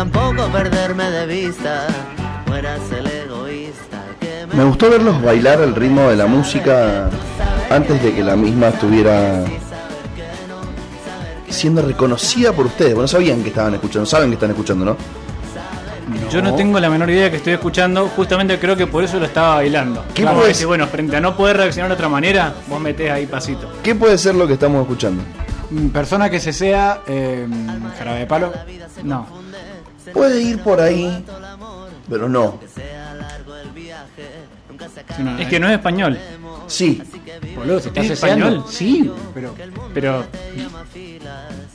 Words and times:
tampoco 0.00 0.48
perderme 0.50 1.10
de 1.10 1.26
vista. 1.26 1.86
Mueras 2.46 2.80
el 2.90 3.06
egoísta 3.06 3.98
que 4.18 4.46
me 4.46 4.54
Me 4.54 4.64
gustó 4.64 4.88
verlos 4.88 5.20
bailar 5.20 5.60
el 5.60 5.74
ritmo 5.74 6.08
de 6.08 6.16
la 6.16 6.26
música 6.26 7.10
antes 7.68 8.02
de 8.02 8.14
que 8.14 8.24
la 8.24 8.34
misma 8.34 8.68
estuviera 8.68 9.44
siendo 11.50 11.82
reconocida 11.82 12.54
por 12.54 12.64
ustedes. 12.64 12.94
Bueno, 12.94 13.08
sabían 13.08 13.42
que 13.42 13.50
estaban 13.50 13.74
escuchando, 13.74 14.06
saben 14.06 14.30
que 14.30 14.34
están 14.36 14.50
escuchando, 14.50 14.86
¿no? 14.86 14.96
Yo 16.30 16.40
no 16.40 16.54
tengo 16.54 16.80
la 16.80 16.88
menor 16.88 17.10
idea 17.10 17.30
que 17.30 17.36
estoy 17.36 17.52
escuchando, 17.52 18.08
justamente 18.08 18.58
creo 18.58 18.76
que 18.76 18.86
por 18.86 19.04
eso 19.04 19.18
lo 19.18 19.26
estaba 19.26 19.56
bailando. 19.56 20.02
¿Qué 20.14 20.22
Claro, 20.22 20.38
puede 20.38 20.54
si, 20.54 20.64
bueno, 20.64 20.86
frente 20.86 21.16
a 21.16 21.20
no 21.20 21.36
poder 21.36 21.58
reaccionar 21.58 21.90
de 21.90 21.94
otra 21.94 22.08
manera, 22.08 22.54
vos 22.68 22.80
metés 22.80 23.10
ahí 23.10 23.26
pasito. 23.26 23.70
¿Qué 23.82 23.94
puede 23.94 24.16
ser 24.16 24.34
lo 24.34 24.46
que 24.46 24.54
estamos 24.54 24.80
escuchando? 24.80 25.22
Mm, 25.70 25.88
Persona 25.88 26.30
que 26.30 26.40
se 26.40 26.54
sea 26.54 27.02
eh, 27.06 27.46
jarabe 27.98 28.20
de 28.20 28.26
palo. 28.26 28.52
No. 29.04 29.49
Puede 30.12 30.42
ir 30.42 30.62
por 30.62 30.80
ahí, 30.80 31.24
pero 32.08 32.28
no. 32.28 32.58
Es 35.38 35.48
que 35.48 35.60
no 35.60 35.68
es 35.68 35.74
español, 35.74 36.18
Sí, 36.66 37.02
boludo, 37.56 37.80
se 37.80 37.88
está 37.88 38.00
¿Es 38.00 38.10
español? 38.10 38.64
Sí, 38.68 39.10
pero. 39.34 39.54
pero... 39.92 40.24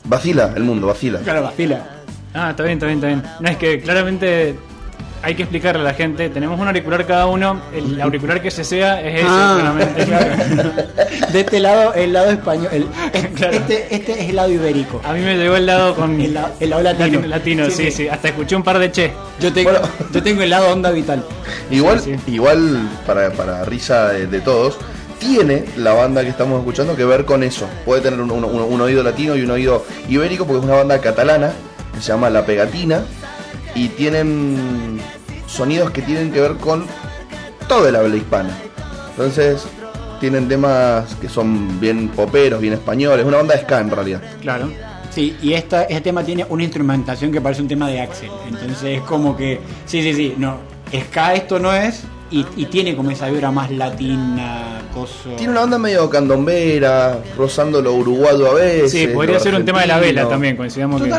vacila 0.05 0.53
el 0.55 0.63
mundo, 0.63 0.87
vacila. 0.87 1.19
Claro, 1.19 1.43
vacila. 1.43 1.85
Ah, 2.33 2.51
está 2.51 2.63
bien, 2.63 2.77
está 2.77 2.85
bien, 2.85 2.97
está 2.99 3.07
bien. 3.07 3.23
No, 3.39 3.49
es 3.49 3.57
que 3.57 3.81
claramente 3.81 4.55
hay 5.25 5.33
que 5.35 5.41
explicarle 5.43 5.81
a 5.81 5.83
la 5.83 5.93
gente, 5.95 6.29
tenemos 6.29 6.59
un 6.59 6.67
auricular 6.67 7.03
cada 7.07 7.25
uno, 7.25 7.59
el 7.73 7.99
auricular 7.99 8.41
que 8.43 8.51
se 8.51 8.63
sea 8.63 9.01
es 9.01 9.15
ese, 9.21 9.25
Ah, 9.27 9.73
claro. 10.05 10.71
De 11.33 11.39
este 11.39 11.59
lado, 11.59 11.93
el 11.95 12.13
lado 12.13 12.29
español. 12.29 12.69
el- 12.71 12.85
Claro. 13.35 13.53
este, 13.57 13.93
este 13.95 14.11
es 14.23 14.29
el 14.29 14.35
lado 14.35 14.51
ibérico. 14.51 15.01
A 15.03 15.13
mí 15.13 15.21
me 15.21 15.35
llegó 15.35 15.55
el 15.55 15.65
lado 15.65 15.95
con... 15.95 16.21
El, 16.21 16.33
la- 16.35 16.51
el 16.59 16.69
lado 16.69 16.83
latino. 16.83 17.21
latino, 17.25 17.69
sí, 17.71 17.89
sí, 17.91 18.07
Hasta 18.07 18.27
escuché 18.29 18.55
un 18.55 18.63
par 18.63 18.77
de 18.79 18.91
che. 18.91 19.11
Yo, 19.39 19.51
tengo, 19.51 19.71
Bueno. 19.71 19.87
yo 20.13 20.21
tengo 20.23 20.41
el 20.43 20.49
lado 20.51 20.71
onda 20.71 20.91
vital. 20.91 21.23
Igual, 21.71 21.99
Sí, 21.99 22.15
igual 22.27 22.87
para, 23.07 23.31
para 23.31 23.65
risa 23.65 24.09
de, 24.09 24.27
de 24.27 24.41
todos, 24.41 24.77
tiene 25.19 25.65
la 25.77 25.93
banda 25.93 26.21
que 26.21 26.29
estamos 26.29 26.59
escuchando 26.59 26.95
que 26.95 27.03
ver 27.03 27.25
con 27.25 27.41
eso. 27.41 27.67
Puede 27.83 28.01
tener 28.01 28.21
un, 28.21 28.29
un- 28.29 28.43
un- 28.45 28.61
un 28.61 28.81
oído 28.81 29.01
latino 29.01 29.35
y 29.35 29.41
un 29.41 29.49
oído 29.51 29.83
ibérico 30.07 30.45
porque 30.45 30.59
es 30.59 30.65
una 30.65 30.75
banda 30.75 30.99
catalana 31.01 31.51
que 31.95 31.99
se 32.01 32.09
llama 32.11 32.29
La 32.29 32.45
Pegatina 32.45 33.01
y 33.73 33.89
tienen 33.89 34.99
sonidos 35.55 35.91
que 35.91 36.01
tienen 36.01 36.31
que 36.31 36.41
ver 36.41 36.55
con 36.57 36.85
todo 37.67 37.87
el 37.87 37.95
habla 37.95 38.15
hispana. 38.15 38.49
Entonces, 39.11 39.65
tienen 40.19 40.47
temas 40.47 41.15
que 41.15 41.29
son 41.29 41.79
bien 41.79 42.09
poperos, 42.09 42.59
bien 42.59 42.73
españoles, 42.73 43.25
una 43.25 43.37
banda 43.37 43.55
de 43.55 43.61
ska 43.61 43.79
en 43.79 43.89
realidad. 43.89 44.21
Claro. 44.41 44.69
Sí, 45.09 45.37
y 45.41 45.53
esta, 45.53 45.83
este 45.83 46.01
tema 46.01 46.23
tiene 46.23 46.45
una 46.49 46.63
instrumentación 46.63 47.31
que 47.31 47.39
parece 47.39 47.61
un 47.61 47.69
tema 47.69 47.89
de 47.89 48.01
Axel. 48.01 48.29
Entonces 48.47 48.97
es 48.97 49.01
como 49.01 49.35
que, 49.37 49.61
sí, 49.85 50.01
sí, 50.01 50.13
sí, 50.13 50.35
no, 50.37 50.57
ska 50.93 51.33
esto 51.35 51.57
no 51.57 51.73
es, 51.73 52.03
y, 52.31 52.45
y 52.57 52.65
tiene 52.65 52.95
como 52.95 53.11
esa 53.11 53.29
vibra 53.29 53.49
más 53.49 53.71
latina, 53.71 54.81
coso. 54.93 55.29
Tiene 55.37 55.51
una 55.51 55.61
banda 55.61 55.77
medio 55.77 56.09
candombera, 56.09 57.19
rozando 57.37 57.81
lo 57.81 57.93
uruguayo 57.93 58.51
a 58.51 58.53
veces. 58.55 58.91
Sí, 58.91 59.07
podría 59.07 59.39
ser 59.39 59.55
un 59.55 59.63
tema 59.63 59.81
de 59.81 59.87
la 59.87 59.99
vela 59.99 60.27
también, 60.27 60.57
coincidamos 60.57 61.01
que... 61.01 61.09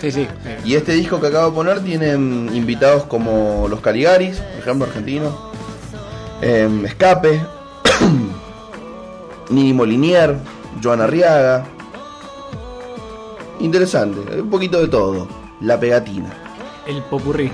Sí, 0.00 0.12
sí. 0.12 0.28
Y 0.64 0.74
este 0.74 0.92
disco 0.92 1.20
que 1.20 1.26
acabo 1.26 1.50
de 1.50 1.54
poner 1.56 1.80
tiene 1.82 2.16
mm, 2.16 2.54
invitados 2.54 3.04
como 3.04 3.66
los 3.68 3.80
Caligaris, 3.80 4.38
por 4.38 4.60
ejemplo, 4.60 4.86
argentinos, 4.86 5.34
em, 6.40 6.84
Escape, 6.86 7.40
Nini 9.50 9.72
Molinier, 9.72 10.36
Joana 10.82 11.04
Arriaga. 11.04 11.64
Interesante, 13.60 14.40
un 14.40 14.50
poquito 14.50 14.80
de 14.80 14.88
todo. 14.88 15.26
La 15.60 15.78
pegatina. 15.80 16.32
El 16.86 17.02
popurrí. 17.02 17.50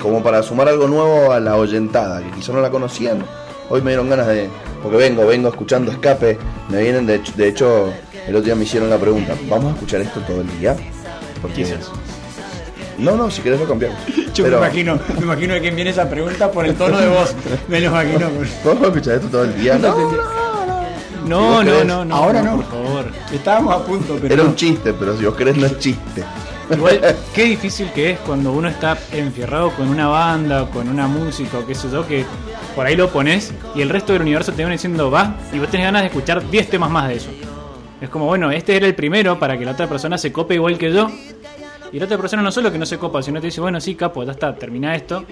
Como 0.00 0.22
para 0.22 0.42
sumar 0.42 0.68
algo 0.68 0.88
nuevo 0.88 1.32
a 1.32 1.38
la 1.38 1.56
oyentada, 1.56 2.22
que 2.22 2.30
quizá 2.30 2.52
no 2.52 2.60
la 2.62 2.70
conocían. 2.70 3.22
Hoy 3.68 3.82
me 3.82 3.90
dieron 3.90 4.08
ganas 4.08 4.26
de. 4.28 4.48
Porque 4.82 4.96
vengo, 4.96 5.26
vengo 5.26 5.50
escuchando 5.50 5.92
escape. 5.92 6.38
Me 6.70 6.82
vienen, 6.82 7.06
de 7.06 7.16
hecho, 7.16 7.32
de 7.36 7.48
hecho 7.48 7.92
el 8.26 8.34
otro 8.34 8.46
día 8.46 8.54
me 8.54 8.64
hicieron 8.64 8.88
la 8.88 8.98
pregunta: 8.98 9.36
¿vamos 9.48 9.72
a 9.72 9.74
escuchar 9.74 10.00
esto 10.00 10.20
todo 10.20 10.40
el 10.40 10.58
día? 10.58 10.74
No, 12.98 13.16
no, 13.16 13.30
si 13.30 13.42
querés 13.42 13.58
lo 13.60 13.66
cambiamos. 13.66 13.98
Yo 14.34 14.44
Pero, 14.44 14.60
me 14.60 14.66
imagino, 14.66 14.98
me 15.18 15.22
imagino 15.24 15.54
de 15.54 15.60
quién 15.60 15.74
viene 15.74 15.90
esa 15.90 16.08
pregunta 16.08 16.50
por 16.50 16.66
el 16.66 16.74
tono 16.74 16.98
de 16.98 17.08
voz. 17.08 17.34
Me 17.68 17.80
lo 17.80 17.88
imagino. 17.88 18.28
¿Vamos 18.64 18.82
a 18.82 18.86
escuchar 18.86 19.14
esto 19.16 19.28
todo 19.28 19.44
el 19.44 19.60
día? 19.60 19.78
No, 19.78 19.94
No, 21.26 21.40
vos 21.40 21.64
no, 21.64 21.84
no, 21.84 22.04
no. 22.04 22.14
Ahora 22.14 22.42
no. 22.42 22.56
Por 22.56 22.66
favor. 22.66 23.04
Estábamos 23.32 23.74
a 23.74 23.84
punto, 23.84 24.18
pero. 24.20 24.34
Era 24.34 24.42
un 24.44 24.54
chiste, 24.54 24.92
pero 24.92 25.16
si 25.16 25.24
vos 25.24 25.34
querés 25.34 25.56
no 25.56 25.66
es 25.66 25.78
chiste. 25.78 26.24
Igual, 26.70 27.00
qué 27.34 27.44
difícil 27.44 27.90
que 27.92 28.12
es 28.12 28.18
cuando 28.20 28.52
uno 28.52 28.68
está 28.68 28.96
enfierrado 29.12 29.70
con 29.72 29.88
una 29.88 30.08
banda, 30.08 30.66
con 30.70 30.88
una 30.88 31.06
música 31.06 31.58
o 31.58 31.66
qué 31.66 31.74
sé 31.74 31.90
yo, 31.90 32.06
que 32.06 32.24
por 32.74 32.86
ahí 32.86 32.96
lo 32.96 33.10
pones 33.10 33.52
y 33.74 33.82
el 33.82 33.90
resto 33.90 34.12
del 34.12 34.22
universo 34.22 34.52
te 34.52 34.58
viene 34.58 34.72
diciendo 34.72 35.10
va 35.10 35.34
y 35.52 35.58
vos 35.58 35.68
tenés 35.68 35.86
ganas 35.86 36.02
de 36.02 36.08
escuchar 36.08 36.48
10 36.48 36.70
temas 36.70 36.90
más 36.90 37.08
de 37.08 37.16
eso. 37.16 37.30
Es 38.02 38.10
como, 38.10 38.26
bueno, 38.26 38.50
este 38.50 38.76
era 38.76 38.86
el 38.86 38.96
primero 38.96 39.38
para 39.38 39.56
que 39.56 39.64
la 39.64 39.70
otra 39.70 39.86
persona 39.86 40.18
se 40.18 40.32
cope 40.32 40.54
igual 40.54 40.76
que 40.76 40.92
yo. 40.92 41.08
Y 41.92 42.00
la 42.00 42.06
otra 42.06 42.18
persona 42.18 42.42
no 42.42 42.50
solo 42.50 42.72
que 42.72 42.78
no 42.78 42.84
se 42.84 42.98
copa, 42.98 43.22
sino 43.22 43.40
te 43.40 43.46
dice, 43.46 43.60
bueno, 43.60 43.80
sí, 43.80 43.94
capo, 43.94 44.24
ya 44.24 44.32
está, 44.32 44.52
termina 44.56 44.96
esto, 44.96 45.24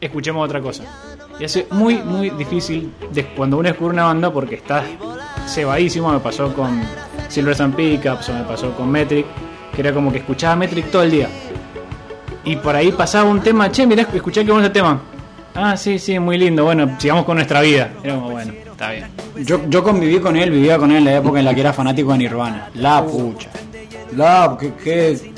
escuchemos 0.00 0.44
otra 0.44 0.60
cosa. 0.60 0.82
Y 1.38 1.44
hace 1.44 1.68
muy, 1.70 2.02
muy 2.02 2.30
difícil 2.30 2.92
cuando 3.36 3.58
uno 3.58 3.68
descubre 3.68 3.94
una 3.94 4.06
banda 4.06 4.32
porque 4.32 4.56
está 4.56 4.82
cebadísimo. 5.46 6.12
Me 6.12 6.18
pasó 6.18 6.52
con 6.52 6.82
Silver 7.28 7.54
Sun 7.54 7.72
Pickups 7.72 8.28
o 8.28 8.32
me 8.34 8.42
pasó 8.42 8.72
con 8.72 8.90
Metric, 8.90 9.26
que 9.72 9.80
era 9.80 9.92
como 9.92 10.10
que 10.10 10.18
escuchaba 10.18 10.56
Metric 10.56 10.90
todo 10.90 11.04
el 11.04 11.12
día. 11.12 11.28
Y 12.42 12.56
por 12.56 12.74
ahí 12.74 12.90
pasaba 12.90 13.30
un 13.30 13.40
tema, 13.40 13.70
che, 13.70 13.86
mirá, 13.86 14.02
escuché 14.02 14.44
que 14.44 14.50
bueno 14.50 14.66
este 14.66 14.80
tema. 14.80 15.00
Ah, 15.54 15.76
sí, 15.76 16.00
sí, 16.00 16.18
muy 16.18 16.38
lindo. 16.38 16.64
Bueno, 16.64 16.96
sigamos 16.98 17.24
con 17.24 17.36
nuestra 17.36 17.60
vida. 17.60 17.92
Era 18.02 18.14
como, 18.14 18.30
bueno, 18.30 18.52
está 18.84 18.90
bien. 19.34 19.46
Yo, 19.46 19.60
yo 19.68 19.82
conviví 19.82 20.18
con 20.20 20.36
él, 20.36 20.50
vivía 20.50 20.78
con 20.78 20.90
él 20.90 20.98
en 20.98 21.04
la 21.04 21.16
época 21.16 21.38
en 21.38 21.44
la 21.44 21.54
que 21.54 21.60
era 21.60 21.72
fanático 21.72 22.12
de 22.12 22.18
Nirvana. 22.18 22.68
La 22.74 23.04
pucha. 23.04 23.50
La, 24.16 24.56
qué, 24.60 24.72
qué, 24.82 25.32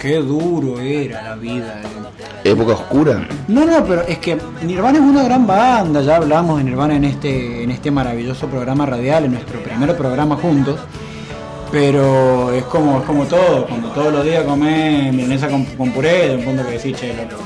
qué 0.00 0.16
duro 0.16 0.80
era 0.80 1.22
la 1.22 1.34
vida. 1.34 1.80
eh. 1.82 2.50
Época 2.50 2.72
oscura. 2.72 3.26
No, 3.48 3.64
no, 3.64 3.84
pero 3.84 4.02
es 4.02 4.18
que 4.18 4.38
Nirvana 4.62 4.98
es 4.98 5.04
una 5.04 5.22
gran 5.24 5.46
banda. 5.46 6.00
Ya 6.02 6.16
hablamos 6.16 6.58
de 6.58 6.64
Nirvana 6.64 6.96
en 6.96 7.04
este, 7.04 7.64
en 7.64 7.70
este 7.70 7.90
maravilloso 7.90 8.46
programa 8.46 8.86
radial, 8.86 9.24
en 9.24 9.32
nuestro 9.32 9.60
primer 9.62 9.96
programa 9.96 10.36
juntos. 10.36 10.80
Pero 11.70 12.50
es 12.52 12.64
como, 12.64 13.00
es 13.00 13.04
como 13.04 13.24
todo, 13.26 13.66
cuando 13.66 13.90
todos 13.90 14.10
los 14.10 14.24
días 14.24 14.42
comes 14.44 15.12
milanesa 15.12 15.48
con, 15.48 15.64
con 15.66 15.90
puré, 15.92 16.28
de 16.30 16.36
un 16.36 16.44
punto 16.44 16.64
que 16.64 16.72
decís, 16.78 16.96
che, 16.96 17.08
loco, 17.14 17.42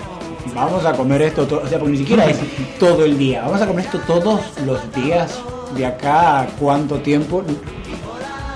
vamos 0.54 0.84
a 0.84 0.92
comer 0.92 1.22
esto 1.22 1.46
todo, 1.46 1.62
o 1.62 1.68
sea, 1.68 1.78
porque 1.78 1.92
ni 1.92 1.98
siquiera 1.98 2.26
es 2.26 2.38
todo 2.78 3.04
el 3.04 3.18
día, 3.18 3.42
vamos 3.42 3.60
a 3.60 3.66
comer 3.66 3.84
esto 3.84 3.98
todos 4.06 4.40
los 4.64 4.92
días, 4.94 5.38
de 5.74 5.86
acá 5.86 6.40
a 6.40 6.46
cuánto 6.46 6.96
tiempo. 6.96 7.42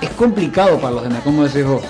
Es 0.01 0.11
complicado 0.11 0.79
para 0.79 0.95
los 0.95 1.03
demás, 1.05 1.23
como 1.23 1.45
decís 1.45 1.65
vos. 1.65 1.83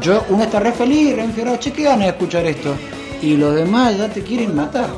Yo, 0.00 0.24
uno 0.30 0.44
está 0.44 0.60
re 0.60 0.72
feliz, 0.72 1.14
re 1.14 1.24
enfierrado, 1.24 1.56
che, 1.58 1.72
qué 1.72 1.84
ganas 1.84 2.06
de 2.06 2.08
escuchar 2.08 2.46
esto. 2.46 2.74
Y 3.20 3.36
los 3.36 3.54
demás 3.54 3.96
ya 3.96 4.08
te 4.08 4.22
quieren 4.22 4.54
matar. 4.54 4.88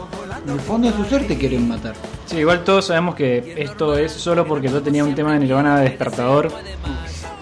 En 0.47 0.53
el 0.53 0.61
fondo 0.61 0.91
de 0.91 0.97
su 0.97 1.05
ser 1.05 1.27
te 1.27 1.37
quieren 1.37 1.69
matar. 1.69 1.95
Sí, 2.27 2.39
igual 2.39 2.65
todos 2.65 2.87
sabemos 2.87 3.15
que 3.15 3.55
esto 3.57 3.97
es 3.97 4.13
solo 4.13 4.47
porque 4.47 4.69
yo 4.69 4.83
tenía 4.83 5.05
un 5.05 5.15
tema 5.15 5.33
de 5.33 5.41
Nirvana 5.41 5.79
de 5.79 5.85
despertador. 5.85 6.51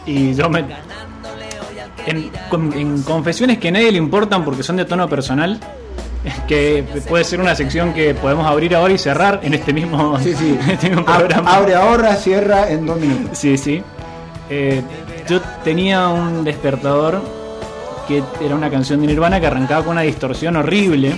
Y 0.07 0.35
yo 0.35 0.49
me. 0.49 0.65
En, 2.05 2.33
en 2.75 3.03
confesiones 3.03 3.59
que 3.59 3.69
a 3.69 3.71
nadie 3.73 3.93
le 3.93 3.99
importan 3.99 4.45
porque 4.45 4.63
son 4.63 4.77
de 4.77 4.85
tono 4.85 5.09
personal. 5.09 5.61
Que 6.47 6.85
puede 7.09 7.25
ser 7.25 7.41
una 7.41 7.55
sección 7.55 7.93
que 7.93 8.15
podemos 8.15 8.47
abrir 8.47 8.75
ahora 8.77 8.93
y 8.95 8.99
cerrar 8.99 9.41
en 9.43 9.55
este 9.55 9.73
mismo, 9.73 10.19
Sí, 10.21 10.35
sí. 10.35 10.59
este 10.71 10.89
mismo 10.91 11.05
programa. 11.05 11.55
Abre 11.57 11.75
ahora, 11.75 12.15
cierra 12.17 12.71
en 12.71 12.87
dos 12.87 12.99
minutos. 12.99 13.37
Sí, 13.39 13.57
sí. 13.59 13.83
Eh, 14.51 14.83
yo 15.29 15.41
tenía 15.65 16.09
un 16.09 16.45
despertador 16.45 17.23
que 18.07 18.23
era 18.45 18.55
una 18.55 18.69
canción 18.71 19.01
de 19.01 19.07
Nirvana 19.07 19.41
que 19.41 19.47
arrancaba 19.47 19.83
con 19.85 19.93
una 19.93 20.03
distorsión 20.03 20.57
horrible. 20.57 21.15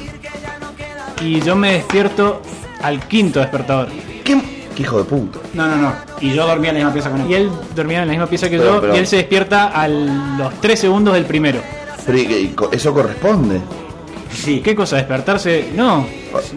Y 1.20 1.40
yo 1.40 1.56
me 1.56 1.72
despierto 1.74 2.42
al 2.82 3.00
quinto 3.00 3.40
despertador. 3.40 3.88
¿Qué, 4.24 4.40
qué 4.74 4.82
hijo 4.82 4.98
de 4.98 5.04
puta? 5.04 5.38
No, 5.54 5.66
no, 5.66 5.76
no. 5.76 5.92
Y 6.20 6.32
yo 6.34 6.46
dormía 6.46 6.70
en 6.70 6.76
la 6.78 6.84
misma 6.84 6.92
pieza 6.92 7.10
con 7.10 7.20
él. 7.22 7.30
Y 7.30 7.34
él 7.34 7.50
dormía 7.74 8.00
en 8.02 8.06
la 8.08 8.12
misma 8.12 8.26
pieza 8.26 8.48
que 8.50 8.58
Pero, 8.58 8.74
yo 8.76 8.80
pero- 8.80 8.94
y 8.94 8.98
él 8.98 9.06
se 9.06 9.16
despierta 9.16 9.68
a 9.68 9.88
los 9.88 10.60
3 10.60 10.78
segundos 10.78 11.14
del 11.14 11.24
primero. 11.24 11.60
Pero 12.06 12.18
¿y 12.18 12.26
qué- 12.26 12.40
y 12.40 12.46
co- 12.48 12.70
eso 12.72 12.92
corresponde. 12.92 13.60
Sí. 14.34 14.60
¿Qué 14.60 14.74
cosa? 14.74 14.96
¿Despertarse? 14.96 15.70
No. 15.74 16.06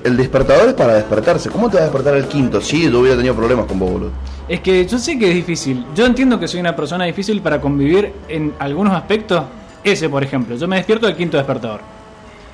El 0.03 0.18
despertador 0.18 0.69
es 0.69 0.74
para 0.74 0.95
despertarse. 0.95 1.50
¿Cómo 1.50 1.69
te 1.69 1.75
va 1.75 1.81
a 1.81 1.85
despertar 1.85 2.15
el 2.15 2.25
quinto? 2.27 2.59
Sí, 2.59 2.89
yo 2.89 3.00
hubiera 3.00 3.15
tenido 3.15 3.35
problemas 3.35 3.65
con 3.65 3.79
vos, 3.79 3.91
boludo. 3.91 4.12
Es 4.47 4.62
que 4.62 4.85
yo 4.85 4.97
sé 4.97 5.18
que 5.19 5.29
es 5.29 5.35
difícil. 5.35 5.85
Yo 5.95 6.06
entiendo 6.06 6.39
que 6.39 6.47
soy 6.47 6.59
una 6.59 6.75
persona 6.75 7.06
difícil 7.06 7.41
para 7.41 7.62
convivir 7.62 8.13
en 8.27 8.53
algunos 8.59 8.94
aspectos. 8.94 9.44
Ese, 9.83 10.09
por 10.09 10.24
ejemplo. 10.24 10.56
Yo 10.56 10.68
me 10.68 10.77
despierto 10.77 11.07
al 11.07 11.15
quinto 11.15 11.38
despertador. 11.38 11.81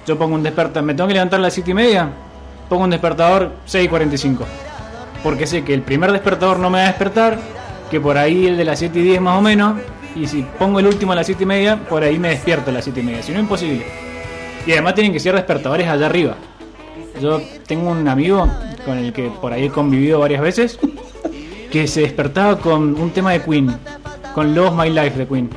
Yo 0.06 0.18
pongo 0.18 0.36
un 0.36 0.44
despertador. 0.44 0.84
¿Me 0.84 0.94
tengo 0.94 1.08
que 1.08 1.14
levantar 1.14 1.40
a 1.40 1.44
las 1.44 1.54
7 1.54 1.72
y 1.72 1.74
media? 1.74 2.10
Pongo 2.68 2.84
un 2.84 2.90
despertador 2.90 3.54
6 3.66 3.86
y 3.86 3.88
45. 3.88 4.46
Porque 5.24 5.48
sé 5.48 5.64
que 5.64 5.74
el 5.74 5.82
primer 5.82 6.12
despertador 6.12 6.60
no 6.60 6.70
me 6.70 6.80
va 6.80 6.84
a 6.84 6.88
despertar. 6.88 7.40
Que 7.90 8.00
por 8.00 8.18
ahí 8.18 8.48
el 8.48 8.58
de 8.58 8.66
las 8.66 8.80
7 8.80 9.00
y 9.00 9.04
10 9.04 9.22
más 9.22 9.40
o 9.40 9.42
menos. 9.42 9.80
Y 10.16 10.28
si 10.28 10.44
pongo 10.60 10.80
el 10.80 10.88
último 10.88 11.14
a 11.14 11.16
las 11.16 11.26
7 11.26 11.44
y 11.44 11.46
media, 11.46 11.78
por 11.78 12.04
ahí 12.04 12.20
me 12.20 12.30
despierto 12.30 12.70
a 12.70 12.74
las 12.74 12.84
7 12.84 13.00
y 13.00 13.04
media. 13.04 13.24
Si 13.24 13.32
no, 13.32 13.40
imposible. 13.40 14.13
Y 14.66 14.72
además 14.72 14.96
tienen 14.96 15.12
que 15.14 15.20
ser 15.20 15.36
despertadores 15.36 15.88
allá 15.88 16.06
arriba. 16.06 16.36
Yo 17.22 17.42
tengo 17.68 17.92
un 17.92 18.08
amigo 18.08 18.48
con 18.86 18.98
el 18.98 19.14
que 19.14 19.30
por 19.42 19.54
ahí 19.54 19.66
he 19.66 19.70
convivido 19.70 20.20
varias 20.20 20.42
veces 20.42 20.80
que 21.72 21.88
se 21.88 22.02
despertaba 22.02 22.60
con 22.60 23.00
un 23.00 23.12
tema 23.12 23.32
de 23.32 23.42
Queen, 23.42 23.76
con 24.34 24.54
Love 24.56 24.74
My 24.76 24.90
Life 24.90 25.18
de 25.18 25.28
Queen. 25.28 25.50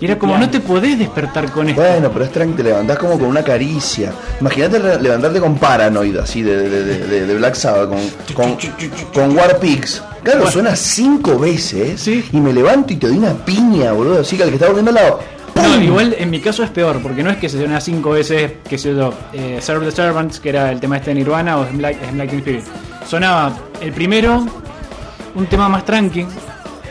Y 0.00 0.06
era 0.06 0.18
como, 0.18 0.36
no 0.36 0.50
te 0.50 0.58
podés 0.58 0.98
despertar 0.98 1.48
con 1.52 1.68
esto. 1.68 1.80
Bueno, 1.80 2.10
pero 2.12 2.24
es 2.24 2.32
tranqui, 2.32 2.54
te 2.54 2.64
levantás 2.64 2.98
como 2.98 3.12
con 3.18 3.28
una 3.28 3.44
caricia. 3.44 4.12
Imagínate 4.40 4.80
levantarte 5.00 5.38
con 5.38 5.56
Paranoid, 5.58 6.16
así 6.16 6.42
de, 6.42 6.68
de, 6.68 6.84
de- 7.06 7.26
de- 7.26 7.34
Black 7.36 7.54
Sabbath, 7.54 7.88
con, 7.88 8.00
con, 8.34 8.56
con 9.14 9.36
War 9.36 9.58
Pigs. 9.60 10.02
Claro, 10.24 10.48
suena 10.50 10.74
cinco 10.74 11.38
veces 11.38 12.00
Sí. 12.00 12.24
y 12.32 12.40
me 12.40 12.52
levanto 12.52 12.92
y 12.92 12.96
te 12.96 13.06
doy 13.06 13.18
una 13.18 13.32
piña, 13.44 13.92
boludo. 13.92 14.20
Así 14.22 14.36
que 14.36 14.42
al 14.42 14.48
que 14.48 14.56
está 14.56 14.66
volviendo 14.66 14.90
al 14.90 14.94
lado. 14.96 15.20
No, 15.54 15.80
igual 15.82 16.14
en 16.18 16.30
mi 16.30 16.40
caso 16.40 16.62
es 16.62 16.70
peor, 16.70 17.00
porque 17.02 17.22
no 17.22 17.30
es 17.30 17.36
que 17.36 17.48
se 17.48 17.58
suena 17.58 17.80
cinco 17.80 18.10
veces, 18.10 18.52
que 18.68 18.78
sé 18.78 18.94
yo, 18.94 19.12
eh, 19.32 19.58
Serve 19.60 19.86
the 19.86 19.92
Servants, 19.92 20.40
que 20.40 20.48
era 20.48 20.70
el 20.70 20.80
tema 20.80 20.96
este 20.96 21.10
de 21.10 21.16
Nirvana, 21.16 21.58
o 21.58 21.66
Black, 21.72 22.32
Spirit. 22.32 22.64
Sonaba 23.06 23.52
el 23.80 23.92
primero, 23.92 24.46
un 25.34 25.46
tema 25.46 25.68
más 25.68 25.84
tranqui, 25.84 26.26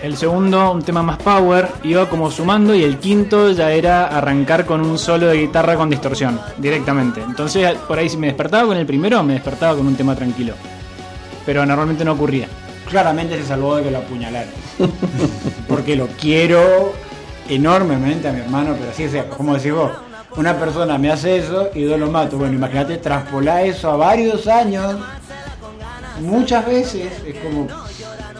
el 0.03 0.17
segundo, 0.17 0.71
un 0.71 0.81
tema 0.81 1.03
más 1.03 1.17
power, 1.17 1.69
iba 1.83 2.09
como 2.09 2.31
sumando, 2.31 2.73
y 2.73 2.83
el 2.83 2.97
quinto 2.97 3.51
ya 3.51 3.71
era 3.71 4.07
arrancar 4.07 4.65
con 4.65 4.81
un 4.81 4.97
solo 4.97 5.27
de 5.27 5.37
guitarra 5.37 5.75
con 5.75 5.89
distorsión, 5.89 6.39
directamente. 6.57 7.21
Entonces, 7.21 7.75
por 7.87 7.99
ahí 7.99 8.09
si 8.09 8.17
me 8.17 8.27
despertaba 8.27 8.67
con 8.67 8.77
el 8.77 8.85
primero, 8.85 9.23
me 9.23 9.33
despertaba 9.33 9.75
con 9.75 9.87
un 9.87 9.95
tema 9.95 10.15
tranquilo. 10.15 10.53
Pero 11.45 11.65
normalmente 11.65 12.05
no 12.05 12.13
ocurría. 12.13 12.47
Claramente 12.89 13.37
se 13.37 13.45
salvó 13.45 13.77
de 13.77 13.83
que 13.83 13.91
lo 13.91 13.99
apuñalaran. 13.99 14.49
Porque 15.67 15.95
lo 15.95 16.07
quiero 16.07 16.93
enormemente 17.49 18.27
a 18.27 18.31
mi 18.31 18.39
hermano, 18.41 18.75
pero 18.77 18.91
así, 18.91 19.05
o 19.05 19.09
sea, 19.11 19.25
como 19.29 19.53
decís 19.55 19.73
vos, 19.73 19.91
una 20.37 20.55
persona 20.57 20.97
me 20.97 21.11
hace 21.11 21.37
eso 21.37 21.69
y 21.73 21.81
yo 21.87 21.97
lo 21.97 22.09
mato. 22.09 22.37
Bueno, 22.37 22.53
imagínate 22.53 22.97
traspolar 22.97 23.65
eso 23.65 23.91
a 23.91 23.97
varios 23.97 24.47
años, 24.47 24.95
muchas 26.21 26.65
veces, 26.65 27.11
es 27.25 27.35
como, 27.39 27.67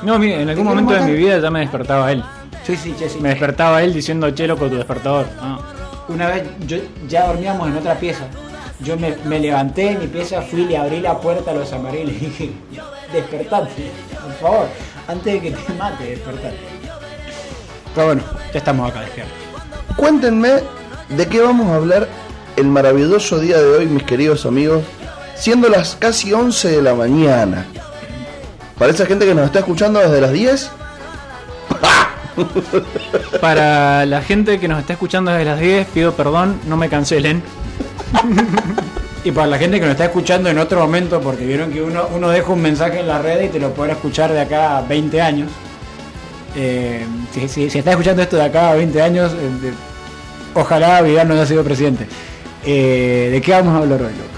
No, 0.04 0.18
mire, 0.20 0.42
en 0.42 0.50
algún 0.50 0.66
momento 0.66 0.94
de 0.94 1.02
mi 1.02 1.14
vida 1.14 1.40
ya 1.40 1.50
me 1.50 1.60
despertaba 1.60 2.12
él. 2.12 2.24
sí, 2.64 2.76
sí, 2.76 2.94
sí. 2.98 3.20
Me 3.20 3.30
despertaba 3.30 3.82
él 3.84 3.94
diciendo, 3.94 4.30
che, 4.32 4.48
loco, 4.48 4.68
tu 4.68 4.76
despertador. 4.76 5.26
Ah. 5.40 5.60
Una 6.08 6.28
vez 6.28 6.44
yo, 6.68 6.78
ya 7.08 7.28
dormíamos 7.28 7.68
en 7.68 7.78
otra 7.78 7.96
pieza. 7.96 8.24
Yo 8.80 8.98
me, 8.98 9.16
me 9.26 9.40
levanté 9.40 9.94
de 9.94 9.98
mi 10.00 10.08
pieza, 10.08 10.42
fui, 10.42 10.66
le 10.66 10.76
abrí 10.76 11.00
la 11.02 11.20
puerta 11.20 11.52
a 11.52 11.54
los 11.54 11.72
amarillos 11.72 12.10
y 12.10 12.14
le 12.14 12.20
dije, 12.20 12.52
despertate, 13.14 13.92
por 14.24 14.34
favor, 14.34 14.68
antes 15.08 15.34
de 15.34 15.40
que 15.40 15.52
te 15.52 15.74
mate, 15.74 16.04
despertate. 16.06 16.58
Pero 17.96 18.08
bueno, 18.08 18.24
ya 18.54 18.60
estamos 18.60 18.90
acá 18.90 19.02
despiertos. 19.02 19.36
Cuéntenme 19.96 20.52
de 21.10 21.28
qué 21.28 21.42
vamos 21.42 21.68
a 21.68 21.76
hablar 21.76 22.08
el 22.56 22.68
maravilloso 22.68 23.40
día 23.40 23.58
de 23.58 23.78
hoy, 23.78 23.86
mis 23.86 24.04
queridos 24.04 24.46
amigos, 24.46 24.84
siendo 25.36 25.70
las 25.70 25.96
casi 25.96 26.34
11 26.34 26.70
de 26.70 26.82
la 26.82 26.96
mañana. 26.96 27.66
Para 28.78 28.92
esa 28.92 29.06
gente 29.06 29.26
que 29.26 29.36
nos 29.36 29.46
está 29.46 29.60
escuchando 29.60 30.00
desde 30.00 30.22
las 30.22 30.32
10, 30.32 30.72
Para 33.42 34.06
la 34.06 34.22
gente 34.22 34.60
que 34.60 34.68
nos 34.68 34.80
está 34.80 34.94
escuchando 34.94 35.32
desde 35.32 35.46
las 35.46 35.60
10, 35.60 35.88
pido 35.88 36.14
perdón, 36.14 36.60
no 36.68 36.78
me 36.78 36.90
cancelen. 36.90 37.44
Y 39.24 39.32
para 39.32 39.46
la 39.46 39.60
gente 39.60 39.80
que 39.80 39.86
nos 39.86 39.92
está 39.92 40.06
escuchando 40.06 40.50
en 40.50 40.58
otro 40.58 40.80
momento, 40.80 41.22
porque 41.22 41.46
vieron 41.46 41.72
que 41.72 41.80
uno, 41.80 42.08
uno 42.12 42.30
deja 42.30 42.52
un 42.52 42.60
mensaje 42.60 43.02
en 43.02 43.08
la 43.08 43.20
red 43.20 43.44
y 43.44 43.50
te 43.50 43.60
lo 43.60 43.72
pueden 43.72 43.96
escuchar 43.96 44.32
de 44.32 44.42
acá 44.42 44.80
a 44.80 44.82
20 44.82 45.22
años. 45.22 45.52
Eh, 46.56 47.06
si, 47.34 47.48
si, 47.48 47.70
si 47.70 47.80
estás 47.80 47.92
escuchando 47.94 48.22
esto 48.22 48.36
de 48.38 48.44
acá 48.44 48.72
a 48.72 48.76
20 48.76 49.02
años, 49.02 49.32
eh, 49.34 49.50
de- 49.62 49.74
ojalá 50.60 51.02
Vidal 51.02 51.28
no 51.28 51.34
haya 51.34 51.46
sido 51.46 51.64
presidente. 51.64 52.08
Eh, 52.66 53.30
¿De 53.32 53.42
qué 53.42 53.52
vamos 53.54 53.74
a 53.76 53.78
hablar 53.80 54.02
hoy, 54.02 54.12
Luke? 54.14 54.32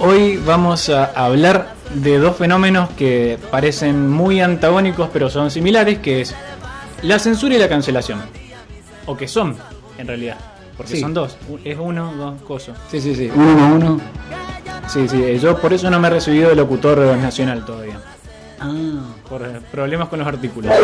Hoy 0.00 0.36
vamos 0.44 0.88
a 0.90 1.04
hablar 1.06 1.74
de 1.94 2.18
dos 2.18 2.36
fenómenos 2.36 2.90
que 2.90 3.38
parecen 3.50 4.08
muy 4.10 4.40
antagónicos 4.40 5.08
pero 5.12 5.30
son 5.30 5.50
similares, 5.50 5.98
que 5.98 6.20
es 6.20 6.34
la 7.02 7.18
censura 7.18 7.54
y 7.54 7.58
la 7.58 7.68
cancelación. 7.68 8.20
O 9.06 9.16
que 9.16 9.26
son, 9.26 9.56
en 9.96 10.06
realidad. 10.06 10.36
Porque 10.76 10.94
Sí. 10.96 11.00
son 11.00 11.14
dos. 11.14 11.36
Es 11.64 11.76
uno, 11.80 12.12
dos 12.14 12.42
cosas. 12.42 12.76
Sí, 12.90 13.00
sí, 13.00 13.14
sí. 13.14 13.30
Uno 13.34 13.74
uno. 13.74 14.00
Sí, 14.88 15.08
sí, 15.08 15.38
yo 15.40 15.58
por 15.58 15.72
eso 15.72 15.90
no 15.90 15.98
me 15.98 16.08
he 16.08 16.10
recibido 16.12 16.48
de 16.50 16.56
locutor 16.56 16.98
nacional 17.16 17.64
todavía. 17.64 17.98
Ah. 18.60 18.70
Por 19.28 19.42
eh, 19.42 19.60
problemas 19.70 20.08
con 20.08 20.18
los 20.18 20.28
artículos. 20.28 20.72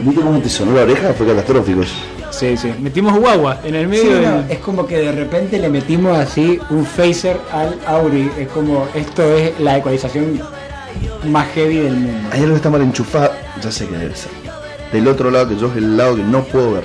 ¿viste 0.00 0.20
cómo 0.20 0.38
te 0.40 0.48
sonó 0.48 0.72
la 0.74 0.82
oreja? 0.82 1.12
Fue 1.14 1.26
catastrófico. 1.26 1.82
Sí, 2.30 2.56
sí. 2.56 2.72
Metimos 2.80 3.18
guagua 3.18 3.60
en 3.64 3.74
el 3.76 3.88
medio 3.88 4.02
Sí, 4.02 4.08
del- 4.10 4.22
no, 4.24 4.40
es 4.48 4.58
como 4.58 4.86
que 4.86 4.98
de 4.98 5.12
repente 5.12 5.58
le 5.58 5.68
metimos 5.70 6.18
así 6.18 6.58
un 6.70 6.84
phaser 6.84 7.38
al 7.52 7.78
Auri. 7.86 8.30
Es 8.38 8.48
como, 8.48 8.86
esto 8.94 9.22
es 9.36 9.58
la 9.60 9.78
ecualización 9.78 10.40
más 11.24 11.48
heavy 11.54 11.78
del 11.78 11.94
mundo. 11.94 12.28
Hay 12.32 12.40
algo 12.40 12.50
que 12.52 12.56
está 12.56 12.70
mal 12.70 12.82
enchufado, 12.82 13.30
ya 13.62 13.70
sé 13.72 13.86
que 13.86 13.96
debe 13.96 14.14
ser. 14.14 14.30
Del 14.92 15.08
otro 15.08 15.30
lado, 15.30 15.48
que 15.48 15.56
yo 15.56 15.68
es 15.70 15.76
el 15.76 15.96
lado 15.96 16.16
que 16.16 16.22
no 16.22 16.44
puedo 16.44 16.72
ver. 16.74 16.84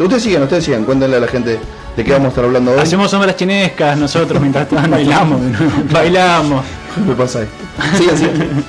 Ustedes 0.00 0.22
sigan, 0.22 0.42
ustedes 0.44 0.64
sigan, 0.64 0.84
cuéntenle 0.84 1.16
a 1.16 1.20
la 1.20 1.26
gente 1.28 1.58
de 1.96 2.04
qué 2.04 2.12
vamos 2.12 2.26
a 2.26 2.28
estar 2.28 2.44
hablando 2.44 2.70
hoy. 2.72 2.78
Hacemos 2.78 3.10
sombras 3.10 3.36
chinescas 3.36 3.98
nosotros 3.98 4.40
mientras 4.40 4.68
tanto. 4.68 4.88
Bailamos. 4.92 5.40
Bailamos. 5.92 6.64
¿Qué 6.94 7.00
me 7.00 7.14
pasa 7.14 7.42
esto? 7.42 7.98
Sigan, 7.98 8.18
sigan. 8.18 8.64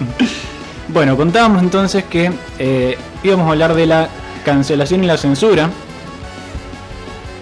Bueno, 0.89 1.15
contábamos 1.15 1.61
entonces 1.61 2.03
que 2.05 2.31
eh, 2.57 2.97
íbamos 3.23 3.47
a 3.47 3.51
hablar 3.51 3.73
de 3.75 3.85
la 3.85 4.09
cancelación 4.43 5.03
y 5.03 5.07
la 5.07 5.17
censura. 5.17 5.69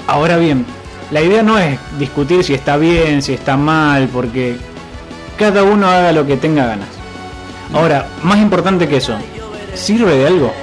Ahora 0.06 0.38
bien, 0.38 0.66
la 1.12 1.22
idea 1.22 1.44
no 1.44 1.58
es 1.58 1.80
discutir 1.98 2.44
si 2.44 2.54
está 2.54 2.78
bien, 2.78 3.22
si 3.22 3.34
está 3.34 3.56
mal, 3.56 4.10
porque 4.12 4.58
cada 5.38 5.64
uno 5.64 5.88
haga 5.88 6.12
lo 6.12 6.26
que 6.26 6.36
tenga 6.38 6.66
ganas. 6.66 6.90
Ahora, 7.74 8.08
más 8.24 8.40
importante 8.40 8.88
que 8.88 8.98
eso, 8.98 9.18
¿sirve 9.76 10.18
de 10.18 10.28
algo? 10.28 10.54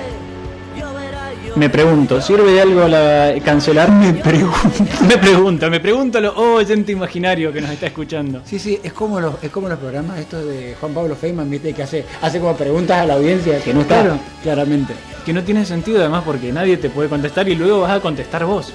Me 1.57 1.71
pregunto, 1.71 2.21
¿sirve 2.21 2.51
de 2.53 2.61
algo 2.63 2.89
la 2.89 3.33
cancelar? 3.45 3.89
Me 3.93 4.13
pregunto. 4.15 4.59
me 5.09 5.17
pregunto, 5.19 5.71
me 5.71 5.79
pregunto 5.81 6.21
lo 6.21 6.35
oyente 6.55 6.91
imaginario 6.91 7.53
que 7.53 7.61
nos 7.61 7.71
está 7.71 7.87
escuchando. 7.87 8.43
Sí, 8.45 8.59
sí, 8.59 8.81
es 8.83 8.93
como 8.93 9.21
los, 9.21 9.35
es 9.43 9.51
como 9.51 9.69
los 9.69 9.79
programas 9.79 10.19
estos 10.19 10.45
de 10.47 10.75
Juan 10.81 10.93
Pablo 10.93 11.15
Feynman, 11.15 11.49
viste, 11.49 11.73
que 11.73 11.85
hace, 11.85 12.05
hace 12.23 12.41
como 12.41 12.57
preguntas 12.57 12.99
a 12.99 13.07
la 13.07 13.15
audiencia 13.15 13.61
que 13.61 13.73
no 13.73 13.83
está 13.83 14.01
Claro. 14.03 14.19
claramente. 14.43 14.95
Que 15.25 15.33
no 15.33 15.45
tiene 15.45 15.65
sentido 15.65 16.01
además 16.01 16.25
porque 16.27 16.53
nadie 16.53 16.77
te 16.77 16.91
puede 16.91 17.09
contestar 17.09 17.49
y 17.49 17.55
luego 17.55 17.83
vas 17.83 17.93
a 17.93 18.01
contestar 18.01 18.45
vos. 18.45 18.73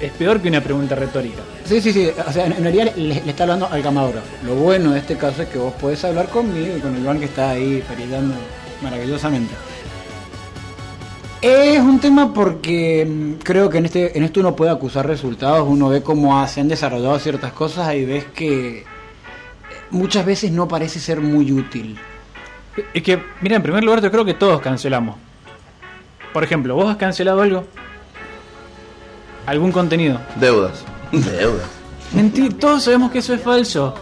Es 0.00 0.12
peor 0.12 0.40
que 0.40 0.48
una 0.48 0.62
pregunta 0.62 0.94
retórica. 0.94 1.42
Sí, 1.66 1.82
sí, 1.82 1.92
sí, 1.92 2.08
o 2.26 2.32
sea, 2.32 2.46
en 2.46 2.62
realidad 2.62 2.92
le, 2.96 3.14
le 3.22 3.30
está 3.30 3.42
hablando 3.44 3.68
al 3.70 3.82
camarógrafo. 3.82 4.26
Lo 4.46 4.54
bueno 4.54 4.92
de 4.92 5.00
este 5.00 5.16
caso 5.16 5.42
es 5.42 5.48
que 5.48 5.58
vos 5.58 5.74
podés 5.74 6.02
hablar 6.04 6.28
conmigo 6.28 6.74
y 6.78 6.80
con 6.80 6.94
el 6.96 7.02
Iván 7.02 7.18
que 7.18 7.26
está 7.26 7.50
ahí 7.50 7.84
perillando 7.86 8.34
maravillosamente. 8.82 9.52
Es 11.42 11.80
un 11.80 11.98
tema 11.98 12.32
porque 12.32 13.04
mm, 13.04 13.42
creo 13.42 13.68
que 13.68 13.78
en 13.78 13.86
este 13.86 14.16
en 14.16 14.22
esto 14.24 14.40
uno 14.40 14.54
puede 14.54 14.70
acusar 14.70 15.06
resultados, 15.06 15.66
uno 15.68 15.88
ve 15.88 16.00
cómo 16.02 16.38
ha- 16.40 16.46
se 16.46 16.60
han 16.60 16.68
desarrollado 16.68 17.18
ciertas 17.18 17.52
cosas 17.52 17.92
y 17.94 18.04
ves 18.04 18.24
que 18.34 18.84
muchas 19.90 20.24
veces 20.24 20.52
no 20.52 20.68
parece 20.68 21.00
ser 21.00 21.20
muy 21.20 21.50
útil. 21.50 21.98
Es 22.94 23.02
que, 23.02 23.20
mira, 23.40 23.56
en 23.56 23.62
primer 23.62 23.82
lugar 23.82 24.00
yo 24.00 24.10
creo 24.10 24.24
que 24.24 24.34
todos 24.34 24.60
cancelamos. 24.60 25.16
Por 26.32 26.44
ejemplo, 26.44 26.74
¿vos 26.76 26.88
has 26.88 26.96
cancelado 26.96 27.42
algo? 27.42 27.64
¿Algún 29.44 29.72
contenido? 29.72 30.18
Deudas. 30.36 30.84
Deudas. 31.12 31.66
Mentira, 32.14 32.54
todos 32.58 32.84
sabemos 32.84 33.10
que 33.10 33.18
eso 33.18 33.34
es 33.34 33.42
falso. 33.42 33.94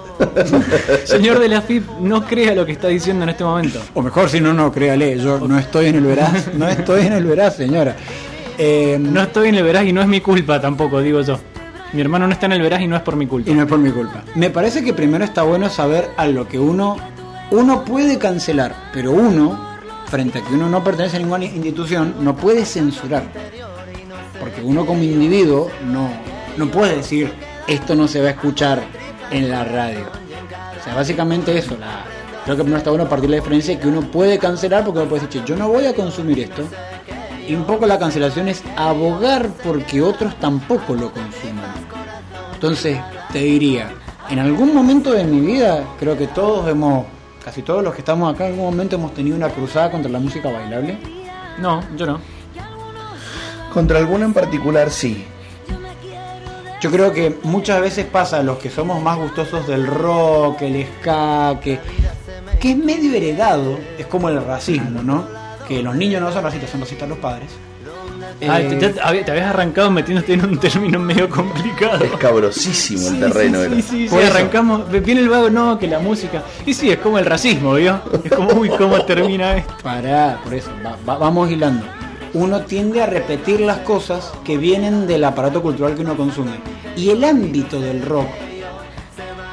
Señor 1.04 1.38
de 1.38 1.48
la 1.48 1.62
FIP, 1.62 1.88
no 2.00 2.24
crea 2.24 2.54
lo 2.54 2.64
que 2.66 2.72
está 2.72 2.88
diciendo 2.88 3.22
en 3.24 3.30
este 3.30 3.44
momento. 3.44 3.80
O 3.94 4.02
mejor 4.02 4.28
si 4.28 4.40
no, 4.40 4.52
no, 4.52 4.70
créale, 4.72 5.18
yo 5.18 5.38
no 5.40 5.58
estoy 5.58 5.86
en 5.86 5.96
el 5.96 6.04
veraz, 6.04 6.50
no 6.54 6.68
estoy 6.68 7.06
en 7.06 7.12
el 7.14 7.24
veraz, 7.24 7.56
señora. 7.56 7.96
Eh, 8.58 8.98
No 9.00 9.22
estoy 9.22 9.48
en 9.48 9.54
el 9.54 9.64
veraz 9.64 9.84
y 9.86 9.92
no 9.92 10.02
es 10.02 10.06
mi 10.06 10.20
culpa 10.20 10.60
tampoco, 10.60 11.00
digo 11.00 11.22
yo. 11.22 11.38
Mi 11.92 12.00
hermano 12.02 12.26
no 12.26 12.32
está 12.32 12.46
en 12.46 12.52
el 12.52 12.62
veraz 12.62 12.80
y 12.82 12.86
no 12.86 12.94
es 12.96 13.02
por 13.02 13.16
mi 13.16 13.26
culpa. 13.26 13.50
Y 13.50 13.54
no 13.54 13.62
es 13.62 13.68
por 13.68 13.78
mi 13.78 13.90
culpa. 13.90 14.22
Me 14.34 14.50
parece 14.50 14.84
que 14.84 14.92
primero 14.92 15.24
está 15.24 15.42
bueno 15.42 15.68
saber 15.70 16.10
a 16.16 16.26
lo 16.26 16.46
que 16.46 16.58
uno 16.58 16.96
uno 17.50 17.84
puede 17.84 18.16
cancelar, 18.16 18.74
pero 18.92 19.10
uno, 19.10 19.58
frente 20.06 20.38
a 20.38 20.42
que 20.42 20.54
uno 20.54 20.68
no 20.68 20.84
pertenece 20.84 21.16
a 21.16 21.20
ninguna 21.20 21.44
institución, 21.46 22.14
no 22.20 22.36
puede 22.36 22.64
censurar. 22.64 23.24
Porque 24.38 24.62
uno 24.62 24.86
como 24.86 25.02
individuo 25.02 25.70
no, 25.86 26.08
no 26.56 26.70
puede 26.70 26.96
decir 26.96 27.32
esto 27.66 27.94
no 27.94 28.06
se 28.08 28.20
va 28.20 28.28
a 28.28 28.30
escuchar 28.30 28.82
en 29.30 29.50
la 29.50 29.64
radio. 29.64 30.06
O 30.80 30.84
sea, 30.84 30.94
básicamente 30.94 31.56
eso. 31.56 31.76
La, 31.78 32.04
creo 32.44 32.56
que 32.56 32.62
primero 32.62 32.78
está 32.78 32.90
bueno 32.90 33.08
partir 33.08 33.30
la 33.30 33.36
diferencia 33.36 33.78
que 33.78 33.88
uno 33.88 34.00
puede 34.02 34.38
cancelar 34.38 34.84
porque 34.84 35.00
uno 35.00 35.08
puede 35.08 35.22
decir, 35.26 35.42
"Che, 35.42 35.48
yo 35.48 35.56
no 35.56 35.68
voy 35.68 35.86
a 35.86 35.94
consumir 35.94 36.40
esto. 36.40 36.62
Y 37.46 37.54
un 37.54 37.64
poco 37.64 37.86
la 37.86 37.98
cancelación 37.98 38.48
es 38.48 38.62
abogar 38.76 39.48
porque 39.64 40.00
otros 40.00 40.38
tampoco 40.38 40.94
lo 40.94 41.10
consuman. 41.12 41.74
Entonces, 42.54 42.98
te 43.32 43.40
diría, 43.40 43.90
en 44.28 44.38
algún 44.38 44.72
momento 44.74 45.12
de 45.12 45.24
mi 45.24 45.40
vida, 45.40 45.82
creo 45.98 46.16
que 46.16 46.28
todos 46.28 46.68
hemos, 46.68 47.06
casi 47.44 47.62
todos 47.62 47.82
los 47.82 47.92
que 47.94 48.00
estamos 48.00 48.32
acá, 48.32 48.46
en 48.46 48.52
algún 48.52 48.66
momento 48.66 48.96
hemos 48.96 49.12
tenido 49.14 49.36
una 49.36 49.48
cruzada 49.48 49.90
contra 49.90 50.10
la 50.12 50.20
música 50.20 50.50
bailable. 50.50 50.98
No, 51.58 51.82
yo 51.96 52.06
no. 52.06 52.20
Contra 53.72 53.98
alguna 53.98 54.26
en 54.26 54.32
particular 54.32 54.90
sí. 54.90 55.24
Yo 56.80 56.90
creo 56.90 57.12
que 57.12 57.36
muchas 57.42 57.80
veces 57.80 58.06
pasa 58.06 58.38
a 58.38 58.42
los 58.42 58.58
que 58.58 58.70
somos 58.70 59.02
más 59.02 59.16
gustosos 59.18 59.66
del 59.66 59.86
rock, 59.86 60.62
el 60.62 60.86
ska, 61.00 61.58
que, 61.60 61.78
que 62.60 62.70
es 62.72 62.76
medio 62.76 63.14
heredado, 63.14 63.78
es 63.98 64.06
como 64.06 64.28
el 64.28 64.42
racismo, 64.44 65.02
¿no? 65.02 65.26
Que 65.68 65.82
los 65.82 65.94
niños 65.94 66.20
no 66.22 66.32
son 66.32 66.42
racistas, 66.44 66.70
son 66.70 66.80
racistas 66.80 67.08
los 67.08 67.18
padres. 67.18 67.48
Ah, 68.48 68.58
Eh, 68.60 68.76
te, 68.80 68.88
te- 68.88 69.00
había- 69.02 69.22
te 69.24 69.30
habías 69.32 69.46
arrancado 69.48 69.90
metiéndote 69.90 70.32
en 70.32 70.44
un 70.44 70.58
término 70.58 70.98
medio 70.98 71.28
complicado. 71.28 72.02
Es 72.04 72.12
cabrosísimo 72.12 73.08
el 73.08 73.14
Sí, 73.14 73.20
terreno, 73.20 73.58
sí, 73.82 74.06
era. 74.06 74.10
sí, 74.22 74.26
arrancamos. 74.26 74.90
Viene 74.90 75.20
el 75.20 75.28
vago, 75.28 75.50
no, 75.50 75.78
que 75.78 75.86
la 75.86 75.98
música. 75.98 76.42
Y 76.64 76.72
sí, 76.72 76.90
es 76.90 76.98
como 76.98 77.18
el 77.18 77.26
racismo, 77.26 77.74
¿vio? 77.74 78.00
Es 78.24 78.32
como, 78.32 78.52
uy, 78.54 78.70
¿cómo 78.70 79.02
termina 79.04 79.56
esto? 79.58 79.74
Pará, 79.82 80.38
por 80.42 80.54
eso, 80.54 80.70
va- 80.84 80.96
va- 81.06 81.18
vamos 81.18 81.50
hilando. 81.50 81.84
Uno 82.32 82.60
tiende 82.60 83.02
a 83.02 83.06
repetir 83.06 83.60
las 83.60 83.78
cosas 83.78 84.32
que 84.44 84.56
vienen 84.56 85.06
del 85.06 85.24
aparato 85.24 85.62
cultural 85.62 85.94
que 85.94 86.02
uno 86.02 86.16
consume. 86.16 86.60
Y 86.96 87.10
el 87.10 87.24
ámbito 87.24 87.80
del 87.80 88.02
rock 88.02 88.28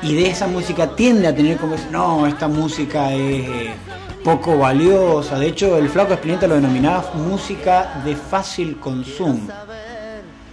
y 0.03 0.13
de 0.13 0.29
esa 0.29 0.48
música 0.48 0.96
tiende 0.96 1.27
a 1.27 1.36
tener 1.36 1.57
como, 1.57 1.75
no, 1.91 2.27
esta 2.27 2.48
música 2.48 3.13
es 3.13 3.50
eh, 3.50 3.74
poco 4.24 4.57
valiosa. 4.57 5.39
De 5.39 5.48
hecho, 5.48 5.77
el 5.77 5.89
flaco 5.89 6.13
Espineta 6.13 6.48
lo 6.48 6.55
denominaba 6.55 7.13
música 7.15 8.01
de 8.05 8.15
fácil 8.15 8.79
consumo. 8.79 9.48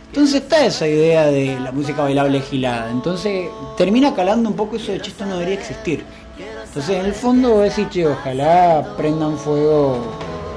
Entonces 0.06 0.42
está 0.42 0.64
esa 0.64 0.86
idea 0.86 1.26
de 1.26 1.58
la 1.58 1.72
música 1.72 2.02
bailable 2.02 2.40
gilada. 2.40 2.90
Entonces 2.90 3.48
termina 3.76 4.14
calando 4.14 4.48
un 4.48 4.54
poco 4.54 4.76
eso 4.76 4.92
de 4.92 5.00
che, 5.00 5.10
esto 5.10 5.26
no 5.26 5.34
debería 5.34 5.58
existir. 5.58 6.04
Entonces 6.66 6.96
en 6.96 7.04
el 7.06 7.14
fondo 7.14 7.50
vos 7.50 7.64
decís, 7.64 7.88
che, 7.90 8.06
ojalá 8.06 8.94
prendan 8.96 9.36
fuego 9.36 9.98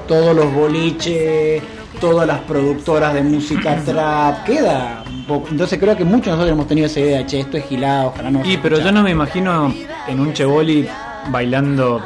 todos 0.07 0.35
los 0.35 0.51
boliches, 0.53 1.61
todas 1.99 2.27
las 2.27 2.39
productoras 2.41 3.13
de 3.13 3.21
música 3.21 3.75
trap, 3.83 4.45
queda 4.45 5.03
un 5.07 5.25
poco. 5.25 5.47
Entonces 5.51 5.79
creo 5.79 5.95
que 5.95 6.03
muchos 6.05 6.25
de 6.25 6.31
nosotros 6.31 6.51
hemos 6.51 6.67
tenido 6.67 6.87
esa 6.87 6.99
idea, 6.99 7.25
che, 7.25 7.41
esto 7.41 7.57
es 7.57 7.65
gilado, 7.65 8.09
ojalá 8.09 8.31
no. 8.31 8.45
Y 8.45 8.57
pero 8.57 8.75
yo 8.75 8.81
escucha". 8.81 8.91
no 8.91 9.03
me 9.03 9.11
imagino 9.11 9.73
en 10.07 10.19
un 10.19 10.33
cheboli 10.33 10.87
bailando 11.29 12.01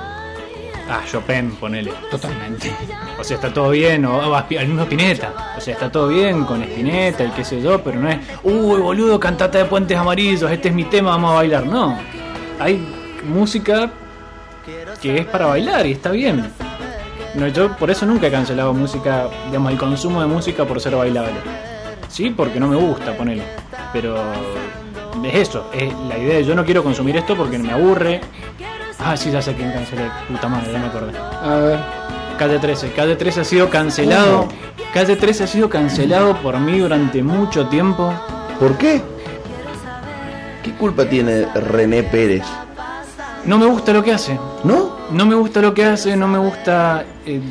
a 0.90 1.06
Chopin, 1.06 1.52
ponele. 1.52 1.94
Totalmente. 2.10 2.72
O 3.20 3.24
sea, 3.24 3.36
está 3.36 3.54
todo 3.54 3.70
bien, 3.70 4.04
o, 4.06 4.18
o 4.18 4.36
al 4.36 4.48
mismo 4.50 4.84
Spinetta. 4.84 5.54
O 5.58 5.62
sea, 5.62 5.74
está 5.74 5.92
todo 5.92 6.10
bien 6.10 6.44
con 6.44 6.62
Spinetta 6.64 7.24
y 7.24 7.30
qué 7.30 7.46
sé 7.46 7.62
yo, 7.62 7.82
pero 7.82 8.00
no 8.00 8.10
es, 8.10 8.18
uy, 8.44 8.82
boludo, 8.82 9.20
cantata 9.20 9.60
de 9.60 9.66
puentes 9.66 9.98
amarillos, 9.98 10.52
este 10.52 10.70
es 10.70 10.76
mi 10.76 10.84
tema, 10.86 11.12
vamos 11.12 11.32
a 11.32 11.36
bailar. 11.36 11.66
No. 11.66 11.98
Hay 12.60 12.86
música 13.24 13.92
que 15.02 15.18
es 15.18 15.26
para 15.26 15.46
bailar 15.48 15.86
y 15.86 15.94
está 15.94 16.12
bien. 16.12 16.52
No, 17.36 17.48
yo 17.48 17.76
por 17.78 17.90
eso 17.90 18.06
nunca 18.06 18.28
he 18.28 18.32
cancelado 18.32 18.74
música, 18.74 19.28
digamos, 19.48 19.72
el 19.72 19.78
consumo 19.78 20.22
de 20.22 20.28
música 20.28 20.66
por 20.66 20.82
ser 20.82 20.96
bailable. 20.96 21.34
Sí, 22.10 22.30
porque 22.30 22.60
no 22.60 22.68
me 22.68 22.76
gusta, 22.76 23.16
ponele. 23.16 23.44
Pero 23.94 24.18
es 25.24 25.36
eso, 25.36 25.70
es 25.74 25.94
la 26.08 26.18
idea 26.18 26.38
de 26.38 26.44
yo 26.44 26.56
no 26.56 26.66
quiero 26.66 26.84
consumir 26.84 27.16
esto 27.18 27.36
porque 27.36 27.58
me 27.58 27.72
aburre. 27.72 28.22
Ah, 29.00 29.16
sí, 29.16 29.32
ya 29.32 29.42
sé 29.42 29.54
quién 29.54 29.72
cancelé. 29.72 30.04
Puta 30.28 30.48
madre, 30.48 30.74
ya 30.74 30.80
me 30.80 30.86
acordé. 30.88 31.18
A 31.18 31.56
ver. 31.56 31.80
Calle 32.38 32.60
13. 32.60 32.92
Calle 32.92 33.16
13 33.16 33.42
ha 33.42 33.44
sido 33.44 33.70
cancelado. 33.70 34.48
Calle 34.94 35.16
13 35.16 35.44
ha 35.44 35.48
sido 35.48 35.70
cancelado 35.70 36.36
por 36.38 36.60
mí 36.60 36.80
durante 36.80 37.24
mucho 37.24 37.68
tiempo. 37.68 38.14
¿Por 38.60 38.78
qué? 38.78 39.02
¿Qué 40.64 40.74
culpa 40.74 41.06
tiene 41.06 41.48
René 41.56 42.04
Pérez? 42.04 42.44
No 43.46 43.58
me 43.58 43.66
gusta 43.66 43.92
lo 43.94 44.04
que 44.04 44.14
hace. 44.14 44.40
¿No? 44.64 44.98
No 45.12 45.26
me 45.26 45.36
gusta 45.36 45.62
lo 45.62 45.74
que 45.74 45.84
hace, 45.86 46.16
no 46.16 46.28
me 46.28 46.38
gusta... 46.38 47.04
eh, 47.26 47.42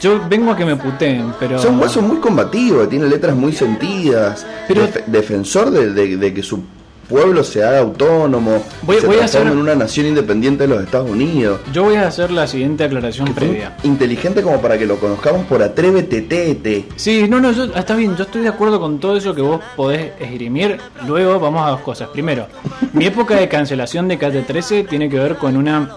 Yo 0.00 0.20
vengo 0.28 0.52
a 0.52 0.56
que 0.56 0.64
me 0.64 0.76
puteen, 0.76 1.32
pero... 1.40 1.56
Es 1.56 1.64
un 1.64 1.80
hueso 1.80 2.00
muy 2.02 2.18
combativo, 2.18 2.86
tiene 2.86 3.06
letras 3.08 3.34
muy 3.34 3.52
sentidas. 3.52 4.46
Pero- 4.68 4.82
Def- 4.82 5.06
defensor 5.06 5.70
de, 5.70 5.92
de- 5.92 6.16
de 6.16 6.34
que 6.34 6.42
su 6.42 6.62
pueblo 7.08 7.42
se 7.42 7.64
haga 7.64 7.78
autónomo, 7.80 8.62
Voy- 8.82 8.96
y 8.96 9.00
se 9.00 9.06
voy 9.06 9.16
a 9.16 9.18
transforme 9.20 9.46
hacer- 9.48 9.52
en 9.52 9.58
una 9.64 9.74
nación 9.74 10.06
independiente 10.06 10.64
de 10.64 10.68
los 10.68 10.82
Estados 10.84 11.10
Unidos. 11.10 11.60
Yo 11.72 11.84
voy 11.84 11.96
a 11.96 12.06
hacer 12.06 12.30
la 12.30 12.46
siguiente 12.46 12.84
aclaración 12.84 13.32
previa. 13.34 13.76
inteligente 13.84 14.42
como 14.42 14.60
para 14.60 14.76
que 14.78 14.86
lo 14.86 14.96
conozcamos 15.00 15.46
por 15.46 15.62
Atrévete 15.62 16.22
Tete. 16.22 16.84
Sí, 16.96 17.26
no, 17.28 17.40
no, 17.40 17.52
yo, 17.52 17.64
está 17.74 17.94
bien, 17.94 18.16
yo 18.16 18.24
estoy 18.24 18.42
de 18.42 18.48
acuerdo 18.48 18.78
con 18.80 18.98
todo 19.00 19.16
eso 19.16 19.34
que 19.34 19.42
vos 19.42 19.60
podés 19.76 20.12
esgrimir. 20.20 20.78
Luego 21.06 21.38
vamos 21.40 21.66
a 21.66 21.70
dos 21.70 21.80
cosas. 21.80 22.08
Primero, 22.08 22.46
mi 22.92 23.06
época 23.06 23.36
de 23.36 23.48
cancelación 23.48 24.08
de 24.08 24.18
Calle 24.18 24.42
13 24.42 24.84
tiene 24.84 25.08
que 25.08 25.18
ver 25.18 25.36
con 25.36 25.56
una 25.56 25.90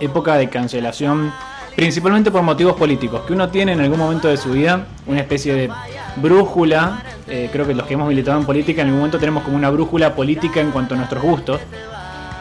época 0.00 0.36
de 0.36 0.48
cancelación 0.48 1.32
principalmente 1.74 2.30
por 2.32 2.42
motivos 2.42 2.74
políticos, 2.76 3.22
que 3.26 3.32
uno 3.32 3.48
tiene 3.50 3.72
en 3.72 3.80
algún 3.80 3.98
momento 4.00 4.26
de 4.26 4.36
su 4.36 4.50
vida 4.50 4.86
una 5.06 5.20
especie 5.20 5.54
de 5.54 5.70
brújula, 6.16 7.02
eh, 7.30 7.48
creo 7.52 7.66
que 7.66 7.74
los 7.74 7.86
que 7.86 7.94
hemos 7.94 8.08
militado 8.08 8.38
en 8.38 8.46
política 8.46 8.82
en 8.82 8.88
algún 8.88 9.00
momento 9.00 9.18
tenemos 9.18 9.42
como 9.42 9.56
una 9.56 9.70
brújula 9.70 10.14
política 10.14 10.60
en 10.60 10.70
cuanto 10.70 10.94
a 10.94 10.98
nuestros 10.98 11.22
gustos, 11.22 11.60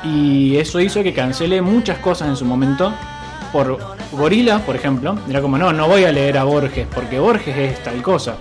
y 0.03 0.57
eso 0.57 0.79
hizo 0.79 1.03
que 1.03 1.13
cancele 1.13 1.61
muchas 1.61 1.97
cosas 1.99 2.29
en 2.29 2.35
su 2.35 2.45
momento 2.45 2.93
por 3.51 3.77
Gorila, 4.11 4.59
por 4.59 4.75
ejemplo, 4.75 5.17
era 5.29 5.41
como, 5.41 5.57
no, 5.57 5.73
no 5.73 5.87
voy 5.87 6.03
a 6.03 6.11
leer 6.11 6.37
a 6.37 6.43
Borges, 6.43 6.87
porque 6.93 7.19
Borges 7.19 7.57
es 7.57 7.83
tal 7.83 8.01
cosa. 8.01 8.35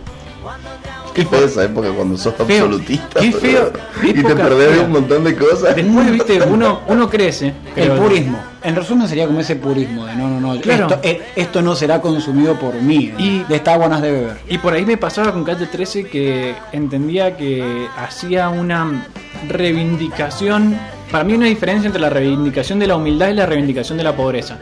Qué 1.17 1.25
fue 1.25 1.45
esa 1.45 1.65
época 1.65 1.89
cuando 1.93 2.17
sos 2.19 2.35
Feo. 2.47 2.65
absolutista. 2.67 3.21
Qué 3.21 3.33
feo. 3.33 3.73
Y 4.03 4.13
te 4.13 4.35
perdés 4.37 4.83
un 4.83 4.93
montón 4.93 5.25
de 5.25 5.35
cosas. 5.35 5.75
Después, 5.75 6.11
viste, 6.11 6.43
uno, 6.43 6.83
uno 6.89 7.09
crece. 7.09 7.55
El 7.77 7.93
purismo. 7.93 8.39
En 8.63 8.75
resumen 8.77 9.09
sería 9.09 9.27
como 9.27 9.41
ese 9.41 9.57
purismo 9.57 10.05
de 10.07 10.15
no, 10.17 10.29
no, 10.29 10.41
no. 10.41 10.61
Claro. 10.61 10.87
Esto, 10.89 11.01
eh, 11.03 11.23
esto 11.37 11.63
no 11.63 11.75
será 11.75 12.01
consumido 12.01 12.59
por 12.59 12.75
mí. 12.75 13.13
Y- 13.17 13.45
de 13.45 13.57
esta 13.57 13.75
agua 13.75 13.89
no 13.89 14.01
de 14.01 14.11
beber. 14.13 14.37
Y 14.49 14.59
por 14.59 14.75
ahí 14.75 14.85
me 14.85 14.97
pasaba 14.97 15.33
con 15.33 15.43
Calle 15.45 15.67
13 15.67 16.05
que 16.09 16.55
entendía 16.73 17.37
que 17.37 17.87
hacía 17.97 18.49
una 18.51 19.07
reivindicación. 19.49 20.77
Para 21.11 21.23
mí, 21.25 21.35
una 21.35 21.47
diferencia 21.47 21.87
entre 21.87 22.01
la 22.03 22.11
reivindicación 22.11 22.79
de 22.79 22.87
la 22.89 22.97
humildad 22.97 23.29
y 23.29 23.35
la 23.35 23.47
reivindicación 23.47 23.97
de 23.97 24.05
la 24.05 24.17
pobreza. 24.17 24.59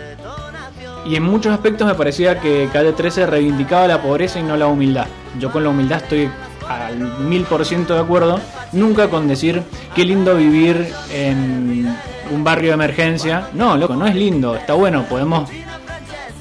Y 1.05 1.17
en 1.17 1.23
muchos 1.23 1.53
aspectos 1.53 1.87
me 1.87 1.95
parecía 1.95 2.41
que 2.41 2.69
Calle 2.73 2.93
13 2.93 3.27
reivindicaba 3.27 3.87
la 3.87 4.01
pobreza 4.01 4.41
y 4.41 4.43
no 4.43 4.57
la 4.57 4.67
humildad. 4.67 5.07
Yo 5.39 5.53
con 5.53 5.63
la 5.63 5.71
humildad 5.71 6.03
estoy 6.03 6.31
al 6.69 6.97
mil 7.21 7.45
por 7.45 7.65
ciento 7.65 7.95
de 7.95 8.01
acuerdo. 8.01 8.41
Nunca 8.73 9.09
con 9.09 9.29
decir 9.29 9.63
qué 9.95 10.05
lindo 10.05 10.35
vivir 10.35 10.93
en 11.13 11.95
un 12.31 12.45
barrio 12.45 12.71
de 12.71 12.75
emergencia. 12.75 13.49
No, 13.53 13.77
loco, 13.77 13.95
no 13.95 14.07
es 14.07 14.15
lindo. 14.15 14.57
Está 14.57 14.73
bueno, 14.73 15.05
podemos 15.05 15.51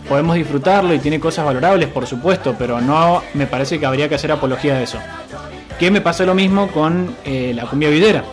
podemos 0.08 0.36
disfrutarlo 0.36 0.94
y 0.94 1.00
tiene 1.00 1.20
cosas 1.20 1.46
valorables, 1.46 1.90
por 1.90 2.06
supuesto, 2.06 2.56
pero 2.58 2.82
no 2.82 3.22
me 3.34 3.48
parece 3.48 3.80
que 3.80 3.86
habría 3.86 4.08
que 4.10 4.16
hacer 4.16 4.32
apología 4.32 4.76
de 4.76 4.84
eso. 4.84 5.00
Que 5.80 5.92
me 5.92 6.02
pasa 6.02 6.24
lo 6.24 6.36
mismo 6.36 6.68
con 6.68 7.16
eh, 7.26 7.52
la 7.56 7.66
cumbia 7.66 7.90
villera. 7.90 8.24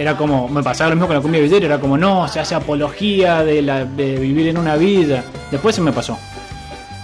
Era 0.00 0.16
como, 0.16 0.48
me 0.48 0.62
pasaba 0.62 0.88
lo 0.88 0.96
mismo 0.96 1.08
con 1.08 1.16
la 1.16 1.20
cumbia 1.20 1.42
villera, 1.42 1.66
era 1.66 1.78
como, 1.78 1.98
no, 1.98 2.26
se 2.26 2.40
hace 2.40 2.54
apología 2.54 3.44
de, 3.44 3.60
la, 3.60 3.84
de 3.84 4.16
vivir 4.16 4.48
en 4.48 4.56
una 4.56 4.74
villa. 4.76 5.22
Después 5.50 5.74
se 5.74 5.82
me 5.82 5.92
pasó. 5.92 6.16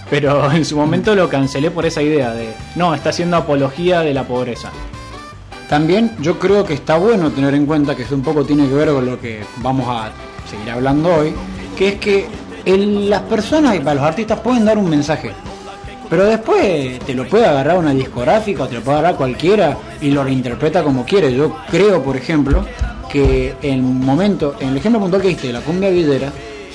Pero 0.09 0.51
en 0.51 0.65
su 0.65 0.75
momento 0.75 1.13
lo 1.13 1.29
cancelé 1.29 1.69
por 1.69 1.85
esa 1.85 2.01
idea 2.01 2.31
de, 2.33 2.55
no, 2.75 2.95
está 2.95 3.11
haciendo 3.11 3.37
apología 3.37 4.01
de 4.01 4.15
la 4.15 4.23
pobreza. 4.23 4.71
También 5.69 6.15
yo 6.21 6.39
creo 6.39 6.65
que 6.65 6.73
está 6.73 6.97
bueno 6.97 7.29
tener 7.29 7.53
en 7.53 7.67
cuenta 7.67 7.93
que 7.95 8.01
eso 8.01 8.15
un 8.15 8.23
poco 8.23 8.43
tiene 8.43 8.67
que 8.67 8.73
ver 8.73 8.89
con 8.89 9.05
lo 9.05 9.19
que 9.21 9.41
vamos 9.57 9.85
a 9.87 10.09
seguir 10.49 10.71
hablando 10.71 11.13
hoy, 11.13 11.33
que 11.77 11.89
es 11.89 11.95
que 11.99 12.25
el- 12.65 13.11
las 13.11 13.21
personas 13.23 13.75
y 13.75 13.79
para 13.79 13.93
los 13.93 14.05
artistas 14.05 14.39
pueden 14.39 14.65
dar 14.65 14.79
un 14.79 14.89
mensaje, 14.89 15.33
pero 16.09 16.25
después 16.25 16.99
te 16.99 17.13
lo 17.13 17.27
puede 17.27 17.45
agarrar 17.45 17.77
una 17.77 17.93
discográfica 17.93 18.63
o 18.63 18.67
te 18.67 18.75
lo 18.75 18.81
puede 18.81 18.99
agarrar 18.99 19.17
cualquiera 19.17 19.77
y 20.01 20.11
lo 20.11 20.23
reinterpreta 20.23 20.83
como 20.83 21.05
quiere. 21.05 21.33
Yo 21.33 21.55
creo, 21.69 22.01
por 22.01 22.15
ejemplo, 22.15 22.65
que 23.09 23.55
en 23.61 23.73
el 23.73 23.81
momento, 23.81 24.55
en 24.59 24.69
el 24.69 24.77
ejemplo 24.77 25.01
puntual 25.01 25.21
que 25.21 25.29
diste 25.29 25.51
la 25.51 25.61
cumbia 25.61 25.89
villera, 25.89 26.31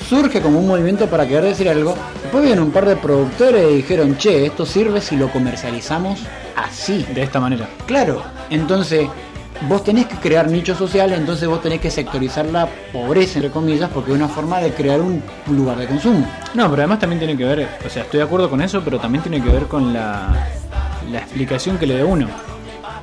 surge 0.07 0.41
como 0.41 0.59
un 0.59 0.67
movimiento 0.67 1.07
para 1.07 1.27
querer 1.27 1.45
decir 1.45 1.69
algo. 1.69 1.95
Después 2.21 2.43
vienen 2.43 2.63
un 2.63 2.71
par 2.71 2.85
de 2.85 2.95
productores 2.95 3.71
y 3.71 3.75
dijeron, 3.77 4.17
che, 4.17 4.45
esto 4.45 4.65
sirve 4.65 5.01
si 5.01 5.15
lo 5.15 5.31
comercializamos 5.31 6.19
así. 6.55 7.05
De 7.13 7.23
esta 7.23 7.39
manera. 7.39 7.67
Claro, 7.85 8.21
entonces 8.49 9.07
vos 9.67 9.83
tenés 9.83 10.07
que 10.07 10.15
crear 10.15 10.49
nichos 10.49 10.77
sociales, 10.77 11.17
entonces 11.17 11.47
vos 11.47 11.61
tenés 11.61 11.79
que 11.79 11.89
sectorizar 11.89 12.45
la 12.45 12.67
pobreza, 12.91 13.39
entre 13.39 13.51
comillas, 13.51 13.89
porque 13.93 14.11
es 14.11 14.17
una 14.17 14.27
forma 14.27 14.59
de 14.59 14.71
crear 14.71 15.01
un 15.01 15.21
lugar 15.47 15.77
de 15.77 15.87
consumo. 15.87 16.27
No, 16.53 16.69
pero 16.69 16.81
además 16.83 16.99
también 16.99 17.19
tiene 17.19 17.37
que 17.37 17.45
ver, 17.45 17.67
o 17.85 17.89
sea, 17.89 18.03
estoy 18.03 18.19
de 18.19 18.25
acuerdo 18.25 18.49
con 18.49 18.61
eso, 18.61 18.81
pero 18.83 18.99
también 18.99 19.23
tiene 19.23 19.41
que 19.41 19.49
ver 19.49 19.63
con 19.63 19.93
la, 19.93 20.47
la 21.11 21.19
explicación 21.19 21.77
que 21.77 21.85
le 21.85 21.95
dé 21.95 22.03
uno. 22.03 22.27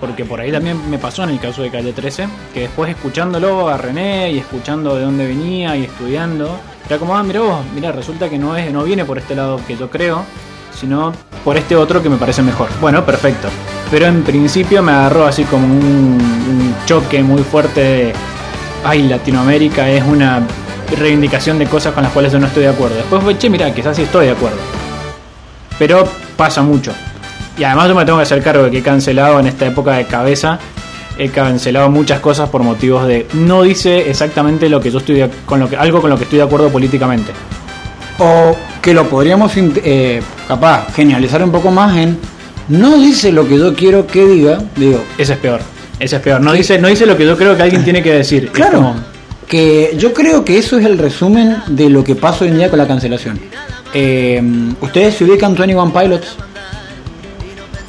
Porque 0.01 0.25
por 0.25 0.41
ahí 0.41 0.51
también 0.51 0.89
me 0.89 0.99
pasó 0.99 1.25
en 1.25 1.31
el 1.31 1.41
caso 1.41 1.61
de 1.61 1.71
Calle 1.71 1.93
13, 1.93 2.27
que 2.55 2.61
después 2.61 2.91
escuchándolo 2.91 3.69
a 3.69 3.77
René 3.77 4.33
y 4.33 4.39
escuchando 4.39 4.97
de 4.97 5.03
dónde 5.03 5.27
venía 5.27 5.77
y 5.77 5.85
estudiando, 5.85 6.59
era 6.87 6.99
como, 6.99 7.17
ah, 7.17 7.23
mira 7.23 7.41
vos, 7.41 7.61
mira, 7.75 7.93
resulta 7.93 8.31
que 8.31 8.39
no, 8.39 8.57
es, 8.57 8.73
no 8.73 8.83
viene 8.85 9.05
por 9.05 9.19
este 9.19 9.35
lado 9.35 9.61
que 9.67 9.77
yo 9.77 9.91
creo, 9.91 10.25
sino 10.75 11.13
por 11.45 11.59
este 11.59 11.77
otro 11.77 12.03
que 12.03 12.09
me 12.09 12.17
parece 12.17 12.43
mejor. 12.43 12.69
Bueno, 12.81 13.05
perfecto. 13.05 13.49
Pero 13.91 14.07
en 14.07 14.23
principio 14.23 14.83
me 14.83 14.93
agarró 14.93 15.27
así 15.27 15.45
como 15.45 15.67
un, 15.67 16.75
choque 16.87 17.23
muy 17.23 17.43
fuerte 17.43 17.81
de, 17.81 18.13
ay, 18.85 19.03
Latinoamérica 19.09 19.89
es 19.89 20.05
una 20.05 20.41
reivindicación 20.99 21.59
de 21.59 21.67
cosas 21.67 21.93
con 21.93 22.03
las 22.03 22.13
cuales 22.13 22.33
yo 22.33 22.39
no 22.39 22.47
estoy 22.47 22.65
de 22.65 22.71
acuerdo. 22.71 22.97
Después 22.97 23.23
fue, 23.23 23.39
che, 23.39 23.51
mira, 23.51 23.73
quizás 23.75 23.97
sí 23.97 24.03
estoy 24.03 24.27
de 24.27 24.33
acuerdo. 24.33 24.59
Pero 25.79 26.09
pasa 26.37 26.63
mucho. 26.63 26.93
Y 27.59 27.65
además 27.65 27.89
yo 27.89 27.95
me 27.95 28.05
tengo 28.05 28.19
que 28.19 28.23
hacer 28.23 28.43
cargo 28.43 28.65
de 28.65 28.71
que 28.71 28.79
he 28.79 28.83
cancelado 28.83 29.39
en 29.41 29.47
esta 29.47 29.67
época 29.67 29.93
de 29.93 30.07
cabeza 30.07 30.59
he 31.21 31.29
cancelado 31.29 31.91
muchas 31.91 32.21
cosas 32.21 32.49
por 32.49 32.63
motivos 32.63 33.07
de 33.07 33.27
no 33.35 33.63
dice 33.63 34.09
exactamente 34.09 34.71
lo 34.71 34.81
que 34.81 34.91
yo 34.91 34.99
estoy 34.99 35.17
de- 35.17 35.31
con 35.45 35.61
lo 35.61 35.69
que 35.69 35.77
algo 35.77 36.01
con 36.01 36.09
lo 36.09 36.17
que 36.17 36.25
estoy 36.25 36.39
de 36.39 36.45
acuerdo 36.45 36.71
políticamente. 36.71 37.33
O 38.19 38.57
que 38.81 38.95
lo 38.95 39.07
podríamos, 39.09 39.53
eh, 39.57 40.23
capaz, 40.49 40.93
genializar 40.95 41.43
un 41.43 41.53
poco 41.53 41.71
más 41.71 41.97
en. 41.97 42.19
No 42.71 42.97
dice 42.99 43.31
lo 43.33 43.47
que 43.47 43.59
yo 43.59 43.75
quiero 43.75 44.07
que 44.07 44.25
diga, 44.27 44.59
digo, 44.77 45.03
Ese 45.19 45.35
es 45.35 45.39
peor. 45.39 45.61
Ese 45.99 46.17
es 46.17 46.23
peor. 46.23 46.41
No 46.41 46.53
dice, 46.53 46.79
no 46.79 46.89
dice 46.89 47.05
lo 47.05 47.17
que 47.17 47.27
yo 47.27 47.37
creo 47.37 47.55
que 47.57 47.63
alguien 47.63 47.85
tiene 47.85 48.03
que 48.03 48.13
decir. 48.15 48.51
Claro, 48.53 48.79
como- 48.79 48.95
que 49.47 49.95
yo 49.99 50.13
creo 50.15 50.45
que 50.45 50.57
eso 50.59 50.79
es 50.79 50.87
el 50.87 50.97
resumen 50.97 51.57
de 51.67 51.91
lo 51.91 52.03
que 52.05 52.15
pasa 52.15 52.45
hoy 52.45 52.51
en 52.53 52.57
día 52.59 52.71
con 52.71 52.79
la 52.79 52.87
cancelación. 52.87 53.39
Eh, 53.93 54.41
¿Ustedes 54.81 55.17
se 55.17 55.25
ubican 55.25 55.55
21 55.55 55.93
Pilots? 55.93 56.37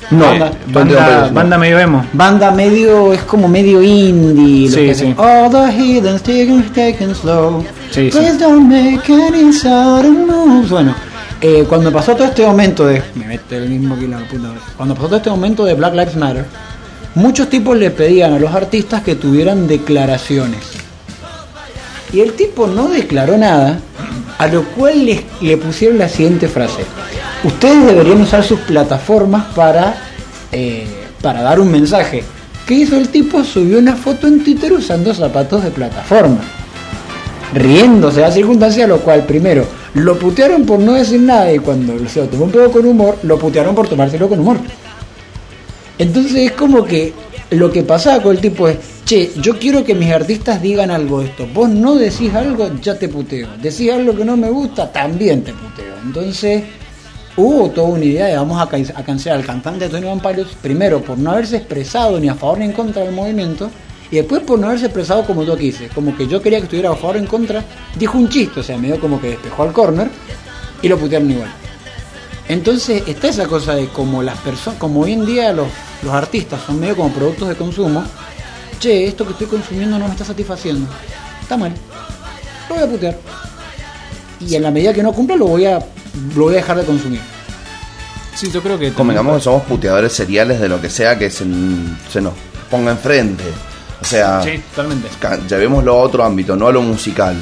No, 0.09 0.25
Eh, 0.33 0.39
banda, 0.39 0.97
Pilots, 0.97 1.27
no. 1.29 1.33
banda 1.35 1.57
medio 1.57 1.79
emo. 1.79 2.05
Banda 2.11 2.51
medio, 2.51 3.13
es 3.13 3.21
como 3.21 3.47
medio 3.47 3.81
indie. 3.81 4.67
lo 4.69 4.75
Sí, 4.75 4.85
que 4.87 4.95
sí. 4.95 5.13
All 5.17 5.49
the 5.51 5.71
heathens 5.71 6.21
taking, 6.23 6.63
taking 6.73 7.15
slow. 7.15 7.63
Sí, 7.91 8.11
sí. 8.11 8.17
Please 8.17 8.37
don't 8.37 8.67
make 8.67 9.01
any 9.13 9.53
sudden 9.53 10.25
moves. 10.27 10.69
Bueno, 10.69 10.93
eh, 11.41 11.65
cuando 11.67 11.91
pasó 11.91 12.15
todo 12.15 12.27
este 12.27 12.45
momento 12.45 12.85
de. 12.85 13.01
Me 13.15 13.25
mete 13.25 13.57
el 13.57 13.67
mismo. 13.67 13.97
Cuando 14.77 14.93
pasó 14.93 15.07
todo 15.07 15.17
este 15.17 15.29
momento 15.31 15.65
de 15.65 15.73
Black 15.73 15.93
Lives 15.93 16.15
Matter, 16.15 16.45
muchos 17.15 17.49
tipos 17.49 17.75
le 17.75 17.89
pedían 17.89 18.33
a 18.33 18.39
los 18.39 18.53
artistas 18.53 19.01
que 19.01 19.15
tuvieran 19.15 19.67
declaraciones. 19.67 20.59
Y 22.13 22.19
el 22.19 22.33
tipo 22.33 22.67
no 22.67 22.89
declaró 22.89 23.37
nada, 23.37 23.79
a 24.37 24.47
lo 24.47 24.65
cual 24.65 25.05
le, 25.05 25.25
le 25.41 25.57
pusieron 25.57 25.97
la 25.97 26.09
siguiente 26.09 26.47
frase. 26.47 26.85
Ustedes 27.43 27.87
deberían 27.87 28.21
usar 28.21 28.43
sus 28.43 28.59
plataformas 28.59 29.45
para, 29.55 29.95
eh, 30.51 30.85
para 31.21 31.41
dar 31.41 31.59
un 31.59 31.71
mensaje. 31.71 32.23
¿Qué 32.67 32.75
hizo 32.75 32.97
el 32.97 33.09
tipo? 33.09 33.43
Subió 33.43 33.79
una 33.79 33.95
foto 33.95 34.27
en 34.27 34.43
Twitter 34.43 34.71
usando 34.73 35.11
zapatos 35.13 35.63
de 35.63 35.71
plataforma. 35.71 36.41
Riéndose 37.53 38.17
de 38.17 38.27
la 38.27 38.31
circunstancia, 38.31 38.85
lo 38.85 38.99
cual 38.99 39.25
primero 39.25 39.80
lo 39.93 40.17
putearon 40.17 40.65
por 40.65 40.79
no 40.79 40.93
decir 40.93 41.19
nada 41.21 41.51
y 41.51 41.59
cuando 41.59 41.97
se 42.07 42.25
tomó 42.27 42.45
un 42.45 42.51
poco 42.51 42.71
con 42.71 42.85
humor, 42.85 43.17
lo 43.23 43.37
putearon 43.37 43.75
por 43.75 43.87
tomárselo 43.87 44.29
con 44.29 44.39
humor. 44.39 44.57
Entonces 45.97 46.35
es 46.35 46.51
como 46.53 46.83
que 46.85 47.13
lo 47.51 47.71
que 47.71 47.83
pasaba 47.83 48.23
con 48.23 48.35
el 48.35 48.41
tipo 48.41 48.67
es, 48.67 48.77
che, 49.05 49.31
yo 49.41 49.59
quiero 49.59 49.83
que 49.83 49.93
mis 49.93 50.11
artistas 50.11 50.61
digan 50.61 50.89
algo 50.89 51.19
de 51.19 51.27
esto. 51.27 51.47
Vos 51.53 51.69
no 51.69 51.95
decís 51.95 52.33
algo, 52.33 52.69
ya 52.81 52.97
te 52.97 53.09
puteo. 53.09 53.49
Decís 53.61 53.91
algo 53.91 54.15
que 54.15 54.23
no 54.25 54.37
me 54.37 54.49
gusta, 54.49 54.91
también 54.91 55.43
te 55.43 55.51
puteo. 55.53 55.93
Entonces 56.03 56.63
hubo 57.35 57.69
toda 57.69 57.89
una 57.89 58.05
idea 58.05 58.25
de 58.27 58.35
vamos 58.35 58.61
a, 58.61 58.67
can- 58.69 58.85
cancelar 59.05 59.39
al 59.39 59.45
cantante 59.45 59.89
Tony 59.89 60.05
Van 60.05 60.21
primero 60.61 61.01
por 61.01 61.17
no 61.17 61.31
haberse 61.31 61.57
expresado 61.57 62.19
ni 62.19 62.29
a 62.29 62.35
favor 62.35 62.59
ni 62.59 62.65
en 62.65 62.71
contra 62.73 63.03
del 63.03 63.13
movimiento, 63.13 63.69
y 64.11 64.17
después 64.17 64.41
por 64.41 64.59
no 64.59 64.67
haberse 64.67 64.85
expresado 64.87 65.25
como 65.25 65.43
yo 65.43 65.57
quise. 65.57 65.87
Como 65.87 66.15
que 66.15 66.27
yo 66.27 66.41
quería 66.41 66.59
que 66.59 66.65
estuviera 66.65 66.91
a 66.91 66.95
favor 66.95 67.15
o 67.15 67.19
en 67.19 67.25
contra, 67.25 67.63
dijo 67.95 68.17
un 68.17 68.27
chiste, 68.27 68.59
o 68.59 68.63
sea, 68.63 68.77
medio 68.77 68.99
como 68.99 69.21
que 69.21 69.29
despejó 69.29 69.63
al 69.63 69.71
corner 69.71 70.09
y 70.81 70.89
lo 70.89 70.97
putearon 70.97 71.31
igual. 71.31 71.51
Entonces 72.49 73.03
está 73.07 73.29
esa 73.29 73.47
cosa 73.47 73.75
de 73.75 73.87
como 73.87 74.21
las 74.21 74.37
personas, 74.39 74.77
como 74.77 75.01
hoy 75.01 75.13
en 75.13 75.25
día 75.25 75.53
los, 75.53 75.67
los 76.03 76.13
artistas 76.13 76.59
son 76.65 76.79
medio 76.79 76.97
como 76.97 77.13
productos 77.13 77.47
de 77.47 77.55
consumo, 77.55 78.03
che, 78.79 79.07
esto 79.07 79.25
que 79.25 79.31
estoy 79.31 79.47
consumiendo 79.47 79.97
no 79.97 80.05
me 80.05 80.11
está 80.11 80.25
satisfaciendo. 80.25 80.89
Está 81.41 81.55
mal. 81.55 81.71
Lo 82.67 82.75
voy 82.75 82.83
a 82.83 82.87
putear. 82.87 83.17
Y 84.41 84.55
en 84.55 84.63
la 84.63 84.71
medida 84.71 84.91
que 84.91 85.03
no 85.03 85.13
cumpla 85.13 85.37
lo 85.37 85.47
voy 85.47 85.65
a, 85.65 85.79
lo 86.35 86.43
voy 86.43 86.55
a 86.55 86.57
dejar 86.57 86.77
de 86.77 86.83
consumir. 86.83 87.21
Sí, 88.35 88.51
yo 88.51 88.61
creo 88.61 88.77
que. 88.77 88.91
Convengamos 88.91 89.37
que 89.37 89.43
somos 89.43 89.63
puteadores 89.63 90.11
seriales 90.11 90.59
de 90.59 90.67
lo 90.67 90.81
que 90.81 90.89
sea 90.89 91.17
que 91.17 91.29
se, 91.29 91.45
se 92.11 92.19
nos 92.19 92.33
ponga 92.69 92.91
enfrente. 92.91 93.43
O 94.01 94.05
sea, 94.05 94.41
Sí, 94.43 94.61
totalmente. 94.75 95.07
llevémoslo 95.47 95.93
a 95.93 95.97
otro 95.97 96.23
ámbito, 96.23 96.55
no 96.55 96.67
a 96.67 96.71
lo 96.71 96.81
musical. 96.81 97.35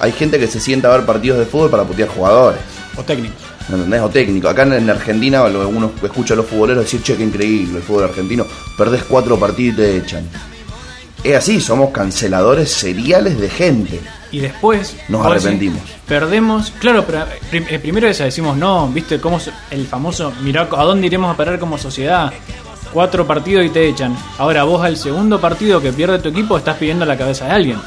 Hay 0.00 0.12
gente 0.12 0.38
que 0.38 0.46
se 0.46 0.60
sienta 0.60 0.88
a 0.92 0.96
ver 0.96 1.06
partidos 1.06 1.38
de 1.38 1.46
fútbol 1.46 1.70
para 1.70 1.84
putear 1.84 2.08
jugadores. 2.08 2.60
O 2.96 3.02
técnicos. 3.02 3.38
¿Me 3.68 3.76
entendés? 3.76 4.00
O 4.00 4.08
técnico. 4.08 4.48
Acá 4.48 4.62
en, 4.62 4.72
en 4.72 4.90
Argentina 4.90 5.46
lo- 5.48 5.68
uno 5.68 5.92
escucha 6.02 6.34
a 6.34 6.36
los 6.38 6.46
futboleros 6.46 6.84
decir, 6.84 7.02
che, 7.02 7.16
qué 7.16 7.22
increíble 7.22 7.78
el 7.78 7.82
fútbol 7.82 8.04
argentino. 8.04 8.46
Perdés 8.76 9.04
cuatro 9.04 9.38
partidos 9.38 9.74
y 9.74 9.76
te 9.76 9.96
echan. 9.98 10.28
Es 11.22 11.36
así, 11.36 11.60
somos 11.60 11.90
canceladores 11.90 12.70
seriales 12.72 13.38
de 13.38 13.50
gente. 13.50 14.00
Y 14.32 14.40
después. 14.40 14.96
Nos 15.08 15.26
arrepentimos. 15.26 15.82
Perdemos. 16.08 16.72
Claro, 16.80 17.04
pero 17.06 17.26
eh, 17.52 17.78
primero 17.78 18.08
esa 18.08 18.24
decimos, 18.24 18.56
no, 18.56 18.88
viste, 18.88 19.20
cómo 19.20 19.36
es 19.36 19.50
el 19.70 19.86
famoso. 19.86 20.32
Mirá 20.40 20.62
a 20.62 20.84
dónde 20.84 21.06
iremos 21.06 21.32
a 21.32 21.36
parar 21.36 21.58
como 21.58 21.76
sociedad. 21.76 22.32
Cuatro 22.92 23.26
partidos 23.26 23.64
y 23.64 23.68
te 23.68 23.88
echan. 23.88 24.16
Ahora 24.38 24.64
vos 24.64 24.84
al 24.84 24.96
segundo 24.96 25.40
partido 25.40 25.80
que 25.80 25.92
pierde 25.92 26.18
tu 26.18 26.28
equipo 26.30 26.56
estás 26.56 26.76
pidiendo 26.76 27.04
la 27.06 27.16
cabeza 27.16 27.46
de 27.46 27.52
alguien. 27.52 27.78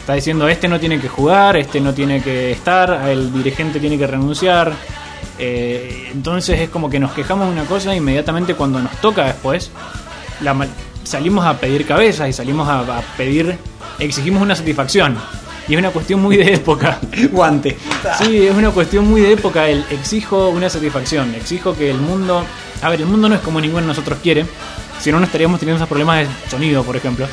Está 0.00 0.14
diciendo, 0.14 0.48
este 0.48 0.68
no 0.68 0.80
tiene 0.80 1.00
que 1.00 1.08
jugar, 1.08 1.56
este 1.56 1.80
no 1.80 1.92
tiene 1.92 2.22
que 2.22 2.50
estar, 2.50 3.08
el 3.08 3.32
dirigente 3.32 3.78
tiene 3.78 3.98
que 3.98 4.06
renunciar. 4.06 4.72
Eh, 5.38 6.08
entonces 6.12 6.60
es 6.60 6.68
como 6.70 6.90
que 6.90 6.98
nos 6.98 7.12
quejamos 7.12 7.46
de 7.46 7.52
una 7.52 7.64
cosa 7.64 7.92
e 7.92 7.96
inmediatamente 7.96 8.54
cuando 8.54 8.80
nos 8.80 8.92
toca 9.00 9.24
después, 9.24 9.70
la 10.40 10.56
salimos 11.04 11.46
a 11.46 11.58
pedir 11.58 11.86
cabezas 11.86 12.28
y 12.28 12.32
salimos 12.32 12.68
a 12.68 13.00
pedir, 13.16 13.56
exigimos 13.98 14.42
una 14.42 14.56
satisfacción. 14.56 15.16
Y 15.68 15.74
es 15.74 15.78
una 15.78 15.90
cuestión 15.90 16.20
muy 16.20 16.36
de 16.36 16.54
época. 16.54 16.98
Guante. 17.32 17.76
Sí, 18.18 18.46
es 18.46 18.54
una 18.54 18.70
cuestión 18.70 19.08
muy 19.08 19.20
de 19.20 19.32
época 19.32 19.68
el 19.68 19.84
exijo 19.90 20.48
una 20.48 20.70
satisfacción, 20.70 21.34
exijo 21.34 21.76
que 21.76 21.90
el 21.90 21.98
mundo, 21.98 22.44
a 22.82 22.88
ver, 22.88 23.00
el 23.00 23.06
mundo 23.06 23.28
no 23.28 23.34
es 23.34 23.40
como 23.42 23.60
ninguno 23.60 23.82
de 23.82 23.88
nosotros 23.88 24.18
quiere, 24.22 24.46
si 25.00 25.12
no 25.12 25.18
no 25.18 25.26
estaríamos 25.26 25.60
teniendo 25.60 25.76
esos 25.76 25.88
problemas 25.88 26.26
de 26.26 26.50
sonido, 26.50 26.82
por 26.84 26.96
ejemplo. 26.96 27.26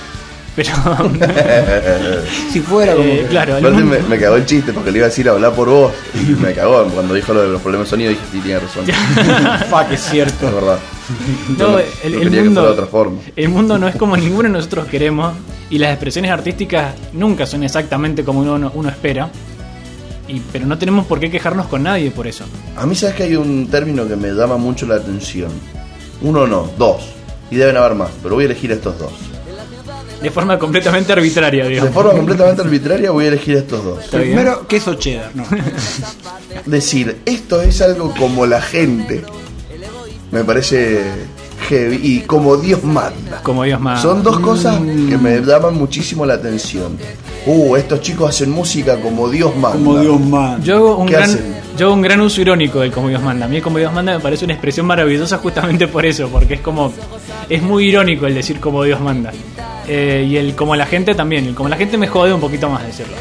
Pero 0.55 0.69
Si 2.51 2.61
fuera 2.61 2.93
como 2.95 3.05
eh, 3.07 3.25
claro, 3.29 3.57
el 3.57 3.65
Aparte 3.65 3.83
mundo- 3.83 3.97
me, 4.03 4.07
me 4.15 4.19
cagó 4.21 4.35
el 4.37 4.45
chiste 4.45 4.71
porque 4.73 4.91
le 4.91 4.99
iba 4.99 5.05
a 5.07 5.09
decir 5.09 5.27
hablar 5.29 5.53
por 5.53 5.69
vos. 5.69 5.91
Y 6.15 6.31
me 6.31 6.53
cagó 6.53 6.85
cuando 6.85 7.13
dijo 7.13 7.33
lo 7.33 7.41
de 7.41 7.49
los 7.49 7.61
problemas 7.61 7.87
de 7.87 7.89
sonido. 7.91 8.09
Dije, 8.11 8.21
sí, 8.31 8.39
tiene 8.39 8.59
razón. 8.59 8.85
Es 8.89 9.65
Fuck, 9.69 9.91
es 9.91 10.01
cierto. 10.01 10.51
verdad. 10.53 10.79
No, 11.49 11.57
Yo 11.57 11.71
no- 11.71 11.79
el, 12.03 12.31
mundo, 12.31 12.61
fuera 12.61 12.67
de 12.67 12.73
otra 12.73 12.85
forma. 12.87 13.19
el 13.35 13.49
mundo 13.49 13.77
no 13.77 13.87
es 13.87 13.95
como 13.95 14.15
ninguno 14.17 14.43
de 14.49 14.53
nosotros 14.55 14.87
queremos 14.87 15.33
y 15.69 15.77
las 15.77 15.91
expresiones 15.91 16.31
artísticas 16.31 16.95
nunca 17.13 17.45
son 17.45 17.63
exactamente 17.63 18.23
como 18.23 18.39
uno, 18.41 18.71
uno 18.73 18.89
espera. 18.89 19.29
Y, 20.27 20.39
pero 20.51 20.65
no 20.65 20.77
tenemos 20.79 21.05
por 21.05 21.19
qué 21.19 21.29
quejarnos 21.29 21.67
con 21.67 21.83
nadie 21.83 22.09
por 22.11 22.25
eso. 22.27 22.45
A 22.77 22.85
mí 22.87 22.95
sabes 22.95 23.15
que 23.15 23.23
hay 23.23 23.35
un 23.35 23.67
término 23.67 24.07
que 24.07 24.15
me 24.15 24.29
llama 24.31 24.57
mucho 24.57 24.87
la 24.87 24.95
atención. 24.95 25.51
Uno 26.21 26.47
no, 26.47 26.67
dos. 26.77 27.03
Y 27.51 27.57
deben 27.57 27.77
haber 27.77 27.93
más, 27.93 28.09
pero 28.23 28.33
voy 28.35 28.45
a 28.45 28.47
elegir 28.47 28.71
estos 28.71 28.97
dos. 28.97 29.11
De 30.21 30.31
forma 30.31 30.57
completamente 30.57 31.11
arbitraria, 31.13 31.63
De 31.63 31.69
digamos. 31.71 31.93
forma 31.93 32.13
completamente 32.13 32.61
arbitraria 32.61 33.11
voy 33.11 33.25
a 33.25 33.27
elegir 33.29 33.57
estos 33.57 33.83
dos. 33.83 34.05
Primero, 34.05 34.67
queso 34.67 34.95
cheddar. 34.95 35.31
No. 35.35 35.43
Decir, 36.65 37.17
esto 37.25 37.61
es 37.61 37.81
algo 37.81 38.13
como 38.17 38.45
la 38.45 38.61
gente. 38.61 39.23
Me 40.31 40.43
parece 40.43 41.03
heavy 41.69 41.99
y 42.01 42.19
como 42.21 42.57
Dios 42.57 42.83
manda. 42.83 43.41
Como 43.43 43.63
Dios 43.63 43.79
más. 43.79 44.01
Son 44.01 44.23
dos 44.23 44.39
cosas 44.39 44.77
que 44.77 45.17
me 45.17 45.39
llaman 45.41 45.75
muchísimo 45.75 46.25
la 46.25 46.35
atención. 46.35 46.97
Uh, 47.45 47.75
estos 47.75 48.01
chicos 48.01 48.29
hacen 48.29 48.49
música 48.49 48.99
como 48.99 49.29
Dios 49.29 49.55
manda. 49.55 49.77
Como 49.77 49.99
Dios 49.99 50.19
manda. 50.19 50.63
Yo 50.63 50.75
hago, 50.77 50.97
un 50.97 51.07
¿Qué 51.07 51.13
gran, 51.13 51.29
hacen? 51.29 51.55
yo 51.77 51.85
hago 51.87 51.95
un 51.95 52.01
gran 52.01 52.21
uso 52.21 52.41
irónico 52.41 52.79
del 52.79 52.91
como 52.91 53.09
Dios 53.09 53.21
manda. 53.21 53.45
A 53.45 53.49
mí 53.49 53.61
como 53.61 53.77
Dios 53.77 53.93
manda 53.93 54.13
me 54.13 54.19
parece 54.19 54.45
una 54.45 54.55
expresión 54.55 54.87
maravillosa 54.87 55.37
justamente 55.37 55.87
por 55.87 56.05
eso, 56.05 56.27
porque 56.29 56.55
es 56.55 56.61
como 56.61 56.91
es 57.47 57.61
muy 57.61 57.87
irónico 57.87 58.25
el 58.25 58.33
decir 58.33 58.59
como 58.59 58.83
Dios 58.83 58.99
manda. 58.99 59.31
Eh, 59.87 60.25
y 60.27 60.37
el 60.37 60.55
como 60.55 60.75
la 60.75 60.87
gente 60.87 61.13
también, 61.13 61.45
el 61.45 61.53
como 61.53 61.69
la 61.69 61.77
gente 61.77 61.97
me 61.97 62.07
jode 62.07 62.33
un 62.33 62.41
poquito 62.41 62.67
más 62.67 62.83
decirlo. 62.83 63.15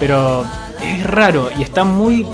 Pero 0.00 0.44
es 0.82 1.04
raro 1.04 1.50
y 1.56 1.62
está 1.62 1.84
muy 1.84 2.26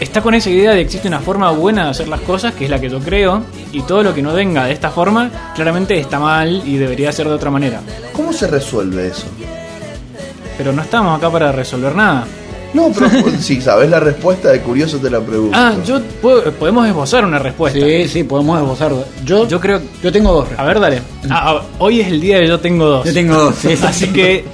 está 0.00 0.20
con 0.20 0.34
esa 0.34 0.50
idea 0.50 0.70
de 0.70 0.78
que 0.78 0.82
existe 0.82 1.08
una 1.08 1.20
forma 1.20 1.50
buena 1.52 1.84
de 1.84 1.90
hacer 1.90 2.08
las 2.08 2.20
cosas, 2.20 2.54
que 2.54 2.64
es 2.64 2.70
la 2.70 2.80
que 2.80 2.90
yo 2.90 2.98
creo, 3.00 3.42
y 3.72 3.82
todo 3.82 4.02
lo 4.02 4.14
que 4.14 4.22
no 4.22 4.34
venga 4.34 4.64
de 4.64 4.72
esta 4.72 4.90
forma 4.90 5.52
claramente 5.54 5.98
está 5.98 6.18
mal 6.18 6.62
y 6.66 6.76
debería 6.76 7.12
ser 7.12 7.28
de 7.28 7.34
otra 7.34 7.50
manera. 7.50 7.80
¿Cómo 8.12 8.32
se 8.32 8.46
resuelve 8.46 9.08
eso? 9.08 9.26
Pero 10.58 10.72
no 10.72 10.82
estamos 10.82 11.16
acá 11.16 11.30
para 11.30 11.52
resolver 11.52 11.94
nada. 11.94 12.26
No, 12.74 12.90
pero 12.92 13.08
si 13.40 13.60
sabes 13.60 13.88
la 13.88 14.00
respuesta 14.00 14.50
de 14.50 14.60
curioso 14.60 14.98
te 14.98 15.08
la 15.10 15.20
pregunto. 15.20 15.56
Ah, 15.58 15.74
yo 15.84 16.00
puedo- 16.20 16.50
podemos 16.52 16.86
esbozar 16.86 17.24
una 17.24 17.38
respuesta. 17.38 17.78
Sí, 17.78 18.08
sí, 18.08 18.24
podemos 18.24 18.60
esbozar. 18.60 18.92
Yo, 19.24 19.46
Yo 19.48 19.60
creo. 19.60 19.80
yo 20.02 20.12
tengo 20.12 20.32
dos. 20.32 20.48
A 20.56 20.64
ver, 20.64 20.80
dale. 20.80 21.02
Ah, 21.30 21.56
ah, 21.58 21.62
hoy 21.78 22.00
es 22.00 22.08
el 22.08 22.20
día 22.20 22.38
de 22.40 22.48
yo 22.48 22.58
tengo 22.60 22.84
dos. 22.86 23.06
Yo 23.06 23.12
tengo 23.14 23.34
dos. 23.34 23.54
sí, 23.54 23.76
sí. 23.76 23.84
Así 23.86 24.08
que, 24.12 24.44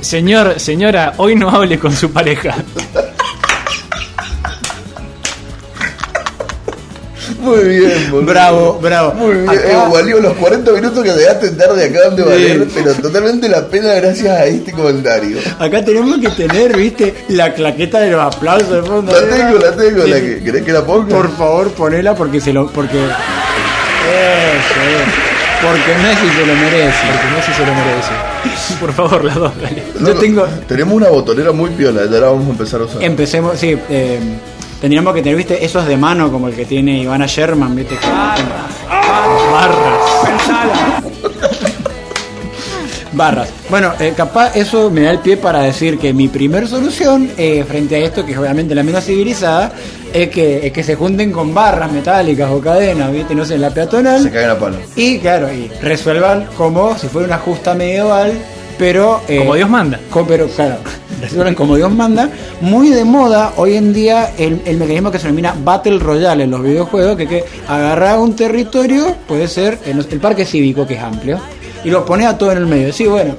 señor, 0.00 0.58
señora, 0.58 1.14
hoy 1.18 1.36
no 1.36 1.48
hable 1.50 1.78
con 1.78 1.92
su 1.94 2.10
pareja. 2.10 2.54
Muy 7.40 7.64
bien, 7.64 8.10
boludo. 8.10 8.26
Bravo, 8.32 8.78
bravo. 8.82 9.14
Muy 9.14 9.34
bien. 9.36 9.48
Acá- 9.48 9.60
Eh, 9.70 9.76
valió 9.92 10.20
los 10.20 10.32
40 10.34 10.72
minutos 10.72 11.02
que 11.04 11.10
llegaste 11.12 11.50
tarde 11.50 11.84
acá 11.86 11.98
donde 12.06 12.22
valer, 12.22 12.64
Sí. 12.64 12.70
pero 12.74 12.94
totalmente 12.94 13.48
la 13.48 13.66
pena 13.66 13.94
gracias 13.94 14.28
a 14.38 14.44
este 14.46 14.72
comentario. 14.72 15.38
Acá 15.58 15.84
tenemos 15.84 16.18
que 16.18 16.28
tener, 16.30 16.76
viste, 16.76 17.14
la 17.28 17.52
claqueta 17.54 18.00
de 18.00 18.10
los 18.10 18.20
aplausos 18.34 18.70
de 18.70 18.82
fondo. 18.82 19.12
La 19.12 19.36
tengo, 19.36 19.58
la 19.58 19.72
tengo, 19.76 20.04
la 20.04 20.16
Sí. 20.16 20.22
que, 20.22 20.42
¿querés 20.44 20.62
que 20.64 20.72
la 20.72 20.84
ponga? 20.84 21.08
Por 21.16 21.36
favor, 21.36 21.70
ponela 21.72 22.14
porque 22.14 22.40
se 22.40 22.52
lo. 22.52 22.66
Porque. 22.70 22.98
Eso, 22.98 24.80
Porque 25.62 25.92
Messi 26.02 26.26
se 26.38 26.46
lo 26.46 26.54
merece. 26.54 26.98
Porque 27.06 27.36
Messi 27.36 27.52
se 27.52 27.66
lo 27.66 27.74
merece. 27.74 28.76
Por 28.80 28.92
favor, 28.94 29.24
las 29.24 29.34
dos, 29.34 29.52
dale. 29.60 29.82
Yo 29.94 30.00
Loco, 30.08 30.20
tengo- 30.20 30.46
Tenemos 30.66 30.94
una 30.94 31.08
botonera 31.10 31.52
muy 31.52 31.68
piola, 31.70 32.02
ya 32.06 32.18
la 32.18 32.28
vamos 32.28 32.46
a 32.46 32.50
empezar 32.50 32.80
a 32.80 32.84
usar. 32.84 33.02
Empecemos, 33.02 33.58
sí. 33.58 33.76
eh, 33.90 34.18
tendríamos 34.80 35.14
que 35.14 35.22
tener, 35.22 35.36
viste, 35.36 35.64
esos 35.64 35.86
de 35.86 35.96
mano 35.96 36.30
como 36.30 36.48
el 36.48 36.54
que 36.54 36.64
tiene 36.64 36.98
Ivana 37.02 37.26
Sherman, 37.26 37.74
viste. 37.76 37.96
que- 37.96 38.06
Barras. 39.52 40.00
Barras. 43.12 43.48
Bueno, 43.68 43.92
eh, 43.98 44.14
capaz 44.16 44.54
eso 44.56 44.88
me 44.90 45.02
da 45.02 45.10
el 45.10 45.18
pie 45.18 45.36
para 45.36 45.60
decir 45.62 45.98
que 45.98 46.12
mi 46.12 46.28
primer 46.28 46.68
solución 46.68 47.28
eh, 47.36 47.64
frente 47.66 47.96
a 47.96 47.98
esto, 47.98 48.24
que 48.24 48.32
es 48.32 48.38
obviamente 48.38 48.74
la 48.74 48.82
menos 48.84 49.04
civilizada, 49.04 49.72
es 50.12 50.28
que, 50.30 50.66
es 50.66 50.72
que 50.72 50.82
se 50.84 50.94
junten 50.94 51.32
con 51.32 51.52
barras 51.52 51.90
metálicas 51.90 52.48
o 52.50 52.60
cadenas, 52.60 53.10
viste, 53.12 53.34
no 53.34 53.44
sé, 53.44 53.56
en 53.56 53.62
la 53.62 53.70
peatonal. 53.70 54.22
Se 54.22 54.30
cagan 54.30 54.50
a 54.50 54.58
palo. 54.58 54.76
Y 54.94 55.18
claro, 55.18 55.52
y 55.52 55.68
resuelvan 55.82 56.46
como 56.56 56.96
si 56.96 57.08
fuera 57.08 57.26
una 57.26 57.38
justa 57.38 57.74
medieval, 57.74 58.32
pero... 58.80 59.20
eh, 59.28 59.38
Como 59.38 59.54
Dios 59.54 59.70
manda. 59.70 60.00
co- 60.10 60.26
pero 60.26 60.48
claro, 60.48 60.78
resuelven 61.20 61.54
como 61.54 61.76
Dios 61.76 61.92
manda. 61.92 62.28
Muy 62.60 62.88
de 62.88 63.04
moda 63.04 63.52
hoy 63.56 63.76
en 63.76 63.92
día 63.92 64.32
el, 64.38 64.60
el 64.64 64.76
mecanismo 64.78 65.10
que 65.12 65.18
se 65.18 65.24
denomina 65.24 65.54
Battle 65.62 65.98
Royale 66.00 66.44
en 66.44 66.50
los 66.50 66.62
videojuegos, 66.62 67.16
que, 67.16 67.28
que 67.28 67.44
agarrar 67.68 68.18
un 68.18 68.34
territorio, 68.34 69.14
puede 69.28 69.46
ser 69.46 69.78
el, 69.86 70.04
el 70.10 70.18
parque 70.20 70.44
cívico, 70.44 70.86
que 70.86 70.94
es 70.94 71.02
amplio, 71.02 71.38
y 71.84 71.90
lo 71.90 72.04
pone 72.04 72.26
a 72.26 72.36
todo 72.36 72.50
en 72.52 72.58
el 72.58 72.66
medio. 72.66 72.92
Sí, 72.92 73.06
bueno, 73.06 73.36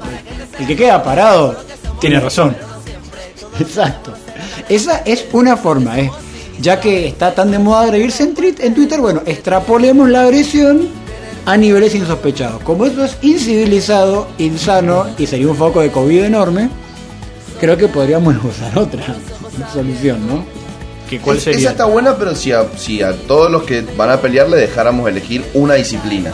el 0.60 0.66
que 0.68 0.76
queda 0.78 1.04
parado 1.04 1.56
Tiene 2.00 2.20
razón. 2.20 2.56
Exacto. 3.60 4.14
Esa 4.70 5.02
es 5.06 5.26
una 5.34 5.58
forma, 5.58 6.00
¿eh? 6.00 6.10
Ya 6.60 6.80
que 6.80 7.08
está 7.08 7.34
tan 7.34 7.50
de 7.52 7.58
moda 7.60 7.82
agredirse 7.82 8.24
en 8.24 8.74
Twitter, 8.76 9.02
bueno, 9.02 9.22
extrapolemos 9.26 10.08
la 10.10 10.22
agresión 10.22 10.88
a 11.46 11.58
niveles 11.58 11.94
insospechados. 11.96 12.62
Como 12.64 12.86
eso 12.86 13.04
es 13.04 13.18
incivilizado, 13.22 14.28
insano 14.38 15.08
y 15.18 15.28
sería 15.28 15.48
un 15.48 15.56
foco 15.56 15.82
de 15.82 15.92
COVID 15.92 16.24
enorme, 16.24 16.70
creo 17.60 17.78
que 17.78 17.88
podríamos 17.88 18.36
usar 18.44 18.78
otra 18.78 19.04
solución, 19.74 20.28
¿no? 20.28 20.44
¿Que 21.10 21.20
¿Cuál 21.20 21.38
Es- 21.38 21.44
sería? 21.44 21.60
Esa 21.60 21.72
está 21.72 21.86
buena, 21.86 22.16
pero 22.16 22.36
si 22.36 22.52
a, 22.52 22.64
si 22.78 23.02
a 23.02 23.14
todos 23.28 23.52
los 23.52 23.64
que 23.64 23.82
van 23.98 24.10
a 24.10 24.18
pelear 24.22 24.50
le 24.50 24.58
dejáramos 24.58 25.10
elegir 25.10 25.44
una 25.54 25.74
disciplina. 25.76 26.32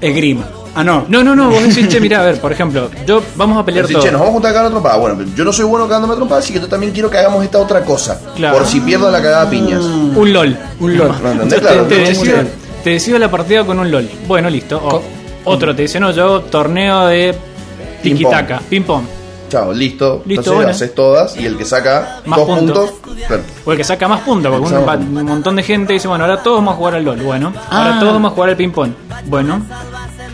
Esgrima. 0.00 0.44
Ah, 0.74 0.82
no. 0.82 1.04
No, 1.06 1.22
no, 1.22 1.36
no, 1.36 1.50
vos 1.50 1.62
decís, 1.62 1.86
che, 1.88 2.00
mira, 2.00 2.20
a 2.20 2.24
ver, 2.24 2.40
por 2.40 2.50
ejemplo, 2.50 2.90
yo 3.06 3.22
vamos 3.36 3.58
a 3.58 3.64
pelear 3.64 3.84
Decir, 3.84 3.96
todo. 3.96 4.06
che, 4.06 4.10
nos 4.10 4.20
vamos 4.20 4.30
a 4.30 4.32
juntar 4.32 4.50
a 4.52 4.54
cagar 4.54 4.70
trompada. 4.70 4.96
Bueno, 4.96 5.16
pero 5.18 5.28
yo 5.36 5.44
no 5.44 5.52
soy 5.52 5.66
bueno 5.66 5.86
cagándome 5.86 6.14
trompada, 6.16 6.40
así 6.40 6.52
que 6.54 6.60
yo 6.60 6.66
también 6.66 6.92
quiero 6.92 7.10
que 7.10 7.18
hagamos 7.18 7.44
esta 7.44 7.58
otra 7.58 7.84
cosa. 7.84 8.18
Claro. 8.34 8.56
Por 8.56 8.66
si 8.66 8.80
pierdo 8.80 9.10
la 9.10 9.20
cagada 9.20 9.42
a 9.42 9.50
piñas. 9.50 9.82
Un 9.82 10.32
LOL. 10.32 10.56
Un 10.80 10.96
LOL. 10.96 11.14
Claro, 11.20 11.84
te, 11.84 11.96
te 11.96 12.14
no. 12.14 12.48
Te 12.82 12.90
decido 12.90 13.18
la 13.18 13.30
partida 13.30 13.64
con 13.64 13.78
un 13.78 13.90
LOL. 13.90 14.08
Bueno, 14.26 14.48
listo. 14.50 14.76
O- 14.84 14.88
Co- 14.88 15.02
otro 15.44 15.74
te 15.74 15.82
dice, 15.82 15.98
no, 16.00 16.10
yo 16.12 16.40
torneo 16.42 17.06
de 17.06 17.34
tiki-taka, 18.02 18.60
ping-pong. 18.68 19.04
Chao, 19.48 19.72
listo. 19.72 20.22
Listo, 20.24 20.40
Entonces 20.40 20.52
bueno. 20.54 20.70
haces 20.70 20.94
todas 20.94 21.36
y 21.36 21.44
el 21.44 21.58
que 21.58 21.64
saca 21.66 22.20
Más 22.24 22.38
dos 22.38 22.58
puntos. 22.58 22.90
puntos. 22.92 23.26
claro. 23.26 23.42
O 23.66 23.72
el 23.72 23.76
que 23.78 23.84
saca 23.84 24.08
más 24.08 24.20
puntos, 24.20 24.50
porque 24.50 24.66
un, 24.74 24.80
Exacto. 24.80 25.04
un 25.04 25.24
montón 25.26 25.56
de 25.56 25.62
gente 25.62 25.92
dice, 25.92 26.08
bueno, 26.08 26.24
ahora 26.24 26.42
todos 26.42 26.56
vamos 26.58 26.72
a 26.74 26.76
jugar 26.78 26.94
al 26.94 27.04
LOL. 27.04 27.20
Bueno, 27.22 27.52
ahora 27.68 27.96
Ah. 27.96 28.00
todos 28.00 28.14
vamos 28.14 28.32
a 28.32 28.34
jugar 28.34 28.50
al 28.50 28.56
ping-pong. 28.56 28.92
Bueno, 29.26 29.62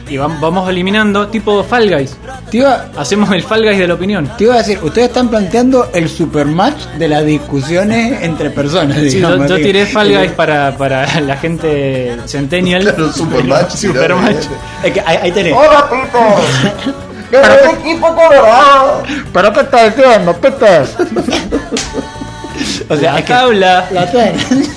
y 0.09 0.15
vam- 0.17 0.39
vamos 0.41 0.69
eliminando 0.69 1.29
tipo 1.29 1.63
Fall 1.65 1.91
Guys. 1.95 2.17
Te 2.51 2.59
iba, 2.59 2.87
Hacemos 2.97 3.31
el 3.33 3.43
Fall 3.43 3.63
Guys 3.65 3.79
de 3.79 3.89
la 3.89 3.95
opinión. 3.95 4.31
te 4.39 4.45
iba 4.45 4.55
a 4.55 4.59
decir, 4.59 4.79
ustedes 4.83 5.09
están 5.09 5.29
planteando 5.29 5.91
el 5.93 6.09
supermatch 6.09 6.79
de 6.99 7.09
las 7.09 7.25
discusiones 7.25 8.23
entre 8.23 8.51
personas. 8.51 8.97
Sí, 8.99 9.21
yo, 9.21 9.29
digamos, 9.29 9.51
yo 9.51 9.57
que- 9.57 9.63
tiré 9.65 9.87
Fall 9.87 10.17
Guys 10.17 10.33
para, 10.33 10.77
para 10.77 11.21
la 11.21 11.37
gente 11.37 12.17
Centennial. 12.27 12.83
Claro, 12.83 13.13
Supermatch, 13.13 13.71
Supermatch. 13.77 14.45
Es 14.83 14.93
que 14.93 15.01
ahí, 15.05 15.19
ahí 15.23 15.33
tenés. 15.33 15.53
¡Hola, 15.55 15.89
Pito! 15.91 16.95
¡Pero 17.31 17.55
equipo 17.79 18.07
colorado! 18.15 19.03
¿Pero 19.35 19.53
qué 19.53 19.61
estás 19.61 19.95
diciendo, 19.97 20.33
Peter? 20.41 20.83
o 22.89 22.97
sea, 22.97 23.13
La 23.13 23.19
es 23.19 23.25
que 23.25 23.33
tabla. 23.33 23.89
la 23.91 24.11
tenés. 24.11 24.68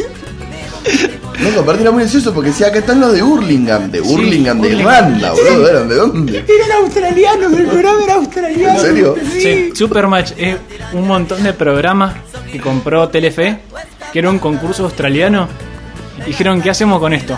No, 1.42 1.62
aparte 1.62 1.82
era 1.82 1.92
muy 1.92 2.04
gracioso 2.04 2.34
porque 2.34 2.50
decía, 2.50 2.68
acá 2.68 2.80
están 2.80 3.00
los 3.00 3.14
de 3.14 3.24
Hurlingham. 3.24 3.90
De 3.92 4.00
Hurlingham, 4.00 4.62
de. 4.62 4.70
Irlanda, 4.70 5.32
boludo. 5.32 5.70
¿Eran 5.70 5.90
de 5.90 5.96
dónde? 5.96 6.38
Eran 6.48 6.84
australianos, 6.84 7.54
el 7.54 7.66
programa 7.68 8.04
era 8.04 8.14
australiano. 8.16 8.74
¿En 8.74 8.80
serio? 8.80 9.16
Sí, 9.34 9.72
Supermatch 9.74 10.34
es 10.38 10.58
un 10.94 11.08
montón 11.08 11.44
de 11.44 11.54
programas 11.54 12.14
que 12.52 12.60
compró 12.60 13.10
Telefe, 13.10 13.60
que 14.14 14.20
era 14.20 14.30
un 14.30 14.40
concurso 14.40 14.84
australiano. 14.84 15.48
Dijeron, 16.26 16.62
¿qué 16.62 16.70
hacemos 16.70 17.00
con 17.00 17.14
esto? 17.14 17.38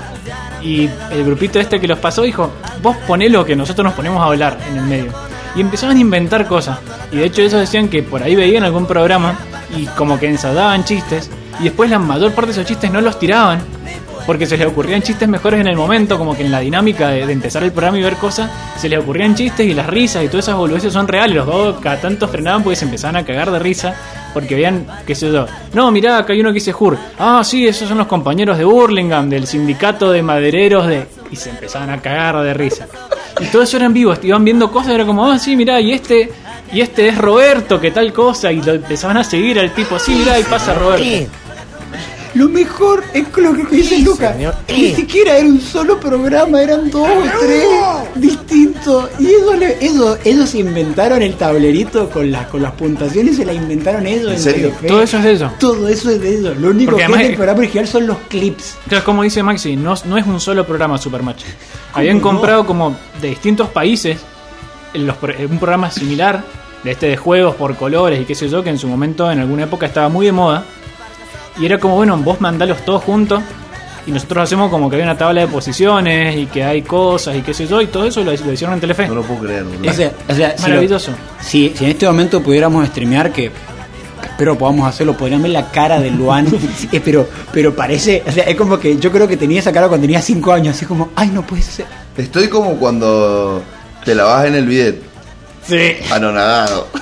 Y 0.61 0.89
el 1.11 1.23
grupito 1.25 1.59
este 1.59 1.79
que 1.79 1.87
los 1.87 1.99
pasó 1.99 2.23
dijo, 2.23 2.51
vos 2.81 2.97
ponelo 3.07 3.45
que 3.45 3.55
nosotros 3.55 3.85
nos 3.85 3.93
ponemos 3.93 4.21
a 4.21 4.25
hablar 4.25 4.57
en 4.69 4.77
el 4.77 4.83
medio. 4.83 5.11
Y 5.55 5.61
empezaban 5.61 5.97
a 5.97 5.99
inventar 5.99 6.47
cosas. 6.47 6.79
Y 7.11 7.17
de 7.17 7.25
hecho 7.25 7.41
ellos 7.41 7.53
decían 7.53 7.87
que 7.87 8.03
por 8.03 8.23
ahí 8.23 8.35
veían 8.35 8.63
algún 8.63 8.85
programa 8.85 9.37
y 9.77 9.85
como 9.87 10.19
que 10.19 10.27
ensadaban 10.27 10.83
chistes. 10.83 11.29
Y 11.59 11.65
después 11.65 11.89
la 11.89 11.99
mayor 11.99 12.31
parte 12.33 12.47
de 12.47 12.51
esos 12.53 12.65
chistes 12.65 12.91
no 12.91 13.01
los 13.01 13.19
tiraban. 13.19 13.61
Porque 14.25 14.45
se 14.45 14.55
les 14.55 14.67
ocurrían 14.67 15.01
chistes 15.01 15.27
mejores 15.27 15.59
en 15.59 15.67
el 15.67 15.75
momento, 15.75 16.17
como 16.17 16.35
que 16.35 16.45
en 16.45 16.51
la 16.51 16.61
dinámica 16.61 17.09
de, 17.09 17.23
empezar 17.23 17.61
el 17.63 17.71
programa 17.71 17.99
y 17.99 18.03
ver 18.03 18.15
cosas, 18.15 18.49
se 18.77 18.87
les 18.87 18.99
ocurrían 18.99 19.35
chistes 19.35 19.67
y 19.67 19.73
las 19.73 19.87
risas 19.87 20.23
y 20.23 20.27
todas 20.27 20.45
esas 20.45 20.55
boludeces 20.55 20.93
son 20.93 21.09
reales. 21.09 21.35
Los 21.35 21.45
dos 21.45 21.81
cada 21.81 21.99
tanto 21.99 22.27
frenaban 22.29 22.63
porque 22.63 22.77
se 22.77 22.85
empezaban 22.85 23.17
a 23.17 23.25
cagar 23.25 23.51
de 23.51 23.59
risa, 23.59 23.93
porque 24.33 24.55
veían, 24.55 24.87
qué 25.05 25.13
sé 25.13 25.29
yo, 25.29 25.45
no, 25.73 25.91
mirá, 25.91 26.19
acá 26.19 26.31
hay 26.31 26.39
uno 26.39 26.51
que 26.51 26.55
dice 26.55 26.73
Hur, 26.77 26.97
ah, 27.19 27.41
sí, 27.43 27.67
esos 27.67 27.89
son 27.89 27.97
los 27.97 28.07
compañeros 28.07 28.57
de 28.57 28.63
Burlingame, 28.63 29.29
del 29.29 29.45
sindicato 29.45 30.11
de 30.11 30.21
madereros 30.21 30.87
de... 30.87 31.05
Y 31.29 31.35
se 31.35 31.49
empezaban 31.49 31.89
a 31.89 32.01
cagar 32.01 32.41
de 32.43 32.53
risa. 32.53 32.87
Y 33.41 33.47
todo 33.47 33.63
eso 33.63 33.75
eran 33.75 33.91
vivos, 33.91 34.19
iban 34.23 34.45
viendo 34.45 34.71
cosas, 34.71 34.93
era 34.93 35.05
como, 35.05 35.25
ah, 35.25 35.37
sí, 35.37 35.55
mirá, 35.55 35.81
y 35.81 35.91
este... 35.91 36.31
Y 36.71 36.81
este 36.81 37.07
es 37.07 37.17
Roberto, 37.19 37.79
que 37.79 37.91
tal 37.91 38.11
cosa, 38.11 38.51
y 38.51 38.59
lo 38.59 38.73
empezaban 38.73 39.17
a 39.17 39.23
seguir 39.23 39.59
al 39.59 39.75
tipo, 39.75 39.99
sí, 39.99 40.15
mirá, 40.15 40.39
y 40.39 40.43
pasa 40.43 40.73
Roberto. 40.73 41.03
Lo 42.35 42.49
mejor 42.49 43.03
es 43.13 43.25
lo 43.37 43.53
que 43.53 43.75
dice 43.75 43.99
Lucas. 43.99 44.35
Ni 44.69 44.93
siquiera 44.95 45.37
era 45.37 45.47
un 45.47 45.61
solo 45.61 45.99
programa, 45.99 46.61
eran 46.61 46.89
dos 46.89 47.07
o 47.07 47.39
tres 47.39 47.63
distintos. 48.15 49.09
Y 49.19 49.27
ellos, 49.27 49.57
le- 49.59 49.77
ellos, 49.85 50.17
ellos 50.23 50.55
inventaron 50.55 51.21
el 51.21 51.35
tablerito 51.35 52.09
con 52.09 52.31
las, 52.31 52.47
con 52.47 52.61
las 52.61 52.71
puntuaciones, 52.73 53.37
se 53.37 53.45
la 53.45 53.53
inventaron 53.53 54.07
ellos. 54.07 54.31
¿En 54.33 54.39
serio? 54.39 54.71
Todo 54.87 55.01
eso 55.03 55.17
es 55.17 55.23
de 55.23 55.31
ellos. 55.31 55.51
Todo 55.59 55.87
eso 55.87 56.09
es 56.09 56.21
de 56.21 56.37
ellos. 56.37 56.57
Lo 56.57 56.69
único 56.69 56.91
Porque 56.91 57.01
que 57.01 57.05
además 57.05 57.21
es 57.21 57.27
del 57.27 57.35
programa 57.35 57.59
original 57.59 57.87
son 57.87 58.07
los 58.07 58.17
clips. 58.29 58.75
Claro, 58.87 59.03
como 59.03 59.23
dice 59.23 59.43
Maxi, 59.43 59.75
no, 59.75 59.93
no 60.05 60.17
es 60.17 60.25
un 60.25 60.39
solo 60.39 60.65
programa 60.65 60.97
Supermatch. 60.97 61.43
Habían 61.93 62.17
no? 62.17 62.23
comprado 62.23 62.65
como 62.65 62.95
de 63.21 63.29
distintos 63.29 63.69
países 63.69 64.17
en 64.93 65.05
los 65.07 65.17
pro- 65.17 65.33
en 65.33 65.51
un 65.51 65.57
programa 65.59 65.91
similar, 65.91 66.43
de 66.83 66.91
este 66.91 67.05
de 67.07 67.17
juegos 67.17 67.55
por 67.55 67.75
colores 67.77 68.19
y 68.21 68.25
qué 68.25 68.35
sé 68.35 68.49
yo, 68.49 68.63
que 68.63 68.69
en 68.69 68.77
su 68.77 68.87
momento, 68.87 69.31
en 69.31 69.39
alguna 69.39 69.63
época, 69.63 69.85
estaba 69.85 70.09
muy 70.09 70.25
de 70.25 70.31
moda. 70.31 70.65
Y 71.59 71.65
era 71.65 71.77
como, 71.79 71.95
bueno, 71.95 72.17
vos 72.17 72.41
mandalos 72.41 72.83
todos 72.83 73.03
juntos 73.03 73.41
y 74.05 74.11
nosotros 74.11 74.43
hacemos 74.43 74.69
como 74.69 74.89
que 74.89 74.97
hay 74.97 75.01
una 75.03 75.17
tabla 75.17 75.41
de 75.41 75.47
posiciones 75.47 76.35
y 76.35 76.45
que 76.47 76.63
hay 76.63 76.81
cosas 76.81 77.35
y 77.37 77.41
qué 77.41 77.53
sé 77.53 77.67
yo, 77.67 77.81
y 77.81 77.87
todo 77.87 78.05
eso 78.05 78.21
lo, 78.23 78.31
lo 78.33 78.51
hicieron 78.51 78.73
en 78.73 78.81
Telefe. 78.81 79.07
No 79.07 79.15
lo 79.15 79.21
puedo 79.23 79.41
creer, 79.41 79.63
boludo. 79.63 79.89
O 79.89 79.93
sea, 79.93 80.11
si 80.27 80.41
lo- 80.41 80.67
Maravilloso. 80.69 81.11
Si, 81.41 81.73
si 81.77 81.85
en 81.85 81.91
este 81.91 82.05
momento 82.07 82.41
pudiéramos 82.41 82.85
streamear, 82.87 83.31
que 83.31 83.51
espero 84.23 84.57
podamos 84.57 84.87
hacerlo, 84.89 85.15
podrían 85.15 85.41
ver 85.43 85.51
la 85.51 85.69
cara 85.71 85.99
de 86.01 86.09
Luan, 86.11 86.47
Eh, 86.91 87.01
pero, 87.03 87.27
pero 87.53 87.73
parece, 87.75 88.23
o 88.27 88.31
sea, 88.31 88.43
es 88.45 88.55
como 88.55 88.77
que 88.79 88.97
yo 88.97 89.11
creo 89.11 89.27
que 89.27 89.37
tenía 89.37 89.59
esa 89.59 89.71
cara 89.71 89.87
cuando 89.87 90.03
tenía 90.05 90.21
5 90.21 90.51
años, 90.51 90.75
así 90.75 90.85
como, 90.85 91.11
ay, 91.15 91.29
no 91.29 91.43
puede 91.45 91.61
ser. 91.61 91.85
Estoy 92.17 92.47
como 92.49 92.75
cuando 92.77 93.61
te 94.03 94.15
lavas 94.15 94.47
en 94.47 94.55
el 94.55 94.65
bidet. 94.67 95.01
Sí. 95.65 95.93
Anonadado. 96.11 96.87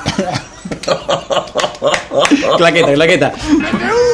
Claqueta, 2.57 2.93
claqueta. 2.93 3.33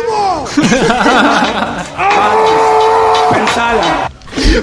Pensala. 3.32 4.10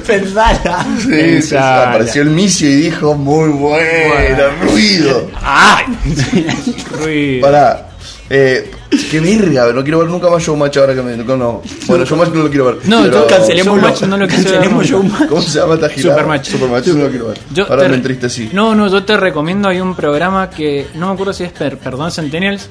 Pensala. 0.07 0.87
Sí, 0.99 1.03
sí, 1.03 1.09
Pensala. 1.11 1.91
apareció 1.91 2.23
el 2.23 2.31
misio 2.31 2.69
y 2.69 2.75
dijo, 2.77 3.15
muy 3.15 3.51
bueno, 3.51 4.45
ruido. 4.63 5.31
¡Ay! 5.43 5.85
Ruido. 7.03 7.41
Pará. 7.43 7.89
Eh, 8.31 8.71
qué 9.11 9.21
verga, 9.21 9.71
no 9.75 9.83
quiero 9.83 9.99
ver 9.99 10.09
nunca 10.09 10.31
más 10.31 10.43
Showmatch 10.43 10.79
ahora 10.79 10.95
que 10.95 11.03
me. 11.03 11.17
No, 11.19 11.37
no. 11.37 11.63
Bueno, 11.87 12.05
Showmatch 12.07 12.31
no 12.31 12.43
lo 12.45 12.49
quiero 12.49 12.65
ver. 12.67 12.77
No, 12.85 13.03
pero- 13.03 13.13
yo 13.21 13.27
Cancelemos 13.27 13.75
Showmatch 13.81 14.03
no 14.03 14.17
lo 14.17 14.27
cancelemos. 14.29 14.87
Showmatch. 14.87 15.29
¿Cómo 15.29 15.43
se 15.43 15.59
llama 15.59 15.75
esta 15.75 15.89
gira? 15.91 16.11
Supermatch. 16.11 16.49
Supermatch 16.49 16.87
no 16.89 17.05
lo 17.05 17.11
quiero 17.11 17.27
ver. 17.29 17.39
Yo 17.53 17.65
ahora 17.69 17.83
te- 17.83 17.89
me 17.91 17.95
entristecí. 17.97 18.49
No, 18.53 18.75
no, 18.75 18.89
yo 18.89 19.05
te 19.05 19.17
recomiendo, 19.19 19.69
hay 19.69 19.81
un 19.81 19.95
programa 19.95 20.49
que 20.49 20.87
no 20.95 21.09
me 21.09 21.13
acuerdo 21.13 21.33
si 21.35 21.45
es 21.45 21.53
per- 21.53 21.77
Perdón 21.79 22.11
Centennials, 22.13 22.71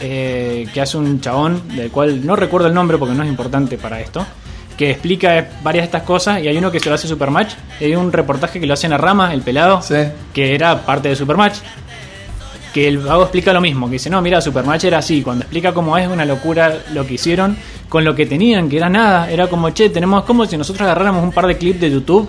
eh, 0.00 0.66
que 0.72 0.80
hace 0.80 0.96
un 0.96 1.20
chabón, 1.20 1.62
del 1.76 1.90
cual 1.90 2.24
no 2.24 2.36
recuerdo 2.36 2.68
el 2.68 2.74
nombre 2.74 2.98
porque 2.98 3.14
no 3.14 3.22
es 3.22 3.28
importante 3.28 3.78
para 3.78 4.00
esto, 4.00 4.24
que 4.76 4.90
explica 4.92 5.48
varias 5.62 5.82
de 5.82 5.86
estas 5.86 6.02
cosas 6.04 6.40
y 6.42 6.46
hay 6.48 6.56
uno 6.56 6.70
que 6.70 6.78
se 6.80 6.88
lo 6.88 6.94
hace 6.94 7.08
Supermatch, 7.08 7.54
y 7.80 7.84
hay 7.84 7.96
un 7.96 8.12
reportaje 8.12 8.60
que 8.60 8.66
lo 8.66 8.74
hace 8.74 8.86
en 8.86 8.96
Rama, 8.96 9.34
el 9.34 9.42
pelado, 9.42 9.82
Sí. 9.82 9.96
que 10.32 10.54
era 10.54 10.84
parte 10.86 11.08
de 11.08 11.16
Supermatch. 11.16 11.56
Que 12.72 12.86
el 12.86 12.98
vago 12.98 13.22
explica 13.22 13.52
lo 13.52 13.60
mismo, 13.60 13.86
que 13.86 13.94
dice, 13.94 14.10
no, 14.10 14.20
mira, 14.20 14.40
Supermatch 14.40 14.84
era 14.84 14.98
así, 14.98 15.22
cuando 15.22 15.42
explica 15.42 15.72
cómo 15.72 15.96
es 15.96 16.06
una 16.06 16.24
locura 16.24 16.78
lo 16.92 17.06
que 17.06 17.14
hicieron 17.14 17.56
con 17.88 18.04
lo 18.04 18.14
que 18.14 18.26
tenían, 18.26 18.68
que 18.68 18.76
era 18.76 18.90
nada, 18.90 19.30
era 19.30 19.48
como, 19.48 19.70
che, 19.70 19.88
tenemos 19.88 20.22
como 20.24 20.44
si 20.44 20.56
nosotros 20.58 20.82
agarráramos 20.82 21.24
un 21.24 21.32
par 21.32 21.46
de 21.46 21.56
clips 21.56 21.80
de 21.80 21.90
YouTube 21.90 22.28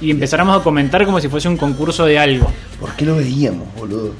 y 0.00 0.12
empezáramos 0.12 0.58
a 0.58 0.62
comentar 0.62 1.04
como 1.04 1.20
si 1.20 1.28
fuese 1.28 1.48
un 1.48 1.56
concurso 1.56 2.06
de 2.06 2.18
algo. 2.18 2.50
¿Por 2.80 2.92
qué 2.94 3.04
lo 3.04 3.16
veíamos, 3.16 3.66
boludo? 3.76 4.12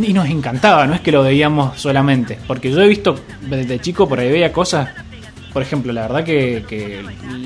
Y 0.00 0.12
nos 0.12 0.28
encantaba, 0.28 0.86
no 0.86 0.94
es 0.94 1.00
que 1.00 1.10
lo 1.12 1.22
veíamos 1.22 1.80
solamente. 1.80 2.38
Porque 2.46 2.70
yo 2.70 2.80
he 2.80 2.86
visto 2.88 3.16
desde 3.42 3.80
chico 3.80 4.08
por 4.08 4.20
ahí 4.20 4.30
veía 4.30 4.52
cosas. 4.52 4.88
Por 5.52 5.62
ejemplo, 5.62 5.92
la 5.92 6.02
verdad 6.02 6.24
que, 6.24 6.64
que 6.68 7.02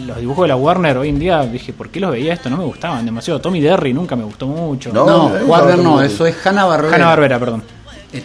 los 0.06 0.18
dibujos 0.18 0.42
de 0.44 0.48
la 0.48 0.56
Warner 0.56 0.98
hoy 0.98 1.08
en 1.08 1.18
día 1.18 1.40
dije, 1.46 1.72
¿por 1.72 1.88
qué 1.88 2.00
los 2.00 2.10
veía 2.10 2.34
esto? 2.34 2.50
No 2.50 2.56
me 2.58 2.64
gustaban 2.64 3.06
demasiado. 3.06 3.40
Tommy 3.40 3.60
Derry 3.60 3.94
nunca 3.94 4.16
me 4.16 4.24
gustó 4.24 4.46
mucho. 4.46 4.92
No, 4.92 5.06
No, 5.06 5.26
Warner 5.46 5.78
no, 5.78 6.02
eso 6.02 6.26
es 6.26 6.34
Hanna 6.46 6.64
Barbera. 6.64 6.96
Hanna 6.96 7.06
Barbera, 7.06 7.38
perdón. 7.38 7.62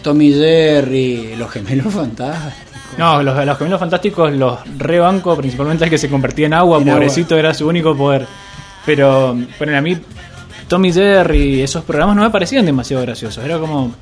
Tommy 0.02 0.32
Jerry, 0.32 1.34
los 1.36 1.50
gemelos 1.50 1.94
fantásticos. 1.94 2.68
No, 2.98 3.22
los, 3.22 3.46
los 3.46 3.56
gemelos 3.56 3.80
fantásticos 3.80 4.32
los 4.32 4.58
rebanco, 4.76 5.36
principalmente 5.36 5.84
el 5.84 5.90
que 5.90 5.96
se 5.98 6.10
convertía 6.10 6.46
en 6.46 6.54
agua, 6.54 6.78
En 6.78 6.82
agua. 6.88 6.94
pobrecito, 6.94 7.36
era 7.38 7.54
su 7.54 7.66
único 7.66 7.96
poder. 7.96 8.26
Pero, 8.84 9.36
pero 9.58 9.76
a 9.78 9.80
mí, 9.80 9.96
Tommy 10.66 10.92
Jerry, 10.92 11.62
esos 11.62 11.84
programas 11.84 12.16
no 12.16 12.22
me 12.22 12.30
parecían 12.30 12.66
demasiado 12.66 13.02
graciosos. 13.04 13.42
Era 13.44 13.58
como, 13.58 13.94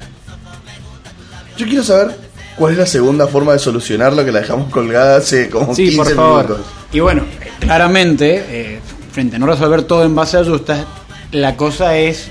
Yo 1.56 1.66
quiero 1.66 1.82
saber 1.82 2.16
cuál 2.56 2.72
es 2.72 2.78
la 2.78 2.86
segunda 2.86 3.26
forma 3.26 3.52
de 3.52 3.58
solucionarlo 3.58 4.24
que 4.24 4.32
la 4.32 4.40
dejamos 4.40 4.70
colgada 4.70 5.16
hace 5.16 5.48
como 5.50 5.74
Sí, 5.74 5.84
15 5.90 5.96
por 5.96 6.14
favor. 6.14 6.44
minutos. 6.44 6.66
Y 6.92 7.00
bueno, 7.00 7.22
claramente, 7.60 8.44
eh, 8.48 8.80
frente 9.12 9.36
a 9.36 9.38
no 9.38 9.46
resolver 9.46 9.82
todo 9.84 10.04
en 10.04 10.14
base 10.14 10.36
a 10.38 10.44
justas, 10.44 10.84
la 11.32 11.56
cosa 11.56 11.96
es 11.96 12.28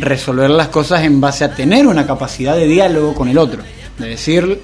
resolver 0.00 0.50
las 0.50 0.68
cosas 0.68 1.02
en 1.02 1.20
base 1.20 1.44
a 1.44 1.54
tener 1.54 1.86
una 1.86 2.06
capacidad 2.06 2.54
de 2.56 2.66
diálogo 2.66 3.14
con 3.14 3.28
el 3.28 3.38
otro. 3.38 3.62
De 3.98 4.08
decir, 4.10 4.60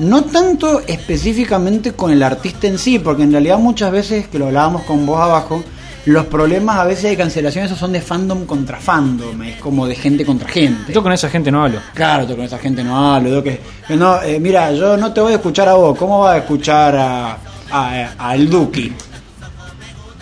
no 0.00 0.24
tanto 0.24 0.80
específicamente 0.86 1.92
con 1.92 2.10
el 2.10 2.22
artista 2.22 2.66
en 2.66 2.78
sí, 2.78 2.98
porque 2.98 3.22
en 3.22 3.32
realidad 3.32 3.58
muchas 3.58 3.92
veces, 3.92 4.26
que 4.28 4.38
lo 4.38 4.46
hablábamos 4.46 4.82
con 4.82 5.06
vos 5.06 5.20
abajo, 5.20 5.62
los 6.06 6.26
problemas 6.26 6.78
a 6.78 6.84
veces 6.84 7.04
de 7.04 7.16
cancelación 7.16 7.64
esos 7.64 7.78
son 7.78 7.92
de 7.92 8.00
fandom 8.00 8.44
contra 8.44 8.78
fandom, 8.78 9.42
es 9.42 9.56
como 9.56 9.86
de 9.86 9.94
gente 9.94 10.24
contra 10.24 10.48
gente. 10.48 10.92
yo 10.92 11.02
con 11.02 11.12
esa 11.12 11.30
gente 11.30 11.50
no 11.50 11.64
hablo. 11.64 11.80
Claro, 11.94 12.26
yo 12.28 12.36
con 12.36 12.44
esa 12.44 12.58
gente 12.58 12.84
no 12.84 13.14
hablo. 13.14 13.30
Yo 13.30 13.42
que, 13.42 13.60
que 13.86 13.96
no, 13.96 14.22
eh, 14.22 14.38
mira, 14.38 14.70
yo 14.72 14.96
no 14.96 15.12
te 15.12 15.20
voy 15.20 15.32
a 15.32 15.36
escuchar 15.36 15.68
a 15.68 15.74
vos. 15.74 15.96
¿Cómo 15.98 16.20
vas 16.20 16.34
a 16.34 16.38
escuchar 16.38 16.96
a, 16.96 17.38
a, 17.70 18.12
a 18.18 18.34
el 18.34 18.50
Duki? 18.50 18.92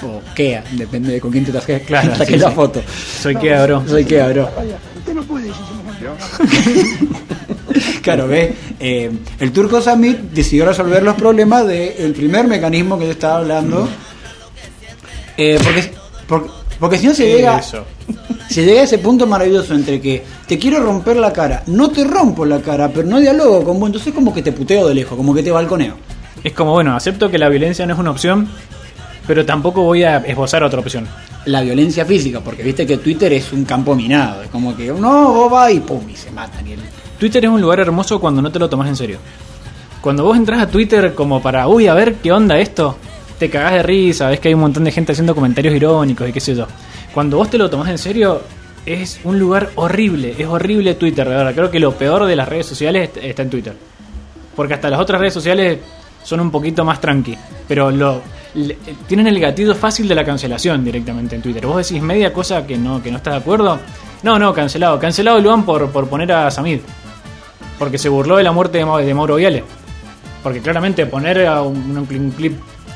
O 0.04 0.20
Kea, 0.34 0.64
depende 0.72 1.12
de 1.12 1.20
con 1.20 1.30
quién 1.30 1.44
te 1.44 1.52
saques 1.52 1.82
Claro, 1.86 2.14
saques 2.16 2.34
sí, 2.34 2.38
la 2.40 2.48
sí. 2.50 2.54
foto. 2.54 2.82
Soy 3.20 3.36
que 3.36 3.54
bro. 3.62 3.82
Soy 3.88 4.04
Kea, 4.04 4.28
bro. 4.28 4.48
Claro, 8.02 8.26
ve, 8.28 8.54
eh, 8.80 9.10
el 9.40 9.52
turco 9.52 9.80
Samit 9.80 10.18
decidió 10.32 10.66
resolver 10.66 11.02
los 11.02 11.14
problemas 11.14 11.66
del 11.66 12.12
primer 12.12 12.46
mecanismo 12.46 12.98
que 12.98 13.06
yo 13.06 13.12
estaba 13.12 13.38
hablando. 13.38 13.88
Eh, 15.36 15.58
porque, 15.62 15.92
porque, 16.26 16.50
porque 16.78 16.98
si 16.98 17.06
no 17.06 17.14
se 17.14 17.26
llega, 17.26 17.58
Eso. 17.58 17.84
se 18.50 18.64
llega 18.64 18.80
a 18.82 18.84
ese 18.84 18.98
punto 18.98 19.26
maravilloso 19.26 19.74
entre 19.74 20.00
que 20.00 20.22
te 20.46 20.58
quiero 20.58 20.80
romper 20.82 21.16
la 21.16 21.32
cara, 21.32 21.62
no 21.66 21.90
te 21.90 22.04
rompo 22.04 22.44
la 22.44 22.60
cara, 22.60 22.88
pero 22.88 23.08
no 23.08 23.18
dialogo 23.20 23.64
con 23.64 23.78
vos, 23.80 23.88
entonces 23.88 24.12
como 24.12 24.32
que 24.34 24.42
te 24.42 24.52
puteo 24.52 24.88
de 24.88 24.94
lejos, 24.94 25.16
como 25.16 25.34
que 25.34 25.42
te 25.42 25.50
balconeo. 25.50 25.94
Es 26.44 26.52
como, 26.52 26.72
bueno, 26.72 26.94
acepto 26.96 27.30
que 27.30 27.38
la 27.38 27.48
violencia 27.48 27.86
no 27.86 27.94
es 27.94 27.98
una 28.00 28.10
opción, 28.10 28.48
pero 29.26 29.46
tampoco 29.46 29.82
voy 29.82 30.02
a 30.02 30.18
esbozar 30.18 30.62
otra 30.64 30.80
opción. 30.80 31.06
La 31.46 31.60
violencia 31.62 32.04
física, 32.04 32.40
porque 32.40 32.62
viste 32.62 32.86
que 32.86 32.98
Twitter 32.98 33.32
es 33.32 33.52
un 33.52 33.64
campo 33.64 33.94
minado, 33.94 34.42
es 34.42 34.48
como 34.50 34.76
que 34.76 34.88
no, 34.88 35.32
vos 35.32 35.50
vas 35.50 35.72
y 35.72 35.80
pum, 35.80 36.00
y 36.10 36.16
se 36.16 36.30
matan. 36.30 36.66
Y 36.66 36.72
el- 36.72 36.80
Twitter 37.18 37.44
es 37.44 37.50
un 37.50 37.60
lugar 37.60 37.78
hermoso 37.80 38.20
cuando 38.20 38.42
no 38.42 38.50
te 38.50 38.58
lo 38.58 38.68
tomas 38.68 38.88
en 38.88 38.96
serio. 38.96 39.18
Cuando 40.00 40.24
vos 40.24 40.36
entras 40.36 40.60
a 40.60 40.66
Twitter 40.66 41.14
como 41.14 41.40
para, 41.40 41.68
uy, 41.68 41.86
a 41.86 41.94
ver 41.94 42.16
qué 42.16 42.32
onda 42.32 42.58
esto, 42.58 42.96
te 43.42 43.50
cagás 43.50 43.72
de 43.72 43.82
risa, 43.82 44.28
ves 44.28 44.38
que 44.38 44.46
hay 44.48 44.54
un 44.54 44.60
montón 44.60 44.84
de 44.84 44.92
gente 44.92 45.10
haciendo 45.10 45.34
comentarios 45.34 45.74
irónicos 45.74 46.28
y 46.28 46.32
qué 46.32 46.38
sé 46.40 46.54
yo. 46.54 46.66
Cuando 47.12 47.38
vos 47.38 47.50
te 47.50 47.58
lo 47.58 47.68
tomás 47.68 47.88
en 47.88 47.98
serio, 47.98 48.40
es 48.86 49.18
un 49.24 49.36
lugar 49.40 49.70
horrible, 49.74 50.34
es 50.38 50.46
horrible 50.46 50.94
Twitter, 50.94 51.28
de 51.28 51.34
verdad. 51.34 51.52
Creo 51.52 51.68
que 51.70 51.80
lo 51.80 51.92
peor 51.92 52.24
de 52.26 52.36
las 52.36 52.48
redes 52.48 52.66
sociales 52.66 53.08
est- 53.10 53.16
está 53.24 53.42
en 53.42 53.50
Twitter. 53.50 53.74
Porque 54.54 54.74
hasta 54.74 54.88
las 54.90 55.00
otras 55.00 55.20
redes 55.20 55.34
sociales 55.34 55.78
son 56.22 56.38
un 56.38 56.52
poquito 56.52 56.84
más 56.84 57.00
tranqui. 57.00 57.36
Pero 57.66 57.90
lo, 57.90 58.22
tienen 59.08 59.26
el 59.26 59.40
gatillo 59.40 59.74
fácil 59.74 60.06
de 60.06 60.14
la 60.14 60.24
cancelación 60.24 60.84
directamente 60.84 61.34
en 61.34 61.42
Twitter. 61.42 61.66
Vos 61.66 61.76
decís 61.88 62.00
media 62.00 62.32
cosa 62.32 62.64
que 62.64 62.76
no, 62.78 63.02
que 63.02 63.10
no 63.10 63.16
estás 63.16 63.34
de 63.34 63.40
acuerdo. 63.40 63.80
No, 64.22 64.38
no, 64.38 64.54
cancelado. 64.54 65.00
Cancelado 65.00 65.40
Luan 65.40 65.64
por, 65.64 65.90
por 65.90 66.06
poner 66.08 66.30
a 66.30 66.48
Samid. 66.50 66.78
Porque 67.78 67.98
se 67.98 68.08
burló 68.08 68.36
de 68.36 68.44
la 68.44 68.52
muerte 68.52 68.78
de, 68.78 68.84
Ma- 68.84 69.00
de 69.00 69.14
Mauro 69.14 69.34
Viale. 69.34 69.64
Porque 70.44 70.60
claramente 70.60 71.06
poner 71.06 71.44
a 71.46 71.62
un 71.62 72.06
clip 72.36 72.52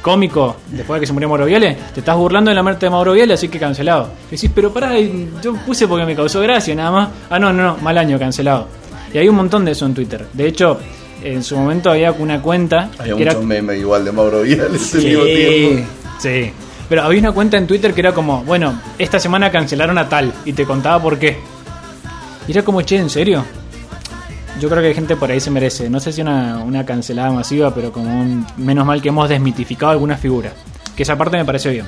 cómico 0.07 0.55
después 0.71 0.99
de 0.99 1.01
que 1.01 1.07
se 1.09 1.12
murió 1.12 1.29
Mauro 1.29 1.47
Viale, 1.47 1.77
te 1.92 1.99
estás 1.99 2.16
burlando 2.16 2.49
de 2.49 2.55
la 2.55 2.62
muerte 2.62 2.87
de 2.87 2.90
Mauro 2.90 3.12
Viale, 3.12 3.35
así 3.35 3.49
que 3.49 3.59
cancelado. 3.59 4.09
Decís, 4.31 4.49
pero 4.55 4.73
pará, 4.73 4.97
y 4.97 5.29
yo 5.42 5.55
puse 5.66 5.88
porque 5.88 6.07
me 6.07 6.14
causó 6.14 6.40
gracia 6.42 6.77
nada 6.77 6.92
más. 6.92 7.09
Ah, 7.29 7.40
no, 7.40 7.53
no, 7.53 7.64
no, 7.64 7.77
mal 7.79 7.99
año, 7.99 8.16
cancelado. 8.16 8.69
Y 9.12 9.19
hay 9.19 9.29
un 9.29 9.35
montón 9.35 9.64
de 9.64 9.73
eso 9.73 9.85
en 9.85 9.95
Twitter. 9.95 10.25
De 10.33 10.47
hecho, 10.47 10.79
en 11.25 11.42
su 11.42 11.57
momento 11.57 11.90
había 11.90 12.12
una 12.12 12.40
cuenta 12.40 12.88
Había 12.99 13.16
que 13.16 13.23
era 13.23 13.33
muchos 13.33 13.47
memes 13.47 13.81
igual 13.81 14.05
de 14.05 14.12
Mauro 14.12 14.42
Viales 14.42 14.95
al 14.95 15.01
Sí. 15.01 15.07
mismo 15.09 15.25
tiempo. 15.25 15.88
Sí. 16.21 16.53
Pero 16.88 17.03
había 17.03 17.19
una 17.19 17.33
cuenta 17.33 17.57
en 17.57 17.66
Twitter 17.66 17.92
que 17.92 18.01
era 18.01 18.12
como, 18.12 18.45
bueno, 18.45 18.81
esta 18.99 19.19
semana 19.19 19.51
cancelaron 19.51 19.99
a 19.99 20.09
tal 20.09 20.33
y 20.45 20.53
te 20.53 20.64
contaba 20.64 21.03
por 21.03 21.19
qué. 21.19 21.37
Y 22.47 22.53
era 22.53 22.62
como, 22.62 22.81
che, 22.83 22.97
¿en 22.99 23.11
serio? 23.11 23.45
Yo 24.61 24.69
creo 24.71 24.81
que 24.81 24.88
hay 24.88 24.95
gente 24.95 25.16
por 25.16 25.31
ahí 25.31 25.40
se 25.40 25.51
merece, 25.51 25.90
no 25.90 26.01
sé 26.01 26.12
si 26.12 26.23
una, 26.23 26.59
una 26.59 26.87
cancelada 26.87 27.31
masiva, 27.31 27.75
pero 27.75 27.92
como 27.92 28.09
un, 28.09 28.47
menos 28.57 28.87
mal 28.87 29.03
que 29.03 29.11
hemos 29.11 29.29
desmitificado 29.29 29.92
algunas 29.92 30.19
figuras. 30.19 30.53
Que 30.97 31.03
esa 31.03 31.16
parte 31.19 31.37
me 31.37 31.45
pareció 31.45 31.71
bien. 31.71 31.87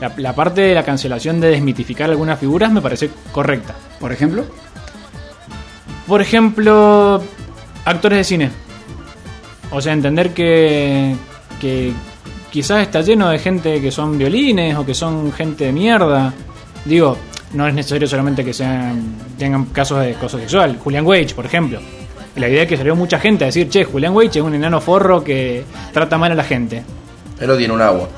La, 0.00 0.12
la 0.16 0.34
parte 0.34 0.60
de 0.60 0.74
la 0.74 0.84
cancelación 0.84 1.40
de 1.40 1.48
desmitificar 1.48 2.08
algunas 2.08 2.38
figuras 2.38 2.70
me 2.70 2.80
parece 2.80 3.10
correcta. 3.32 3.74
Por 3.98 4.12
ejemplo, 4.12 4.44
Por 6.06 6.20
ejemplo, 6.22 7.22
actores 7.84 8.18
de 8.18 8.24
cine. 8.24 8.50
O 9.70 9.80
sea, 9.80 9.92
entender 9.92 10.34
que, 10.34 11.14
que 11.60 11.92
quizás 12.50 12.82
está 12.82 13.00
lleno 13.02 13.28
de 13.28 13.38
gente 13.38 13.80
que 13.80 13.90
son 13.92 14.18
violines 14.18 14.76
o 14.76 14.84
que 14.84 14.94
son 14.94 15.32
gente 15.32 15.66
de 15.66 15.72
mierda. 15.72 16.32
Digo, 16.84 17.16
no 17.52 17.66
es 17.66 17.74
necesario 17.74 18.06
solamente 18.06 18.44
que 18.44 18.54
sean 18.54 19.14
tengan 19.38 19.66
casos 19.66 20.00
de 20.00 20.14
acoso 20.14 20.38
sexual. 20.38 20.78
Julian 20.82 21.06
Wage, 21.06 21.34
por 21.34 21.46
ejemplo. 21.46 21.80
La 22.36 22.48
idea 22.48 22.62
es 22.62 22.68
que 22.68 22.76
salió 22.76 22.94
mucha 22.94 23.18
gente 23.18 23.44
a 23.44 23.46
decir, 23.46 23.68
che, 23.68 23.84
Julian 23.84 24.14
Wage 24.14 24.38
es 24.38 24.44
un 24.44 24.54
enano 24.54 24.80
forro 24.80 25.24
que 25.24 25.64
trata 25.92 26.16
mal 26.16 26.32
a 26.32 26.34
la 26.36 26.44
gente. 26.44 26.84
Pero 27.38 27.56
tiene 27.56 27.74
un 27.74 27.82
agua. 27.82 28.08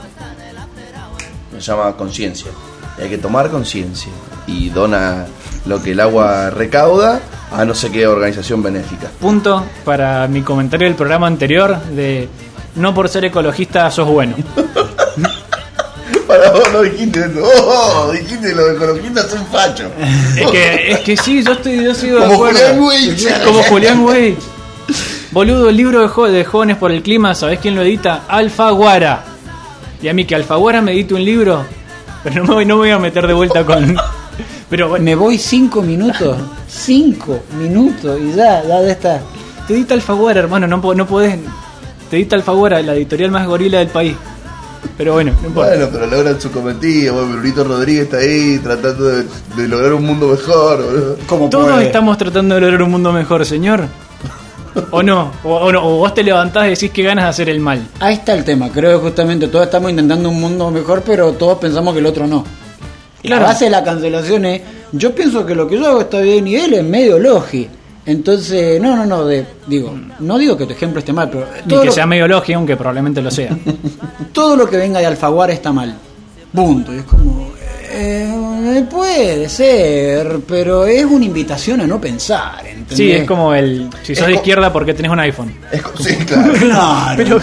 Se 1.53 1.61
llama 1.61 1.97
conciencia. 1.97 2.51
Y 2.99 3.03
hay 3.03 3.09
que 3.09 3.19
tomar 3.19 3.49
conciencia. 3.49 4.13
Y 4.47 4.69
dona 4.69 5.27
lo 5.65 5.83
que 5.83 5.93
el 5.93 6.01
agua 6.01 6.51
recauda 6.51 7.21
a 7.53 7.65
no 7.65 7.75
sé 7.75 7.91
qué 7.91 8.07
organización 8.07 8.63
benéfica. 8.63 9.11
Punto 9.21 9.65
para 9.85 10.27
mi 10.29 10.43
comentario 10.43 10.89
del 10.89 10.97
programa 10.97 11.27
anterior 11.27 11.81
de 11.81 12.29
no 12.75 12.95
por 12.95 13.09
ser 13.09 13.27
ecologista 13.27 13.91
sos 13.91 14.09
bueno. 14.09 14.37
Para 16.39 16.51
vos 16.51 16.73
no 16.73 16.83
dijiste 16.83 17.21
eso. 17.21 17.43
Oh, 17.63 18.11
dijiste 18.13 18.55
los 18.55 18.71
ecologistas 18.77 19.31
son 19.31 19.47
fachos. 19.47 19.91
Es 20.37 20.51
que, 20.51 20.93
es 20.93 20.99
que 21.01 21.17
sí, 21.17 21.43
yo 21.43 21.53
estoy 21.53 21.85
yo 21.85 21.95
sigo 21.95 22.17
de 22.21 22.23
Como 22.27 22.35
acuerdo. 22.47 22.59
Julián 22.61 22.81
Wage. 22.81 23.45
Como 23.45 23.63
Julián 23.65 24.05
Wage. 24.05 24.37
Boludo, 25.31 25.69
el 25.71 25.77
libro 25.77 26.01
de, 26.03 26.09
jo- 26.09 26.27
de 26.31 26.45
Jóvenes 26.45 26.77
por 26.77 26.91
el 26.93 27.03
Clima, 27.03 27.35
¿sabés 27.35 27.59
quién 27.61 27.75
lo 27.75 27.83
edita? 27.83 28.23
Alfaguara. 28.29 29.25
Y 30.03 30.09
a 30.09 30.13
mí 30.15 30.25
que 30.25 30.35
Alfaguara 30.35 30.81
me 30.83 30.93
edite 30.93 31.15
un 31.15 31.25
libro, 31.25 31.65
pero 32.23 32.37
no 32.43 32.49
me, 32.49 32.55
voy, 32.55 32.65
no 32.67 32.75
me 32.77 32.81
voy 32.81 32.91
a 32.91 32.99
meter 32.99 33.27
de 33.27 33.33
vuelta 33.33 33.65
con... 33.65 33.97
Pero 34.69 34.89
bueno, 34.89 35.05
me 35.05 35.15
voy 35.15 35.37
cinco 35.37 35.83
minutos, 35.83 36.35
cinco 36.67 37.41
minutos 37.59 38.19
y 38.23 38.33
ya, 38.35 38.63
ya 38.67 38.81
de 38.81 38.93
esta. 38.93 39.21
te 39.69 39.75
edita 39.75 39.93
Alfaguara, 39.93 40.41
hermano, 40.41 40.67
no, 40.67 40.79
no 40.95 41.07
podés... 41.07 41.39
Te 42.11 42.17
edita 42.17 42.37
Alfaguara, 42.37 42.81
la 42.83 42.95
editorial 42.95 43.31
más 43.31 43.47
gorila 43.47 43.79
del 43.81 43.89
país. 43.89 44.17
Pero 44.99 45.15
bueno, 45.15 45.33
no 45.41 45.49
importa. 45.49 45.71
Bueno, 45.71 45.89
pero 45.93 46.07
logran 46.07 46.41
su 46.41 46.51
cometido. 46.51 47.15
Bueno, 47.15 47.33
Brunito 47.33 47.65
Rodríguez 47.65 48.05
está 48.05 48.19
ahí 48.19 48.59
tratando 48.63 49.05
de, 49.05 49.25
de 49.57 49.69
lograr 49.69 49.95
un 49.95 50.05
mundo 50.05 50.29
mejor. 50.29 51.19
Como 51.27 51.49
Todos 51.49 51.71
puede. 51.73 51.87
estamos 51.87 52.19
tratando 52.19 52.55
de 52.57 52.61
lograr 52.61 52.83
un 52.83 52.91
mundo 52.91 53.13
mejor, 53.13 53.45
señor. 53.47 53.87
¿O 54.91 55.03
no? 55.03 55.31
O, 55.45 55.55
o 55.57 55.73
no? 55.73 55.85
o 55.87 55.97
vos 55.99 56.15
te 56.15 56.23
levantás 56.23 56.67
y 56.67 56.71
decís 56.71 56.91
que 56.91 57.03
ganas 57.03 57.25
de 57.25 57.31
hacer 57.31 57.49
el 57.51 57.61
mal. 57.61 57.87
Ahí 58.01 58.15
está 58.15 58.33
el 58.35 58.43
tema, 58.45 58.71
creo 58.71 58.99
que 58.99 59.07
justamente 59.09 59.49
todos 59.49 59.67
estamos 59.67 59.91
intentando 59.91 60.31
un 60.31 60.41
mundo 60.41 60.71
mejor, 60.71 61.03
pero 61.05 61.33
todos 61.33 61.59
pensamos 61.59 61.93
que 61.93 62.01
el 62.01 62.07
otro 62.07 62.27
no. 62.27 62.45
Y 63.23 63.29
Claro. 63.29 63.43
La 63.43 63.49
base 63.49 63.67
de 63.67 63.71
la 63.71 63.85
cancelación 63.85 64.47
es, 64.47 64.63
yo 64.93 65.15
pienso 65.15 65.45
que 65.45 65.55
lo 65.55 65.69
que 65.69 65.79
yo 65.79 65.87
hago 65.87 66.01
está 66.01 66.21
bien 66.21 66.49
y 66.49 66.57
él 66.57 66.73
es 66.75 66.85
medio 66.85 67.19
logi. 67.19 67.69
Entonces, 68.05 68.81
no, 68.81 68.97
no, 68.97 69.07
no, 69.07 69.25
de, 69.25 69.47
digo, 69.67 69.95
no 70.19 70.39
digo 70.39 70.57
que 70.57 70.67
tu 70.67 70.73
ejemplo 70.73 70.99
esté 70.99 71.13
mal, 71.13 71.31
pero 71.31 71.47
Ni 71.67 71.79
que 71.79 71.87
lo, 71.87 71.93
sea 71.93 72.07
medio 72.07 72.27
logia, 72.27 72.57
aunque 72.57 72.77
probablemente 72.77 73.23
lo 73.23 73.31
sea. 73.31 73.57
todo 74.33 74.57
lo 74.57 74.69
que 74.69 74.77
venga 74.77 74.99
de 74.99 75.07
Alfaguara 75.07 75.53
está 75.53 75.73
mal. 75.73 75.95
Punto. 76.53 76.93
Y 76.93 76.99
es 76.99 77.05
como, 77.05 77.53
eh, 77.93 78.87
puede 78.91 79.49
ser, 79.49 80.41
pero 80.47 80.85
es 80.87 81.05
una 81.05 81.25
invitación 81.25 81.81
a 81.81 81.87
no 81.87 82.01
pensar. 82.01 82.67
¿entendés? 82.67 82.97
Sí, 82.97 83.13
es 83.13 83.25
como 83.25 83.55
el. 83.55 83.89
Si 84.03 84.15
sos 84.15 84.27
de 84.27 84.35
izquierda, 84.35 84.73
¿por 84.73 84.85
qué 84.85 84.95
tenés 84.95 85.11
un 85.11 85.21
iPhone? 85.21 85.55
Es 85.71 85.83
sí, 86.05 86.17
claro. 86.25 86.53
Claro. 86.55 87.17
Pero- 87.17 87.41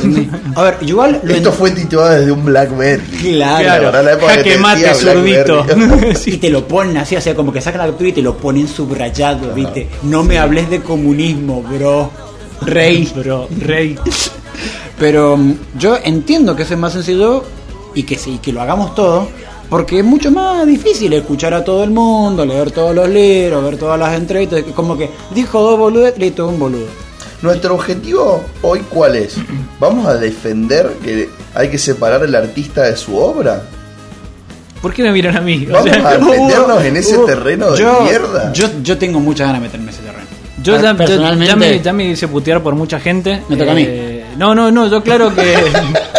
a 0.55 0.63
ver, 0.63 0.77
igual 0.81 1.21
lo 1.23 1.33
Esto 1.33 1.51
fue 1.51 1.71
tituado 1.71 2.09
desde 2.09 2.31
un 2.31 2.43
Blackberry. 2.45 3.03
Claro. 3.21 3.63
Claro, 3.63 3.85
¿verdad? 3.85 4.03
La 4.03 4.13
época 4.13 4.37
que 4.37 4.51
te 4.51 4.57
mate, 4.57 4.93
zurdito. 4.93 5.65
Y 6.25 6.37
te 6.37 6.49
lo 6.49 6.67
ponen 6.67 6.97
así, 6.97 7.15
o 7.15 7.21
sea, 7.21 7.35
como 7.35 7.51
que 7.53 7.61
sacan 7.61 7.81
la 7.81 7.87
captura 7.87 8.09
y 8.09 8.13
te 8.13 8.21
lo 8.21 8.37
ponen 8.37 8.67
subrayado, 8.67 9.53
¿viste? 9.53 9.87
No 10.03 10.23
me 10.23 10.37
hables 10.37 10.69
de 10.69 10.81
comunismo, 10.81 11.61
bro. 11.63 12.11
Rey. 12.61 13.11
Pero, 13.15 13.47
Rey. 13.61 13.97
Pero 14.97 15.37
mm, 15.37 15.53
yo 15.77 15.97
entiendo 16.03 16.55
que 16.55 16.63
eso 16.63 16.73
es 16.73 16.79
más 16.79 16.93
sencillo 16.93 17.43
y 17.95 18.03
que 18.03 18.17
sí, 18.17 18.39
que 18.41 18.51
lo 18.51 18.61
hagamos 18.61 18.93
todos, 18.95 19.27
porque 19.69 19.99
es 19.99 20.05
mucho 20.05 20.31
más 20.31 20.65
difícil 20.65 21.13
escuchar 21.13 21.53
a 21.53 21.63
todo 21.63 21.83
el 21.83 21.91
mundo, 21.91 22.45
leer 22.45 22.71
todos 22.71 22.95
los 22.95 23.07
libros, 23.09 23.63
ver 23.63 23.77
todas 23.77 23.99
las 23.99 24.15
entrevistas, 24.17 24.63
como 24.75 24.97
que 24.97 25.09
dijo 25.33 25.61
dos 25.61 25.77
boludes, 25.77 26.17
listo, 26.17 26.47
un 26.47 26.59
boludo. 26.59 26.87
Nuestro 27.41 27.75
objetivo 27.75 28.43
hoy, 28.63 28.81
¿cuál 28.89 29.15
es? 29.15 29.35
¿Vamos 29.79 30.05
a 30.07 30.15
defender 30.15 30.89
que 31.03 31.29
hay 31.55 31.69
que 31.69 31.77
separar 31.77 32.21
al 32.23 32.35
artista 32.35 32.83
de 32.83 32.97
su 32.97 33.17
obra? 33.17 33.61
¿Por 34.81 34.93
qué 34.93 35.03
me 35.03 35.11
miran 35.11 35.37
a 35.37 35.41
mí? 35.41 35.65
O 35.69 35.73
Vamos 35.73 35.89
sea, 35.91 36.09
a 36.09 36.17
meternos 36.19 36.83
en 36.83 36.97
ese 36.97 37.17
Uh, 37.17 37.25
terreno 37.25 37.71
de 37.71 37.77
yo, 37.79 38.01
mierda. 38.01 38.51
Yo, 38.53 38.67
yo 38.81 38.97
tengo 38.97 39.19
muchas 39.19 39.47
ganas 39.47 39.61
de 39.61 39.67
meterme 39.67 39.85
en 39.85 39.89
ese 39.89 40.01
terreno. 40.01 40.25
Yo 40.61 40.81
ya, 40.81 40.93
Per- 40.93 41.07
ya- 41.07 41.45
ya 41.45 41.55
me, 41.55 41.79
ya 41.81 41.93
me 41.93 42.05
hice 42.09 42.27
putear 42.27 42.61
por 42.61 42.75
mucha 42.75 42.99
gente. 42.99 43.41
Me 43.47 43.55
toca 43.55 43.71
a 43.71 43.75
mí. 43.75 43.83
Eh, 43.87 44.25
No, 44.37 44.53
no, 44.55 44.69
no, 44.71 44.87
yo 44.87 45.01
claro 45.03 45.33
que. 45.33 45.55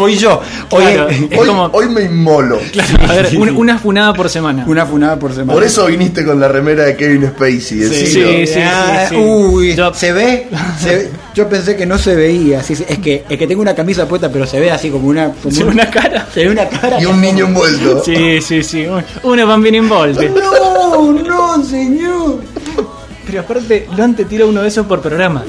voy 0.00 0.16
yo. 0.16 0.40
Claro, 0.68 1.06
Oye, 1.06 1.26
es 1.30 1.38
hoy, 1.38 1.46
como- 1.48 1.64
hoy 1.72 1.88
me 1.88 2.02
inmolo. 2.02 2.58
Claro, 2.72 2.98
a 3.08 3.12
ver, 3.14 3.36
un- 3.38 3.56
una 3.56 3.78
funada 3.78 4.12
por 4.14 4.28
semana. 4.28 4.64
una 4.66 4.84
funada 4.86 5.18
por 5.18 5.32
semana. 5.32 5.52
Por 5.52 5.62
eso 5.64 5.86
viniste 5.86 6.24
con 6.24 6.40
la 6.40 6.48
remera 6.48 6.84
de 6.84 6.96
Kevin 6.96 7.26
Spacey. 7.28 7.78
decilo. 7.78 8.28
sí, 8.30 8.46
sí. 8.46 8.60
Ah, 8.62 9.06
sí. 9.08 9.16
Uy, 9.16 9.74
Yo- 9.74 9.92
¿se 9.94 10.12
ve? 10.12 10.48
Se 10.78 10.96
ve- 10.96 11.10
Yo 11.34 11.48
pensé 11.48 11.76
que 11.76 11.86
no 11.86 11.96
se 11.98 12.14
veía. 12.16 12.62
sí, 12.62 12.74
sí, 12.74 12.84
es, 12.88 12.98
que, 12.98 13.24
es 13.28 13.38
que 13.38 13.46
tengo 13.46 13.62
una 13.62 13.74
camisa 13.74 14.06
puesta, 14.08 14.30
pero 14.30 14.46
se 14.46 14.58
ve 14.58 14.70
así 14.70 14.90
como 14.90 15.08
una. 15.08 15.30
Como 15.42 15.54
Sí, 15.54 15.62
una 15.62 15.88
cara. 15.90 16.26
Se 16.34 16.44
ve 16.44 16.50
una 16.50 16.68
cara. 16.68 17.00
Y 17.00 17.06
un 17.06 17.20
niño 17.20 17.46
envuelto. 17.46 18.02
Sí, 18.04 18.40
sí, 18.42 18.62
sí. 18.62 18.86
un- 18.86 19.04
Una 19.22 19.44
bambina 19.44 19.76
involte. 19.76 20.28
No, 20.30 21.12
no, 21.12 21.64
señor. 21.64 22.40
Pero 23.26 23.42
aparte, 23.42 23.86
Luan 23.96 24.16
te 24.16 24.24
tira 24.24 24.44
uno 24.46 24.60
de 24.62 24.68
esos 24.68 24.86
por 24.86 25.00
programa. 25.00 25.44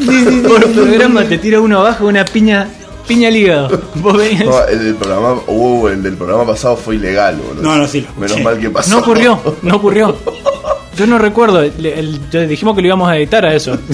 por 0.48 0.72
programa 0.72 1.24
te 1.24 1.40
tira 1.40 1.60
uno 1.60 1.80
abajo 1.80 2.06
una 2.06 2.24
piña 2.26 2.68
piña 3.14 3.28
al 3.28 3.36
hígado. 3.36 3.82
Vos 3.96 4.18
venías- 4.18 4.46
No, 4.46 4.64
el 4.66 4.80
del 4.84 4.96
programa, 4.96 5.36
uh, 5.48 5.88
el 5.88 6.04
del 6.04 6.16
programa 6.16 6.46
pasado 6.46 6.76
fue 6.78 6.96
ilegal, 6.96 7.38
boludo. 7.38 7.62
No, 7.64 7.78
no, 7.78 7.88
sí, 7.88 8.02
lo. 8.16 8.22
Menos 8.22 8.42
mal 8.42 8.60
que 8.60 8.70
pasó. 8.70 8.90
No 8.92 9.00
ocurrió, 9.00 9.40
no 9.62 9.76
ocurrió. 9.76 10.16
Yo 10.98 11.08
no 11.08 11.18
recuerdo, 11.18 11.62
el- 11.62 11.86
el- 11.86 12.30
ya 12.30 12.42
dijimos 12.42 12.76
que 12.76 12.82
lo 12.82 12.88
íbamos 12.88 13.10
a 13.10 13.18
editar 13.18 13.46
a 13.46 13.54
eso. 13.56 13.78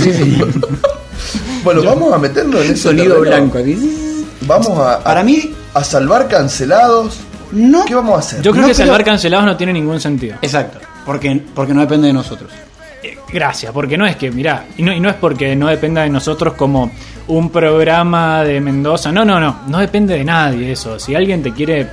Bueno, 1.64 1.84
vamos 1.84 2.14
a 2.14 2.18
meternos 2.18 2.62
en 2.62 2.72
ese 2.72 2.84
Sonido 2.84 3.16
terreno. 3.16 3.22
blanco. 3.50 3.58
así. 3.58 4.26
Vamos 4.42 4.70
a, 4.80 4.94
a- 4.96 5.04
Para 5.04 5.24
mí, 5.24 5.54
a 5.74 5.84
salvar 5.84 6.28
cancelados. 6.28 7.18
no. 7.52 7.84
¿Qué 7.86 7.94
vamos 7.96 8.16
a 8.16 8.20
hacer? 8.20 8.42
Yo 8.42 8.52
creo 8.52 8.62
No 8.62 8.68
que 8.70 8.74
creo- 8.76 8.86
salvar 8.86 9.04
cancelados 9.04 9.46
no 9.46 9.58
tiene 9.58 9.74
ningún 9.74 10.00
sentido. 10.00 10.38
Exacto. 10.42 10.80
Porque, 11.06 11.42
porque 11.54 11.74
no 11.74 11.82
depende 11.82 12.08
de 12.08 12.14
nosotros. 12.14 12.52
Eh, 13.04 13.18
Gracias, 13.34 13.72
porque 13.74 13.98
no 13.98 14.06
es 14.06 14.16
que, 14.16 14.32
mirá, 14.32 14.66
y 14.78 14.84
no, 14.84 14.94
y 14.94 15.00
no 15.00 15.10
es 15.10 15.16
porque 15.16 15.56
no 15.56 15.68
dependa 15.68 16.04
de 16.04 16.10
nosotros 16.10 16.54
como 16.54 16.92
un 17.28 17.50
programa 17.50 18.44
de 18.44 18.60
Mendoza, 18.62 19.12
no, 19.12 19.26
no, 19.26 19.40
no, 19.40 19.60
no 19.68 19.80
depende 19.80 20.16
de 20.18 20.24
nadie 20.24 20.72
eso. 20.72 21.00
Si 21.00 21.14
alguien 21.16 21.44
te 21.44 21.52
quiere 21.54 21.88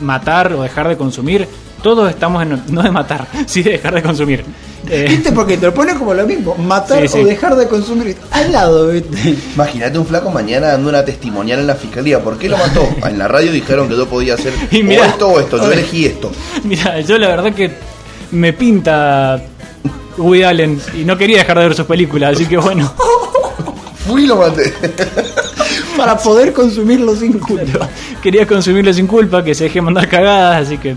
matar 0.00 0.52
o 0.54 0.62
dejar 0.62 0.88
de 0.88 0.96
consumir, 0.96 1.46
todos 1.82 2.08
estamos 2.10 2.42
en... 2.42 2.62
No 2.68 2.82
de 2.82 2.90
matar, 2.90 3.26
sí 3.46 3.62
de 3.62 3.72
dejar 3.72 3.94
de 3.94 4.02
consumir. 4.02 4.44
Eh, 4.88 5.06
¿Viste? 5.08 5.30
Porque 5.32 5.58
te 5.58 5.66
lo 5.66 5.74
pone 5.74 5.94
como 5.94 6.14
lo 6.14 6.26
mismo. 6.26 6.54
Matar 6.54 7.02
Sí, 7.02 7.08
sí. 7.08 7.18
o 7.20 7.24
dejar 7.26 7.54
de 7.54 7.68
consumir. 7.68 8.16
Al 8.30 8.50
lado, 8.50 8.88
¿viste? 8.88 9.36
Imagínate 9.54 9.98
un 9.98 10.06
flaco 10.06 10.30
mañana 10.30 10.68
dando 10.68 10.88
una 10.88 11.04
testimonial 11.04 11.60
en 11.60 11.66
la 11.66 11.74
fiscalía. 11.74 12.20
¿Por 12.22 12.38
qué 12.38 12.48
lo 12.48 12.56
mató? 12.56 12.88
En 13.06 13.18
la 13.18 13.28
radio 13.28 13.52
dijeron 13.52 13.88
que 13.88 13.96
yo 13.96 14.06
podía 14.08 14.34
hacer 14.34 14.52
Y 14.70 14.80
o 14.80 14.84
mirá. 14.84 15.06
esto 15.06 15.28
o 15.28 15.38
esto. 15.38 15.58
Yo 15.58 15.70
elegí 15.70 16.06
esto. 16.06 16.30
mira, 16.64 16.98
yo 17.00 17.18
la 17.18 17.28
verdad 17.28 17.52
que 17.54 17.70
me 18.32 18.54
pinta 18.54 19.40
Woody 20.16 20.42
Allen 20.44 20.80
y 20.98 21.04
no 21.04 21.16
quería 21.18 21.38
dejar 21.38 21.58
de 21.58 21.64
ver 21.64 21.74
sus 21.76 21.86
películas, 21.86 22.32
así 22.34 22.46
que 22.46 22.56
bueno. 22.56 22.90
Fui 24.06 24.24
y 24.24 24.26
lo 24.26 24.36
maté. 24.36 24.72
Para 25.96 26.16
poder 26.16 26.52
consumirlo 26.52 27.14
sin 27.14 27.38
culpa. 27.38 27.88
Quería 28.22 28.46
consumirlo 28.46 28.92
sin 28.92 29.06
culpa, 29.06 29.44
que 29.44 29.54
se 29.54 29.64
deje 29.64 29.80
mandar 29.80 30.08
cagadas, 30.08 30.66
así 30.66 30.78
que 30.78 30.96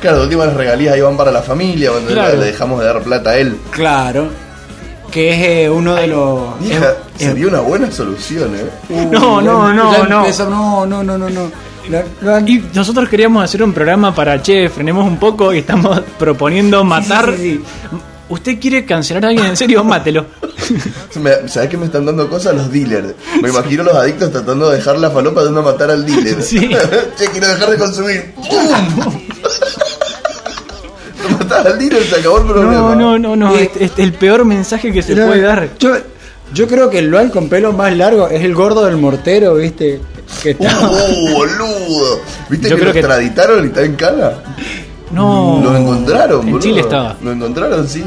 Claro, 0.00 0.18
de 0.18 0.24
última 0.24 0.44
las 0.44 0.54
regalías 0.54 0.94
ahí 0.94 1.00
van 1.00 1.16
para 1.16 1.30
la 1.30 1.40
familia. 1.42 1.90
Cuando 1.90 2.10
Claro. 2.10 2.36
le 2.36 2.44
dejamos 2.46 2.80
de 2.80 2.86
dar 2.86 3.02
plata 3.02 3.30
a 3.30 3.38
él. 3.38 3.56
Claro. 3.70 4.28
Que 5.10 5.30
es 5.30 5.38
eh, 5.66 5.70
uno 5.70 5.94
de 5.94 6.06
los. 6.08 6.60
Hija, 6.62 6.92
es- 7.18 7.26
sería 7.26 7.46
una 7.46 7.60
buena 7.60 7.90
solución, 7.90 8.54
¿eh? 8.54 8.66
No, 9.10 9.40
no, 9.40 9.72
no, 9.72 10.04
no. 10.06 10.20
empezó- 10.26 10.48
no, 10.50 10.84
no, 10.84 11.02
no, 11.02 11.16
no, 11.16 11.30
no. 11.30 11.50
La- 11.88 12.04
la- 12.20 12.40
Y 12.40 12.62
nosotros 12.74 13.08
queríamos 13.08 13.42
hacer 13.44 13.62
un 13.62 13.72
programa 13.72 14.14
para, 14.14 14.42
che, 14.42 14.68
frenemos 14.68 15.06
un 15.06 15.18
poco 15.18 15.54
y 15.54 15.58
estamos 15.60 16.00
proponiendo 16.18 16.84
matar. 16.84 17.32
sí, 17.36 17.62
sí. 17.90 17.96
¿Usted 18.28 18.58
quiere 18.58 18.84
cancelar 18.86 19.26
a 19.26 19.28
alguien 19.28 19.46
en 19.46 19.56
serio? 19.56 19.84
Mátelo. 19.84 20.26
¿Sabes 21.46 21.68
que 21.68 21.76
me 21.76 21.86
están 21.86 22.06
dando 22.06 22.28
cosas 22.28 22.54
los 22.54 22.72
dealers? 22.72 23.14
Me 23.42 23.50
imagino 23.50 23.82
los 23.82 23.94
adictos 23.94 24.32
tratando 24.32 24.70
de 24.70 24.76
dejar 24.78 24.98
la 24.98 25.10
falopa 25.10 25.42
de 25.42 25.48
uno 25.50 25.62
matar 25.62 25.90
al 25.90 26.06
dealer. 26.06 26.42
Sí. 26.42 26.58
che, 27.18 27.26
quiero 27.30 27.48
dejar 27.48 27.70
de 27.70 27.76
consumir. 27.78 28.32
¡Pum! 28.34 28.46
Lo 31.22 31.38
matás 31.38 31.66
al 31.66 31.78
dealer, 31.78 32.02
se 32.04 32.16
acabó 32.16 32.38
el 32.38 32.44
problema. 32.46 32.72
No, 32.72 32.94
no, 32.94 33.18
no, 33.18 33.36
no. 33.36 33.54
Y- 33.58 33.62
Este 33.64 33.84
es 33.84 33.92
el 33.98 34.12
peor 34.14 34.44
mensaje 34.44 34.92
que 34.92 35.02
se 35.02 35.14
No, 35.14 35.26
puede 35.26 35.40
dar. 35.42 35.68
Yo, 35.78 35.96
yo 36.52 36.66
creo 36.68 36.90
que 36.90 36.98
el 36.98 37.06
Luan 37.10 37.30
con 37.30 37.48
pelo 37.48 37.72
más 37.72 37.94
largo 37.96 38.28
es 38.28 38.42
el 38.42 38.54
gordo 38.54 38.84
del 38.84 38.96
mortero, 38.96 39.54
¿viste? 39.56 40.00
Que 40.42 40.50
está. 40.50 40.90
¡Uh, 40.90 41.30
boludo! 41.32 42.20
¿Viste 42.48 42.68
Yo 42.68 42.76
que 42.76 42.84
lo 42.84 42.92
que- 42.92 42.98
extraditaron 43.00 43.64
y 43.64 43.66
está 43.68 43.82
en 43.82 43.94
cana? 43.96 44.32
No. 45.14 45.60
Lo 45.62 45.76
encontraron, 45.76 46.40
En 46.40 46.46
boludo. 46.46 46.60
Chile 46.60 46.80
estaba. 46.80 47.16
Lo 47.22 47.32
encontraron, 47.32 47.88
sí. 47.88 48.02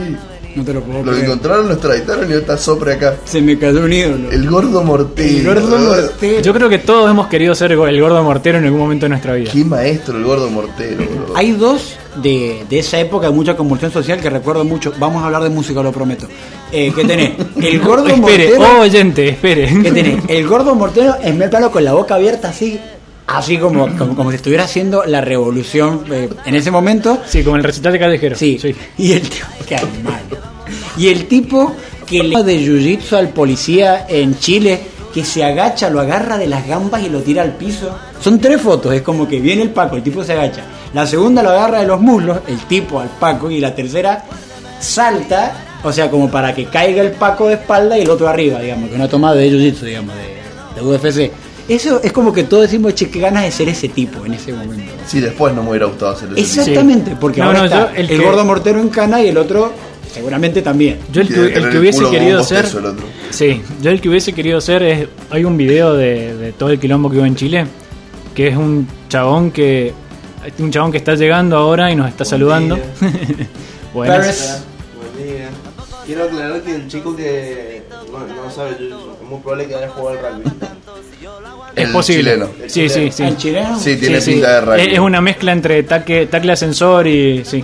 No 0.55 0.63
te 0.63 0.73
lo 0.73 0.81
puedo 0.81 1.03
Lo 1.03 1.11
creer. 1.11 1.25
encontraron, 1.25 1.67
lo 1.67 1.73
extraditaron 1.73 2.31
y 2.31 2.33
está 2.33 2.57
sopre 2.57 2.93
acá. 2.93 3.15
Se 3.25 3.39
me 3.43 3.59
cayó 3.59 3.83
un 3.83 3.93
ídolo. 3.93 4.31
El 4.31 4.49
gordo 4.49 4.83
mortero. 4.83 5.51
El 5.51 5.61
gordo 5.61 5.77
mortero. 5.77 6.41
Yo 6.41 6.51
creo 6.51 6.67
que 6.67 6.79
todos 6.79 7.11
hemos 7.11 7.27
querido 7.27 7.53
ser 7.53 7.73
el 7.73 7.77
gordo 8.01 8.23
mortero 8.23 8.57
en 8.57 8.65
algún 8.65 8.79
momento 8.79 9.05
de 9.05 9.09
nuestra 9.09 9.33
vida. 9.35 9.51
Qué 9.53 9.63
maestro 9.63 10.17
el 10.17 10.23
gordo 10.23 10.49
mortero, 10.49 11.05
boludo. 11.05 11.37
Hay 11.37 11.51
dos 11.51 11.93
de, 12.23 12.65
de 12.67 12.79
esa 12.79 12.99
época 12.99 13.27
de 13.27 13.33
mucha 13.33 13.55
convulsión 13.55 13.91
social 13.91 14.19
que 14.19 14.31
recuerdo 14.31 14.63
mucho. 14.65 14.91
Vamos 14.97 15.21
a 15.21 15.27
hablar 15.27 15.43
de 15.43 15.49
música, 15.49 15.83
lo 15.83 15.91
prometo. 15.91 16.25
Eh, 16.71 16.91
¿Qué 16.95 17.05
tenés? 17.05 17.33
El 17.61 17.79
gordo 17.79 18.07
espere, 18.07 18.49
mortero. 18.57 18.77
oh, 18.79 18.81
oyente, 18.81 19.29
espere. 19.29 19.67
¿Qué 19.83 19.91
tenés? 19.91 20.23
El 20.27 20.47
gordo 20.47 20.73
mortero 20.73 21.17
en 21.21 21.37
medio 21.37 21.51
plano 21.51 21.69
con 21.71 21.83
la 21.85 21.93
boca 21.93 22.15
abierta 22.15 22.49
así. 22.49 22.79
Así 23.27 23.57
como, 23.57 23.95
como, 23.97 24.15
como 24.15 24.29
si 24.31 24.37
estuviera 24.37 24.63
haciendo 24.63 25.03
la 25.05 25.19
revolución 25.19 26.05
eh, 26.09 26.29
en 26.45 26.55
ese 26.55 26.71
momento. 26.71 27.21
Sí, 27.27 27.43
como 27.43 27.57
el 27.57 27.63
recital 27.63 27.91
de 27.91 27.99
callejero. 27.99 28.35
Sí. 28.37 28.57
Y 28.97 29.11
el 29.11 29.21
tipo. 29.21 29.45
Qué 29.67 29.75
animal. 29.75 30.21
Y 30.97 31.09
el 31.09 31.27
tipo 31.27 31.75
que 32.05 32.23
le 32.23 32.41
de 32.41 32.59
jiu-jitsu 32.59 33.17
al 33.17 33.29
policía 33.29 34.05
en 34.07 34.39
Chile, 34.39 34.79
que 35.13 35.25
se 35.25 35.43
agacha, 35.43 35.89
lo 35.89 35.99
agarra 35.99 36.37
de 36.37 36.47
las 36.47 36.65
gambas 36.65 37.03
y 37.03 37.09
lo 37.09 37.21
tira 37.21 37.43
al 37.43 37.57
piso. 37.57 37.95
Son 38.21 38.39
tres 38.39 38.61
fotos, 38.61 38.93
es 38.93 39.01
como 39.01 39.27
que 39.27 39.41
viene 39.41 39.61
el 39.61 39.71
Paco, 39.71 39.97
el 39.97 40.03
tipo 40.03 40.23
se 40.23 40.31
agacha. 40.31 40.63
La 40.93 41.05
segunda 41.05 41.43
lo 41.43 41.49
agarra 41.49 41.81
de 41.81 41.87
los 41.87 41.99
muslos, 41.99 42.39
el 42.47 42.59
tipo 42.61 43.01
al 43.01 43.09
Paco, 43.09 43.51
y 43.51 43.59
la 43.59 43.75
tercera 43.75 44.23
salta, 44.79 45.79
o 45.83 45.91
sea, 45.91 46.09
como 46.09 46.31
para 46.31 46.55
que 46.55 46.65
caiga 46.65 47.01
el 47.03 47.11
Paco 47.11 47.49
de 47.49 47.55
espalda 47.55 47.97
y 47.97 48.01
el 48.01 48.09
otro 48.09 48.27
arriba, 48.27 48.59
digamos, 48.61 48.89
que 48.89 48.95
una 48.95 49.09
toma 49.09 49.33
de 49.33 49.51
jiu-jitsu, 49.51 49.81
digamos, 49.81 50.15
de, 50.15 50.81
de 50.81 50.87
UFC. 50.87 51.31
Eso 51.67 52.01
es 52.03 52.11
como 52.13 52.31
que 52.31 52.43
todos 52.43 52.63
decimos, 52.63 52.95
che, 52.95 53.09
qué 53.09 53.19
ganas 53.19 53.43
de 53.43 53.51
ser 53.51 53.67
ese 53.69 53.89
tipo 53.89 54.25
en 54.25 54.33
ese 54.35 54.53
momento. 54.53 54.91
Sí, 55.05 55.19
después 55.19 55.53
no 55.53 55.63
me 55.63 55.69
hubiera 55.71 55.85
gustado 55.87 56.11
hacer 56.13 56.29
eso. 56.29 56.39
Exactamente, 56.61 57.15
porque 57.19 57.41
No, 57.41 57.47
ahora 57.47 57.59
no, 57.59 57.65
está 57.65 57.91
yo- 57.91 57.95
el 57.97 58.09
el, 58.09 58.19
que- 58.19 58.25
gordo 58.25 58.45
mortero 58.45 58.79
en 58.79 58.89
cana 58.89 59.21
y 59.21 59.27
el 59.27 59.37
otro 59.37 59.73
seguramente 60.11 60.61
también. 60.61 60.97
Yo 61.11 61.21
el 61.21 61.27
que, 61.27 61.53
el 61.53 61.77
hubiese 61.77 62.09
querido 62.09 62.39
un 62.39 62.45
ser. 62.45 62.63
bostezo 62.63 62.79
el 62.79 62.85
otro. 62.85 63.05
Sí, 63.31 63.61
yo 63.81 63.91
el 63.91 63.99
que 63.99 64.09
hubiese 64.09 64.31
querido 64.33 64.61
ser 64.61 64.81
es. 64.83 65.07
Hay 65.29 65.43
un 65.43 65.57
video 65.57 65.93
de, 65.93 66.35
de 66.37 66.51
todo 66.53 66.69
el 66.69 66.79
quilombo 66.79 67.09
que 67.09 67.17
hubo 67.17 67.25
en 67.25 67.35
Chile. 67.35 67.67
Que 68.33 68.47
es 68.47 68.55
un 68.55 68.87
chabón 69.09 69.51
que. 69.51 69.93
Un 70.59 70.71
chabón 70.71 70.91
que 70.91 70.97
está 70.99 71.15
llegando 71.15 71.57
ahora 71.57 71.91
y 71.91 71.95
nos 71.95 72.07
está 72.07 72.23
saludando. 72.23 72.79
Buenas. 73.93 74.17
Paris. 74.17 74.57
Buen 75.17 75.27
día. 75.27 75.49
Quiero 76.05 76.23
aclarar 76.23 76.61
que 76.61 76.75
el 76.75 76.87
chico 76.87 77.15
que 77.15 77.83
no, 78.11 78.19
no 78.43 78.49
sabe, 78.51 78.71
es 78.71 79.27
muy 79.29 79.39
probable 79.41 79.67
que 79.67 79.75
haya 79.75 79.89
jugado 79.89 80.17
al 80.19 80.35
rugby. 80.43 80.51
Es 81.77 81.85
El 81.85 81.91
posible. 81.91 82.23
chileno. 82.33 82.49
Sí, 82.67 82.89
sí, 82.89 83.11
sí. 83.11 83.23
¿El 83.23 83.37
chileno? 83.37 83.79
Sí, 83.79 83.95
tiene 83.97 84.19
Sí, 84.19 84.31
pinta 84.31 84.47
sí. 84.47 84.53
de 84.53 84.61
rugby. 84.61 84.93
Es, 84.93 84.99
una 84.99 85.21
mezcla 85.21 85.51
entre 85.51 85.83
taque, 85.83 86.25
tacle 86.25 86.51
ascensor 86.53 87.07
y. 87.07 87.45
Sí. 87.45 87.63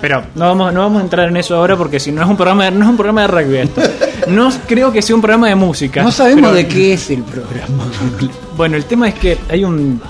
Pero 0.00 0.22
no 0.34 0.46
vamos, 0.46 0.72
no 0.72 0.80
vamos 0.80 1.00
a 1.00 1.04
entrar 1.04 1.28
en 1.28 1.36
eso 1.36 1.56
ahora 1.56 1.76
porque 1.76 1.98
si 2.00 2.10
no 2.12 2.22
es 2.22 2.28
un 2.28 2.36
programa 2.36 2.64
de, 2.66 2.70
no 2.70 2.84
es 2.84 2.90
un 2.90 2.96
programa 2.96 3.22
de 3.22 3.26
rugby 3.28 3.56
esto. 3.58 3.80
No 4.28 4.50
creo 4.68 4.92
que 4.92 5.00
sea 5.00 5.16
un 5.16 5.22
programa 5.22 5.48
de 5.48 5.54
música. 5.54 6.02
No 6.02 6.12
sabemos 6.12 6.50
pero- 6.50 6.54
de 6.54 6.66
qué 6.68 6.92
es 6.92 7.08
el 7.10 7.22
programa. 7.22 7.84
Bueno, 8.56 8.76
el 8.76 8.84
tema 8.84 9.08
es 9.08 9.14
que 9.14 9.38
hay 9.48 9.64
un 9.64 10.00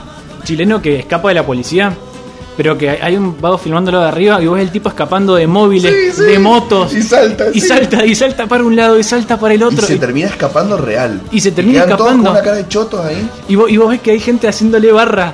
chileno 0.43 0.83
que 0.83 0.99
escapa 0.99 1.29
de 1.29 1.35
la 1.35 1.47
policía, 1.47 1.93
pero 2.61 2.77
que 2.77 2.91
hay 2.91 3.17
un 3.17 3.41
vago 3.41 3.57
filmándolo 3.57 4.01
de 4.03 4.09
arriba 4.09 4.43
y 4.43 4.47
vos 4.47 4.57
ves 4.57 4.65
el 4.67 4.71
tipo 4.71 4.91
escapando 4.91 5.35
de 5.35 5.47
móviles, 5.47 5.91
Sí, 5.91 6.13
sí. 6.13 6.23
de 6.31 6.39
motos. 6.39 6.93
Y 6.93 7.01
salta, 7.03 7.47
Y 7.55 7.59
sí. 7.63 7.67
salta, 7.69 8.05
y 8.05 8.15
salta 8.15 8.47
para 8.47 8.65
un 8.65 8.77
lado 8.77 8.99
y 8.99 9.03
salta 9.03 9.39
para 9.41 9.55
el 9.55 9.61
Y 9.61 9.65
otro. 9.65 9.87
se 9.87 9.95
Y, 9.95 9.99
termina 9.99 10.27
escapando 10.29 10.77
real. 10.77 11.23
Y 11.33 11.41
se 11.41 11.53
termina 11.53 11.85
todos 11.87 11.93
escapando. 12.01 12.23
con 12.25 12.33
una 12.33 12.43
cara 12.43 12.57
de 12.59 12.69
chotos 12.69 13.03
ahí. 13.03 13.27
y 13.49 13.57
vos, 13.57 13.71
y 13.71 13.79
vos 13.79 13.89
ves 13.89 14.03
que 14.03 14.11
hay 14.11 14.21
gente 14.21 14.47
haciéndole 14.47 14.93
barra. 14.93 15.33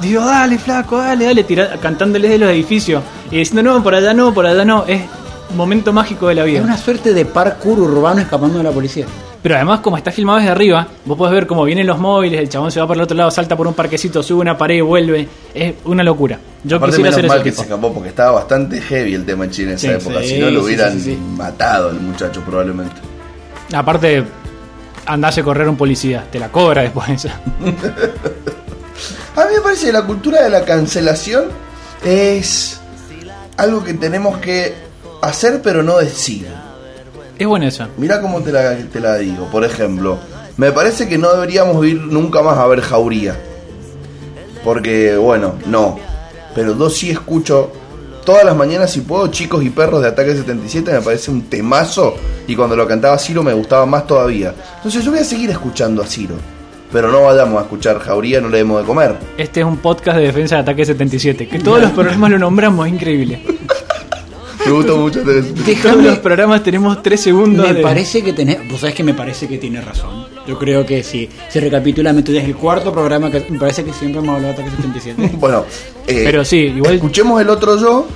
Digo, 0.00 0.24
dale, 0.24 0.56
flaco, 0.56 0.98
dale, 0.98 1.24
dale, 1.24 1.42
tira- 1.42 1.76
cantándoles 1.82 2.30
de 2.30 2.38
los 2.38 2.48
edificios. 2.50 3.02
Y 3.32 3.38
diciendo, 3.38 3.64
no, 3.64 3.82
por 3.82 3.96
allá 3.96 4.14
no, 4.14 4.32
por 4.32 4.46
allá 4.46 4.64
no. 4.64 4.84
Es 4.86 5.00
momento 5.56 5.92
mágico 5.92 6.28
de 6.28 6.36
la 6.36 6.42
Es 6.42 6.46
vida. 6.46 6.62
una 6.62 6.76
suerte 6.78 7.12
de 7.12 7.24
parkour 7.24 7.80
urbano 7.80 8.20
escapando 8.20 8.58
de 8.58 8.62
la 8.62 8.70
policía. 8.70 9.06
Pero 9.42 9.54
además, 9.54 9.80
como 9.80 9.96
está 9.96 10.10
filmado 10.10 10.38
desde 10.38 10.50
arriba, 10.50 10.86
vos 11.04 11.16
podés 11.16 11.32
ver 11.32 11.46
cómo 11.46 11.64
vienen 11.64 11.86
los 11.86 11.98
móviles, 11.98 12.40
el 12.40 12.48
chabón 12.48 12.72
se 12.72 12.80
va 12.80 12.86
por 12.88 12.96
el 12.96 13.02
otro 13.02 13.16
lado, 13.16 13.30
salta 13.30 13.56
por 13.56 13.66
un 13.68 13.74
parquecito, 13.74 14.20
sube 14.22 14.40
una 14.40 14.58
pared 14.58 14.76
y 14.76 14.80
vuelve. 14.80 15.28
Es 15.54 15.74
una 15.84 16.02
locura. 16.02 16.38
Yo 16.64 16.76
Aparte, 16.78 16.96
quisiera 16.96 17.10
menos 17.10 17.18
hacer 17.18 17.28
mal 17.28 17.42
que 17.44 17.50
tipo. 17.50 17.62
se 17.62 17.68
escapó 17.68 17.92
porque 17.94 18.08
estaba 18.08 18.32
bastante 18.32 18.80
heavy 18.80 19.14
el 19.14 19.24
tema 19.24 19.44
en 19.44 19.50
Chile 19.52 19.68
en 19.70 19.74
esa 19.76 19.86
Sí, 19.86 19.92
época. 19.94 20.20
sí, 20.22 20.28
si 20.30 20.38
no, 20.40 20.50
lo 20.50 20.64
hubieran 20.64 21.00
sí. 21.00 21.16
matado 21.36 21.90
el 21.90 22.00
muchacho 22.00 22.40
probablemente. 22.42 22.96
Aparte, 23.72 24.24
andase 25.06 25.40
a 25.40 25.44
correr 25.44 25.68
un 25.68 25.76
policía, 25.76 26.26
te 26.30 26.38
la 26.40 26.48
cobra 26.50 26.82
después. 26.82 27.26
A 29.36 29.44
mí 29.44 29.54
me 29.54 29.60
parece 29.62 29.86
que 29.86 29.92
la 29.92 30.02
cultura 30.02 30.42
de 30.42 30.50
la 30.50 30.64
cancelación 30.64 31.44
es 32.04 32.80
algo 33.56 33.84
que 33.84 33.94
tenemos 33.94 34.38
que 34.38 34.74
hacer 35.22 35.60
pero 35.62 35.82
no 35.84 35.98
decir. 35.98 36.48
Es 37.38 37.46
buena 37.46 37.68
esa. 37.68 37.88
Mira 37.96 38.20
cómo 38.20 38.40
te 38.42 38.52
la, 38.52 38.76
te 38.76 39.00
la 39.00 39.16
digo. 39.16 39.46
Por 39.46 39.64
ejemplo, 39.64 40.18
me 40.56 40.72
parece 40.72 41.08
que 41.08 41.18
no 41.18 41.32
deberíamos 41.32 41.84
ir 41.86 42.00
nunca 42.00 42.42
más 42.42 42.58
a 42.58 42.66
ver 42.66 42.80
Jauría. 42.80 43.36
Porque, 44.64 45.16
bueno, 45.16 45.54
no. 45.66 45.98
Pero 46.54 46.76
yo 46.76 46.90
sí 46.90 47.10
escucho 47.10 47.70
todas 48.24 48.44
las 48.44 48.56
mañanas, 48.56 48.90
si 48.90 49.00
puedo, 49.02 49.28
Chicos 49.28 49.64
y 49.64 49.70
Perros 49.70 50.02
de 50.02 50.08
Ataque 50.08 50.34
77. 50.34 50.92
Me 50.92 51.00
parece 51.00 51.30
un 51.30 51.42
temazo. 51.42 52.14
Y 52.46 52.56
cuando 52.56 52.74
lo 52.76 52.86
cantaba 52.86 53.18
Ciro 53.18 53.42
me 53.42 53.52
gustaba 53.52 53.86
más 53.86 54.06
todavía. 54.06 54.54
Entonces 54.76 55.04
yo 55.04 55.10
voy 55.10 55.20
a 55.20 55.24
seguir 55.24 55.50
escuchando 55.50 56.02
a 56.02 56.06
Ciro. 56.06 56.34
Pero 56.92 57.12
no 57.12 57.22
vayamos 57.22 57.58
a 57.58 57.62
escuchar 57.62 57.98
Jauría, 57.98 58.40
no 58.40 58.48
le 58.48 58.58
demos 58.58 58.80
de 58.80 58.86
comer. 58.86 59.14
Este 59.36 59.60
es 59.60 59.66
un 59.66 59.76
podcast 59.76 60.18
de 60.18 60.24
defensa 60.24 60.56
de 60.56 60.62
Ataque 60.62 60.84
77, 60.86 61.46
que 61.46 61.58
todos 61.58 61.82
los 61.82 61.90
programas 61.92 62.30
lo 62.30 62.38
nombramos, 62.38 62.86
es 62.86 62.94
increíble. 62.94 63.42
Me 64.66 64.72
gusta 64.72 64.94
mucho. 64.94 65.20
Ataque 65.20 65.42
77. 65.42 65.80
Todos 65.82 66.02
los 66.04 66.18
programas 66.18 66.62
tenemos 66.62 67.02
3 67.02 67.20
segundos 67.20 67.66
me 67.68 67.74
de... 67.74 67.82
parece 67.82 68.22
que 68.22 68.32
tenés, 68.32 68.58
vos 68.70 68.80
sabés 68.80 68.94
que 68.94 69.04
me 69.04 69.14
parece 69.14 69.48
que 69.48 69.58
tiene 69.58 69.80
razón. 69.80 70.26
Yo 70.46 70.58
creo 70.58 70.84
que 70.84 71.02
si 71.02 71.28
se 71.48 71.60
recapitula, 71.60 72.12
me 72.12 72.20
es 72.20 72.28
el 72.28 72.56
cuarto 72.56 72.92
programa 72.92 73.30
que 73.30 73.44
me 73.48 73.58
parece 73.58 73.84
que 73.84 73.92
siempre 73.92 74.20
hemos 74.20 74.36
hablado 74.36 74.54
de 74.54 74.62
Ataque 74.62 74.76
77. 74.82 75.30
Bueno, 75.38 75.64
eh, 76.06 76.22
Pero 76.24 76.44
sí, 76.44 76.56
igual- 76.56 76.94
Escuchemos 76.94 77.40
el 77.40 77.48
otro 77.50 77.78
yo, 77.78 78.06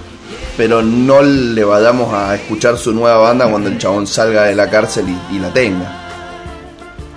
pero 0.56 0.82
no 0.82 1.22
le 1.22 1.62
vayamos 1.64 2.12
a 2.12 2.34
escuchar 2.34 2.76
su 2.76 2.92
nueva 2.92 3.18
banda 3.18 3.48
cuando 3.48 3.68
el 3.68 3.78
chabón 3.78 4.06
salga 4.06 4.44
de 4.44 4.54
la 4.54 4.68
cárcel 4.68 5.06
y, 5.30 5.36
y 5.36 5.38
la 5.38 5.52
tenga. 5.52 5.98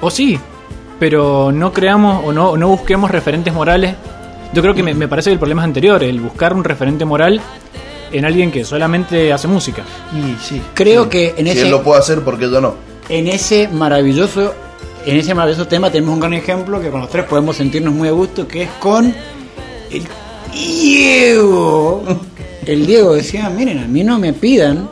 O 0.01 0.11
sí, 0.11 0.38
pero 0.99 1.51
no 1.51 1.71
creamos 1.73 2.23
o 2.26 2.32
no, 2.32 2.55
no 2.57 2.67
busquemos 2.69 3.09
referentes 3.11 3.53
morales. 3.53 3.95
Yo 4.53 4.61
creo 4.61 4.73
que 4.73 4.84
me, 4.84 4.93
me 4.93 5.07
parece 5.07 5.30
que 5.30 5.34
el 5.34 5.39
problema 5.39 5.61
es 5.63 5.65
anterior, 5.67 6.03
el 6.03 6.19
buscar 6.19 6.53
un 6.53 6.63
referente 6.63 7.03
moral 7.05 7.41
en 8.12 8.26
alguien 8.26 8.51
que 8.51 8.64
solamente 8.66 9.32
hace 9.34 9.47
música. 9.47 9.84
Y 10.14 10.36
sí. 10.43 10.62
Creo 10.74 11.10
que 11.10 11.34
en 11.38 11.45
si 11.47 11.51
ese- 11.53 11.62
él 11.64 11.72
lo 11.72 11.84
puede 11.84 11.99
hacer, 11.99 12.22
porque 12.22 12.49
yo 12.49 12.62
no? 12.62 12.76
en 13.10 13.28
ese 13.28 13.68
maravilloso 13.68 14.53
en 15.06 15.18
ese 15.18 15.36
maravilloso 15.36 15.68
tema 15.68 15.91
tenemos 15.91 16.16
un 16.16 16.20
gran 16.20 16.34
ejemplo 16.34 16.82
que 16.82 16.89
con 16.89 17.01
los 17.01 17.10
tres 17.12 17.26
podemos 17.26 17.56
sentirnos 17.56 17.93
muy 17.93 18.08
a 18.08 18.12
gusto 18.12 18.47
que 18.47 18.64
es 18.64 18.70
con 18.80 19.14
el 19.91 20.03
Diego 20.51 22.03
el 22.66 22.86
Diego 22.88 23.14
decía 23.14 23.49
miren 23.49 23.80
a 23.80 23.88
mí 23.88 24.03
no 24.03 24.18
me 24.18 24.34
pidan 24.34 24.89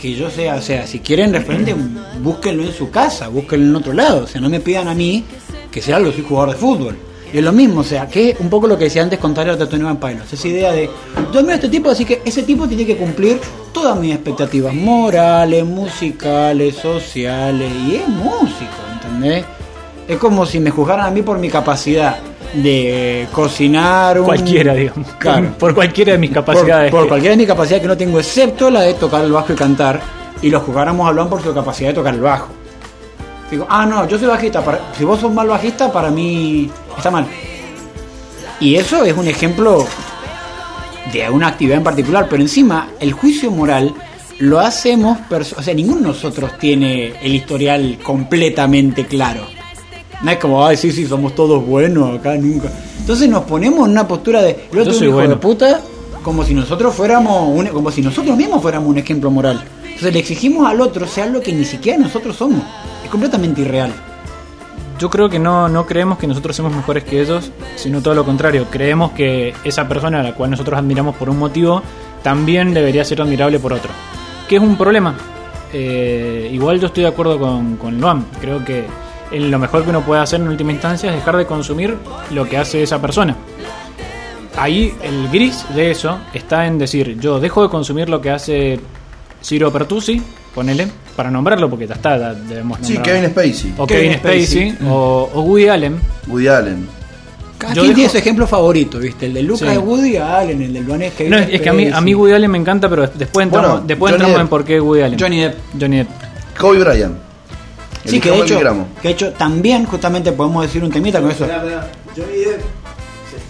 que 0.00 0.14
yo 0.14 0.30
sea 0.30 0.54
o 0.56 0.62
sea 0.62 0.86
si 0.86 1.00
quieren 1.00 1.32
referente 1.32 1.74
búsquenlo 2.22 2.62
en 2.62 2.72
su 2.72 2.90
casa 2.90 3.26
búsquenlo 3.28 3.66
en 3.70 3.76
otro 3.76 3.92
lado 3.92 4.24
o 4.24 4.26
sea 4.28 4.40
no 4.40 4.48
me 4.48 4.60
pidan 4.60 4.86
a 4.86 4.94
mí 4.94 5.24
que 5.72 5.82
sea 5.82 5.98
yo 5.98 6.12
soy 6.12 6.22
jugador 6.22 6.50
de 6.54 6.56
fútbol 6.60 6.96
es 7.38 7.44
lo 7.44 7.52
mismo, 7.52 7.80
o 7.80 7.84
sea, 7.84 8.06
que 8.08 8.36
un 8.38 8.48
poco 8.48 8.66
lo 8.66 8.78
que 8.78 8.84
decía 8.84 9.02
antes 9.02 9.18
con 9.18 9.34
Tyler 9.34 9.56
de 9.56 9.66
Tony 9.66 9.82
Van 9.82 9.98
Pilots, 9.98 10.32
esa 10.32 10.48
idea 10.48 10.72
de 10.72 10.88
yo 11.32 11.38
admiro 11.38 11.52
a 11.52 11.54
este 11.56 11.68
tipo, 11.68 11.90
así 11.90 12.04
que 12.04 12.22
ese 12.24 12.42
tipo 12.44 12.66
tiene 12.66 12.86
que 12.86 12.96
cumplir 12.96 13.40
todas 13.72 13.98
mis 13.98 14.14
expectativas 14.14 14.72
morales, 14.72 15.64
musicales, 15.64 16.76
sociales, 16.76 17.70
y 17.86 17.96
es 17.96 18.08
músico, 18.08 18.72
¿entendés? 18.92 19.44
Es 20.08 20.18
como 20.18 20.46
si 20.46 20.60
me 20.60 20.70
juzgaran 20.70 21.06
a 21.06 21.10
mí 21.10 21.22
por 21.22 21.38
mi 21.38 21.50
capacidad 21.50 22.16
de 22.54 23.26
cocinar 23.32 24.18
un... 24.20 24.24
Cualquiera, 24.24 24.74
digamos. 24.74 25.08
Claro. 25.18 25.54
Por, 25.58 25.74
cualquiera 25.74 26.12
de 26.12 26.18
mis 26.18 26.30
capacidades. 26.30 26.90
por 26.90 27.08
cualquiera 27.08 27.32
de 27.32 27.38
mis 27.38 27.48
capacidades 27.48 27.82
que 27.82 27.88
no 27.88 27.96
tengo, 27.96 28.18
excepto 28.18 28.70
la 28.70 28.82
de 28.82 28.94
tocar 28.94 29.24
el 29.24 29.32
bajo 29.32 29.52
y 29.52 29.56
cantar, 29.56 30.00
y 30.42 30.50
lo 30.50 30.60
juzgáramos 30.60 31.08
a 31.08 31.12
Luan 31.12 31.28
por 31.28 31.42
su 31.42 31.52
capacidad 31.52 31.90
de 31.90 31.94
tocar 31.94 32.14
el 32.14 32.20
bajo. 32.20 32.48
Digo, 33.50 33.66
ah, 33.68 33.86
no, 33.86 34.08
yo 34.08 34.18
soy 34.18 34.28
bajista. 34.28 34.64
Para, 34.64 34.92
si 34.96 35.04
vos 35.04 35.20
sos 35.20 35.32
mal 35.32 35.46
bajista, 35.48 35.92
para 35.92 36.10
mí 36.10 36.70
está 36.96 37.10
mal. 37.10 37.26
Y 38.60 38.74
eso 38.76 39.04
es 39.04 39.16
un 39.16 39.28
ejemplo 39.28 39.86
de 41.12 41.30
una 41.30 41.48
actividad 41.48 41.78
en 41.78 41.84
particular, 41.84 42.26
pero 42.28 42.42
encima 42.42 42.88
el 43.00 43.12
juicio 43.12 43.50
moral 43.50 43.94
lo 44.38 44.58
hacemos, 44.60 45.18
o 45.30 45.62
sea, 45.62 45.72
ninguno 45.74 46.00
de 46.00 46.06
nosotros 46.08 46.58
tiene 46.58 47.14
el 47.22 47.34
historial 47.34 47.98
completamente 48.02 49.06
claro. 49.06 49.46
No 50.22 50.30
es 50.30 50.38
como, 50.38 50.64
ay, 50.66 50.76
sí, 50.76 50.90
sí, 50.92 51.06
somos 51.06 51.34
todos 51.34 51.64
buenos, 51.64 52.18
acá 52.18 52.34
nunca. 52.36 52.70
Entonces 52.98 53.28
nos 53.28 53.44
ponemos 53.44 53.84
en 53.86 53.92
una 53.92 54.08
postura 54.08 54.42
de, 54.42 54.68
Yo 54.72 54.84
soy 54.92 55.06
hijo 55.08 55.16
bueno. 55.16 55.30
de 55.30 55.36
puta, 55.36 55.80
como 56.22 56.42
si 56.44 56.54
nosotros 56.54 56.94
fuéramos, 56.94 57.48
un- 57.48 57.68
como 57.68 57.90
si 57.90 58.02
nosotros 58.02 58.36
mismos 58.36 58.60
fuéramos 58.60 58.88
un 58.88 58.98
ejemplo 58.98 59.30
moral. 59.30 59.62
Entonces 59.84 60.12
le 60.12 60.18
exigimos 60.18 60.66
al 60.68 60.80
otro 60.80 61.06
sea 61.06 61.26
lo 61.26 61.40
que 61.40 61.52
ni 61.52 61.64
siquiera 61.64 61.98
nosotros 61.98 62.36
somos. 62.36 62.62
Es 63.06 63.10
completamente 63.10 63.60
irreal. 63.60 63.92
Yo 64.98 65.08
creo 65.10 65.28
que 65.28 65.38
no, 65.38 65.68
no 65.68 65.86
creemos 65.86 66.18
que 66.18 66.26
nosotros 66.26 66.56
somos 66.56 66.74
mejores 66.74 67.04
que 67.04 67.20
ellos, 67.20 67.52
sino 67.76 68.02
todo 68.02 68.16
lo 68.16 68.24
contrario. 68.24 68.66
Creemos 68.68 69.12
que 69.12 69.54
esa 69.62 69.86
persona 69.86 70.18
a 70.18 70.22
la 70.24 70.34
cual 70.34 70.50
nosotros 70.50 70.76
admiramos 70.76 71.14
por 71.14 71.30
un 71.30 71.38
motivo 71.38 71.84
también 72.24 72.74
debería 72.74 73.04
ser 73.04 73.22
admirable 73.22 73.60
por 73.60 73.72
otro. 73.72 73.92
Que 74.48 74.56
es 74.56 74.60
un 74.60 74.76
problema. 74.76 75.14
Eh, 75.72 76.50
igual 76.52 76.80
yo 76.80 76.88
estoy 76.88 77.04
de 77.04 77.10
acuerdo 77.10 77.38
con, 77.38 77.76
con 77.76 78.00
Noam. 78.00 78.24
Creo 78.40 78.64
que 78.64 78.84
lo 79.30 79.58
mejor 79.60 79.84
que 79.84 79.90
uno 79.90 80.00
puede 80.00 80.22
hacer 80.22 80.40
en 80.40 80.48
última 80.48 80.72
instancia 80.72 81.10
es 81.10 81.14
dejar 81.14 81.36
de 81.36 81.46
consumir 81.46 81.96
lo 82.32 82.48
que 82.48 82.58
hace 82.58 82.82
esa 82.82 83.00
persona. 83.00 83.36
Ahí 84.56 84.92
el 85.04 85.28
gris 85.28 85.64
de 85.76 85.92
eso 85.92 86.18
está 86.34 86.66
en 86.66 86.76
decir, 86.76 87.20
yo 87.20 87.38
dejo 87.38 87.62
de 87.62 87.68
consumir 87.68 88.08
lo 88.08 88.20
que 88.20 88.30
hace 88.32 88.80
Ciro 89.44 89.70
Pertusi, 89.70 90.20
ponele, 90.56 90.88
para 91.14 91.30
nombrarlo 91.30 91.70
porque 91.70 91.86
ya 91.86 91.94
está, 91.94 92.18
ya 92.18 92.34
debemos 92.34 92.78
Sí, 92.82 92.94
nombrarlo. 92.94 93.20
Kevin 93.20 93.30
Spacey, 93.30 93.74
O 93.78 93.86
Kevin 93.86 94.02
Kevin 94.04 94.18
Spacey, 94.18 94.70
Spacey. 94.72 94.88
o, 94.88 95.30
o 95.34 95.40
Woody 95.42 95.68
Allen. 95.68 96.00
Woody 96.26 96.48
Allen. 96.48 96.88
Cada 97.58 97.74
Yo 97.74 97.82
quien 97.82 97.94
tiene 97.94 98.10
su 98.10 98.18
ejemplo 98.18 98.46
favorito, 98.46 98.98
¿viste? 98.98 99.26
El 99.26 99.34
de 99.34 99.42
Lucas 99.44 99.70
Sí. 99.72 99.78
Woody 99.78 100.16
Allen, 100.16 100.60
el 100.62 100.72
del 100.72 100.84
Luan 100.84 101.02
es 101.02 101.12
Kevin 101.14 101.30
No, 101.30 101.38
es, 101.38 101.48
es 101.52 101.60
que 101.60 101.68
a 101.68 101.72
mí, 101.72 101.88
a 101.88 102.00
mí. 102.00 102.14
Woody 102.14 102.32
Allen 102.34 102.50
me 102.50 102.58
encanta, 102.58 102.88
pero 102.88 103.06
después 103.06 103.44
entramos, 103.44 103.70
Bueno, 103.70 103.86
después 103.86 104.10
Johnny 104.12 104.24
entramos 104.24 104.34
Depp. 104.36 104.40
en 104.42 104.48
por 104.48 104.64
qué 104.64 104.80
Woody 104.80 105.02
Allen. 105.02 105.18
Johnny 105.20 105.40
Depp. 105.40 105.54
Johnny 105.80 105.96
Depp. 105.98 106.08
Kobe 106.58 106.78
Bryant. 106.84 107.14
Sí, 108.04 108.20
que 108.20 108.30
de, 108.30 108.38
hecho, 108.40 108.58
que 109.02 109.08
de 109.08 109.14
hecho 109.14 109.32
también 109.32 109.84
justamente 109.84 110.30
podemos 110.32 110.62
decir 110.64 110.82
un 110.84 110.90
temita 110.90 111.20
con 111.20 111.30
eso. 111.30 111.46
Johnny 112.16 112.38
Depp 112.38 112.60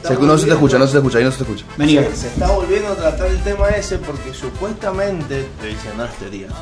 se 0.09 0.15
no 0.21 0.39
se 0.39 0.47
te 0.47 0.53
escucha, 0.53 0.79
no 0.79 0.87
se 0.87 0.93
te 0.93 0.99
escucha, 0.99 1.19
ahí 1.19 1.25
no 1.25 1.31
se 1.33 1.37
te 1.39 1.43
escucha. 1.45 1.65
Vení, 1.77 1.95
se, 1.97 2.17
se 2.17 2.29
está 2.29 2.51
volviendo 2.51 2.89
a 2.93 2.95
tratar 2.97 3.27
el 3.29 3.39
tema 3.43 3.69
ese 3.71 3.99
porque 3.99 4.33
supuestamente, 4.35 5.41
estoy 5.43 5.75
diciendo 5.75 6.05
las 6.05 6.15
teorías, 6.17 6.53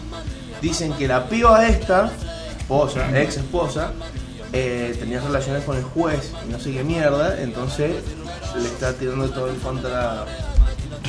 dicen 0.63 0.93
que 0.95 1.07
la 1.09 1.29
piba 1.29 1.67
esta, 1.67 2.11
esposa, 2.59 3.21
ex 3.21 3.37
esposa, 3.37 3.93
eh, 4.53 4.97
tenía 4.99 5.21
relaciones 5.21 5.65
con 5.65 5.77
el 5.77 5.83
juez 5.85 6.33
y 6.49 6.53
no 6.53 6.59
sé 6.61 6.73
qué 6.73 6.85
mierda, 6.85 7.41
entonces 7.41 7.91
le 8.57 8.65
está 8.67 8.93
tirando 8.95 9.29
todo 9.31 9.49
el 9.49 9.57
contra 9.57 10.25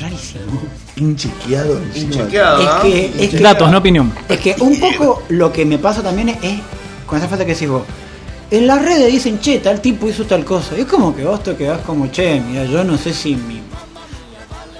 rarísimo. 0.00 0.60
Inchequeado. 0.96 1.80
inchequeado, 1.94 2.60
Es 2.60 2.66
¿no? 2.66 2.82
que- 2.82 3.24
es 3.24 3.30
que- 3.30 3.38
Datos, 3.38 3.70
no 3.70 3.78
opinión. 3.78 4.12
Es 4.28 4.40
que 4.40 4.56
un 4.60 4.78
poco 4.80 5.22
lo 5.28 5.52
que 5.52 5.64
me 5.64 5.78
pasa 5.78 6.02
también 6.02 6.28
es, 6.30 6.38
es 6.42 6.60
con 7.06 7.18
esa 7.18 7.28
frase 7.28 7.46
que 7.46 7.66
vos. 7.66 7.82
En 8.50 8.66
las 8.66 8.82
redes 8.82 9.10
dicen, 9.10 9.40
che, 9.40 9.58
tal 9.58 9.80
tipo 9.80 10.08
hizo 10.08 10.24
tal 10.24 10.44
cosa. 10.44 10.76
Y 10.76 10.82
es 10.82 10.86
como 10.86 11.14
que 11.14 11.24
vos 11.24 11.42
te 11.42 11.56
quedás 11.56 11.80
como, 11.80 12.10
che, 12.10 12.40
mira, 12.40 12.64
yo 12.64 12.84
no 12.84 12.96
sé 12.96 13.12
si 13.12 13.34
mi... 13.34 13.60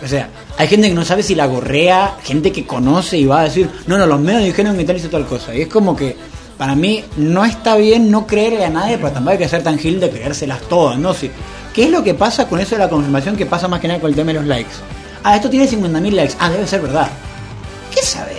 O 0.03 0.07
sea, 0.07 0.29
hay 0.59 0.69
gente 0.69 0.89
que 0.89 0.95
no 0.95 1.05
sabe 1.05 1.23
si 1.23 1.35
la 1.35 1.47
gorrea, 1.47 2.17
gente 2.23 2.53
que 2.53 2.67
conoce 2.67 3.17
y 3.17 3.25
va 3.25 3.41
a 3.41 3.45
decir, 3.45 3.69
no, 3.87 3.99
no, 3.99 4.07
los 4.07 4.21
medios 4.21 4.45
dijeron 4.45 4.77
que 4.77 4.85
tal 4.85 4.97
hizo 4.97 5.09
tal 5.09 5.27
cosa. 5.27 5.55
Y 5.55 5.63
es 5.63 5.69
como 5.69 5.97
que, 5.97 6.17
para 6.57 6.75
mí, 6.75 7.05
no 7.17 7.45
está 7.45 7.77
bien 7.77 8.11
no 8.11 8.27
creerle 8.27 8.65
a 8.65 8.71
nadie, 8.71 8.99
pero 8.99 9.11
tampoco 9.11 9.33
hay 9.33 9.39
que 9.39 9.49
ser 9.49 9.63
tan 9.63 9.79
gil 9.79 9.99
de 9.99 10.11
creérselas 10.11 10.61
todas, 10.69 10.99
¿no? 10.99 11.13
Si, 11.13 11.31
¿Qué 11.77 11.85
es 11.85 11.91
lo 11.91 12.03
que 12.03 12.15
pasa 12.15 12.49
con 12.49 12.61
eso 12.61 12.75
de 12.75 12.79
la 12.79 12.89
confirmación 12.89 13.37
que 13.37 13.45
pasa 13.45 13.69
más 13.69 13.81
que 13.81 13.89
nada 13.89 14.01
con 14.01 14.09
el 14.09 14.17
tema 14.17 14.29
de 14.29 14.39
los 14.39 14.47
likes? 14.47 14.73
Ah, 15.23 15.37
esto 15.37 15.51
tiene 15.51 15.69
50.000 15.69 16.11
likes. 16.13 16.35
Ah, 16.39 16.49
debe 16.49 16.67
ser 16.67 16.81
verdad. 16.81 17.11
¿Qué 17.93 18.01
sabe? 18.01 18.37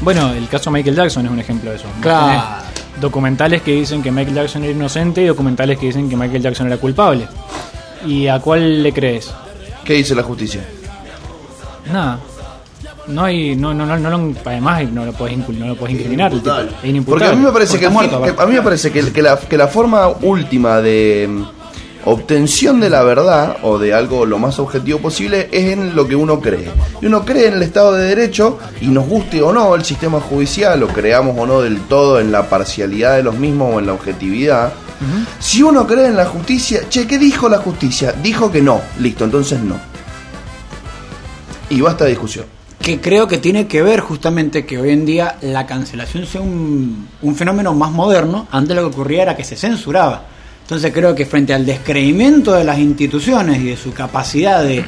Bueno, 0.00 0.32
el 0.32 0.48
caso 0.48 0.70
Michael 0.70 0.96
Jackson 0.96 1.26
es 1.26 1.30
un 1.30 1.38
ejemplo 1.38 1.70
de 1.70 1.76
eso. 1.76 1.86
Claro. 2.00 2.69
Documentales 3.00 3.62
que 3.62 3.72
dicen 3.72 4.02
que 4.02 4.10
Michael 4.10 4.34
Jackson 4.36 4.62
era 4.64 4.72
inocente 4.72 5.22
y 5.22 5.26
documentales 5.26 5.78
que 5.78 5.86
dicen 5.86 6.08
que 6.08 6.16
Michael 6.16 6.42
Jackson 6.42 6.66
era 6.66 6.76
culpable. 6.76 7.26
¿Y 8.06 8.26
a 8.28 8.38
cuál 8.40 8.82
le 8.82 8.92
crees? 8.92 9.30
¿Qué 9.84 9.94
dice 9.94 10.14
la 10.14 10.22
justicia? 10.22 10.62
Nada. 11.92 12.18
No 13.06 13.24
hay, 13.24 13.56
no, 13.56 13.74
no, 13.74 13.84
no, 13.86 13.98
no, 13.98 14.10
lo- 14.10 14.34
además 14.44 14.88
no 14.92 15.04
lo 15.04 15.12
puedes 15.12 15.36
no 15.36 15.66
lo 15.66 15.74
puedes 15.74 15.96
incriminar. 15.96 16.30
Inimputable. 16.32 17.02
Porque 17.04 17.24
a 17.26 17.32
mí 17.32 17.44
me 17.44 17.50
parece 17.52 17.78
que, 17.78 17.88
muerto, 17.88 18.22
a 18.38 18.46
mí 18.46 18.52
me 18.54 18.62
parece 18.62 18.92
que, 18.92 19.10
que 19.12 19.22
la, 19.22 19.36
que 19.38 19.56
la 19.56 19.66
forma 19.66 20.08
última 20.22 20.80
de 20.80 21.28
obtención 22.04 22.80
de 22.80 22.90
la 22.90 23.02
verdad 23.02 23.58
o 23.62 23.78
de 23.78 23.92
algo 23.94 24.26
lo 24.26 24.38
más 24.38 24.58
objetivo 24.58 24.98
posible 24.98 25.48
es 25.52 25.72
en 25.72 25.94
lo 25.94 26.08
que 26.08 26.16
uno 26.16 26.40
cree. 26.40 26.70
Y 27.00 27.06
uno 27.06 27.24
cree 27.24 27.48
en 27.48 27.54
el 27.54 27.62
Estado 27.62 27.92
de 27.92 28.06
Derecho 28.06 28.58
y 28.80 28.86
nos 28.86 29.06
guste 29.06 29.42
o 29.42 29.52
no 29.52 29.74
el 29.74 29.84
sistema 29.84 30.20
judicial 30.20 30.82
o 30.82 30.88
creamos 30.88 31.36
o 31.38 31.46
no 31.46 31.60
del 31.60 31.80
todo 31.82 32.20
en 32.20 32.32
la 32.32 32.48
parcialidad 32.48 33.16
de 33.16 33.22
los 33.22 33.36
mismos 33.36 33.74
o 33.74 33.78
en 33.78 33.86
la 33.86 33.92
objetividad. 33.92 34.72
Si 35.38 35.62
uno 35.62 35.86
cree 35.86 36.06
en 36.08 36.16
la 36.16 36.26
justicia, 36.26 36.82
che, 36.90 37.06
¿qué 37.06 37.18
dijo 37.18 37.48
la 37.48 37.58
justicia? 37.58 38.12
Dijo 38.22 38.52
que 38.52 38.60
no, 38.60 38.80
listo, 38.98 39.24
entonces 39.24 39.60
no. 39.60 39.76
Y 41.70 41.80
basta 41.80 42.04
de 42.04 42.10
discusión. 42.10 42.44
que 42.82 43.00
creo 43.00 43.28
que 43.28 43.38
tiene 43.38 43.66
que 43.66 43.82
ver 43.82 44.00
justamente 44.00 44.64
que 44.64 44.78
hoy 44.78 44.90
en 44.90 45.04
día 45.04 45.36
la 45.42 45.66
cancelación 45.66 46.26
sea 46.26 46.40
un, 46.40 47.08
un 47.20 47.34
fenómeno 47.36 47.74
más 47.74 47.90
moderno. 47.92 48.46
Antes 48.50 48.74
lo 48.74 48.82
que 48.82 48.88
ocurría 48.88 49.22
era 49.22 49.36
que 49.36 49.44
se 49.44 49.56
censuraba. 49.56 50.24
Entonces 50.70 50.92
creo 50.94 51.16
que 51.16 51.26
frente 51.26 51.52
al 51.52 51.66
descreimiento 51.66 52.52
de 52.52 52.62
las 52.62 52.78
instituciones 52.78 53.58
y 53.60 53.64
de 53.70 53.76
su 53.76 53.92
capacidad 53.92 54.62
de 54.62 54.84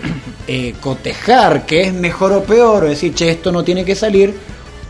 eh, 0.47 0.75
cotejar 0.81 1.67
qué 1.67 1.81
es 1.89 1.93
mejor 1.93 2.31
o 2.31 2.45
peor, 2.45 2.85
o 2.85 2.89
decir, 2.89 3.13
che, 3.15 3.31
esto 3.31 3.51
no 3.51 3.65
tiene 3.65 3.85
que 3.85 3.97
salir, 3.97 4.33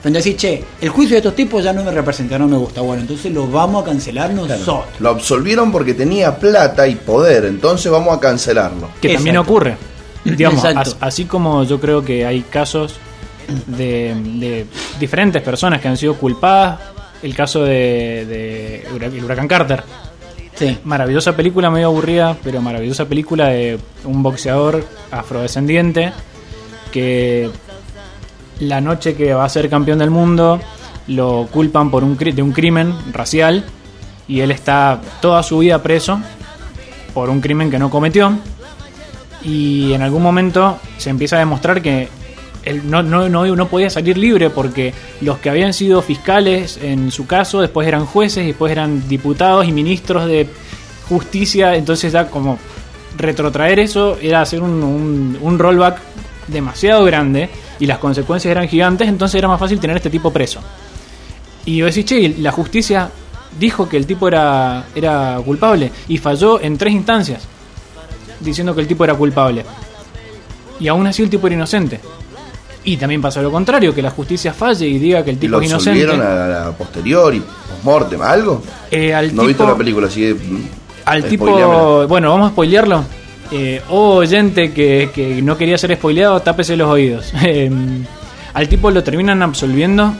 frente 0.02 0.18
a 0.18 0.20
decir, 0.20 0.36
che, 0.36 0.62
el 0.82 0.90
juicio 0.90 1.14
de 1.14 1.20
estos 1.20 1.34
tipos 1.34 1.64
ya 1.64 1.72
no 1.72 1.82
me 1.82 1.90
representa, 1.92 2.38
no 2.38 2.46
me 2.46 2.58
gusta, 2.58 2.82
bueno, 2.82 3.00
entonces 3.00 3.32
lo 3.32 3.46
vamos 3.48 3.82
a 3.82 3.86
cancelar 3.86 4.34
nosotros. 4.34 4.58
Lo 5.00 5.08
absolvieron 5.08 5.72
porque 5.72 5.94
tenía 5.94 6.36
plata 6.36 6.86
y 6.86 6.94
poder, 6.96 7.46
entonces 7.46 7.90
vamos 7.90 8.14
a 8.14 8.20
cancelarlo. 8.20 8.90
que 9.00 9.14
también 9.14 9.38
ocurre. 9.38 9.78
Digamos, 10.26 10.62
as- 10.62 10.96
así 11.00 11.24
como 11.24 11.64
yo 11.64 11.80
creo 11.80 12.04
que 12.04 12.26
hay 12.26 12.42
casos 12.42 12.96
de, 13.66 14.14
de 14.38 14.66
diferentes 15.00 15.40
personas 15.40 15.80
que 15.80 15.88
han 15.88 15.96
sido 15.96 16.16
culpadas, 16.16 16.80
el 17.22 17.34
caso 17.34 17.64
de, 17.64 18.26
de 18.26 19.06
el 19.16 19.24
huracán 19.24 19.48
Carter. 19.48 19.82
Sí. 20.54 20.78
Maravillosa 20.84 21.34
película, 21.34 21.70
medio 21.70 21.86
aburrida, 21.86 22.36
pero 22.42 22.60
maravillosa 22.60 23.06
película 23.06 23.48
de 23.48 23.78
un 24.04 24.22
boxeador 24.22 24.84
afrodescendiente 25.10 26.12
que 26.90 27.50
la 28.60 28.80
noche 28.80 29.14
que 29.14 29.34
va 29.34 29.44
a 29.44 29.48
ser 29.48 29.68
campeón 29.68 29.98
del 29.98 30.10
mundo 30.10 30.60
lo 31.08 31.48
culpan 31.50 31.90
por 31.90 32.04
un 32.04 32.16
de 32.16 32.42
un 32.42 32.52
crimen 32.52 32.94
racial 33.12 33.64
y 34.28 34.40
él 34.40 34.50
está 34.50 35.00
toda 35.20 35.42
su 35.42 35.58
vida 35.58 35.82
preso 35.82 36.20
por 37.12 37.28
un 37.28 37.40
crimen 37.40 37.70
que 37.70 37.78
no 37.78 37.90
cometió 37.90 38.38
y 39.42 39.92
en 39.92 40.02
algún 40.02 40.22
momento 40.22 40.78
se 40.98 41.10
empieza 41.10 41.36
a 41.36 41.40
demostrar 41.40 41.82
que 41.82 42.08
no, 42.84 43.02
no, 43.02 43.68
podía 43.68 43.90
salir 43.90 44.16
libre 44.18 44.50
porque 44.50 44.94
los 45.20 45.38
que 45.38 45.50
habían 45.50 45.72
sido 45.72 46.02
fiscales 46.02 46.78
en 46.82 47.10
su 47.10 47.26
caso 47.26 47.60
después 47.60 47.86
eran 47.88 48.06
jueces 48.06 48.46
después 48.46 48.72
eran 48.72 49.08
diputados 49.08 49.66
y 49.66 49.72
ministros 49.72 50.26
de 50.26 50.48
justicia 51.08 51.74
entonces 51.74 52.12
ya 52.12 52.28
como 52.28 52.58
retrotraer 53.16 53.80
eso 53.80 54.16
era 54.20 54.40
hacer 54.42 54.62
un, 54.62 55.56
rollback 55.58 55.98
demasiado 56.48 57.04
grande 57.04 57.48
y 57.78 57.86
las 57.86 57.98
consecuencias 57.98 58.50
eran 58.50 58.68
gigantes 58.68 59.08
entonces 59.08 59.36
era 59.38 59.48
más 59.48 59.60
fácil 59.60 59.80
tener 59.80 59.96
este 59.96 60.10
tipo 60.10 60.32
preso 60.32 60.60
y 61.64 61.82
vos 61.82 61.94
decís, 61.94 62.04
che, 62.04 62.34
la 62.40 62.50
justicia 62.52 63.10
dijo 63.58 63.88
que 63.88 63.96
el 63.96 64.06
tipo 64.06 64.26
era, 64.28 64.86
era 64.94 65.40
culpable 65.44 65.92
y 66.08 66.18
falló 66.18 66.60
en 66.60 66.76
tres 66.76 66.92
instancias 66.92 67.46
diciendo 68.42 68.74
que 68.74 68.80
el 68.80 68.86
tipo 68.86 69.04
era 69.04 69.14
culpable. 69.14 69.64
Y 70.80 70.88
aún 70.88 71.06
así 71.06 71.22
el 71.22 71.30
tipo 71.30 71.46
era 71.46 71.56
inocente. 71.56 72.00
Y 72.84 72.96
también 72.96 73.20
pasa 73.22 73.40
lo 73.40 73.50
contrario, 73.50 73.94
que 73.94 74.02
la 74.02 74.10
justicia 74.10 74.52
falle 74.52 74.86
y 74.88 74.98
diga 74.98 75.22
que 75.24 75.30
el 75.30 75.36
¿Y 75.36 75.40
tipo 75.40 75.52
lo 75.52 75.60
es 75.60 75.68
inocente. 75.70 76.04
a 76.04 76.16
la, 76.16 76.44
a 76.44 76.64
la 76.66 76.70
posterior 76.72 77.32
y 77.34 77.40
post-mortem? 77.40 78.20
¿Algo? 78.22 78.62
Eh, 78.90 79.14
al 79.14 79.34
no 79.34 79.44
he 79.44 79.46
visto 79.48 79.66
la 79.66 79.76
película, 79.76 80.08
así 80.08 80.20
que... 80.20 80.34
mm, 80.34 80.62
Al 81.04 81.24
tipo, 81.24 82.06
bueno, 82.08 82.30
vamos 82.30 82.48
a 82.48 82.52
spoilearlo. 82.52 83.04
Eh, 83.52 83.80
oh, 83.90 84.16
oyente 84.16 84.72
que, 84.72 85.10
que 85.14 85.42
no 85.42 85.56
quería 85.56 85.76
ser 85.78 85.94
spoileado, 85.94 86.40
tápese 86.40 86.76
los 86.76 86.88
oídos. 86.88 87.32
Eh, 87.44 87.70
al 88.54 88.68
tipo 88.68 88.90
lo 88.90 89.02
terminan 89.02 89.42
absolviendo 89.42 90.12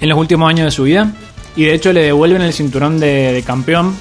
en 0.00 0.08
los 0.08 0.18
últimos 0.18 0.48
años 0.50 0.66
de 0.66 0.70
su 0.72 0.82
vida. 0.82 1.10
Y 1.56 1.64
de 1.64 1.74
hecho 1.74 1.92
le 1.92 2.02
devuelven 2.02 2.42
el 2.42 2.52
cinturón 2.52 2.98
de, 2.98 3.32
de 3.32 3.42
campeón 3.42 3.94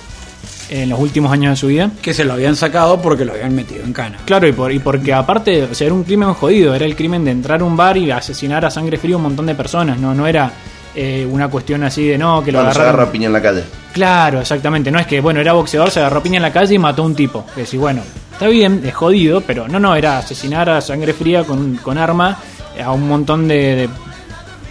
en 0.82 0.90
los 0.90 1.00
últimos 1.00 1.32
años 1.32 1.52
de 1.52 1.56
su 1.56 1.68
vida. 1.68 1.92
Que 2.02 2.14
se 2.14 2.24
lo 2.24 2.34
habían 2.34 2.56
sacado 2.56 3.00
porque 3.02 3.26
lo 3.26 3.34
habían 3.34 3.54
metido 3.54 3.84
en 3.84 3.94
cana. 3.94 4.18
Claro, 4.26 4.48
y, 4.48 4.54
por, 4.54 4.72
y 4.72 4.80
porque 4.80 5.14
aparte, 5.14 5.64
o 5.64 5.74
sea, 5.76 5.86
era 5.86 5.94
un 5.94 6.04
crimen 6.04 6.34
jodido, 6.34 6.74
era 6.74 6.86
el 6.86 6.96
crimen 6.96 7.24
de 7.24 7.32
entrar 7.32 7.62
a 7.62 7.64
un 7.64 7.78
bar 7.78 7.96
y 7.98 8.10
asesinar 8.10 8.66
a 8.66 8.72
sangre 8.72 8.98
fría 8.98 9.14
a 9.14 9.18
un 9.18 9.24
montón 9.24 9.46
de 9.46 9.54
personas, 9.54 10.00
no, 10.00 10.16
no 10.16 10.26
era 10.26 10.52
eh, 10.96 11.28
una 11.30 11.48
cuestión 11.48 11.84
así 11.84 12.08
de 12.08 12.18
no, 12.18 12.44
que 12.44 12.52
lo 12.52 12.58
Cuando 12.58 12.74
se 12.74 12.80
agarraron. 12.80 13.00
agarra 13.02 13.12
piña 13.12 13.28
en 13.28 13.34
la 13.34 13.42
calle. 13.42 13.64
Claro, 13.94 14.42
exactamente. 14.42 14.90
No 14.90 14.98
es 15.00 15.06
que, 15.06 15.22
bueno, 15.22 15.40
era 15.40 15.54
boxeador, 15.54 15.92
se 15.92 16.00
agarró 16.00 16.24
piña 16.24 16.38
en 16.38 16.44
la 16.44 16.52
calle 16.52 16.74
y 16.74 16.80
mató 16.80 17.04
a 17.04 17.06
un 17.06 17.14
tipo. 17.16 17.46
Es 17.50 17.56
decir, 17.56 17.80
bueno, 17.80 18.02
está 18.32 18.48
bien, 18.48 18.82
es 18.84 18.94
jodido, 18.96 19.42
pero 19.42 19.68
no, 19.68 19.80
no, 19.80 19.96
era 19.96 20.18
asesinar 20.18 20.70
a 20.72 20.82
sangre 20.82 21.14
fría 21.14 21.44
con, 21.44 21.76
con 21.78 22.00
arma 22.00 22.38
a 22.84 22.92
un 22.92 23.08
montón 23.08 23.48
de, 23.48 23.76
de 23.76 23.90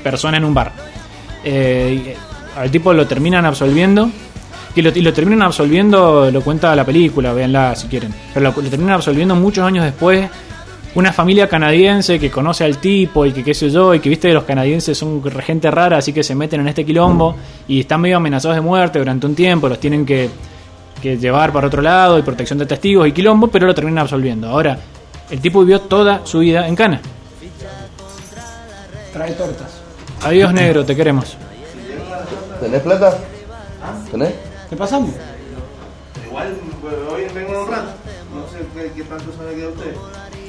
personas 0.03 0.39
en 0.39 0.45
un 0.47 0.55
bar. 0.55 0.73
Eh, 1.45 2.17
y 2.17 2.59
al 2.59 2.71
tipo 2.73 2.93
lo 2.93 3.07
terminan 3.07 3.47
absolviendo. 3.47 4.11
Y 4.75 4.83
lo, 4.83 4.91
y 4.91 5.03
lo 5.03 5.13
terminan 5.13 5.43
absolviendo, 5.43 6.31
lo 6.31 6.41
cuenta 6.43 6.75
la 6.75 6.85
película, 6.85 7.33
véanla 7.33 7.77
si 7.77 7.89
quieren. 7.89 8.15
Pero 8.33 8.51
lo, 8.51 8.63
lo 8.63 8.71
terminan 8.71 8.95
absolviendo 8.95 9.35
muchos 9.35 9.65
años 9.65 9.85
después. 9.85 10.29
Una 10.95 11.13
familia 11.13 11.49
canadiense 11.49 12.19
que 12.19 12.31
conoce 12.31 12.65
al 12.65 12.77
tipo 12.79 13.25
y 13.25 13.33
que 13.33 13.43
qué 13.43 13.55
sé 13.55 13.71
yo, 13.71 13.95
y 13.95 14.01
que 14.01 14.11
viste 14.11 14.31
los 14.33 14.45
canadienses 14.45 14.99
son 14.99 15.23
gente 15.41 15.71
rara, 15.71 15.99
así 15.99 16.13
que 16.13 16.23
se 16.23 16.35
meten 16.35 16.61
en 16.61 16.69
este 16.69 16.85
quilombo 16.85 17.35
y 17.67 17.81
están 17.81 18.03
medio 18.03 18.19
amenazados 18.19 18.57
de 18.57 18.61
muerte 18.61 18.99
durante 18.99 19.27
un 19.27 19.35
tiempo, 19.35 19.71
los 19.71 19.81
tienen 19.81 20.05
que, 20.05 20.29
que 21.01 21.17
llevar 21.17 21.51
para 21.51 21.69
otro 21.69 21.81
lado 21.81 22.19
y 22.19 22.23
protección 22.23 22.59
de 22.59 22.67
testigos 22.67 23.09
y 23.09 23.13
quilombo, 23.13 23.49
pero 23.49 23.67
lo 23.67 23.75
terminan 23.75 24.03
absolviendo. 24.03 24.49
Ahora, 24.49 24.79
el 25.31 25.41
tipo 25.41 25.61
vivió 25.61 25.81
toda 25.81 26.27
su 26.27 26.41
vida 26.41 26.69
en 26.69 26.77
Cana. 26.77 27.01
Trae 29.15 29.33
tortas. 29.33 29.81
Adiós 30.25 30.53
negro, 30.53 30.85
te 30.85 30.95
queremos. 30.95 31.39
¿Tenés 32.61 32.83
plata? 32.83 33.17
¿Tenés? 34.11 34.33
¿Qué 34.73 34.77
pasamos? 34.79 35.11
Igual 36.27 36.55
hoy 37.15 37.23
vengo 37.35 37.51
en 37.53 37.61
un 37.61 37.69
rato. 37.69 37.89
No 38.35 38.47
sé 38.51 38.65
qué, 38.75 38.91
qué 38.97 39.03
tanto 39.03 39.25
se 39.37 39.45
me 39.45 39.55
queda 39.55 39.69
usted. 39.69 39.95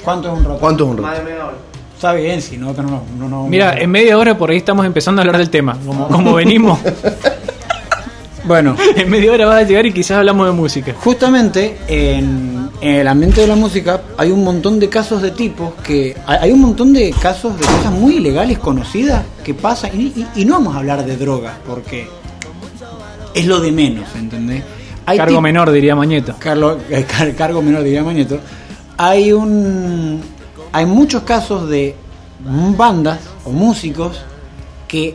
¿Cuánto 0.01 0.31
es 0.31 0.37
un 0.39 0.45
rato? 0.45 0.59
¿Cuánto 0.61 0.83
es 0.85 0.89
un 0.91 1.01
Más 1.01 1.11
rato? 1.11 1.25
de 1.25 1.29
media 1.33 1.45
hora. 1.45 1.55
Está 1.93 2.13
bien, 2.13 2.41
si 2.41 2.57
no, 2.57 2.71
no, 2.71 3.01
no, 3.19 3.27
no- 3.27 3.47
Mira, 3.47 3.77
en 3.77 3.91
media 3.91 4.17
hora 4.17 4.37
por 4.37 4.49
ahí 4.49 4.55
estamos 4.55 4.85
empezando 4.85 5.21
a 5.21 5.23
hablar 5.23 5.37
del 5.39 5.49
tema, 5.49 5.77
como, 5.85 6.07
como 6.07 6.33
venimos. 6.35 6.79
Bueno, 8.45 8.75
en 8.97 9.09
media 9.09 9.31
hora 9.31 9.45
vas 9.45 9.59
a 9.59 9.63
llegar 9.63 9.85
y 9.85 9.93
quizás 9.93 10.17
hablamos 10.17 10.45
de 10.47 10.51
música. 10.51 10.93
justamente 11.01 11.77
en, 11.87 12.69
en 12.81 12.95
el 12.95 13.07
ambiente 13.07 13.39
de 13.39 13.47
la 13.47 13.55
música 13.55 14.01
hay 14.17 14.31
un 14.31 14.43
montón 14.43 14.81
de 14.81 14.89
casos 14.89 15.21
de 15.21 15.31
tipos 15.31 15.73
que. 15.81 16.17
Hay 16.27 16.37
hay 16.41 16.51
un 16.51 16.59
montón 16.59 16.91
de 16.91 17.11
casos 17.21 17.57
de 17.57 17.65
cosas 17.65 17.91
muy 17.93 18.17
ilegales 18.17 18.59
conocidas 18.59 19.23
que 19.45 19.53
pasan. 19.53 19.91
Y, 19.97 20.07
y- 20.07 20.27
y 20.41 20.43
no 20.45 20.55
vamos 20.55 20.75
a 20.75 20.79
hablar 20.79 21.05
de 21.05 21.15
drogas, 21.15 21.53
porque 21.65 22.09
es 23.33 23.45
lo 23.45 23.59
de 23.59 23.71
menos, 23.71 24.05
¿entendés? 24.15 24.63
Hay 25.05 25.17
Cargo 25.17 25.41
menor, 25.41 25.71
diría 25.71 25.95
Mañeto. 25.95 26.35
Carlo- 26.39 26.77
eh, 26.89 27.05
car- 27.05 27.33
cargo 27.35 27.61
menor 27.61 27.83
diría 27.83 28.03
Mañeto, 28.03 28.39
hay 28.97 29.31
un 29.33 30.21
hay 30.71 30.85
muchos 30.85 31.23
casos 31.23 31.69
de 31.69 31.95
bandas 32.77 33.19
o 33.45 33.51
músicos 33.51 34.21
que 34.87 35.13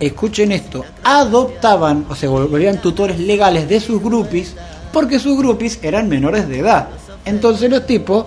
escuchen 0.00 0.52
esto, 0.52 0.84
adoptaban 1.04 2.06
o 2.08 2.14
se 2.14 2.26
volvían 2.26 2.80
tutores 2.80 3.18
legales 3.18 3.68
de 3.68 3.80
sus 3.80 4.02
groupies 4.02 4.54
porque 4.92 5.18
sus 5.18 5.36
groupies 5.38 5.78
eran 5.82 6.08
menores 6.08 6.48
de 6.48 6.58
edad. 6.60 6.88
Entonces 7.24 7.70
los 7.70 7.86
tipos 7.86 8.24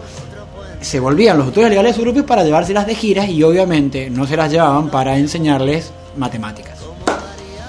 se 0.82 1.00
volvían 1.00 1.38
los 1.38 1.48
tutores 1.48 1.70
legales 1.70 1.92
de 1.92 1.96
sus 1.96 2.04
groupies 2.04 2.26
para 2.26 2.44
llevárselas 2.44 2.86
de 2.86 2.96
giras 2.96 3.28
y 3.30 3.42
obviamente 3.44 4.10
no 4.10 4.28
se 4.28 4.38
las 4.38 4.52
llevaban 4.52 4.90
para 4.90 5.18
enseñarles 5.18 5.92
matemáticas. 6.18 6.78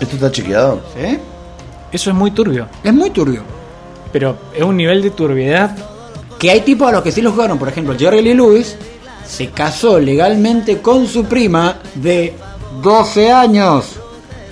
¿Esto 0.01 0.17
está 0.17 0.31
chequeado? 0.31 0.81
¿Sí? 0.95 1.19
Eso 1.95 2.11
es 2.11 2.17
muy 2.17 2.33
turbio, 2.33 2.67
Es 2.83 2.93
muy 2.93 3.11
turbio. 3.11 3.43
pero 4.13 4.37
es 4.53 4.63
un 4.63 4.77
nivel 4.77 5.01
de 5.01 5.11
turbiedad. 5.11 5.77
Que 6.39 6.51
hay 6.51 6.61
tipos 6.63 6.89
a 6.89 6.93
los 6.93 7.03
que 7.03 7.13
sí 7.13 7.23
los 7.23 7.33
jugaron, 7.33 7.57
por 7.59 7.69
ejemplo, 7.69 7.95
Jerry 7.97 8.21
Lee 8.21 8.35
Lewis 8.35 8.77
se 9.25 9.51
casó 9.51 9.99
legalmente 10.01 10.79
con 10.83 11.07
su 11.07 11.25
prima 11.25 11.77
de 11.95 12.35
12 12.83 13.31
años. 13.33 13.87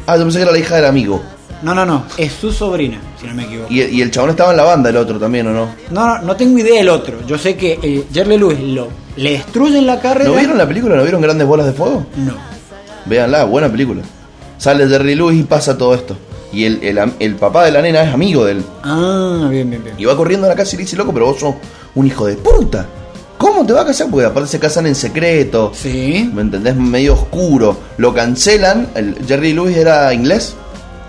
Ah, 0.06 0.16
yo 0.16 0.22
pensé 0.22 0.38
que 0.38 0.42
era 0.44 0.52
la 0.52 0.58
hija 0.58 0.76
del 0.76 0.86
amigo. 0.86 1.20
No, 1.62 1.74
no, 1.74 1.84
no, 1.84 2.04
es 2.16 2.32
su 2.32 2.52
sobrina, 2.52 2.98
si 3.20 3.26
no 3.26 3.34
me 3.34 3.44
equivoco. 3.44 3.72
Y, 3.72 3.82
y 3.82 4.02
el 4.02 4.10
chabón 4.12 4.30
estaba 4.30 4.52
en 4.52 4.56
la 4.56 4.64
banda, 4.64 4.90
el 4.90 4.96
otro 4.96 5.18
también, 5.18 5.46
¿o 5.48 5.50
no? 5.52 5.66
No, 5.90 6.06
no, 6.18 6.22
no 6.22 6.36
tengo 6.36 6.58
idea 6.58 6.76
del 6.78 6.88
otro. 6.88 7.26
Yo 7.26 7.36
sé 7.38 7.56
que 7.56 7.78
eh, 7.82 8.04
Jerry 8.12 8.30
Lee 8.30 8.38
Lewis 8.38 8.60
lo, 8.60 8.88
le 9.16 9.32
destruyen 9.32 9.84
la 9.86 10.00
carrera. 10.00 10.30
¿No 10.30 10.36
vieron 10.36 10.56
la 10.58 10.66
película? 10.66 10.94
¿No 10.96 11.02
vieron 11.02 11.20
Grandes 11.20 11.46
Bolas 11.46 11.66
de 11.66 11.72
Fuego? 11.72 12.06
No. 12.16 12.34
Véanla, 13.06 13.44
buena 13.44 13.68
película. 13.68 14.02
Sale 14.58 14.88
Jerry 14.88 15.14
Lewis 15.16 15.40
y 15.40 15.42
pasa 15.42 15.76
todo 15.76 15.94
esto. 15.94 16.16
Y 16.52 16.64
el, 16.64 16.82
el, 16.82 17.12
el 17.18 17.34
papá 17.36 17.64
de 17.64 17.72
la 17.72 17.80
nena 17.82 18.02
es 18.02 18.12
amigo 18.12 18.44
de 18.44 18.52
él. 18.52 18.64
Ah, 18.82 19.46
bien, 19.50 19.70
bien, 19.70 19.82
bien. 19.82 19.94
Y 19.98 20.04
va 20.04 20.16
corriendo 20.16 20.46
a 20.46 20.50
la 20.50 20.54
casa 20.56 20.74
y 20.74 20.78
le 20.78 20.84
dice, 20.84 20.96
loco, 20.96 21.12
pero 21.12 21.26
vos 21.26 21.40
sos 21.40 21.54
un 21.94 22.06
hijo 22.06 22.26
de 22.26 22.34
puta. 22.36 22.86
¿Cómo 23.38 23.66
te 23.66 23.72
va 23.72 23.80
a 23.82 23.86
casar? 23.86 24.08
Porque 24.10 24.26
aparte 24.26 24.48
se 24.50 24.60
casan 24.60 24.86
en 24.86 24.94
secreto. 24.94 25.72
Sí. 25.74 26.30
¿Me 26.32 26.42
entendés? 26.42 26.76
Medio 26.76 27.14
oscuro. 27.14 27.76
Lo 27.96 28.14
cancelan. 28.14 28.88
El 28.94 29.16
Jerry 29.26 29.52
Lewis 29.52 29.76
era 29.76 30.12
inglés. 30.14 30.54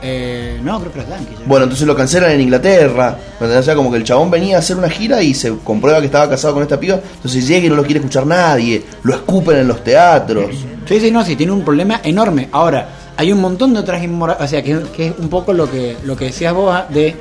Eh, 0.02 0.60
no, 0.64 0.80
creo 0.80 0.92
que 0.92 1.00
era 1.00 1.10
Yankee. 1.10 1.36
ya. 1.40 1.46
Bueno, 1.46 1.64
entonces 1.66 1.86
lo 1.88 1.96
cancelan 1.96 2.32
en 2.32 2.42
Inglaterra. 2.42 3.12
¿Me 3.40 3.46
entendés? 3.46 3.60
O 3.60 3.64
sea, 3.64 3.76
como 3.76 3.92
que 3.92 3.98
el 3.98 4.04
chabón 4.04 4.32
venía 4.32 4.56
a 4.56 4.60
hacer 4.60 4.78
una 4.78 4.90
gira 4.90 5.22
y 5.22 5.34
se 5.34 5.56
comprueba 5.64 6.00
que 6.00 6.08
estaba 6.08 6.28
casado 6.30 6.56
con 6.56 6.64
esta 6.64 6.80
piba. 6.80 7.00
Entonces 7.16 7.48
llega 7.48 7.68
y 7.68 7.70
no 7.70 7.76
lo 7.76 7.84
quiere 7.84 8.00
escuchar 8.00 8.26
nadie. 8.26 8.84
Lo 9.04 9.14
escupen 9.14 9.58
en 9.58 9.68
los 9.68 9.84
teatros. 9.84 10.56
Sí, 10.88 11.00
sí, 11.00 11.12
no, 11.12 11.24
sí, 11.24 11.36
tiene 11.36 11.52
un 11.54 11.64
problema 11.64 12.02
enorme. 12.04 12.50
Ahora, 12.52 12.90
hay 13.18 13.32
un 13.32 13.42
montón 13.42 13.74
de 13.74 13.80
otras 13.80 14.04
inmoralidades, 14.04 14.48
o 14.48 14.50
sea, 14.52 14.64
que, 14.64 14.82
que 14.96 15.08
es 15.08 15.14
un 15.20 15.30
poco 15.30 15.54
lo 15.54 15.70
que, 15.70 15.98
lo 16.04 16.16
que 16.16 16.26
decías 16.26 16.54
vos 16.54 16.74
ah, 16.74 16.88
de 16.90 17.16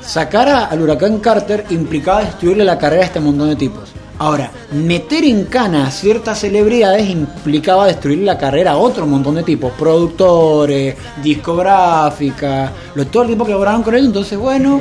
sacar 0.00 0.48
a- 0.48 0.64
al 0.66 0.80
huracán 0.80 1.18
Carter 1.18 1.64
implicaba 1.70 2.24
destruirle 2.24 2.64
la 2.64 2.78
carrera 2.78 3.02
a 3.02 3.06
este 3.06 3.20
montón 3.20 3.48
de 3.48 3.56
tipos. 3.56 3.90
Ahora, 4.18 4.50
meter 4.72 5.24
en 5.24 5.44
cana 5.46 5.86
a 5.88 5.90
ciertas 5.90 6.38
celebridades 6.38 7.08
implicaba 7.08 7.86
destruirle 7.86 8.24
la 8.26 8.38
carrera 8.38 8.72
a 8.72 8.76
otro 8.76 9.04
montón 9.06 9.34
de 9.34 9.42
tipos, 9.42 9.72
productores, 9.72 10.94
discográfica, 11.22 12.70
lo, 12.94 13.06
todo 13.06 13.22
el 13.24 13.28
tiempo 13.28 13.44
que 13.44 13.50
laboraron 13.52 13.82
con 13.82 13.94
él, 13.94 14.04
entonces 14.04 14.38
bueno, 14.38 14.80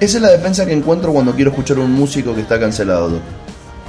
Esa 0.00 0.16
es 0.18 0.22
la 0.22 0.30
defensa 0.30 0.64
que 0.66 0.72
encuentro 0.72 1.12
cuando 1.12 1.32
quiero 1.32 1.50
escuchar 1.50 1.76
a 1.78 1.80
un 1.80 1.92
músico 1.92 2.34
que 2.34 2.40
está 2.40 2.58
cancelado. 2.58 3.20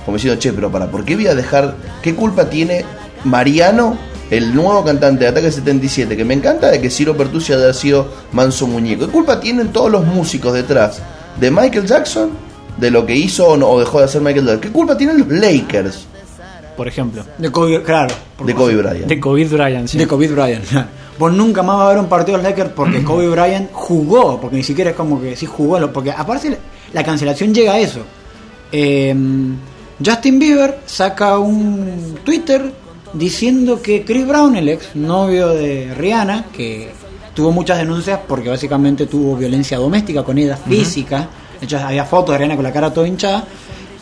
Como 0.05 0.18
diciendo, 0.18 0.39
che, 0.39 0.53
pero 0.53 0.72
para, 0.72 0.88
¿por 0.89 1.05
qué 1.05 1.16
voy 1.16 1.28
a 1.28 1.36
dejar? 1.36 1.76
¿Qué 2.01 2.16
culpa 2.16 2.49
tiene 2.49 2.84
Mariano, 3.26 3.95
el 4.30 4.53
nuevo 4.53 4.84
cantante 4.84 5.23
de 5.23 5.30
Ataque 5.32 5.51
77, 5.51 6.15
que 6.15 6.23
me 6.25 6.34
encanta 6.34 6.69
de 6.69 6.80
que 6.82 6.89
Ciro 6.89 7.15
Pertusi 7.17 7.53
haya 7.53 7.73
sido 7.73 8.07
manso 8.32 8.67
muñeco? 8.67 9.05
¿Qué 9.07 9.11
culpa 9.11 9.39
tienen 9.39 9.69
todos 9.69 9.91
los 9.91 10.05
músicos 10.05 10.53
detrás 10.53 11.01
de 11.39 11.49
Michael 11.51 11.86
Jackson, 11.88 12.30
de 12.77 12.91
lo 12.91 13.05
que 13.05 13.15
hizo 13.15 13.47
o, 13.47 13.57
no- 13.57 13.67
o 13.69 13.80
dejó 13.80 13.99
de 13.99 14.05
hacer 14.05 14.21
Michael 14.21 14.45
Jackson? 14.45 14.61
¿Qué 14.61 14.71
culpa 14.71 14.95
tienen 14.97 15.19
los 15.19 15.27
Lakers 15.30 16.05
Por 16.77 16.88
ejemplo. 16.88 17.23
de 17.38 17.51
Kobe, 17.51 17.82
claro, 17.84 18.13
de 18.45 18.53
Kobe 18.53 18.75
Bryant? 18.75 19.05
De 19.07 19.19
COVID 19.19 19.51
Bryant, 19.51 19.88
sí. 19.88 19.97
De 19.97 20.07
Kobe 20.07 20.27
Bryant. 20.27 20.65
Vos 21.19 21.34
nunca 21.34 21.61
más 21.63 21.77
va 21.77 21.86
a 21.88 21.89
ver 21.89 21.97
un 21.97 22.07
partido 22.07 22.38
de 22.38 22.43
los 22.43 22.51
Lakers 22.51 22.69
porque 22.73 23.03
Kobe 23.03 23.27
Bryant 23.27 23.69
jugó, 23.73 24.39
porque 24.39 24.55
ni 24.55 24.63
siquiera 24.63 24.91
es 24.91 24.95
como 24.95 25.19
que 25.21 25.36
sí 25.36 25.45
jugó, 25.45 25.77
lo- 25.80 25.91
porque 25.91 26.11
aparte 26.11 26.57
la 26.93 27.03
cancelación 27.03 27.53
llega 27.53 27.73
a 27.73 27.80
eso. 27.80 27.99
Eh, 28.71 29.13
Justin 30.05 30.39
Bieber 30.39 30.80
saca 30.86 31.38
un 31.39 32.15
Twitter 32.23 32.71
diciendo 33.14 33.82
que 33.82 34.03
Chris 34.03 34.28
Brown, 34.28 34.55
el 34.55 34.70
ex 34.70 34.95
novio 34.95 35.49
de 35.49 35.93
Rihanna, 35.95 36.45
que 36.53 36.91
tuvo 37.34 37.51
muchas 37.51 37.78
denuncias 37.78 38.20
porque 38.28 38.49
básicamente 38.49 39.05
tuvo 39.05 39.36
violencia 39.36 39.78
doméstica 39.78 40.24
con 40.24 40.38
ella, 40.38 40.57
física, 40.57 41.28
de 41.60 41.66
hecho 41.66 41.78
había 41.80 42.05
fotos 42.05 42.34
de 42.34 42.39
Rihanna 42.39 42.55
con 42.55 42.64
la 42.64 42.74
cara 42.74 42.93
toda 42.93 43.07
hinchada, 43.07 43.45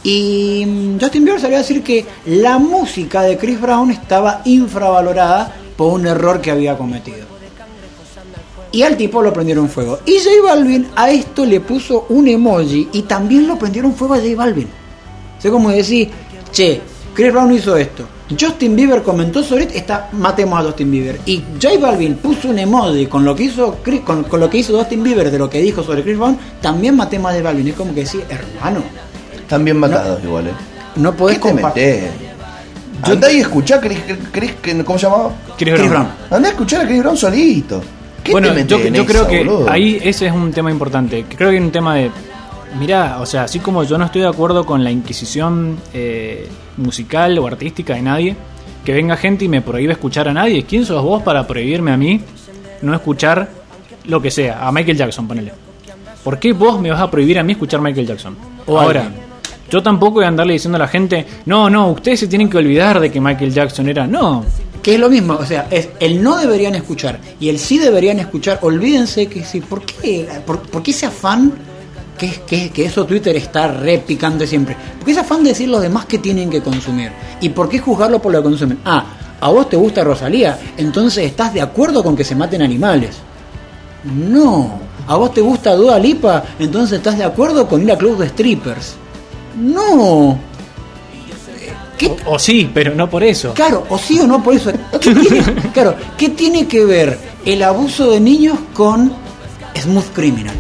y 0.04 0.64
mm, 0.66 1.00
Justin 1.00 1.26
Bieber 1.26 1.42
salió 1.42 1.58
a 1.58 1.62
decir 1.62 1.84
que 1.84 2.06
la 2.26 2.58
música 2.60 3.24
de 3.24 3.38
Chris 3.38 3.60
Brown 3.60 3.92
estaba 3.92 4.42
infravalorada 4.46 5.54
por 5.76 5.94
un 5.94 6.08
error 6.08 6.42
que 6.42 6.52
había 6.52 6.78
cometido. 6.78 7.26
Y 8.72 8.84
al 8.84 8.98
tipo 8.98 9.22
lo 9.22 9.34
prendieron 9.34 9.70
fuego. 9.70 10.00
Y 10.06 10.18
J 10.20 10.30
Balvin 10.44 10.88
a 10.96 11.10
esto 11.10 11.46
le 11.46 11.62
puso 11.62 12.06
un 12.10 12.28
emoji 12.28 12.90
y 12.92 13.04
también 13.04 13.48
lo 13.48 13.58
prendieron 13.58 13.94
fuego 13.94 14.14
a 14.14 14.18
J 14.18 14.36
Balvin. 14.36 14.68
O 15.38 15.42
sea, 15.42 15.52
como 15.52 15.70
decir, 15.70 16.10
che, 16.52 16.82
Chris 17.18 17.32
Brown 17.34 17.52
hizo 17.52 17.76
esto. 17.76 18.06
Justin 18.40 18.76
Bieber 18.76 19.02
comentó 19.02 19.42
sobre 19.44 19.64
esto, 19.64 19.74
está, 19.76 20.10
matemos 20.12 20.60
a 20.60 20.64
Justin 20.64 20.92
Bieber. 20.92 21.20
Y 21.26 21.42
J 21.62 21.80
Balvin 21.80 22.16
puso 22.18 22.50
un 22.50 22.60
emoji 22.60 23.08
con 23.08 23.26
lo 23.26 23.36
que 23.36 23.44
hizo 23.46 23.78
Chris- 23.84 24.02
con, 24.02 24.24
con 24.26 24.40
lo 24.40 24.48
que 24.50 24.60
hizo 24.60 24.78
Justin 24.78 25.02
Bieber 25.02 25.32
de 25.32 25.40
lo 25.40 25.50
que 25.50 25.60
dijo 25.60 25.82
sobre 25.82 26.04
Chris 26.04 26.16
Brown, 26.18 26.38
también 26.62 26.96
matemos 26.96 27.32
a 27.32 27.34
J 27.34 27.44
Balvin. 27.44 27.68
Es 27.70 27.74
como 27.76 27.94
que 27.96 28.02
decir, 28.02 28.24
hermano, 28.30 28.84
Están 29.36 29.66
bien 29.66 29.78
matados 29.80 30.24
igual, 30.24 30.48
¿eh? 30.48 30.52
no 30.98 31.12
¿Qué 31.12 31.18
podés 31.18 31.40
compartir. 31.40 31.84
metés? 31.84 32.10
Andá 33.02 33.32
y 33.32 33.40
escuchá 33.40 33.76
a 33.78 33.82
Chris, 33.82 33.98
Chris- 34.32 34.54
¿cómo 34.86 35.00
se 35.00 35.06
llamaba? 35.08 35.32
Chris 35.58 35.74
Chris 35.74 35.90
Brown. 35.90 35.90
Brown. 35.90 36.08
Andá 36.30 36.50
a 36.50 36.52
escuchar 36.52 36.82
a 36.82 36.86
Chris 36.88 37.00
Brown 37.00 37.18
solito. 37.18 37.82
¿Qué 38.24 38.32
Bueno, 38.32 38.52
te 38.54 38.66
yo, 38.66 38.78
yo 38.80 39.06
creo 39.06 39.22
esa, 39.22 39.30
que 39.30 39.38
boludo? 39.44 39.70
ahí 39.72 40.00
ese 40.04 40.28
es 40.28 40.34
un 40.34 40.52
tema 40.52 40.70
importante. 40.70 41.26
Creo 41.36 41.50
que 41.50 41.56
hay 41.58 41.64
un 41.64 41.72
tema 41.72 41.96
de. 41.96 42.12
Mirá, 42.80 43.18
o 43.20 43.26
sea, 43.26 43.44
así 43.44 43.60
como 43.60 43.84
yo 43.84 43.98
no 43.98 44.06
estoy 44.06 44.22
de 44.22 44.28
acuerdo 44.28 44.66
con 44.66 44.84
la 44.84 44.92
inquisición 44.92 45.78
eh, 45.94 46.48
musical 46.78 47.38
o 47.40 47.48
artística 47.48 47.96
de 47.96 48.02
nadie, 48.02 48.36
que 48.86 48.94
venga 48.94 49.18
gente 49.18 49.46
y 49.46 49.48
me 49.48 49.62
prohíbe 49.62 49.94
escuchar 49.94 50.28
a 50.28 50.34
nadie. 50.34 50.64
¿Quién 50.64 50.86
sos 50.86 51.02
vos 51.04 51.24
para 51.24 51.48
prohibirme 51.48 51.92
a 51.92 51.98
mí 51.98 52.22
no 52.82 52.94
escuchar 52.94 53.50
lo 54.06 54.22
que 54.22 54.30
sea? 54.30 54.68
A 54.68 54.72
Michael 54.72 54.98
Jackson, 54.98 55.28
ponele. 55.28 55.54
¿Por 56.24 56.40
qué 56.40 56.54
vos 56.54 56.80
me 56.80 56.92
vas 56.92 57.00
a 57.02 57.10
prohibir 57.10 57.40
a 57.40 57.44
mí 57.44 57.54
escuchar 57.54 57.82
Michael 57.82 58.06
Jackson? 58.06 58.38
O 58.68 58.80
Ahora, 58.80 59.06
alguien. 59.06 59.22
yo 59.72 59.82
tampoco 59.82 60.16
voy 60.16 60.26
a 60.26 60.28
andarle 60.28 60.54
diciendo 60.54 60.76
a 60.76 60.80
la 60.80 60.88
gente, 60.88 61.26
no, 61.46 61.70
no, 61.70 61.88
ustedes 61.88 62.20
se 62.20 62.28
tienen 62.28 62.50
que 62.50 62.58
olvidar 62.58 63.00
de 63.00 63.10
que 63.12 63.20
Michael 63.20 63.54
Jackson 63.54 63.90
era. 63.90 64.06
No, 64.06 64.46
Que 64.84 64.94
es 64.96 65.00
lo 65.00 65.10
mismo, 65.10 65.34
o 65.34 65.46
sea, 65.46 65.68
es 65.72 65.90
el 66.00 66.22
no 66.22 66.38
deberían 66.38 66.76
escuchar 66.76 67.20
y 67.40 67.50
el 67.50 67.58
sí 67.60 67.78
deberían 67.80 68.20
escuchar. 68.20 68.60
Olvídense 68.62 69.28
que 69.28 69.44
sí, 69.44 69.62
¿por 69.62 69.82
qué, 69.84 70.28
por, 70.46 70.60
por 70.62 70.84
qué 70.84 70.92
ese 70.92 71.08
afán 71.08 71.52
que, 72.18 72.42
que, 72.48 72.70
que 72.72 72.86
eso 72.86 73.06
Twitter 73.06 73.36
está 73.36 73.68
repicando 73.68 74.46
siempre? 74.46 74.76
¿Por 74.98 75.06
qué 75.06 75.12
ese 75.12 75.22
afán 75.22 75.44
de 75.44 75.50
decir 75.50 75.70
los 75.70 75.82
demás 75.82 76.06
que 76.06 76.18
tienen 76.18 76.50
que 76.50 76.62
consumir? 76.62 77.12
¿Y 77.42 77.50
por 77.50 77.70
qué 77.70 77.80
juzgarlo 77.80 78.22
por 78.22 78.32
lo 78.32 78.40
que 78.40 78.50
consumen? 78.50 78.80
Ah, 78.84 79.06
a 79.40 79.50
vos 79.50 79.70
te 79.70 79.78
gusta 79.78 80.04
Rosalía, 80.04 80.60
entonces 80.78 81.26
estás 81.26 81.54
de 81.54 81.62
acuerdo 81.62 82.04
con 82.04 82.16
que 82.16 82.24
se 82.24 82.36
maten 82.36 82.62
animales. 82.62 83.18
No, 84.04 84.80
a 85.08 85.16
vos 85.16 85.34
te 85.34 85.42
gusta 85.42 85.76
Dua 85.76 86.00
Lipa, 86.00 86.44
entonces 86.60 86.98
estás 86.98 87.18
de 87.18 87.24
acuerdo 87.24 87.68
con 87.68 87.82
ir 87.82 87.92
a 87.92 87.98
clubs 87.98 88.20
de 88.20 88.30
strippers. 88.30 88.96
No. 89.60 90.40
¿Qué, 91.98 92.16
o, 92.26 92.34
o 92.34 92.40
sí, 92.40 92.70
pero 92.74 92.94
no 92.94 93.10
por 93.10 93.24
eso. 93.24 93.54
Claro, 93.54 93.86
o 93.90 93.98
sí 93.98 94.20
o 94.20 94.28
no 94.28 94.44
por 94.44 94.54
eso. 94.54 94.72
¿Qué 95.02 95.16
tiene, 95.16 95.44
claro, 95.74 95.96
¿qué 96.18 96.30
tiene 96.30 96.68
que 96.68 96.86
ver 96.86 97.18
el 97.46 97.64
abuso 97.64 98.12
de 98.12 98.20
niños 98.20 98.58
con 98.74 99.12
Smooth 99.76 100.14
Criminal? 100.14 100.56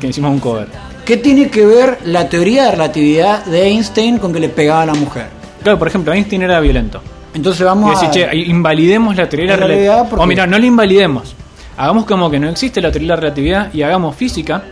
Que 0.00 0.08
hicimos 0.08 0.30
un 0.30 0.40
cover. 0.40 0.68
¿Qué 1.04 1.16
tiene 1.16 1.48
que 1.48 1.64
ver 1.64 1.98
la 2.04 2.28
teoría 2.28 2.64
de 2.64 2.70
relatividad 2.72 3.44
de 3.44 3.68
Einstein 3.68 4.18
con 4.18 4.32
que 4.32 4.40
le 4.40 4.48
pegaba 4.48 4.82
a 4.82 4.86
la 4.86 4.94
mujer? 4.94 5.26
Claro, 5.62 5.78
por 5.78 5.88
ejemplo, 5.88 6.12
Einstein 6.12 6.42
era 6.42 6.60
violento. 6.60 7.00
Entonces 7.34 7.60
Y 7.60 7.64
vamos 7.64 8.00
decir, 8.00 8.24
a... 8.24 8.30
che, 8.30 8.36
invalidemos 8.36 9.16
la 9.16 9.28
teoría 9.28 9.52
de 9.52 9.56
La 9.56 9.66
relatividad. 9.66 10.12
O 10.16 10.26
mira, 10.26 10.46
no 10.46 10.58
la 10.58 10.66
invalidemos. 10.66 11.34
Hagamos 11.76 12.06
como 12.06 12.30
que 12.30 12.38
no 12.38 12.48
existe 12.48 12.80
la 12.80 12.90
teoría 12.90 13.08
de 13.08 13.14
la 13.14 13.20
relatividad 13.20 13.74
y 13.74 13.82
hagamos 13.82 14.16
física 14.16 14.62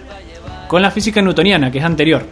con 0.68 0.80
la 0.82 0.90
física 0.90 1.20
newtoniana, 1.20 1.70
que 1.70 1.78
es 1.78 1.84
anterior. 1.84 2.24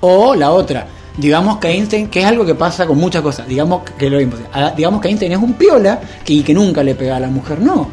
O 0.00 0.34
la 0.34 0.50
otra, 0.50 0.86
digamos 1.16 1.58
que 1.58 1.68
Einstein, 1.68 2.08
que 2.08 2.20
es 2.20 2.26
algo 2.26 2.44
que 2.44 2.54
pasa 2.54 2.86
con 2.86 2.98
muchas 2.98 3.22
cosas, 3.22 3.48
digamos 3.48 3.82
que 3.98 4.08
lo 4.08 4.18
mismo, 4.18 4.34
ah, 4.52 4.72
digamos 4.76 5.00
que 5.00 5.08
Einstein 5.08 5.32
es 5.32 5.38
un 5.38 5.54
piola 5.54 5.98
que, 6.24 6.34
y 6.34 6.42
que 6.42 6.54
nunca 6.54 6.82
le 6.82 6.94
pega 6.94 7.16
a 7.16 7.20
la 7.20 7.28
mujer, 7.28 7.60
no. 7.60 7.88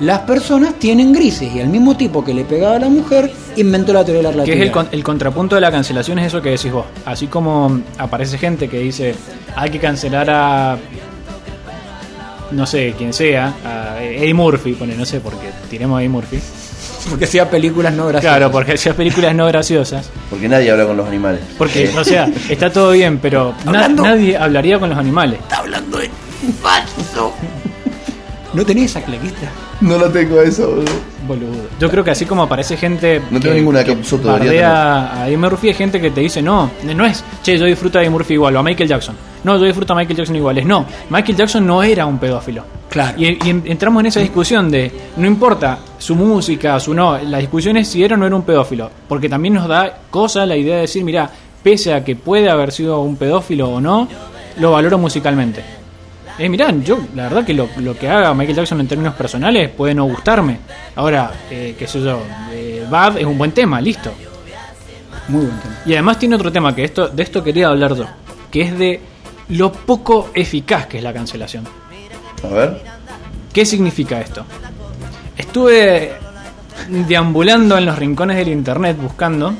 Las 0.00 0.20
personas 0.20 0.74
tienen 0.78 1.12
grises 1.12 1.54
y 1.54 1.60
al 1.60 1.68
mismo 1.68 1.96
tipo 1.96 2.24
que 2.24 2.34
le 2.34 2.44
pegaba 2.44 2.76
a 2.76 2.78
la 2.80 2.88
mujer 2.88 3.30
inventó 3.56 3.92
la 3.92 4.04
teoría 4.04 4.28
de 4.30 4.36
la 4.36 4.44
Que 4.44 4.52
es 4.52 4.58
relatividad. 4.58 4.66
el, 4.66 4.72
con- 4.72 4.88
el 4.98 5.04
contrapunto 5.04 5.54
de 5.54 5.60
la 5.60 5.70
cancelación, 5.70 6.18
es 6.18 6.26
eso 6.26 6.42
que 6.42 6.50
decís 6.50 6.72
vos. 6.72 6.86
Así 7.06 7.26
como 7.28 7.80
aparece 7.98 8.36
gente 8.38 8.68
que 8.68 8.78
dice, 8.78 9.14
hay 9.54 9.70
que 9.70 9.78
cancelar 9.78 10.28
a. 10.30 10.76
No 12.50 12.66
sé, 12.66 12.94
quien 12.98 13.12
sea, 13.14 13.54
a 13.64 14.02
Eddie 14.02 14.34
Murphy, 14.34 14.72
pone, 14.74 14.94
no 14.94 15.06
sé, 15.06 15.20
porque 15.20 15.50
tiremos 15.70 15.96
a 15.98 16.00
Eddie 16.00 16.08
Murphy. 16.10 16.38
Porque 17.10 17.24
hacía 17.24 17.50
películas 17.50 17.92
no 17.94 18.06
graciosas. 18.06 18.36
Claro, 18.38 18.52
porque 18.52 18.74
hacía 18.74 18.94
películas 18.94 19.34
no 19.34 19.44
graciosas. 19.46 20.08
Porque 20.30 20.48
nadie 20.48 20.70
habla 20.70 20.86
con 20.86 20.96
los 20.96 21.04
animales. 21.08 21.40
Porque, 21.58 21.86
Eh, 21.86 21.92
o 21.98 22.04
sea, 22.04 22.28
está 22.48 22.70
todo 22.70 22.92
bien, 22.92 23.18
pero 23.18 23.54
na- 23.64 23.88
nadie 23.88 24.36
hablaría 24.36 24.78
con 24.78 24.88
los 24.88 24.96
animales. 24.96 25.40
está 25.40 25.56
hablando 25.58 26.00
en 26.00 26.10
falso. 26.62 27.34
¿No 28.54 28.64
tenés 28.64 28.90
esa 28.90 29.02
claquista? 29.02 29.50
no 29.80 29.96
lo 29.98 30.10
tengo 30.10 30.40
eso, 30.40 30.68
boludo. 30.68 31.12
Boludo. 31.26 31.62
Yo 31.80 31.88
creo 31.90 32.02
que 32.04 32.10
así 32.10 32.26
como 32.26 32.42
aparece 32.42 32.76
gente 32.76 33.22
No 33.30 33.38
tengo 33.40 33.54
ninguna 33.54 33.84
que 33.84 33.94
debería 33.94 34.32
bardea 34.32 35.22
a 35.22 35.26
Eddie 35.28 35.36
Murphy, 35.36 35.68
hay 35.68 35.74
gente 35.74 36.00
que 36.00 36.10
te 36.10 36.20
dice, 36.20 36.42
no, 36.42 36.70
no 36.94 37.04
es, 37.06 37.24
che, 37.42 37.56
yo 37.56 37.64
disfruto 37.64 37.98
a 37.98 38.02
Eddie 38.02 38.10
Murphy 38.10 38.34
igual, 38.34 38.56
o 38.56 38.58
a 38.58 38.62
Michael 38.62 38.88
Jackson. 38.88 39.14
No, 39.44 39.56
yo 39.56 39.64
disfruto 39.64 39.92
a 39.92 39.96
Michael 39.96 40.16
Jackson 40.18 40.36
igual. 40.36 40.58
Es 40.58 40.66
no, 40.66 40.84
Michael 41.10 41.36
Jackson 41.36 41.66
no 41.66 41.82
era 41.82 42.06
un 42.06 42.18
pedófilo. 42.18 42.64
Claro. 42.88 43.14
Y, 43.18 43.26
y 43.46 43.50
en- 43.50 43.62
entramos 43.66 44.00
en 44.00 44.06
esa 44.06 44.20
discusión 44.20 44.70
de, 44.70 44.90
no 45.16 45.26
importa 45.26 45.78
su 45.98 46.14
música, 46.14 46.78
su 46.80 46.92
no, 46.92 47.18
la 47.18 47.38
discusión 47.38 47.76
es 47.76 47.88
si 47.88 48.02
era 48.04 48.14
o 48.16 48.18
no 48.18 48.26
era 48.26 48.36
un 48.36 48.42
pedófilo. 48.42 48.90
Porque 49.08 49.28
también 49.28 49.54
nos 49.54 49.66
da 49.68 49.96
cosa 50.10 50.44
la 50.44 50.56
idea 50.56 50.74
de 50.76 50.80
decir, 50.82 51.02
mira, 51.04 51.30
pese 51.62 51.94
a 51.94 52.04
que 52.04 52.16
puede 52.16 52.50
haber 52.50 52.70
sido 52.72 53.00
un 53.00 53.16
pedófilo 53.16 53.68
o 53.70 53.80
no, 53.80 54.06
lo 54.58 54.70
valoro 54.72 54.98
musicalmente. 54.98 55.64
Eh, 56.38 56.48
mirá, 56.48 56.70
yo 56.70 56.98
la 57.14 57.24
verdad 57.24 57.44
que 57.44 57.54
lo, 57.54 57.68
lo 57.78 57.96
que 57.96 58.08
haga 58.08 58.32
Michael 58.34 58.56
Jackson 58.56 58.80
en 58.80 58.88
términos 58.88 59.14
personales 59.14 59.68
puede 59.70 59.94
no 59.94 60.04
gustarme. 60.04 60.58
Ahora, 60.96 61.30
eh, 61.50 61.74
qué 61.78 61.86
sé 61.86 62.02
yo, 62.02 62.22
eh, 62.50 62.86
Bad 62.90 63.18
es 63.18 63.24
un 63.24 63.36
buen 63.36 63.52
tema, 63.52 63.80
listo. 63.80 64.12
Muy 65.28 65.44
buen 65.44 65.60
tema. 65.60 65.76
Y 65.84 65.92
además 65.92 66.18
tiene 66.18 66.36
otro 66.36 66.50
tema 66.50 66.74
que 66.74 66.84
esto, 66.84 67.08
de 67.08 67.22
esto 67.22 67.44
quería 67.44 67.68
hablar 67.68 67.94
yo, 67.94 68.06
que 68.50 68.62
es 68.62 68.78
de 68.78 69.00
lo 69.50 69.72
poco 69.72 70.30
eficaz 70.34 70.86
que 70.86 70.98
es 70.98 71.04
la 71.04 71.12
cancelación. 71.12 71.64
A 72.42 72.48
ver. 72.48 72.82
¿Qué 73.52 73.66
significa 73.66 74.20
esto? 74.20 74.44
Estuve 75.36 76.12
deambulando 76.88 77.76
en 77.76 77.84
los 77.86 77.98
rincones 77.98 78.36
del 78.36 78.48
internet 78.48 78.96
buscando 79.00 79.54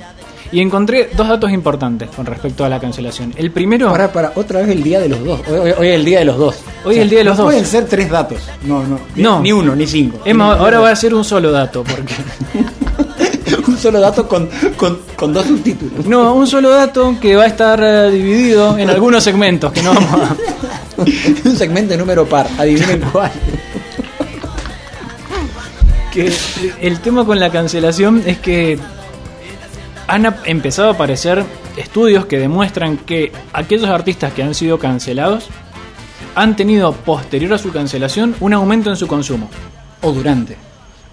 Y 0.52 0.60
encontré 0.60 1.08
dos 1.16 1.26
datos 1.28 1.50
importantes 1.50 2.10
con 2.14 2.26
respecto 2.26 2.62
a 2.64 2.68
la 2.68 2.78
cancelación. 2.78 3.32
El 3.36 3.50
primero, 3.50 3.90
Para, 3.90 4.12
para, 4.12 4.32
otra 4.34 4.60
vez 4.60 4.68
el 4.68 4.82
día 4.82 5.00
de 5.00 5.08
los 5.08 5.24
dos. 5.24 5.40
Hoy, 5.48 5.58
hoy- 5.58 5.74
hoy 5.78 5.88
es 5.88 5.94
el 5.94 6.04
día 6.04 6.18
de 6.18 6.24
los 6.26 6.36
dos. 6.36 6.56
Hoy 6.84 6.96
es 6.96 7.00
el 7.00 7.08
día 7.10 7.18
de 7.20 7.24
los 7.24 7.38
no 7.38 7.44
dos. 7.44 7.52
Pueden 7.52 7.66
ser 7.66 7.86
tres 7.86 8.10
datos. 8.10 8.38
No, 8.64 8.84
no. 8.86 8.98
No. 9.16 9.40
Ni 9.40 9.50
uno, 9.50 9.74
ni 9.74 9.86
cinco. 9.86 10.18
más, 10.34 10.58
ahora 10.60 10.78
voy 10.80 10.90
a 10.90 10.92
hacer 10.92 11.14
un 11.14 11.24
solo 11.24 11.50
dato, 11.50 11.82
porque 11.82 12.12
un 13.66 13.78
solo 13.78 13.98
dato 14.00 14.28
con, 14.28 14.48
con, 14.76 14.98
con 15.16 15.32
dos 15.32 15.46
subtítulos. 15.46 16.04
no, 16.06 16.34
un 16.34 16.46
solo 16.46 16.68
dato 16.68 17.16
que 17.18 17.34
va 17.34 17.44
a 17.44 17.46
estar 17.46 17.82
eh, 17.82 18.10
dividido 18.10 18.76
en 18.76 18.90
algunos 18.90 19.24
segmentos 19.24 19.72
que 19.72 19.82
no 19.82 19.94
vamos 19.94 20.12
a 20.20 20.36
un 21.48 21.56
segmento 21.56 21.92
de 21.92 21.96
número 21.98 22.26
par. 22.26 22.46
Adivinen 22.58 23.00
cuál. 23.10 23.30
que 26.12 26.30
el 26.82 27.00
tema 27.00 27.24
con 27.24 27.40
la 27.40 27.50
cancelación 27.50 28.22
es 28.26 28.38
que 28.38 28.78
han 30.12 30.34
empezado 30.44 30.88
a 30.88 30.92
aparecer 30.92 31.42
estudios 31.74 32.26
que 32.26 32.38
demuestran 32.38 32.98
que 32.98 33.32
aquellos 33.54 33.88
artistas 33.88 34.34
que 34.34 34.42
han 34.42 34.54
sido 34.54 34.78
cancelados 34.78 35.48
han 36.34 36.54
tenido 36.54 36.92
posterior 36.92 37.54
a 37.54 37.58
su 37.58 37.72
cancelación 37.72 38.34
un 38.40 38.52
aumento 38.52 38.90
en 38.90 38.96
su 38.96 39.06
consumo. 39.06 39.48
O 40.02 40.12
durante. 40.12 40.58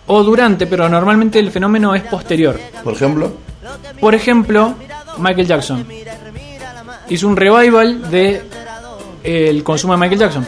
O 0.08 0.22
durante, 0.22 0.68
pero 0.68 0.90
normalmente 0.90 1.40
el 1.40 1.50
fenómeno 1.50 1.96
es 1.96 2.04
posterior. 2.04 2.60
Por 2.84 2.94
ejemplo, 2.94 3.32
Por 4.02 4.16
ejemplo, 4.16 4.76
Michael 5.18 5.48
Jackson 5.48 5.88
hizo 7.08 7.28
un 7.28 7.38
revival 7.38 8.12
de 8.12 8.42
el 9.24 9.64
consumo 9.64 9.94
de 9.94 10.00
Michael 10.00 10.20
Jackson. 10.20 10.46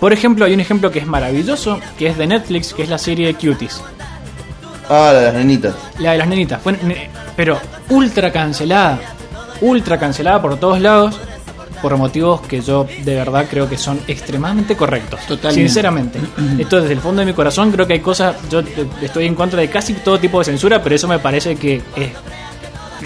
Por 0.00 0.12
ejemplo, 0.12 0.44
hay 0.44 0.54
un 0.54 0.60
ejemplo 0.60 0.90
que 0.90 0.98
es 0.98 1.06
maravilloso, 1.06 1.78
que 1.96 2.08
es 2.08 2.18
de 2.18 2.26
Netflix, 2.26 2.74
que 2.74 2.82
es 2.82 2.88
la 2.88 2.98
serie 2.98 3.32
Cuties. 3.34 3.80
ah, 4.88 5.10
la 5.12 5.20
de 5.20 5.24
las 5.26 5.34
nenitas. 5.34 5.74
La 6.00 6.12
de 6.12 6.18
las 6.18 6.26
nenitas. 6.26 6.60
Fue, 6.60 6.76
pero 7.36 7.58
ultra 7.90 8.30
cancelada. 8.32 8.98
Ultra 9.60 9.98
cancelada 9.98 10.40
por 10.42 10.56
todos 10.58 10.80
lados. 10.80 11.18
Por 11.82 11.96
motivos 11.98 12.40
que 12.42 12.62
yo 12.62 12.86
de 13.04 13.14
verdad 13.14 13.46
creo 13.50 13.68
que 13.68 13.76
son 13.76 14.00
extremadamente 14.08 14.74
correctos. 14.74 15.20
Totalmente. 15.26 15.66
Sinceramente. 15.68 16.18
Esto 16.58 16.80
desde 16.80 16.94
el 16.94 17.00
fondo 17.00 17.20
de 17.20 17.26
mi 17.26 17.34
corazón 17.34 17.70
creo 17.70 17.86
que 17.86 17.92
hay 17.94 18.00
cosas. 18.00 18.36
Yo 18.50 18.62
estoy 19.02 19.26
en 19.26 19.34
contra 19.34 19.60
de 19.60 19.68
casi 19.68 19.92
todo 19.94 20.18
tipo 20.18 20.38
de 20.38 20.46
censura, 20.46 20.82
pero 20.82 20.94
eso 20.94 21.06
me 21.08 21.18
parece 21.18 21.56
que 21.56 21.82
es. 21.96 22.10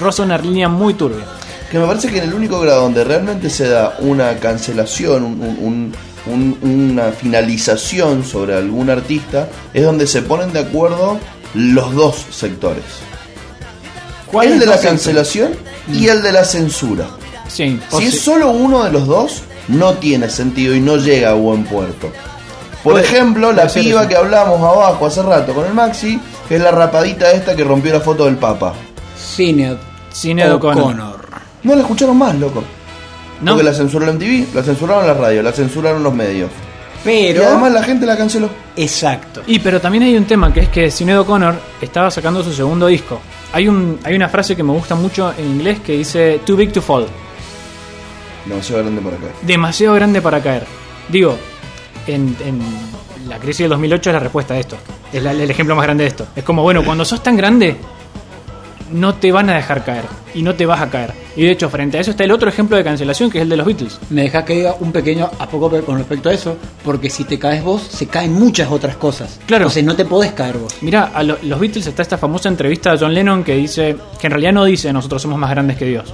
Roza 0.00 0.22
una 0.22 0.38
línea 0.38 0.68
muy 0.68 0.94
turbia. 0.94 1.24
Que 1.72 1.78
me 1.78 1.86
parece 1.86 2.08
que 2.08 2.18
en 2.18 2.24
el 2.24 2.34
único 2.34 2.60
grado 2.60 2.82
donde 2.82 3.02
realmente 3.04 3.50
se 3.50 3.68
da 3.68 3.96
una 3.98 4.36
cancelación, 4.36 5.24
un- 5.24 5.40
un- 5.40 5.92
un- 6.26 6.58
un- 6.62 6.90
una 6.92 7.10
finalización 7.10 8.22
sobre 8.24 8.54
algún 8.54 8.90
artista, 8.90 9.48
es 9.74 9.84
donde 9.84 10.06
se 10.06 10.22
ponen 10.22 10.52
de 10.52 10.60
acuerdo 10.60 11.18
los 11.54 11.94
dos 11.94 12.26
sectores. 12.30 12.84
El 14.42 14.58
de 14.58 14.66
la 14.66 14.78
cancelación 14.80 15.52
y 15.92 16.06
el 16.08 16.22
de 16.22 16.32
la 16.32 16.44
censura. 16.44 17.06
Sí. 17.48 17.80
Si 17.90 18.04
es 18.04 18.14
se- 18.14 18.20
solo 18.20 18.50
uno 18.50 18.84
de 18.84 18.92
los 18.92 19.06
dos, 19.06 19.42
no 19.68 19.94
tiene 19.94 20.28
sentido 20.28 20.74
y 20.74 20.80
no 20.80 20.96
llega 20.96 21.30
a 21.30 21.34
buen 21.34 21.64
puerto. 21.64 22.10
Por 22.82 22.92
Puede- 22.94 23.04
ejemplo, 23.04 23.52
la 23.52 23.66
puede 23.66 23.82
piba 23.82 24.00
eso. 24.02 24.08
que 24.08 24.16
hablamos 24.16 24.60
abajo 24.60 25.06
hace 25.06 25.22
rato 25.22 25.52
con 25.54 25.66
el 25.66 25.74
Maxi, 25.74 26.20
que 26.48 26.56
es 26.56 26.62
la 26.62 26.70
rapadita 26.70 27.30
esta 27.32 27.56
que 27.56 27.64
rompió 27.64 27.92
la 27.92 28.00
foto 28.00 28.24
del 28.26 28.36
Papa. 28.36 28.72
Cine. 29.16 29.76
Sinead 30.12 30.54
O'Connor. 30.54 31.18
No 31.62 31.74
la 31.74 31.80
escucharon 31.82 32.16
más, 32.16 32.34
loco. 32.36 32.62
¿No? 33.40 33.52
Porque 33.52 33.64
la 33.64 33.74
censuró 33.74 34.04
la 34.06 34.12
MTV, 34.12 34.54
la 34.54 34.62
censuraron 34.62 35.06
la 35.06 35.14
radio, 35.14 35.42
la 35.42 35.52
censuraron 35.52 36.02
los 36.02 36.12
medios. 36.14 36.50
Pero. 37.04 37.42
Y 37.42 37.44
además 37.44 37.72
la 37.72 37.82
gente 37.82 38.04
la 38.06 38.16
canceló. 38.16 38.48
Exacto. 38.76 39.42
Y 39.46 39.58
pero 39.60 39.80
también 39.80 40.04
hay 40.04 40.16
un 40.16 40.24
tema 40.24 40.52
que 40.52 40.60
es 40.60 40.68
que 40.68 40.90
Sinead 40.90 41.20
O'Connor 41.20 41.54
estaba 41.80 42.10
sacando 42.10 42.42
su 42.42 42.52
segundo 42.52 42.86
disco. 42.86 43.20
Hay 43.52 43.66
un 43.68 43.98
hay 44.04 44.14
una 44.14 44.28
frase 44.28 44.54
que 44.56 44.62
me 44.62 44.72
gusta 44.72 44.94
mucho 44.94 45.32
en 45.36 45.46
inglés 45.46 45.80
que 45.80 45.92
dice 45.92 46.40
too 46.44 46.56
big 46.56 46.72
to 46.72 46.82
fall, 46.82 47.06
Demasiado 48.46 48.82
grande 48.82 49.00
para 49.02 49.16
acá. 49.16 49.26
demasiado 49.42 49.94
grande 49.94 50.22
para 50.22 50.40
caer. 50.42 50.64
Digo, 51.08 51.36
en, 52.06 52.36
en 52.44 52.60
la 53.28 53.38
crisis 53.38 53.60
del 53.64 53.70
2008 53.70 54.10
es 54.10 54.14
la 54.14 54.20
respuesta 54.20 54.54
a 54.54 54.58
esto. 54.58 54.76
Es 55.12 55.22
la- 55.22 55.32
el 55.32 55.50
ejemplo 55.50 55.74
más 55.76 55.84
grande 55.84 56.04
de 56.04 56.08
esto. 56.08 56.26
Es 56.36 56.44
como, 56.44 56.62
bueno, 56.62 56.84
cuando 56.84 57.04
sos 57.04 57.22
tan 57.22 57.36
grande 57.36 57.76
no 58.92 59.14
te 59.14 59.32
van 59.32 59.50
a 59.50 59.54
dejar 59.56 59.84
caer 59.84 60.04
y 60.34 60.42
no 60.42 60.54
te 60.54 60.66
vas 60.66 60.80
a 60.80 60.90
caer. 60.90 61.12
Y 61.36 61.42
de 61.42 61.52
hecho, 61.52 61.70
frente 61.70 61.98
a 61.98 62.00
eso 62.00 62.10
está 62.10 62.24
el 62.24 62.32
otro 62.32 62.48
ejemplo 62.48 62.76
de 62.76 62.84
cancelación 62.84 63.30
que 63.30 63.38
es 63.38 63.42
el 63.42 63.48
de 63.48 63.56
los 63.56 63.66
Beatles. 63.66 63.98
Me 64.10 64.22
deja 64.22 64.44
que 64.44 64.54
diga 64.56 64.74
un 64.80 64.92
pequeño 64.92 65.30
a 65.38 65.48
poco 65.48 65.70
con 65.84 65.98
respecto 65.98 66.28
a 66.28 66.32
eso, 66.34 66.56
porque 66.84 67.10
si 67.10 67.24
te 67.24 67.38
caes 67.38 67.62
vos, 67.62 67.82
se 67.82 68.06
caen 68.06 68.32
muchas 68.32 68.70
otras 68.70 68.96
cosas. 68.96 69.38
Claro. 69.46 69.64
Entonces 69.64 69.84
no 69.84 69.94
te 69.96 70.04
podés 70.04 70.32
caer 70.32 70.58
vos. 70.58 70.74
Mira, 70.80 71.10
a 71.14 71.22
lo- 71.22 71.38
los 71.42 71.60
Beatles 71.60 71.86
está 71.86 72.02
esta 72.02 72.18
famosa 72.18 72.48
entrevista 72.48 72.92
de 72.92 72.98
John 72.98 73.14
Lennon 73.14 73.44
que 73.44 73.54
dice, 73.54 73.96
que 74.20 74.26
en 74.26 74.30
realidad 74.32 74.52
no 74.52 74.64
dice 74.64 74.92
nosotros 74.92 75.22
somos 75.22 75.38
más 75.38 75.50
grandes 75.50 75.76
que 75.76 75.84
Dios. 75.86 76.12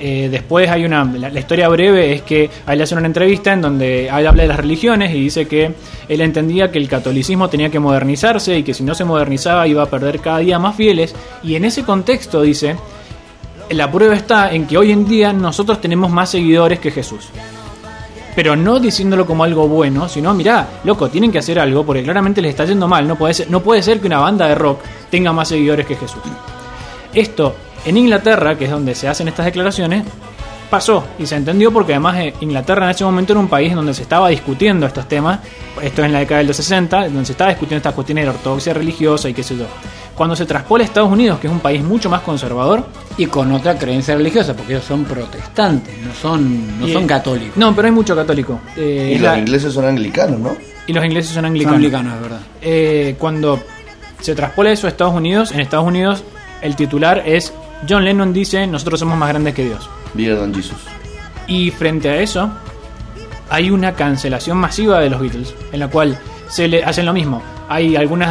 Eh, 0.00 0.28
después 0.30 0.70
hay 0.70 0.84
una, 0.84 1.04
la, 1.04 1.40
historia 1.40 1.68
breve 1.68 2.12
es 2.12 2.22
que 2.22 2.48
él 2.68 2.78
le 2.78 2.84
una 2.94 3.06
entrevista 3.06 3.52
en 3.52 3.60
donde 3.60 4.06
él 4.06 4.26
habla 4.26 4.42
de 4.42 4.48
las 4.48 4.58
religiones 4.58 5.12
y 5.12 5.20
dice 5.20 5.48
que 5.48 5.72
él 6.08 6.20
entendía 6.20 6.70
que 6.70 6.78
el 6.78 6.88
catolicismo 6.88 7.48
tenía 7.48 7.68
que 7.68 7.80
modernizarse 7.80 8.58
y 8.58 8.62
que 8.62 8.74
si 8.74 8.84
no 8.84 8.94
se 8.94 9.04
modernizaba 9.04 9.66
iba 9.66 9.82
a 9.82 9.86
perder 9.86 10.20
cada 10.20 10.38
día 10.38 10.58
más 10.60 10.76
fieles. 10.76 11.14
Y 11.42 11.56
en 11.56 11.64
ese 11.64 11.82
contexto 11.82 12.42
dice, 12.42 12.76
la 13.70 13.90
prueba 13.90 14.14
está 14.14 14.52
en 14.52 14.66
que 14.66 14.78
hoy 14.78 14.92
en 14.92 15.06
día 15.06 15.32
nosotros 15.32 15.80
tenemos 15.80 16.10
más 16.10 16.30
seguidores 16.30 16.78
que 16.78 16.92
Jesús. 16.92 17.28
Pero 18.36 18.54
no 18.54 18.78
diciéndolo 18.78 19.26
como 19.26 19.42
algo 19.42 19.66
bueno, 19.66 20.08
sino, 20.08 20.32
mirá, 20.32 20.68
loco, 20.84 21.08
tienen 21.08 21.32
que 21.32 21.38
hacer 21.38 21.58
algo 21.58 21.84
porque 21.84 22.04
claramente 22.04 22.40
les 22.40 22.50
está 22.50 22.64
yendo 22.64 22.86
mal. 22.86 23.08
No 23.08 23.16
puede 23.16 23.34
ser, 23.34 23.50
no 23.50 23.64
puede 23.64 23.82
ser 23.82 23.98
que 23.98 24.06
una 24.06 24.20
banda 24.20 24.46
de 24.46 24.54
rock 24.54 24.80
tenga 25.10 25.32
más 25.32 25.48
seguidores 25.48 25.86
que 25.86 25.96
Jesús. 25.96 26.22
Esto 27.12 27.56
en 27.84 27.96
Inglaterra, 27.96 28.56
que 28.56 28.64
es 28.66 28.70
donde 28.70 28.94
se 28.94 29.08
hacen 29.08 29.28
estas 29.28 29.46
declaraciones, 29.46 30.04
pasó 30.70 31.04
y 31.18 31.26
se 31.26 31.34
entendió 31.36 31.72
porque 31.72 31.92
además 31.94 32.16
eh, 32.18 32.34
Inglaterra 32.40 32.84
en 32.84 32.90
ese 32.90 33.04
momento 33.04 33.32
era 33.32 33.40
un 33.40 33.48
país 33.48 33.74
donde 33.74 33.94
se 33.94 34.02
estaba 34.02 34.28
discutiendo 34.28 34.86
estos 34.86 35.08
temas, 35.08 35.38
esto 35.82 36.02
es 36.02 36.06
en 36.06 36.12
la 36.12 36.18
década 36.18 36.40
de 36.42 36.46
los 36.46 36.56
60, 36.56 37.04
donde 37.08 37.24
se 37.24 37.32
estaba 37.32 37.50
discutiendo 37.50 37.78
estas 37.78 37.94
cuestiones 37.94 38.22
de 38.22 38.26
la 38.26 38.32
ortodoxia 38.36 38.74
religiosa 38.74 39.28
y 39.28 39.34
qué 39.34 39.42
sé 39.42 39.56
yo. 39.56 39.64
Cuando 40.14 40.34
se 40.34 40.44
traspola 40.46 40.82
a 40.82 40.86
Estados 40.86 41.10
Unidos, 41.10 41.38
que 41.38 41.46
es 41.46 41.52
un 41.52 41.60
país 41.60 41.82
mucho 41.82 42.10
más 42.10 42.20
conservador, 42.22 42.84
Y 43.16 43.26
con 43.26 43.50
otra 43.52 43.76
creencia 43.78 44.14
religiosa, 44.16 44.54
porque 44.54 44.74
ellos 44.74 44.84
son 44.84 45.04
protestantes, 45.04 45.94
no 45.98 46.12
son, 46.14 46.78
no 46.80 46.86
y- 46.88 46.92
son 46.92 47.06
católicos. 47.06 47.56
No, 47.56 47.74
pero 47.74 47.86
hay 47.88 47.92
mucho 47.94 48.14
católico. 48.14 48.60
Eh, 48.76 49.12
Y 49.14 49.18
los 49.18 49.32
la- 49.32 49.38
ingleses 49.38 49.72
son 49.72 49.84
anglicanos, 49.86 50.38
¿no? 50.38 50.56
y 50.86 50.92
los 50.92 51.04
ingleses 51.04 51.28
son 51.30 51.36
son 51.36 51.44
anglicanos. 51.46 51.76
anglicanos, 51.76 52.14
es 52.16 52.20
verdad. 52.22 52.40
Eh, 52.62 53.16
cuando 53.18 53.60
se 54.20 54.34
traspola 54.34 54.70
eso 54.72 54.86
a 54.86 54.90
Estados 54.90 55.14
Unidos, 55.14 55.50
en 55.52 55.60
Estados 55.60 55.86
Unidos 55.86 56.22
el 56.62 56.74
titular 56.76 57.22
es 57.26 57.52
John 57.88 58.04
Lennon 58.04 58.32
dice 58.32 58.66
nosotros 58.66 59.00
somos 59.00 59.18
más 59.18 59.28
grandes 59.28 59.54
que 59.54 59.64
Dios. 59.64 59.88
Than 60.14 60.54
Jesus. 60.54 60.78
Y 61.46 61.70
frente 61.70 62.08
a 62.08 62.16
eso, 62.18 62.50
hay 63.50 63.70
una 63.70 63.94
cancelación 63.94 64.58
masiva 64.58 65.00
de 65.00 65.10
los 65.10 65.20
Beatles, 65.20 65.54
en 65.72 65.80
la 65.80 65.88
cual 65.88 66.18
se 66.48 66.68
le 66.68 66.82
hacen 66.84 67.06
lo 67.06 67.12
mismo. 67.12 67.42
Hay 67.70 67.96
algunos 67.96 68.26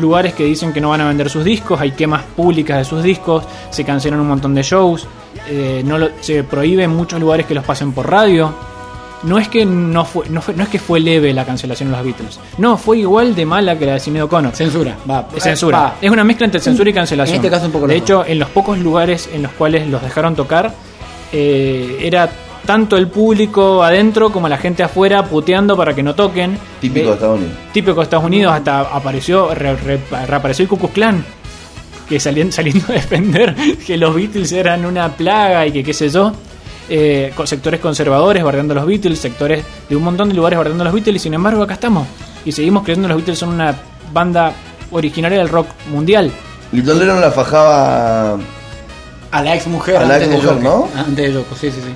lugares 0.00 0.34
que 0.34 0.44
dicen 0.44 0.72
que 0.72 0.80
no 0.80 0.90
van 0.90 1.00
a 1.00 1.08
vender 1.08 1.28
sus 1.28 1.44
discos, 1.44 1.80
hay 1.80 1.90
quemas 1.92 2.22
públicas 2.36 2.78
de 2.78 2.84
sus 2.84 3.02
discos, 3.02 3.44
se 3.70 3.84
cancelan 3.84 4.20
un 4.20 4.28
montón 4.28 4.54
de 4.54 4.62
shows, 4.62 5.06
eh, 5.48 5.82
no 5.84 5.98
lo- 5.98 6.10
se 6.20 6.44
prohíbe 6.44 6.84
en 6.84 6.90
muchos 6.90 7.20
lugares 7.20 7.46
que 7.46 7.54
los 7.54 7.64
pasen 7.64 7.92
por 7.92 8.08
radio. 8.08 8.54
No 9.22 9.38
es 9.38 9.48
que 9.48 9.66
no 9.66 10.04
fue, 10.06 10.28
no 10.30 10.40
fue, 10.40 10.54
no 10.54 10.62
es 10.62 10.68
que 10.70 10.78
fue 10.78 10.98
leve 10.98 11.34
la 11.34 11.44
cancelación 11.44 11.90
de 11.90 11.96
los 11.96 12.04
Beatles. 12.04 12.40
No, 12.56 12.78
fue 12.78 12.98
igual 12.98 13.34
de 13.34 13.44
mala 13.44 13.78
que 13.78 13.84
la 13.84 13.92
de 13.94 14.00
Sinead 14.00 14.24
O'Connor. 14.24 14.54
Censura, 14.54 14.96
va. 15.08 15.28
Es 15.36 15.42
censura. 15.42 15.78
va. 15.78 15.94
Es 16.00 16.10
una 16.10 16.24
mezcla 16.24 16.46
entre 16.46 16.60
censura 16.60 16.88
y 16.88 16.92
cancelación. 16.94 17.34
En 17.36 17.40
este 17.44 17.50
caso 17.50 17.66
un 17.66 17.72
poco 17.72 17.86
De 17.86 17.96
hecho, 17.96 18.24
en 18.26 18.38
los 18.38 18.48
pocos 18.48 18.78
lugares 18.78 19.28
en 19.32 19.42
los 19.42 19.52
cuales 19.52 19.86
los 19.88 20.00
dejaron 20.02 20.34
tocar, 20.34 20.72
eh, 21.32 21.98
era 22.00 22.30
tanto 22.64 22.96
el 22.96 23.08
público 23.08 23.82
adentro 23.82 24.30
como 24.30 24.48
la 24.48 24.56
gente 24.56 24.82
afuera 24.82 25.24
puteando 25.24 25.76
para 25.76 25.94
que 25.94 26.02
no 26.02 26.14
toquen. 26.14 26.58
Típico 26.80 27.00
Eh, 27.06 27.08
de 27.08 27.12
Estados 27.14 27.38
Unidos. 27.38 27.56
típico 27.72 27.96
de 27.96 28.02
Estados 28.04 28.24
Unidos, 28.24 28.52
hasta 28.54 28.80
apareció, 28.80 29.54
re- 29.54 29.76
re- 29.76 30.00
reapareció 30.26 30.62
el 30.62 30.68
Ku 30.68 30.78
Klux 30.78 30.94
Klan, 30.94 31.24
que 32.08 32.18
salían, 32.20 32.52
saliendo 32.52 32.86
a 32.88 32.92
defender 32.92 33.54
que 33.86 33.96
los 33.96 34.14
Beatles 34.14 34.52
eran 34.52 34.84
una 34.86 35.08
plaga 35.10 35.66
y 35.66 35.72
que 35.72 35.84
qué 35.84 35.92
sé 35.92 36.08
yo. 36.08 36.32
Eh, 36.92 37.32
con 37.36 37.46
sectores 37.46 37.78
conservadores 37.78 38.42
bardeando 38.42 38.72
a 38.72 38.74
los 38.74 38.86
Beatles, 38.86 39.20
sectores 39.20 39.64
de 39.88 39.94
un 39.94 40.02
montón 40.02 40.28
de 40.28 40.34
lugares 40.34 40.56
bardeando 40.58 40.82
a 40.82 40.86
los 40.86 40.94
Beatles, 40.94 41.16
y 41.16 41.18
sin 41.20 41.34
embargo 41.34 41.62
acá 41.62 41.74
estamos. 41.74 42.08
Y 42.44 42.50
seguimos 42.50 42.82
creyendo 42.82 43.06
que 43.06 43.14
los 43.14 43.18
Beatles 43.18 43.38
son 43.38 43.50
una 43.50 43.76
banda 44.12 44.52
originaria 44.90 45.38
del 45.38 45.48
rock 45.48 45.68
mundial. 45.92 46.32
Y 46.72 46.82
Lennon 46.82 47.20
la 47.20 47.30
fajaba 47.30 48.38
A 49.30 49.42
la 49.42 49.54
ex 49.54 49.68
mujer, 49.68 49.98
A 49.98 50.04
la 50.04 50.14
antes, 50.14 50.28
de 50.30 50.34
exmujer, 50.34 50.62
Yoko. 50.64 50.88
¿no? 50.94 51.00
Antes 51.00 51.16
de 51.16 51.32
Yoko, 51.32 51.54
sí, 51.54 51.70
sí, 51.70 51.80
sí. 51.80 51.94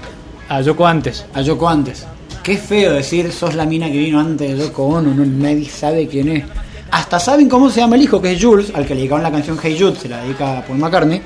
A 0.48 0.60
Yoko 0.60 0.86
antes. 0.86 1.24
A 1.34 1.40
Yoko 1.40 1.68
antes. 1.68 2.06
Qué 2.44 2.56
feo 2.56 2.92
decir 2.92 3.32
sos 3.32 3.54
la 3.54 3.64
mina 3.64 3.86
que 3.86 3.98
vino 3.98 4.20
antes 4.20 4.56
de 4.56 4.64
Yoko 4.64 4.84
Ono, 4.84 5.12
no, 5.12 5.24
nadie 5.24 5.68
sabe 5.68 6.06
quién 6.06 6.28
es. 6.28 6.44
Hasta 6.92 7.18
saben 7.18 7.48
cómo 7.48 7.68
se 7.68 7.80
llama 7.80 7.96
el 7.96 8.02
hijo, 8.02 8.22
que 8.22 8.32
es 8.32 8.40
Jules, 8.40 8.70
al 8.72 8.86
que 8.86 8.94
le 8.94 9.00
dedicaron 9.00 9.24
la 9.24 9.32
canción 9.32 9.58
Hey 9.60 9.76
Jude, 9.76 9.96
se 9.96 10.08
la 10.08 10.18
dedica 10.18 10.58
a 10.58 10.62
Paul 10.62 10.78
McCartney. 10.78 11.20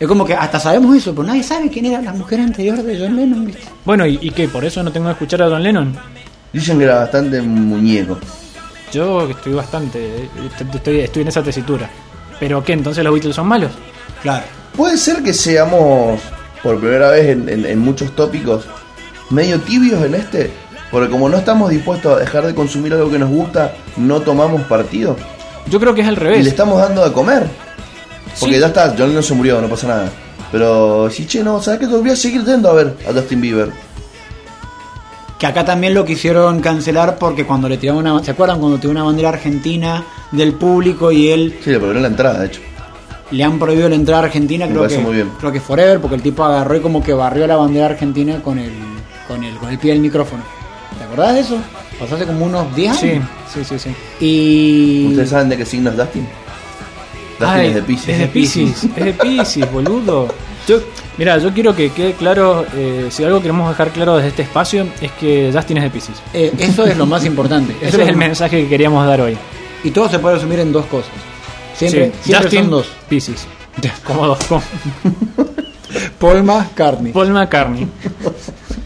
Es 0.00 0.08
como 0.08 0.24
que 0.24 0.34
hasta 0.34 0.58
sabemos 0.58 0.96
eso, 0.96 1.14
pero 1.14 1.26
nadie 1.26 1.42
sabe 1.42 1.68
quién 1.70 1.86
era 1.86 2.02
la 2.02 2.12
mujer 2.12 2.40
anterior 2.40 2.82
de 2.82 2.98
John 2.98 3.16
Lennon, 3.16 3.46
¿viste? 3.46 3.62
Bueno, 3.84 4.06
¿y, 4.06 4.18
y 4.20 4.30
qué? 4.30 4.48
¿Por 4.48 4.64
eso 4.64 4.82
no 4.82 4.90
tengo 4.92 5.06
que 5.06 5.12
escuchar 5.12 5.42
a 5.42 5.48
John 5.48 5.62
Lennon? 5.62 5.96
Dicen 6.52 6.78
que 6.78 6.84
era 6.84 6.96
bastante 7.00 7.40
muñeco. 7.42 8.18
Yo 8.92 9.28
estoy 9.28 9.52
bastante. 9.54 10.28
Estoy, 10.74 11.00
estoy 11.00 11.22
en 11.22 11.28
esa 11.28 11.42
tesitura. 11.42 11.88
¿Pero 12.40 12.62
qué? 12.64 12.72
¿Entonces 12.72 13.02
los 13.04 13.12
Beatles 13.12 13.34
son 13.36 13.46
malos? 13.46 13.70
Claro. 14.22 14.44
Puede 14.76 14.96
ser 14.98 15.22
que 15.22 15.32
seamos, 15.32 16.20
por 16.62 16.78
primera 16.80 17.10
vez 17.10 17.28
en, 17.30 17.48
en- 17.48 17.66
en 17.66 17.78
muchos 17.78 18.14
tópicos, 18.16 18.64
medio 19.30 19.60
tibios 19.60 20.04
en 20.04 20.14
este. 20.16 20.50
Porque 20.90 21.10
como 21.10 21.28
no 21.28 21.36
estamos 21.38 21.70
dispuestos 21.70 22.16
a 22.16 22.20
dejar 22.20 22.46
de 22.46 22.54
consumir 22.54 22.92
algo 22.94 23.10
que 23.10 23.18
nos 23.18 23.30
gusta, 23.30 23.72
no 23.96 24.20
tomamos 24.20 24.62
partido. 24.62 25.16
Yo 25.68 25.80
creo 25.80 25.94
que 25.94 26.02
es 26.02 26.06
al 26.08 26.14
Y 26.14 26.18
le 26.18 26.22
revés. 26.22 26.46
estamos 26.46 26.80
dando 26.80 27.04
de 27.04 27.12
comer. 27.12 27.48
Porque 28.40 28.54
Sí. 28.56 28.60
ya 28.60 28.66
está, 28.68 28.94
John 28.98 29.14
no 29.14 29.22
se 29.22 29.34
murió, 29.34 29.60
no 29.60 29.68
pasa 29.68 29.86
nada. 29.88 30.10
Pero 30.50 31.10
si, 31.10 31.26
che, 31.26 31.42
no, 31.42 31.60
¿sabes 31.60 31.80
qué? 31.80 31.86
Voy 31.86 32.10
a 32.10 32.16
seguir 32.16 32.44
yendo 32.44 32.68
a 32.70 32.74
ver 32.74 32.96
a 33.08 33.12
Justin 33.12 33.40
Bieber. 33.40 33.70
Que 35.38 35.46
acá 35.46 35.64
también 35.64 35.94
lo 35.94 36.04
quisieron 36.04 36.60
cancelar 36.60 37.18
porque 37.18 37.44
cuando 37.44 37.68
le 37.68 37.76
tiraron 37.76 38.06
una... 38.06 38.22
¿Se 38.24 38.30
acuerdan 38.30 38.60
cuando 38.60 38.78
tiró 38.78 38.92
una 38.92 39.02
bandera 39.02 39.30
argentina 39.30 40.04
del 40.30 40.54
público 40.54 41.10
y 41.10 41.28
él 41.30 41.58
Sí, 41.62 41.70
le 41.70 41.76
prohibieron 41.78 42.02
la 42.02 42.08
entrada, 42.08 42.40
de 42.40 42.46
hecho. 42.46 42.60
le 43.32 43.42
han 43.44 43.58
prohibido 43.58 43.88
la 43.88 43.96
entrada 43.96 44.22
a 44.22 44.24
Argentina? 44.26 44.66
Me 44.66 44.72
Creo 44.74 44.86
que, 44.88 44.98
muy 44.98 45.14
bien. 45.14 45.30
creo 45.40 45.50
que 45.52 45.60
Forever, 45.60 46.00
porque 46.00 46.16
el 46.16 46.22
tipo 46.22 46.44
agarró 46.44 46.76
y 46.76 46.80
como 46.80 47.02
que 47.02 47.12
barrió 47.12 47.46
la 47.48 47.56
bandera 47.56 47.86
argentina 47.86 48.40
con 48.42 48.58
el, 48.58 48.72
con 49.26 49.42
el, 49.42 49.56
con 49.56 49.70
el 49.70 49.78
pie 49.78 49.92
del 49.92 50.00
micrófono. 50.00 50.42
¿Te 50.98 51.04
acordás 51.04 51.34
de 51.34 51.40
eso? 51.40 51.56
Pasó 51.98 52.14
hace 52.14 52.26
como 52.26 52.44
unos 52.46 52.74
10 52.76 52.96
Sí, 52.96 53.10
años. 53.10 53.28
sí, 53.52 53.64
sí, 53.64 53.78
sí. 53.78 53.90
Y... 54.24 55.06
¿Ustedes 55.08 55.30
saben 55.30 55.48
de 55.48 55.56
qué 55.56 55.66
signo 55.66 55.90
es 55.90 55.96
Dustin? 55.96 56.26
Dustin 57.38 57.46
Ay, 57.60 57.68
es 57.68 57.74
de 57.74 57.82
Pisces. 57.82 58.08
Es 58.08 58.18
de 58.18 58.26
Pisces, 58.28 58.84
es 58.96 59.04
de 59.04 59.12
Pisces, 59.12 59.72
boludo. 59.72 60.28
Yo, 60.68 60.78
mira, 61.18 61.36
yo 61.38 61.52
quiero 61.52 61.74
que 61.76 61.90
quede 61.90 62.12
claro, 62.14 62.64
eh, 62.74 63.08
si 63.10 63.22
algo 63.24 63.40
queremos 63.40 63.68
dejar 63.68 63.90
claro 63.90 64.16
desde 64.16 64.28
este 64.28 64.42
espacio, 64.42 64.86
es 65.00 65.12
que 65.12 65.50
Justin 65.52 65.76
es 65.78 65.82
de 65.84 65.90
Pisces. 65.90 66.16
Eh, 66.32 66.52
eso 66.58 66.84
es 66.86 66.96
lo 66.96 67.06
más 67.06 67.24
importante. 67.24 67.72
Eso 67.80 67.88
Ese 67.96 68.02
es 68.04 68.08
el 68.08 68.16
mensaje 68.16 68.62
que 68.62 68.68
queríamos 68.68 69.06
dar 69.06 69.20
hoy. 69.20 69.36
Y 69.82 69.90
todo 69.90 70.08
se 70.08 70.18
puede 70.18 70.36
resumir 70.36 70.60
en 70.60 70.72
dos 70.72 70.86
cosas. 70.86 71.10
Siempre, 71.76 72.12
Sí, 72.22 72.30
siempre 72.30 72.42
Justin, 72.44 72.60
son 72.60 72.70
dos. 72.70 72.86
Pisces. 73.08 73.46
Como 74.04 74.26
dos. 74.26 74.38
como 74.44 74.62
Paul 76.18 76.42
McCartney. 76.44 77.12
Paul 77.12 77.30
McCartney. 77.30 77.86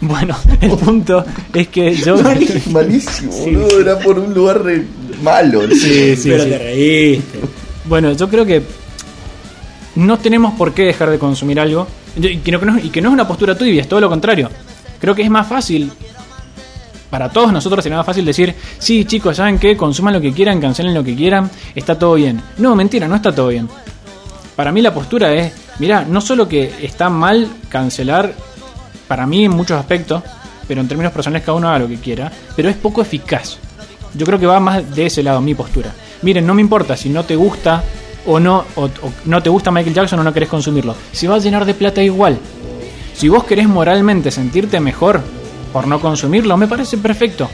Bueno, 0.01 0.37
el 0.61 0.71
punto 0.73 1.25
es 1.53 1.69
que 1.69 1.95
yo... 1.95 2.17
Malísimo, 2.71 3.33
Sí, 3.33 3.51
boludo. 3.55 3.81
Era 3.81 3.99
por 3.99 4.19
un 4.19 4.33
lugar 4.35 4.63
re 4.65 4.85
malo. 5.23 5.63
Sí, 5.71 6.17
sí, 6.17 6.31
Pero 6.31 6.45
sí. 6.45 6.51
te 6.51 6.59
reíste. 6.59 7.39
Bueno, 7.89 8.13
yo 8.13 8.29
creo 8.29 8.45
que 8.45 8.63
no 9.95 10.19
tenemos 10.19 10.55
por 10.55 10.75
qué 10.75 10.85
dejar 10.85 11.09
de 11.11 11.19
consumir 11.19 11.59
algo 11.59 11.87
y 12.17 12.37
que 12.39 12.53
no, 12.53 12.79
y 12.79 12.91
que 12.91 13.01
no 13.01 13.09
es 13.09 13.13
una 13.15 13.27
postura 13.27 13.57
tibia, 13.57 13.81
es 13.81 13.89
todo 13.89 14.01
lo 14.01 14.11
contrario. 14.11 14.51
Creo 15.01 15.15
que 15.15 15.23
es 15.23 15.31
más 15.31 15.47
fácil, 15.47 15.91
para 17.09 17.31
todos 17.31 17.51
nosotros 17.51 17.83
sería 17.83 17.97
más 17.97 18.07
fácil 18.07 18.27
decir, 18.27 18.55
sí 18.79 19.07
chicos, 19.07 19.37
¿saben 19.39 19.59
qué? 19.59 19.77
Consuman 19.77 20.13
lo 20.13 20.21
que 20.21 20.33
quieran, 20.33 20.61
cancelen 20.61 20.93
lo 20.93 21.03
que 21.03 21.17
quieran, 21.17 21.51
está 21.75 21.99
todo 21.99 22.15
bien. 22.15 22.43
No, 22.59 22.77
mentira, 22.77 23.09
no 23.09 23.17
está 23.17 23.35
todo 23.35 23.49
bien. 23.49 23.69
Para 24.55 24.71
mí 24.71 24.83
la 24.83 24.93
postura 24.93 25.33
es, 25.33 25.53
mira, 25.79 26.05
no 26.05 26.21
solo 26.21 26.47
que 26.47 26.71
está 26.83 27.09
mal 27.09 27.49
cancelar, 27.71 28.35
para 29.07 29.27
mí 29.27 29.47
en 29.47 29.53
muchos 29.53 29.79
aspectos, 29.79 30.23
pero 30.67 30.83
en 30.83 30.89
términos 30.89 31.13
personales 31.13 31.43
cada 31.43 31.57
uno 31.57 31.69
haga 31.69 31.79
lo 31.79 31.89
que 31.89 31.97
quiera, 31.97 32.31
pero 32.55 32.69
es 32.69 32.77
poco 32.77 33.01
eficaz. 33.01 33.57
Yo 34.13 34.27
creo 34.27 34.39
que 34.39 34.47
va 34.47 34.61
más 34.61 34.95
de 34.95 35.07
ese 35.07 35.23
lado 35.23 35.41
mi 35.41 35.55
postura. 35.55 35.95
Miren, 36.23 36.47
no 36.47 36.55
me 36.55 36.63
importa 36.63 36.97
si 36.97 37.09
no 37.09 37.25
te 37.25 37.37
gusta 37.37 37.83
o 38.27 38.41
no 38.41 38.65
o, 38.77 38.89
no 39.25 39.43
te 39.43 39.49
gusta 39.51 39.71
Michael 39.71 39.95
Jackson 39.95 40.19
o 40.21 40.25
no 40.25 40.33
querés 40.33 40.49
consumirlo. 40.49 40.95
Si 41.13 41.27
va 41.27 41.37
a 41.37 41.39
llenar 41.39 41.65
de 41.65 41.75
plata 41.75 42.03
igual. 42.03 42.39
Si 43.15 43.29
vos 43.29 43.45
querés 43.45 43.69
moralmente 43.69 44.31
sentirte 44.31 44.81
mejor 44.81 45.21
por 45.73 45.87
no 45.87 46.01
consumirlo, 46.01 46.57
me 46.57 46.67
parece 46.69 46.99
perfecto. 46.99 47.49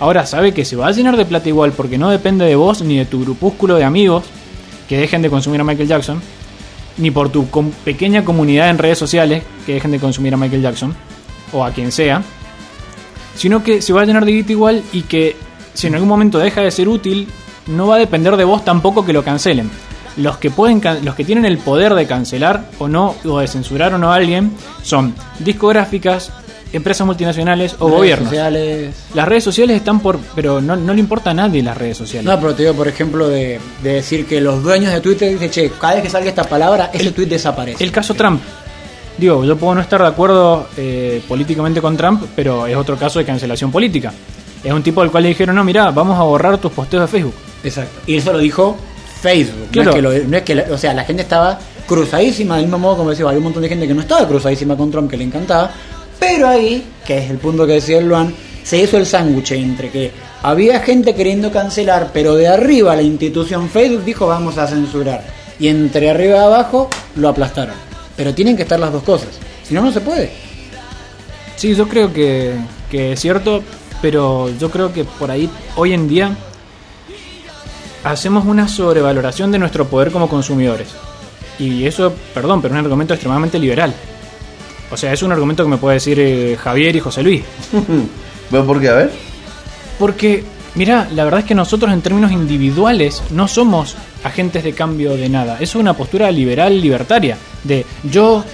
Ahora 0.00 0.26
sabe 0.26 0.52
que 0.52 0.64
se 0.64 0.76
va 0.76 0.88
a 0.88 0.92
llenar 0.92 1.16
de 1.16 1.24
plata 1.24 1.48
igual 1.48 1.72
porque 1.72 1.96
no 1.98 2.10
depende 2.10 2.44
de 2.44 2.54
vos 2.56 2.82
ni 2.82 2.98
de 2.98 3.04
tu 3.06 3.20
grupúsculo 3.22 3.76
de 3.76 3.84
amigos 3.84 4.24
que 4.88 4.98
dejen 4.98 5.22
de 5.22 5.30
consumir 5.30 5.60
a 5.60 5.64
Michael 5.64 5.88
Jackson, 5.88 6.20
ni 6.98 7.10
por 7.10 7.30
tu 7.30 7.48
com- 7.50 7.72
pequeña 7.84 8.24
comunidad 8.24 8.68
en 8.70 8.78
redes 8.78 8.98
sociales 8.98 9.42
que 9.64 9.74
dejen 9.74 9.90
de 9.90 9.98
consumir 9.98 10.32
a 10.34 10.36
Michael 10.36 10.62
Jackson 10.62 10.94
o 11.52 11.64
a 11.64 11.70
quien 11.72 11.92
sea, 11.92 12.22
sino 13.34 13.62
que 13.62 13.82
se 13.82 13.92
va 13.92 14.02
a 14.02 14.04
llenar 14.04 14.24
de 14.24 14.32
guita 14.32 14.52
igual 14.52 14.82
y 14.92 15.02
que 15.02 15.36
si 15.74 15.86
en 15.88 15.94
algún 15.94 16.08
momento 16.08 16.38
deja 16.38 16.60
de 16.62 16.70
ser 16.70 16.88
útil, 16.88 17.28
no 17.66 17.86
va 17.86 17.96
a 17.96 17.98
depender 17.98 18.36
de 18.36 18.44
vos 18.44 18.64
tampoco 18.64 19.04
que 19.04 19.12
lo 19.12 19.22
cancelen. 19.24 19.70
Los 20.16 20.38
que 20.38 20.50
pueden 20.50 20.80
los 21.04 21.14
que 21.14 21.24
tienen 21.24 21.44
el 21.44 21.58
poder 21.58 21.94
de 21.94 22.06
cancelar 22.06 22.70
o 22.78 22.88
no 22.88 23.14
o 23.24 23.38
de 23.40 23.48
censurar 23.48 23.92
o 23.94 23.98
no 23.98 24.12
a 24.12 24.16
alguien 24.16 24.52
son 24.82 25.14
discográficas, 25.40 26.32
empresas 26.72 27.06
multinacionales 27.06 27.74
o 27.78 27.86
Redes 27.86 27.98
gobiernos. 27.98 28.28
sociales. 28.30 28.94
Las 29.14 29.28
redes 29.28 29.44
sociales 29.44 29.76
están 29.76 30.00
por 30.00 30.18
pero 30.34 30.60
no, 30.62 30.74
no 30.76 30.94
le 30.94 31.00
importa 31.00 31.30
a 31.30 31.34
nadie 31.34 31.62
las 31.62 31.76
redes 31.76 31.98
sociales. 31.98 32.24
No, 32.30 32.40
pero 32.40 32.54
te 32.54 32.62
digo, 32.62 32.74
por 32.74 32.88
ejemplo, 32.88 33.28
de, 33.28 33.60
de 33.82 33.92
decir 33.92 34.24
que 34.26 34.40
los 34.40 34.62
dueños 34.62 34.92
de 34.92 35.00
Twitter 35.00 35.30
dicen, 35.32 35.50
che, 35.50 35.70
cada 35.78 35.94
vez 35.94 36.02
que 36.04 36.10
salga 36.10 36.28
esta 36.30 36.44
palabra, 36.44 36.90
ese 36.94 37.12
tweet 37.12 37.26
desaparece. 37.26 37.82
El 37.84 37.92
caso 37.92 38.14
Trump. 38.14 38.40
Digo, 39.18 39.44
yo 39.44 39.56
puedo 39.56 39.74
no 39.74 39.80
estar 39.80 40.00
de 40.00 40.08
acuerdo 40.08 40.68
eh, 40.76 41.22
políticamente 41.26 41.80
con 41.80 41.96
Trump, 41.96 42.22
pero 42.36 42.66
es 42.66 42.76
otro 42.76 42.96
caso 42.96 43.18
de 43.18 43.24
cancelación 43.24 43.70
política. 43.70 44.12
Es 44.62 44.72
un 44.72 44.82
tipo 44.82 45.00
al 45.00 45.10
cual 45.10 45.22
le 45.22 45.30
dijeron, 45.30 45.56
no, 45.56 45.64
mira, 45.64 45.90
vamos 45.90 46.18
a 46.18 46.22
borrar 46.22 46.58
tus 46.58 46.72
posteos 46.72 47.02
de 47.02 47.08
Facebook. 47.08 47.34
Exacto. 47.64 48.00
Y 48.06 48.16
eso 48.16 48.32
lo 48.32 48.38
dijo 48.38 48.76
Facebook. 49.22 49.68
Claro. 49.72 49.90
No, 49.90 49.90
es 49.90 49.96
que 49.96 50.02
lo- 50.22 50.28
no 50.28 50.36
es 50.36 50.42
que, 50.42 50.54
la- 50.54 50.64
o 50.70 50.78
sea, 50.78 50.94
la 50.94 51.04
gente 51.04 51.22
estaba 51.22 51.58
cruzadísima, 51.86 52.56
del 52.56 52.64
mismo 52.66 52.78
modo 52.78 52.96
como 52.98 53.10
decía, 53.10 53.24
había 53.26 53.38
un 53.38 53.44
montón 53.44 53.62
de 53.62 53.68
gente 53.68 53.86
que 53.86 53.94
no 53.94 54.00
estaba 54.02 54.26
cruzadísima 54.26 54.76
con 54.76 54.90
Trump, 54.90 55.10
que 55.10 55.16
le 55.16 55.24
encantaba, 55.24 55.70
pero 56.18 56.48
ahí, 56.48 56.84
que 57.06 57.18
es 57.18 57.30
el 57.30 57.38
punto 57.38 57.66
que 57.66 57.74
decía 57.74 57.98
el 57.98 58.08
Luan, 58.08 58.34
se 58.62 58.78
hizo 58.82 58.96
el 58.96 59.06
sándwich 59.06 59.52
entre 59.52 59.90
que 59.90 60.10
había 60.42 60.80
gente 60.80 61.14
queriendo 61.14 61.50
cancelar, 61.52 62.10
pero 62.12 62.34
de 62.34 62.48
arriba 62.48 62.96
la 62.96 63.02
institución 63.02 63.68
Facebook 63.70 64.04
dijo 64.04 64.26
vamos 64.26 64.58
a 64.58 64.66
censurar. 64.66 65.24
Y 65.58 65.68
entre 65.68 66.10
arriba 66.10 66.36
y 66.36 66.40
abajo 66.40 66.90
lo 67.14 67.28
aplastaron. 67.28 67.74
Pero 68.16 68.34
tienen 68.34 68.56
que 68.56 68.62
estar 68.64 68.78
las 68.80 68.92
dos 68.92 69.02
cosas. 69.04 69.28
Si 69.66 69.72
no, 69.74 69.82
no 69.82 69.92
se 69.92 70.00
puede. 70.00 70.30
Sí, 71.56 71.74
yo 71.74 71.88
creo 71.88 72.12
que, 72.12 72.54
que 72.90 73.12
es 73.12 73.20
cierto, 73.20 73.62
pero 74.02 74.50
yo 74.58 74.70
creo 74.70 74.92
que 74.92 75.04
por 75.04 75.30
ahí, 75.30 75.48
hoy 75.76 75.94
en 75.94 76.08
día, 76.08 76.36
hacemos 78.04 78.44
una 78.46 78.68
sobrevaloración 78.68 79.52
de 79.52 79.58
nuestro 79.58 79.86
poder 79.86 80.10
como 80.10 80.28
consumidores. 80.28 80.88
Y 81.58 81.86
eso, 81.86 82.12
perdón, 82.34 82.60
pero 82.60 82.74
es 82.74 82.78
un 82.78 82.84
argumento 82.84 83.14
extremadamente 83.14 83.58
liberal. 83.58 83.94
O 84.90 84.96
sea, 84.96 85.12
es 85.12 85.22
un 85.22 85.32
argumento 85.32 85.64
que 85.64 85.70
me 85.70 85.78
puede 85.78 85.94
decir 85.94 86.18
eh, 86.20 86.56
Javier 86.56 86.94
y 86.96 87.00
José 87.00 87.22
Luis. 87.22 87.42
¿Ves 88.50 88.62
por 88.64 88.80
qué? 88.80 88.88
A 88.88 88.94
ver. 88.94 89.10
Porque, 89.98 90.44
mira, 90.74 91.08
la 91.12 91.24
verdad 91.24 91.40
es 91.40 91.46
que 91.46 91.54
nosotros 91.54 91.92
en 91.92 92.02
términos 92.02 92.30
individuales 92.30 93.22
no 93.30 93.48
somos 93.48 93.96
agentes 94.22 94.62
de 94.62 94.72
cambio 94.72 95.16
de 95.16 95.28
nada. 95.28 95.56
Es 95.60 95.74
una 95.74 95.94
postura 95.94 96.30
liberal 96.30 96.80
libertaria. 96.80 97.36
De 97.64 97.84
yo, 98.04 98.44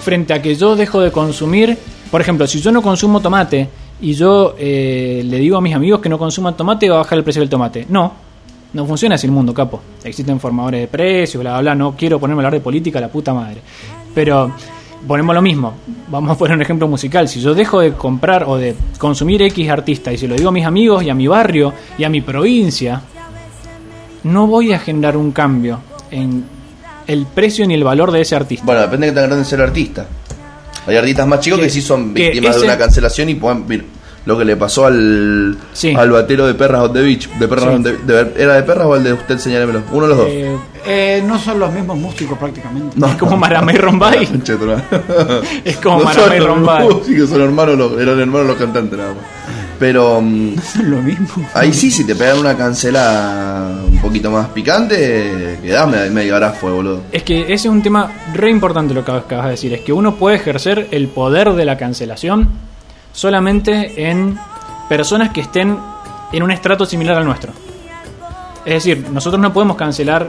frente 0.00 0.34
a 0.34 0.42
que 0.42 0.54
yo 0.54 0.76
dejo 0.76 1.00
de 1.00 1.10
consumir, 1.10 1.76
por 2.10 2.20
ejemplo, 2.20 2.46
si 2.46 2.60
yo 2.60 2.70
no 2.70 2.82
consumo 2.82 3.20
tomate 3.20 3.68
y 4.00 4.12
yo 4.14 4.54
eh, 4.58 5.22
le 5.24 5.38
digo 5.38 5.56
a 5.56 5.60
mis 5.60 5.74
amigos 5.74 6.00
que 6.00 6.08
no 6.08 6.18
consuman 6.18 6.56
tomate, 6.56 6.88
va 6.88 6.96
a 6.96 6.98
bajar 6.98 7.18
el 7.18 7.24
precio 7.24 7.40
del 7.40 7.48
tomate. 7.48 7.86
No, 7.88 8.12
no 8.74 8.86
funciona 8.86 9.14
así 9.16 9.26
el 9.26 9.32
mundo, 9.32 9.52
capo. 9.52 9.80
Existen 10.04 10.40
formadores 10.40 10.80
de 10.80 10.88
precios, 10.88 11.40
bla, 11.42 11.52
bla, 11.52 11.60
bla. 11.60 11.74
No 11.74 11.94
quiero 11.96 12.18
ponerme 12.18 12.40
a 12.40 12.46
hablar 12.46 12.54
de 12.54 12.60
política, 12.60 13.00
la 13.00 13.08
puta 13.08 13.32
madre. 13.34 13.60
Pero 14.14 14.52
ponemos 15.06 15.34
lo 15.34 15.42
mismo. 15.42 15.74
Vamos 16.08 16.30
a 16.30 16.38
poner 16.38 16.56
un 16.56 16.62
ejemplo 16.62 16.86
musical. 16.88 17.28
Si 17.28 17.40
yo 17.40 17.54
dejo 17.54 17.80
de 17.80 17.92
comprar 17.92 18.44
o 18.44 18.56
de 18.56 18.74
consumir 18.98 19.42
X 19.42 19.68
artista 19.70 20.12
y 20.12 20.18
se 20.18 20.28
lo 20.28 20.34
digo 20.36 20.48
a 20.48 20.52
mis 20.52 20.64
amigos 20.66 21.02
y 21.02 21.10
a 21.10 21.14
mi 21.14 21.26
barrio 21.26 21.72
y 21.98 22.04
a 22.04 22.08
mi 22.08 22.20
provincia, 22.20 23.02
no 24.24 24.46
voy 24.46 24.72
a 24.72 24.78
generar 24.78 25.16
un 25.16 25.32
cambio 25.32 25.80
en 26.10 26.44
el 27.06 27.26
precio 27.26 27.66
ni 27.66 27.74
el 27.74 27.84
valor 27.84 28.12
de 28.12 28.20
ese 28.20 28.36
artista. 28.36 28.64
Bueno, 28.64 28.80
depende 28.82 29.06
de 29.08 29.12
qué 29.12 29.20
tan 29.20 29.28
grande 29.28 29.44
sea 29.44 29.56
el 29.56 29.64
artista. 29.64 30.06
Hay 30.86 30.96
artistas 30.96 31.26
más 31.26 31.40
chicos 31.40 31.58
que, 31.60 31.66
Que- 31.66 31.70
sí 31.70 31.82
son 31.82 32.12
víctimas 32.14 32.50
ese- 32.56 32.60
de 32.60 32.66
una 32.72 32.78
cancelación 32.78 33.28
y 33.28 33.34
puedan 33.34 33.64
lo 34.24 34.38
que 34.38 34.44
le 34.44 34.56
pasó 34.56 34.86
al, 34.86 35.56
Sí. 35.72 35.94
al 35.94 36.10
batero 36.10 36.46
de 36.46 36.54
Perras 36.54 36.82
on 36.82 36.92
the 36.92 37.00
Beach. 37.02 37.28
De 37.38 37.48
Perras 37.48 37.64
Sí. 37.64 37.70
on 37.70 37.82
the- 37.82 37.96
de- 37.98 38.42
¿Era 38.42 38.54
de 38.54 38.62
Perras 38.62 38.86
o 38.86 38.96
el 38.96 39.02
de 39.04 39.12
usted? 39.14 39.38
Señálemelo. 39.38 39.82
Uno 39.92 40.02
de 40.02 40.08
los 40.08 40.18
dos. 40.18 40.26
Eh, 40.30 40.56
Eh, 40.84 41.22
no 41.26 41.38
son 41.38 41.60
los 41.60 41.72
mismos 41.72 41.96
músicos 41.96 42.36
prácticamente. 42.38 42.96
es 42.98 43.14
como 43.16 43.36
Maramé 43.36 43.74
y 43.74 43.76
Rombay. 43.76 44.28
Es 45.64 45.76
como 45.76 45.98
No 45.98 46.04
Maramé 46.04 46.36
y 46.36 46.40
Rombay. 46.40 46.88
los 46.88 46.98
músicos, 46.98 47.30
son 47.30 47.40
hermanos 47.40 47.78
los, 47.78 48.00
eran 48.00 48.18
hermanos 48.20 48.46
los 48.48 48.56
cantantes 48.56 48.98
nada 48.98 49.10
más. 49.14 49.22
Pero 49.78 50.20
mm, 50.20 50.54
Son 50.74 50.90
lo 50.90 50.96
mismo. 51.02 51.26
ahí 51.54 51.72
sí, 51.72 51.90
si 51.90 52.04
te 52.04 52.14
pegan 52.14 52.38
una 52.38 52.56
cancela 52.56 53.70
un 53.90 53.98
poquito 54.00 54.30
más 54.30 54.48
picante, 54.48 55.58
quedás 55.62 55.88
medio, 55.88 56.12
medio 56.12 56.32
garafo, 56.34 56.70
boludo. 56.72 57.02
Es 57.12 57.22
que 57.24 57.42
ese 57.42 57.54
es 57.54 57.66
un 57.66 57.82
tema 57.82 58.10
re 58.34 58.50
importante 58.50 58.94
lo 58.94 59.04
que 59.04 59.10
acabas 59.12 59.46
de 59.46 59.50
decir. 59.52 59.72
Es 59.74 59.80
que 59.80 59.92
uno 59.92 60.14
puede 60.16 60.36
ejercer 60.36 60.88
el 60.92 61.08
poder 61.08 61.52
de 61.54 61.64
la 61.64 61.76
cancelación 61.78 62.48
solamente 63.12 64.08
en 64.10 64.38
personas 64.88 65.30
que 65.30 65.42
estén 65.42 65.78
en 66.32 66.42
un 66.42 66.50
estrato 66.50 66.86
similar 66.86 67.16
al 67.16 67.24
nuestro. 67.24 67.52
Es 68.64 68.74
decir, 68.74 69.08
nosotros 69.10 69.40
no 69.40 69.52
podemos 69.52 69.76
cancelar 69.76 70.28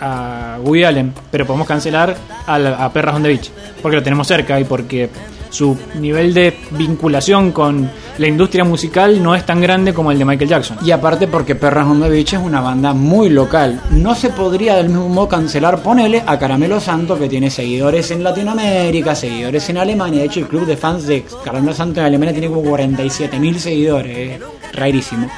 a 0.00 0.58
Woody 0.62 0.84
Allen, 0.84 1.14
pero 1.30 1.46
podemos 1.46 1.66
cancelar 1.66 2.16
a, 2.46 2.56
a 2.56 2.92
Perras 2.92 3.14
on 3.14 3.22
the 3.22 3.28
Beach, 3.28 3.50
porque 3.80 3.96
lo 3.96 4.02
tenemos 4.02 4.26
cerca 4.26 4.58
y 4.58 4.64
porque 4.64 5.08
su 5.52 5.76
nivel 6.00 6.32
de 6.32 6.56
vinculación 6.70 7.52
con 7.52 7.88
la 8.18 8.26
industria 8.26 8.64
musical 8.64 9.22
no 9.22 9.34
es 9.34 9.44
tan 9.44 9.60
grande 9.60 9.92
como 9.92 10.10
el 10.10 10.18
de 10.18 10.24
Michael 10.24 10.48
Jackson. 10.48 10.78
Y 10.82 10.90
aparte 10.90 11.28
porque 11.28 11.54
the 11.54 12.08
Beach 12.08 12.32
es 12.32 12.40
una 12.40 12.60
banda 12.60 12.94
muy 12.94 13.28
local. 13.28 13.80
No 13.90 14.14
se 14.14 14.30
podría 14.30 14.76
del 14.76 14.88
mismo 14.88 15.08
modo 15.08 15.28
cancelar, 15.28 15.82
ponele 15.82 16.22
a 16.26 16.38
Caramelo 16.38 16.80
Santo 16.80 17.18
que 17.18 17.28
tiene 17.28 17.50
seguidores 17.50 18.10
en 18.10 18.24
Latinoamérica, 18.24 19.14
seguidores 19.14 19.68
en 19.68 19.76
Alemania. 19.76 20.20
De 20.20 20.26
hecho 20.26 20.40
el 20.40 20.48
club 20.48 20.66
de 20.66 20.76
fans 20.76 21.06
de 21.06 21.24
Caramelo 21.44 21.74
Santo 21.74 22.00
en 22.00 22.06
Alemania 22.06 22.32
tiene 22.32 22.48
como 22.48 22.62
47 22.62 23.38
mil 23.38 23.60
seguidores. 23.60 24.16
Es 24.16 24.40
rarísimo. 24.72 25.28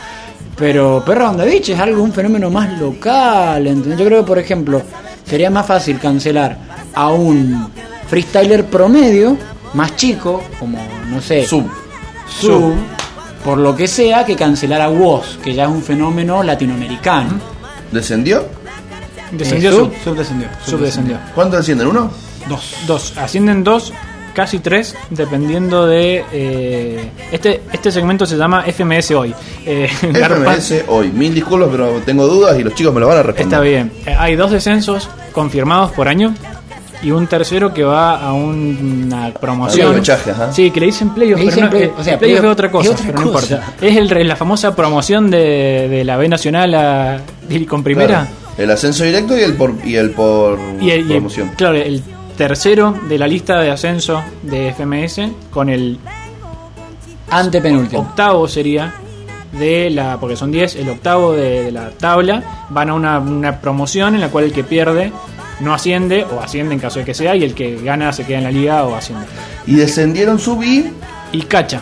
Pero 0.57 1.03
Perras 1.05 1.31
on 1.31 1.37
the 1.39 1.45
Beach 1.45 1.71
es 1.71 1.81
algo, 1.81 2.03
un 2.03 2.13
fenómeno 2.13 2.51
más 2.51 2.79
local. 2.79 3.67
¿entendés? 3.67 3.99
Yo 3.99 4.05
creo 4.07 4.21
que 4.21 4.27
por 4.27 4.39
ejemplo 4.39 4.81
sería 5.25 5.51
más 5.51 5.67
fácil 5.67 5.99
cancelar 5.99 6.57
a 6.95 7.09
un 7.09 7.69
freestyler 8.07 8.65
promedio, 8.67 9.37
más 9.75 9.95
chico, 9.97 10.43
como 10.59 10.79
no 11.09 11.21
sé. 11.21 11.47
Sub. 11.47 11.69
Sub, 12.29 12.75
por 13.45 13.59
lo 13.59 13.75
que 13.77 13.87
sea, 13.87 14.25
que 14.25 14.35
cancelar 14.37 14.81
a 14.81 14.89
Woz, 14.89 15.37
que 15.43 15.53
ya 15.55 15.65
es 15.65 15.69
un 15.71 15.83
fenómeno 15.83 16.43
latinoamericano. 16.43 17.39
¿Descendió? 17.93 18.45
Descendió 19.33 19.71
Eh, 19.71 19.73
sub, 19.75 19.93
sub, 19.93 20.03
sub 20.05 20.17
descendió. 20.17 20.49
sub 20.65 20.81
descendió. 20.81 21.19
¿Cuánto 21.35 21.57
descienden? 21.57 21.89
¿Uno? 21.89 22.11
Dos. 22.49 22.75
Dos, 22.87 23.15
ascienden 23.19 23.65
dos, 23.65 23.93
casi 24.35 24.59
tres, 24.59 24.95
dependiendo 25.11 25.87
de... 25.87 26.25
eh, 26.33 27.11
este, 27.33 27.63
este 27.73 27.91
segmento 27.93 28.27
se 28.27 28.37
llama 28.37 28.65
FMS 28.67 29.11
hoy. 29.13 29.35
Eh, 29.67 29.89
FMS 30.01 30.85
hoy. 30.89 31.11
Mil 31.11 31.35
disculpas, 31.35 31.69
pero 31.71 32.01
tengo 32.05 32.27
dudas 32.27 32.59
y 32.59 32.63
los 32.63 32.75
chicos 32.75 32.93
me 32.95 33.01
lo 33.01 33.09
van 33.09 33.19
a 33.19 33.23
responder. 33.23 33.47
Está 33.47 33.61
bien. 33.61 33.93
Eh, 34.07 34.15
Hay 34.19 34.37
dos 34.37 34.51
descensos 34.51 35.09
confirmados 35.33 35.91
por 35.93 36.07
año 36.09 36.35
y 37.05 37.11
un 37.11 37.27
tercero 37.27 37.73
que 37.75 37.85
va 37.85 38.17
a 38.21 38.33
un- 38.33 39.05
una 39.07 39.33
promoción. 39.35 40.01
Ajá. 40.09 40.53
Sí, 40.53 40.71
que 40.71 40.81
le 40.81 40.87
dicen 40.87 41.11
playoff, 41.11 41.39
Le 41.41 41.45
pero 41.47 41.51
dicen 41.57 41.65
no, 41.65 41.71
playoff, 41.71 41.91
eh, 41.91 42.01
o 42.01 42.05
sea, 42.05 42.19
playoff 42.19 42.41
playoff 42.41 42.45
es 42.45 42.53
otra 42.53 42.71
cosa, 42.71 42.89
es 42.89 42.95
otra 42.95 43.07
pero 43.13 43.19
no 43.27 43.33
cosa. 43.33 43.55
importa. 43.57 43.87
Es 43.87 43.97
el, 43.97 44.29
la 44.29 44.37
famosa 44.37 44.75
promoción 44.75 45.31
de, 45.31 45.89
de 45.89 46.05
la 46.05 46.17
B 46.17 46.29
Nacional 46.29 46.75
a, 46.75 47.21
con 47.69 47.83
primera. 47.83 48.09
Claro. 48.09 48.27
El 48.57 48.71
ascenso 48.71 49.05
directo 49.05 49.37
y 49.37 49.43
el 49.43 49.55
por, 49.55 49.75
y 49.85 49.97
el 49.97 50.11
por 50.13 50.59
Y 50.81 50.91
el, 50.91 51.01
y 51.01 51.03
el- 51.03 51.09
promoción. 51.09 51.51
claro, 51.57 51.75
el 51.77 52.03
tercero 52.37 52.95
de 53.09 53.19
la 53.19 53.27
lista 53.27 53.61
de 53.61 53.71
ascenso 53.71 54.23
de 54.43 54.73
FMS 54.73 55.31
con 55.51 55.69
el 55.69 55.99
Antepenúltimo. 57.31 58.03
octavo 58.03 58.47
sería 58.49 58.93
de 59.53 59.89
la 59.91 60.19
porque 60.19 60.37
son 60.37 60.51
10 60.51 60.77
el 60.77 60.89
octavo 60.89 61.33
de, 61.33 61.65
de 61.65 61.73
la 61.73 61.91
tabla 61.91 62.43
van 62.71 62.91
a 62.91 62.95
una, 62.95 63.19
una 63.21 63.61
promoción 63.61 64.15
en 64.17 64.21
la 64.21 64.29
cual 64.29 64.45
el 64.47 64.53
que 64.53 64.65
pierde 64.65 65.13
no 65.61 65.73
asciende 65.75 66.25
o 66.25 66.41
asciende 66.41 66.75
en 66.75 66.81
caso 66.81 66.99
de 66.99 67.05
que 67.05 67.15
sea 67.15 67.35
y 67.37 67.45
el 67.45 67.55
que 67.55 67.77
gana 67.83 68.13
se 68.13 68.25
queda 68.25 68.39
en 68.39 68.45
la 68.45 68.51
liga 68.51 68.85
o 68.85 68.95
asciende 68.95 69.27
Y 69.67 69.75
descendieron 69.77 70.39
subí. 70.39 70.93
y 71.33 71.43
Cacha 71.43 71.81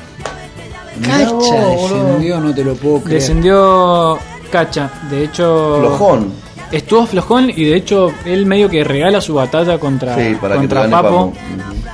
Cacha 1.02 1.24
boludo. 1.26 1.70
descendió, 2.04 2.40
no 2.40 2.54
te 2.54 2.64
lo 2.64 2.74
puedo 2.74 3.00
creer. 3.02 3.20
descendió 3.20 4.18
Cacha 4.50 4.90
de 5.10 5.24
hecho 5.24 5.76
Flojón. 5.80 6.32
estuvo 6.70 7.06
flojón 7.06 7.50
y 7.50 7.64
de 7.64 7.76
hecho 7.76 8.12
él 8.26 8.44
medio 8.46 8.68
que 8.68 8.84
regala 8.84 9.20
su 9.20 9.34
batalla 9.34 9.78
contra, 9.78 10.14
Sí, 10.16 10.36
para 10.40 10.56
contra 10.56 10.88
Papo 10.88 11.32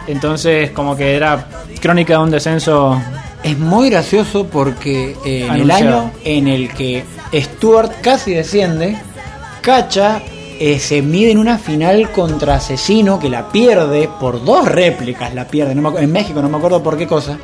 entonces 0.09 0.71
como 0.73 0.97
que 0.97 1.15
era 1.15 1.47
crónica 1.81 2.15
de 2.15 2.19
un 2.25 2.31
descenso 2.31 3.01
Es 3.45 3.57
muy 3.57 3.89
gracioso 3.91 4.47
porque 4.47 5.17
eh, 5.25 5.47
en 5.47 5.55
el 5.55 5.71
año 5.71 6.11
en 6.25 6.49
el 6.49 6.69
que 6.75 7.05
Stuart 7.33 7.93
casi 8.03 8.33
desciende, 8.35 8.97
Cacha 9.61 10.21
eh, 10.61 10.79
se 10.79 11.03
mide 11.03 11.31
en 11.31 11.39
una 11.39 11.59
final 11.59 12.11
contra 12.13 12.55
Asesino 12.57 13.19
que 13.19 13.29
la 13.31 13.49
pierde 13.51 14.09
por 14.21 14.45
dos 14.45 14.67
réplicas, 14.67 15.35
la 15.35 15.47
pierde 15.47 15.75
no 15.75 15.91
me 15.91 16.01
en 16.01 16.11
México, 16.13 16.41
no 16.43 16.49
me 16.49 16.57
acuerdo 16.59 16.83
por 16.83 16.97
qué 16.97 17.07
cosa. 17.07 17.39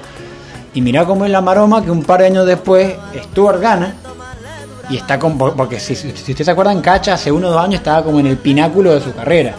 Y 0.75 0.81
mirá 0.81 1.05
cómo 1.05 1.25
es 1.25 1.31
la 1.31 1.41
maroma 1.41 1.83
que 1.85 1.91
un 1.91 2.03
par 2.03 2.21
de 2.21 2.27
años 2.27 2.47
después 2.47 2.95
Stuart 3.25 3.61
gana 3.61 3.95
y 4.91 4.97
está 4.97 5.19
con. 5.19 5.39
Porque 5.39 5.79
si, 5.79 5.95
si 5.95 6.09
ustedes 6.09 6.45
se 6.45 6.51
acuerdan, 6.51 6.81
Cacha 6.81 7.15
hace 7.15 7.31
uno 7.31 7.49
o 7.49 7.51
dos 7.53 7.63
años 7.63 7.77
estaba 7.77 8.03
como 8.03 8.19
en 8.21 8.27
el 8.27 8.37
pináculo 8.37 8.93
de 8.93 9.01
su 9.01 9.15
carrera. 9.15 9.55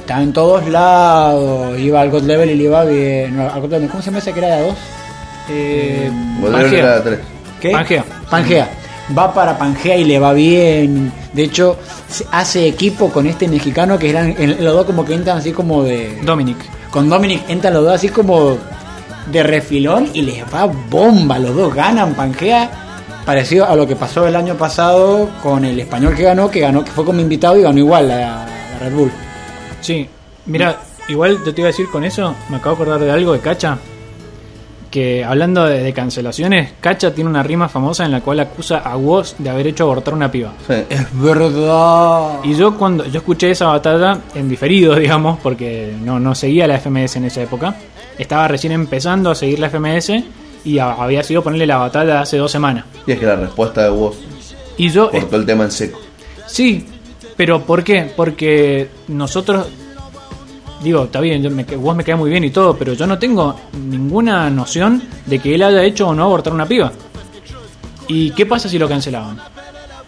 Estaba 0.00 0.22
en 0.22 0.32
todos 0.32 0.66
lados, 0.68 1.78
iba 1.78 2.00
al 2.00 2.10
God 2.10 2.22
Level 2.24 2.50
y 2.50 2.54
le 2.56 2.64
iba 2.64 2.84
bien. 2.84 3.36
no, 3.36 3.48
al 3.48 3.60
God 3.60 3.70
Level, 3.70 3.88
¿Cómo 3.88 4.02
se 4.02 4.06
llama 4.06 4.18
ese 4.18 4.32
que 4.32 4.38
era 4.38 4.56
de 4.56 4.66
dos? 4.66 4.76
eh, 5.50 6.10
Pangea. 6.50 6.78
era 6.78 7.02
tres. 7.02 7.20
¿Qué? 7.60 7.70
Pangea. 7.70 8.04
Pangea. 8.30 8.70
Va 9.16 9.34
para 9.34 9.58
Pangea 9.58 9.96
y 9.96 10.04
le 10.04 10.18
va 10.18 10.32
bien. 10.32 11.12
De 11.32 11.44
hecho, 11.44 11.76
hace 12.30 12.66
equipo 12.66 13.10
con 13.10 13.26
este 13.26 13.48
mexicano 13.48 13.98
que 13.98 14.10
eran 14.10 14.34
los 14.60 14.72
dos 14.72 14.86
como 14.86 15.04
que 15.04 15.14
entran 15.14 15.38
así 15.38 15.52
como 15.52 15.82
de. 15.82 16.20
Dominic 16.22 16.56
Con 16.90 17.08
Dominic 17.10 17.42
entran 17.48 17.74
los 17.74 17.84
dos 17.84 17.94
así 17.94 18.08
como 18.08 18.56
de 19.30 19.42
refilón 19.42 20.08
y 20.14 20.22
les 20.22 20.42
va 20.52 20.64
bomba. 20.64 21.38
Los 21.38 21.54
dos 21.54 21.74
ganan 21.74 22.14
Pangea. 22.14 22.70
Parecido 23.26 23.66
a 23.66 23.74
lo 23.74 23.86
que 23.86 23.96
pasó 23.96 24.26
el 24.26 24.36
año 24.36 24.54
pasado 24.54 25.30
con 25.42 25.64
el 25.64 25.80
español 25.80 26.14
que 26.14 26.24
ganó, 26.24 26.50
que 26.50 26.60
ganó, 26.60 26.84
que 26.84 26.90
fue 26.90 27.06
como 27.06 27.20
invitado 27.20 27.56
y 27.56 27.62
ganó 27.62 27.78
igual 27.78 28.08
la, 28.08 28.18
la 28.18 28.78
Red 28.80 28.92
Bull. 28.92 29.10
Sí, 29.80 30.06
mira, 30.44 30.78
igual 31.08 31.38
yo 31.44 31.54
te 31.54 31.62
iba 31.62 31.68
a 31.68 31.72
decir 31.72 31.88
con 31.90 32.04
eso, 32.04 32.34
me 32.50 32.56
acabo 32.58 32.76
de 32.76 32.82
acordar 32.82 33.00
de 33.00 33.10
algo 33.10 33.32
de 33.32 33.40
Cacha. 33.40 33.78
Que 34.94 35.24
hablando 35.24 35.64
de, 35.64 35.82
de 35.82 35.92
cancelaciones, 35.92 36.74
Cacha 36.80 37.12
tiene 37.12 37.28
una 37.28 37.42
rima 37.42 37.68
famosa 37.68 38.04
en 38.04 38.12
la 38.12 38.20
cual 38.20 38.38
acusa 38.38 38.78
a 38.78 38.96
Woz 38.96 39.34
de 39.38 39.50
haber 39.50 39.66
hecho 39.66 39.82
abortar 39.82 40.14
una 40.14 40.30
piba. 40.30 40.52
Sí. 40.68 40.74
Es 40.88 41.06
verdad. 41.20 42.38
Y 42.44 42.54
yo 42.54 42.76
cuando 42.78 43.04
yo 43.04 43.18
escuché 43.18 43.50
esa 43.50 43.66
batalla 43.66 44.20
en 44.36 44.48
diferido, 44.48 44.94
digamos, 44.98 45.40
porque 45.40 45.92
no, 46.00 46.20
no 46.20 46.36
seguía 46.36 46.68
la 46.68 46.78
FMS 46.78 47.16
en 47.16 47.24
esa 47.24 47.42
época, 47.42 47.74
estaba 48.18 48.46
recién 48.46 48.72
empezando 48.72 49.32
a 49.32 49.34
seguir 49.34 49.58
la 49.58 49.68
FMS 49.68 50.12
y 50.64 50.78
a- 50.78 50.92
había 50.92 51.24
sido 51.24 51.42
ponerle 51.42 51.66
la 51.66 51.78
batalla 51.78 52.20
hace 52.20 52.36
dos 52.36 52.52
semanas. 52.52 52.84
Y 53.04 53.10
es 53.12 53.18
que 53.18 53.26
la 53.26 53.34
respuesta 53.34 53.82
de 53.82 53.90
vos 53.90 54.16
Y 54.76 54.90
yo 54.90 55.10
cortó 55.10 55.34
el 55.36 55.44
tema 55.44 55.64
en 55.64 55.72
seco. 55.72 55.98
Sí, 56.46 56.86
pero 57.36 57.62
¿por 57.62 57.82
qué? 57.82 58.12
Porque 58.14 58.88
nosotros, 59.08 59.66
digo, 60.84 61.04
está 61.04 61.20
bien, 61.20 61.42
yo 61.42 61.50
me, 61.50 61.64
vos 61.64 61.96
me 61.96 62.04
queda 62.04 62.16
muy 62.16 62.30
bien 62.30 62.44
y 62.44 62.50
todo, 62.50 62.76
pero 62.76 62.92
yo 62.92 63.06
no 63.06 63.18
tengo 63.18 63.56
ninguna 63.88 64.48
noción 64.50 65.02
de 65.26 65.38
que 65.40 65.54
él 65.56 65.62
haya 65.64 65.82
hecho 65.82 66.06
o 66.08 66.14
no 66.14 66.22
abortar 66.24 66.52
una 66.52 66.66
piba. 66.66 66.92
¿Y 68.06 68.30
qué 68.32 68.46
pasa 68.46 68.68
si 68.68 68.78
lo 68.78 68.88
cancelaban? 68.88 69.38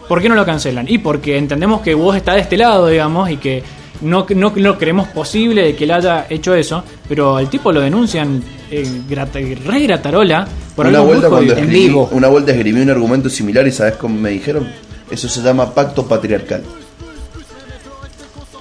¿Por 0.07 0.21
qué 0.21 0.29
no 0.29 0.35
lo 0.35 0.45
cancelan? 0.45 0.85
Y 0.87 0.99
porque 0.99 1.37
entendemos 1.37 1.81
que 1.81 1.93
vos 1.93 2.15
está 2.15 2.33
de 2.35 2.41
este 2.41 2.55
lado, 2.57 2.87
digamos, 2.87 3.29
y 3.29 3.37
que 3.37 3.61
no, 4.01 4.25
no, 4.35 4.53
no 4.55 4.77
creemos 4.77 5.07
posible 5.09 5.63
de 5.63 5.75
que 5.75 5.83
él 5.83 5.91
haya 5.91 6.27
hecho 6.29 6.53
eso, 6.53 6.83
pero 7.09 7.35
al 7.37 7.49
tipo 7.49 7.71
lo 7.71 7.81
denuncian 7.81 8.41
eh, 8.71 8.87
grata- 9.09 9.39
re 9.39 9.79
gratarola 9.81 10.47
por 10.75 10.85
Una 10.87 10.99
vuelta, 11.01 11.27
cuando 11.27 11.37
jodido. 11.53 11.57
en 11.57 11.63
escribí, 11.63 11.87
vivo. 11.87 12.09
una 12.11 12.27
vuelta 12.27 12.51
escribí 12.51 12.79
un 12.79 12.89
argumento 12.89 13.29
similar 13.29 13.65
y 13.67 13.71
¿sabes 13.71 13.95
cómo 13.95 14.17
me 14.17 14.29
dijeron? 14.29 14.67
Eso 15.09 15.27
se 15.27 15.41
llama 15.41 15.73
pacto 15.73 16.05
patriarcal. 16.07 16.61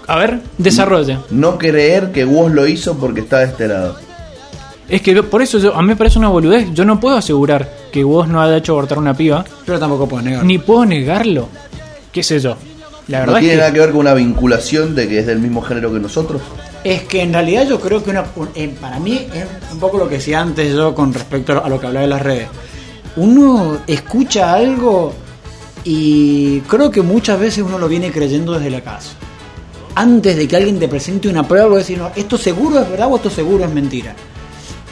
A 0.07 0.17
ver, 0.17 0.41
desarrolla. 0.59 1.21
No 1.31 1.59
creer 1.59 2.13
que 2.13 2.25
vos 2.25 2.51
lo 2.53 2.67
hizo 2.67 2.97
porque 2.97 3.21
está 3.21 3.39
de 3.41 3.47
este 3.47 3.69
lado. 3.69 3.97
Es 4.89 5.03
que 5.03 5.21
por 5.25 5.43
eso 5.43 5.59
yo- 5.59 5.75
a 5.75 5.83
mí 5.83 5.89
me 5.89 5.97
parece 5.97 6.19
una 6.19 6.29
boludez. 6.29 6.69
Yo 6.73 6.85
no 6.85 7.01
puedo 7.01 7.17
asegurar 7.17 7.69
que 7.91 8.05
vos 8.05 8.29
no 8.29 8.41
haya 8.41 8.57
hecho 8.59 8.73
abortar 8.73 8.99
una 8.99 9.15
piba, 9.15 9.45
Pero 9.65 9.79
tampoco 9.81 10.07
puedo 10.09 10.23
negar. 10.23 10.45
ni 10.45 10.59
puedo 10.59 10.85
negarlo. 10.87 11.49
¿Qué 12.13 12.23
sé 12.23 12.39
yo? 12.39 12.57
La 13.09 13.21
verdad 13.21 13.33
no 13.33 13.39
es 13.39 13.43
tiene 13.43 13.55
que, 13.55 13.61
nada 13.61 13.73
que 13.73 13.81
ver 13.81 13.91
con 13.91 14.01
una 14.01 14.15
vinculación 14.15 14.95
de 14.95 15.09
que 15.09 15.19
es 15.21 15.27
del 15.27 15.39
mismo 15.41 15.61
género 15.63 15.93
que 15.93 15.99
nosotros. 15.99 16.41
Es 16.85 17.03
que 17.03 17.23
en 17.23 17.33
realidad 17.33 17.67
yo 17.69 17.81
creo 17.81 18.03
que 18.05 18.11
una, 18.11 18.25
un- 18.37 18.49
eh, 18.55 18.73
para 18.81 19.01
mí 19.01 19.27
es 19.35 19.45
un 19.73 19.79
poco 19.81 19.99
lo 19.99 20.09
que 20.09 20.17
decía 20.17 20.41
antes 20.41 20.73
yo 20.73 20.95
con 20.95 21.13
respecto 21.13 21.51
a 21.53 21.55
lo- 21.57 21.65
a 21.65 21.69
lo 21.69 21.81
que 21.81 21.87
hablaba 21.89 22.03
de 22.03 22.11
las 22.11 22.23
redes. 22.23 22.49
Uno 23.17 23.79
escucha 23.89 24.53
algo 24.55 25.13
y 25.85 26.61
creo 26.61 26.91
que 26.91 27.03
muchas 27.03 27.39
veces 27.41 27.65
uno 27.65 27.79
lo 27.79 27.89
viene 27.89 28.11
creyendo 28.13 28.53
desde 28.53 28.71
la 28.71 28.81
casa. 28.83 29.11
Antes 29.97 30.37
de 30.37 30.47
que 30.47 30.57
alguien 30.57 30.79
te 30.79 30.87
presente 30.89 31.27
una 31.29 31.47
prueba, 31.49 31.67
vos 31.67 31.79
decís, 31.79 31.99
no, 31.99 32.11
esto 32.15 32.39
seguro 32.39 32.79
es 32.81 32.89
verdad 32.89 33.09
o 33.11 33.17
esto 33.17 33.31
seguro 33.31 33.65
es 33.65 33.71
mentira. 33.73 34.15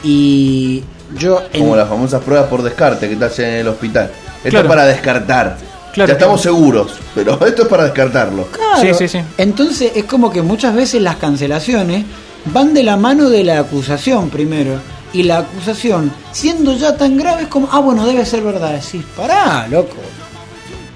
Y 0.03 0.83
yo... 1.17 1.43
en- 1.53 1.61
Como 1.61 1.75
las 1.75 1.87
famosas 1.87 2.21
pruebas 2.23 2.47
por 2.49 2.61
descarte 2.63 3.07
que 3.07 3.15
te 3.15 3.25
hacen 3.25 3.45
en 3.45 3.53
el 3.61 3.67
hospital. 3.67 4.11
Esto 4.37 4.49
Claro. 4.49 4.65
es 4.67 4.69
para 4.69 4.85
descartar. 4.85 5.57
Claro, 5.93 6.07
ya 6.09 6.13
estamos 6.13 6.41
claro. 6.41 6.55
seguros, 6.57 6.91
pero 7.13 7.33
esto 7.47 7.61
es 7.63 7.67
para 7.67 7.83
descartarlo. 7.85 8.47
Claro. 8.47 8.81
Sí, 8.81 9.07
sí, 9.07 9.07
sí. 9.07 9.23
Entonces 9.37 9.91
es 9.95 10.03
como 10.05 10.29
que 10.31 10.41
muchas 10.41 10.75
veces 10.75 11.01
las 11.01 11.15
cancelaciones 11.17 12.03
van 12.45 12.73
de 12.73 12.83
la 12.83 12.97
mano 12.97 13.29
de 13.29 13.43
la 13.43 13.59
acusación 13.59 14.29
primero. 14.29 14.73
Y 15.13 15.23
la 15.23 15.37
acusación, 15.37 16.11
siendo 16.33 16.75
ya 16.75 16.97
tan 16.97 17.15
grave, 17.15 17.43
es 17.43 17.47
como, 17.47 17.69
ah, 17.71 17.79
bueno, 17.79 18.05
debe 18.05 18.25
ser 18.25 18.41
verdad. 18.41 18.73
Decís, 18.73 19.01
pará, 19.15 19.65
loco. 19.69 19.95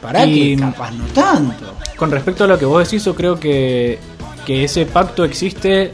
Pará 0.02 0.26
Y- 0.26 0.56
que 0.56 0.62
capaz 0.62 0.92
no 0.92 1.06
tanto. 1.08 1.74
con 1.98 2.12
respecto 2.12 2.44
a 2.46 2.48
lo 2.48 2.58
que 2.58 2.66
vos 2.66 2.84
decís, 2.84 3.04
yo 3.04 3.14
creo 3.16 3.40
que, 3.40 4.00
que 4.46 4.64
ese 4.64 4.86
pacto 4.86 5.24
existe 5.26 5.92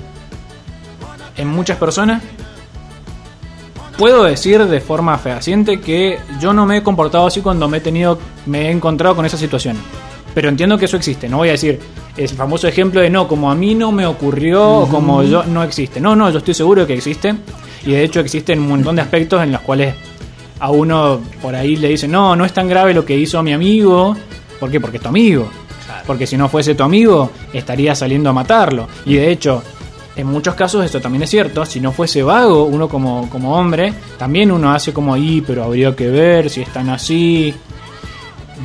en 1.37 1.47
muchas 1.47 1.77
personas. 1.77 2.21
Puedo 3.97 4.23
decir 4.25 4.63
de 4.65 4.81
forma 4.81 5.17
fehaciente 5.17 5.79
que 5.79 6.19
yo 6.41 6.51
no 6.53 6.65
me 6.65 6.77
he 6.77 6.83
comportado 6.83 7.25
así 7.27 7.41
cuando 7.41 7.67
me 7.69 7.77
he 7.77 7.81
tenido, 7.81 8.19
me 8.45 8.67
he 8.67 8.71
encontrado 8.71 9.15
con 9.15 9.25
esa 9.25 9.37
situación. 9.37 9.77
Pero 10.33 10.49
entiendo 10.49 10.77
que 10.77 10.83
eso 10.85 10.97
existe. 10.97 11.29
No 11.29 11.37
voy 11.37 11.47
a 11.47 11.53
decir 11.53 11.79
el 12.17 12.27
famoso 12.29 12.67
ejemplo 12.67 12.99
de 12.99 13.09
no, 13.09 13.25
como 13.27 13.49
a 13.49 13.55
mí 13.55 13.73
no 13.73 13.93
me 13.93 14.05
ocurrió 14.05 14.79
o 14.79 14.87
como 14.89 15.23
yo 15.23 15.45
no 15.45 15.63
existe. 15.63 16.01
No, 16.01 16.13
no, 16.13 16.29
yo 16.29 16.39
estoy 16.39 16.53
seguro 16.53 16.81
de 16.81 16.87
que 16.87 16.93
existe. 16.95 17.35
Y 17.85 17.91
de 17.91 18.03
hecho 18.03 18.19
existen 18.19 18.59
un 18.59 18.67
montón 18.67 18.97
de 18.97 19.01
aspectos 19.03 19.41
en 19.41 19.53
los 19.53 19.61
cuales 19.61 19.95
a 20.59 20.71
uno 20.71 21.21
por 21.41 21.55
ahí 21.55 21.75
le 21.75 21.89
dicen, 21.89 22.11
no, 22.11 22.35
no 22.35 22.45
es 22.45 22.53
tan 22.53 22.67
grave 22.67 22.93
lo 22.93 23.05
que 23.05 23.17
hizo 23.17 23.41
mi 23.43 23.53
amigo. 23.53 24.15
¿Por 24.59 24.71
qué? 24.71 24.79
Porque 24.79 24.97
es 24.97 25.03
tu 25.03 25.09
amigo. 25.09 25.49
Porque 26.07 26.27
si 26.27 26.37
no 26.37 26.49
fuese 26.49 26.75
tu 26.75 26.83
amigo, 26.83 27.31
estaría 27.51 27.95
saliendo 27.95 28.29
a 28.29 28.33
matarlo. 28.33 28.87
Y 29.05 29.15
de 29.15 29.31
hecho, 29.31 29.61
en 30.15 30.27
muchos 30.27 30.55
casos 30.55 30.85
esto 30.85 31.01
también 31.01 31.23
es 31.23 31.29
cierto. 31.29 31.65
Si 31.65 31.79
no 31.79 31.91
fuese 31.91 32.23
vago, 32.23 32.63
uno 32.63 32.87
como, 32.87 33.29
como 33.29 33.57
hombre, 33.57 33.93
también 34.17 34.51
uno 34.51 34.71
hace 34.71 34.93
como 34.93 35.13
ahí, 35.13 35.43
pero 35.45 35.63
habría 35.63 35.95
que 35.95 36.07
ver 36.09 36.49
si 36.49 36.61
están 36.61 36.89
así. 36.89 37.53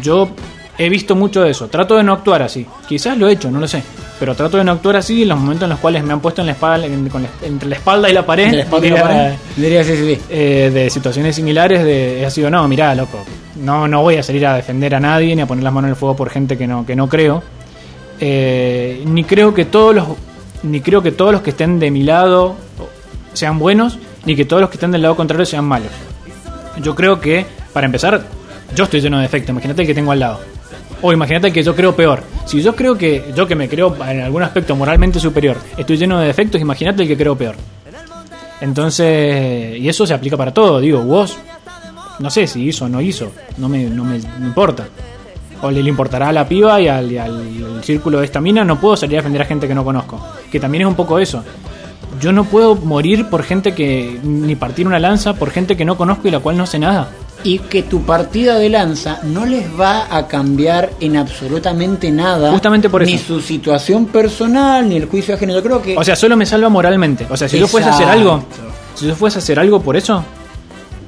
Yo 0.03 0.30
he 0.78 0.88
visto 0.88 1.16
mucho 1.16 1.43
de 1.43 1.51
eso. 1.51 1.68
Trato 1.68 1.97
de 1.97 2.05
no 2.05 2.12
actuar 2.12 2.43
así. 2.43 2.66
Quizás 2.88 3.18
lo 3.18 3.28
he 3.28 3.32
hecho, 3.32 3.51
no 3.51 3.59
lo 3.59 3.66
sé. 3.66 3.82
Pero 4.20 4.34
trato 4.36 4.58
de 4.58 4.64
no 4.64 4.72
actuar 4.72 4.96
así 4.96 5.22
en 5.22 5.28
los 5.30 5.38
momentos 5.38 5.64
en 5.64 5.70
los 5.70 5.78
cuales 5.80 6.04
me 6.04 6.12
han 6.12 6.20
puesto 6.20 6.42
en 6.42 6.46
la 6.46 6.52
espalda, 6.52 6.86
en- 6.86 7.08
con 7.08 7.22
la- 7.22 7.28
entre 7.42 7.68
la 7.70 7.76
espalda 7.76 8.08
y 8.08 8.12
la 8.12 8.24
pared. 8.26 8.50
De 8.50 8.56
la 8.58 8.62
espalda 8.64 8.86
y 8.86 8.90
la 8.90 9.02
pared. 9.02 9.32
Diría, 9.56 9.82
sí, 9.82 9.96
sí, 9.96 10.14
sí. 10.14 10.20
eh, 10.28 10.70
de 10.72 10.90
situaciones 10.90 11.34
similares 11.34 11.82
de 11.82 12.24
ha 12.26 12.30
sido 12.30 12.50
no 12.50 12.68
mirá 12.68 12.94
loco 12.94 13.24
no 13.56 13.88
no 13.88 14.02
voy 14.02 14.16
a 14.16 14.22
salir 14.22 14.46
a 14.46 14.54
defender 14.54 14.94
a 14.94 15.00
nadie 15.00 15.34
ni 15.34 15.42
a 15.42 15.46
poner 15.46 15.64
las 15.64 15.72
manos 15.72 15.88
en 15.88 15.92
el 15.92 15.96
fuego 15.96 16.14
por 16.16 16.30
gente 16.30 16.56
que 16.56 16.66
no 16.66 16.84
que 16.86 16.94
no 16.94 17.08
creo 17.08 17.42
Eh, 18.20 19.02
ni 19.06 19.24
creo 19.24 19.54
que 19.54 19.64
todos 19.64 19.94
los 19.94 20.04
ni 20.62 20.80
creo 20.82 21.02
que 21.02 21.10
todos 21.12 21.32
los 21.32 21.40
que 21.40 21.50
estén 21.50 21.78
de 21.78 21.90
mi 21.90 22.02
lado 22.02 22.54
sean 23.32 23.58
buenos 23.58 23.98
ni 24.26 24.36
que 24.36 24.44
todos 24.44 24.60
los 24.60 24.68
que 24.70 24.76
estén 24.76 24.90
del 24.92 25.00
lado 25.02 25.16
contrario 25.16 25.46
sean 25.46 25.64
malos 25.64 25.90
yo 26.82 26.94
creo 26.94 27.18
que 27.20 27.46
para 27.72 27.86
empezar 27.86 28.22
yo 28.76 28.84
estoy 28.84 29.00
lleno 29.00 29.16
de 29.16 29.22
defectos 29.22 29.50
imagínate 29.50 29.82
el 29.82 29.88
que 29.88 29.94
tengo 29.94 30.12
al 30.12 30.20
lado 30.20 30.40
o 31.03 31.12
imagínate 31.12 31.53
que 31.53 31.62
yo 31.62 31.74
creo 31.74 31.94
peor 31.94 32.22
si 32.46 32.62
yo 32.62 32.74
creo 32.74 32.96
que 32.96 33.32
yo 33.34 33.46
que 33.46 33.55
me 33.55 33.68
creo 33.68 33.96
en 34.07 34.20
algún 34.20 34.42
aspecto 34.42 34.76
moralmente 34.76 35.20
superior 35.20 35.57
estoy 35.76 35.96
lleno 35.96 36.20
de 36.20 36.26
defectos 36.26 36.61
imagínate 36.61 37.03
el 37.03 37.09
que 37.09 37.16
creo 37.16 37.36
peor 37.36 37.57
entonces, 38.61 39.78
y 39.78 39.88
eso 39.88 40.07
se 40.07 40.14
aplica 40.14 40.36
para 40.36 40.53
todo. 40.53 40.80
Digo, 40.80 41.03
vos, 41.03 41.36
no 42.18 42.30
sé 42.30 42.46
si 42.46 42.62
hizo 42.62 42.84
o 42.84 42.88
no 42.88 43.01
hizo, 43.01 43.32
no 43.57 43.68
me, 43.68 43.84
no 43.84 44.05
me 44.05 44.16
importa. 44.40 44.86
O 45.62 45.70
le, 45.70 45.80
importará 45.80 46.28
a 46.28 46.32
la 46.32 46.48
piba 46.48 46.80
y 46.80 46.88
al, 46.88 47.11
y 47.11 47.18
al 47.18 47.82
círculo 47.82 48.18
de 48.18 48.26
esta 48.26 48.40
mina, 48.40 48.64
no 48.64 48.80
puedo 48.80 48.96
salir 48.96 49.16
a 49.16 49.20
defender 49.20 49.42
a 49.42 49.46
gente 49.46 49.66
que 49.66 49.74
no 49.74 49.84
conozco. 49.84 50.20
Que 50.51 50.61
también 50.61 50.82
es 50.82 50.88
un 50.88 50.94
poco 50.94 51.18
eso. 51.18 51.42
Yo 52.20 52.32
no 52.32 52.44
puedo 52.44 52.76
morir 52.76 53.28
por 53.28 53.42
gente 53.42 53.74
que, 53.74 54.18
ni 54.22 54.57
partir 54.57 54.86
una 54.86 54.98
lanza 54.98 55.34
por 55.34 55.51
gente 55.51 55.76
que 55.76 55.84
no 55.84 55.96
conozco 55.96 56.28
y 56.28 56.30
la 56.30 56.40
cual 56.40 56.57
no 56.57 56.66
sé 56.66 56.78
nada. 56.78 57.11
Y 57.43 57.59
que 57.59 57.82
tu 57.82 58.03
partida 58.03 58.59
de 58.59 58.68
lanza 58.68 59.20
no 59.22 59.47
les 59.47 59.66
va 59.78 60.14
a 60.14 60.26
cambiar 60.26 60.91
en 61.01 61.16
absolutamente 61.16 62.11
nada. 62.11 62.51
Justamente 62.53 62.91
por 62.91 63.05
Ni 63.05 63.14
eso. 63.14 63.36
su 63.36 63.41
situación 63.41 64.07
personal, 64.07 64.88
ni 64.88 64.97
el 64.97 65.07
juicio 65.07 65.34
ajeno. 65.34 65.55
Yo 65.55 65.62
creo 65.62 65.80
que. 65.80 65.97
O 65.97 66.05
sea, 66.05 66.16
solo 66.16 66.36
me 66.36 66.45
salva 66.45 66.68
moralmente. 66.68 67.26
O 67.30 67.36
sea, 67.36 67.49
si 67.49 67.59
yo 67.59 67.66
fuese 67.66 67.88
a 67.88 67.93
hacer 67.93 68.09
algo, 68.09 68.43
si 68.95 69.07
yo 69.07 69.14
fuese 69.14 69.38
a 69.38 69.41
hacer 69.41 69.59
algo 69.59 69.80
por 69.80 69.97
eso, 69.97 70.22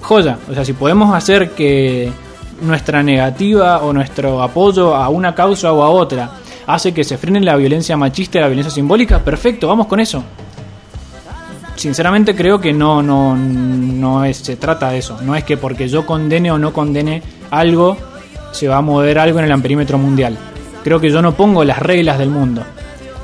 joya. 0.01 0.39
O 0.51 0.55
sea, 0.55 0.64
si 0.64 0.72
podemos 0.72 1.14
hacer 1.14 1.51
que 1.51 2.11
nuestra 2.62 3.03
negativa 3.03 3.78
o 3.83 3.93
nuestro 3.93 4.43
apoyo 4.43 4.95
a 4.95 5.09
una 5.09 5.35
causa 5.35 5.72
o 5.72 5.83
a 5.83 5.91
otra 5.91 6.30
hace 6.66 6.95
que 6.95 7.05
se 7.05 7.18
frene 7.18 7.41
la 7.41 7.57
violencia 7.57 7.97
machista 7.97 8.39
y 8.39 8.41
la 8.41 8.47
violencia 8.47 8.72
simbólica, 8.72 9.18
perfecto, 9.18 9.66
vamos 9.66 9.87
con 9.87 10.01
eso. 10.01 10.22
Sinceramente 11.83 12.37
creo 12.37 12.61
que 12.61 12.72
no, 12.72 13.03
no, 13.03 13.35
no 13.35 14.24
es, 14.24 14.37
se 14.37 14.55
trata 14.55 14.91
de 14.91 14.99
eso. 14.99 15.18
No 15.20 15.35
es 15.35 15.43
que 15.43 15.57
porque 15.57 15.89
yo 15.89 16.07
condene 16.07 16.53
o 16.53 16.57
no 16.57 16.72
condene 16.72 17.20
algo, 17.51 17.97
se 18.53 18.68
va 18.68 18.76
a 18.76 18.80
mover 18.80 19.18
algo 19.18 19.41
en 19.41 19.47
el 19.47 19.51
amperímetro 19.51 19.99
mundial. 19.99 20.39
Creo 20.85 21.01
que 21.01 21.11
yo 21.11 21.20
no 21.20 21.35
pongo 21.35 21.64
las 21.64 21.80
reglas 21.80 22.20
del 22.20 22.30
mundo. 22.30 22.62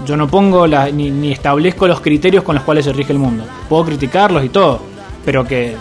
Yo 0.05 0.17
no 0.17 0.27
pongo 0.27 0.67
la, 0.67 0.91
ni, 0.91 1.31
establezco 1.31 1.87
los 1.87 2.01
criterios 2.01 2.43
con 2.43 2.57
los 2.57 2.65
cuales 2.65 2.85
se 2.85 2.93
rige 2.93 3.13
el 3.13 3.21
mundo. 3.21 3.45
Puedo 3.69 3.85
criticarlos 3.85 4.45
y 4.45 4.49
todo, 4.49 4.81
pero 5.25 5.47
que 5.47 5.77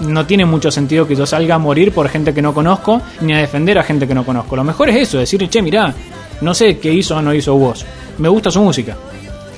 no 0.00 0.26
tiene 0.26 0.44
mucho 0.44 0.72
sentido 0.72 1.06
que 1.06 1.14
yo 1.14 1.24
salga 1.24 1.54
a 1.54 1.58
morir 1.58 1.92
por 1.92 2.08
gente 2.08 2.34
que 2.34 2.42
no 2.42 2.52
conozco, 2.52 3.00
ni 3.20 3.32
a 3.32 3.38
defender 3.38 3.78
a 3.78 3.84
gente 3.84 4.08
que 4.08 4.14
no 4.14 4.24
conozco. 4.24 4.56
Lo 4.56 4.64
mejor 4.64 4.88
es 4.88 4.96
eso, 4.96 5.18
decir, 5.18 5.48
che, 5.48 5.62
mirá, 5.62 5.94
no 6.40 6.52
sé 6.52 6.78
qué 6.78 6.92
hizo 6.92 7.18
o 7.18 7.22
no 7.22 7.32
hizo 7.32 7.54
vos. 7.54 7.86
Me 8.18 8.28
gusta 8.28 8.50
su 8.50 8.60
música. 8.60 8.96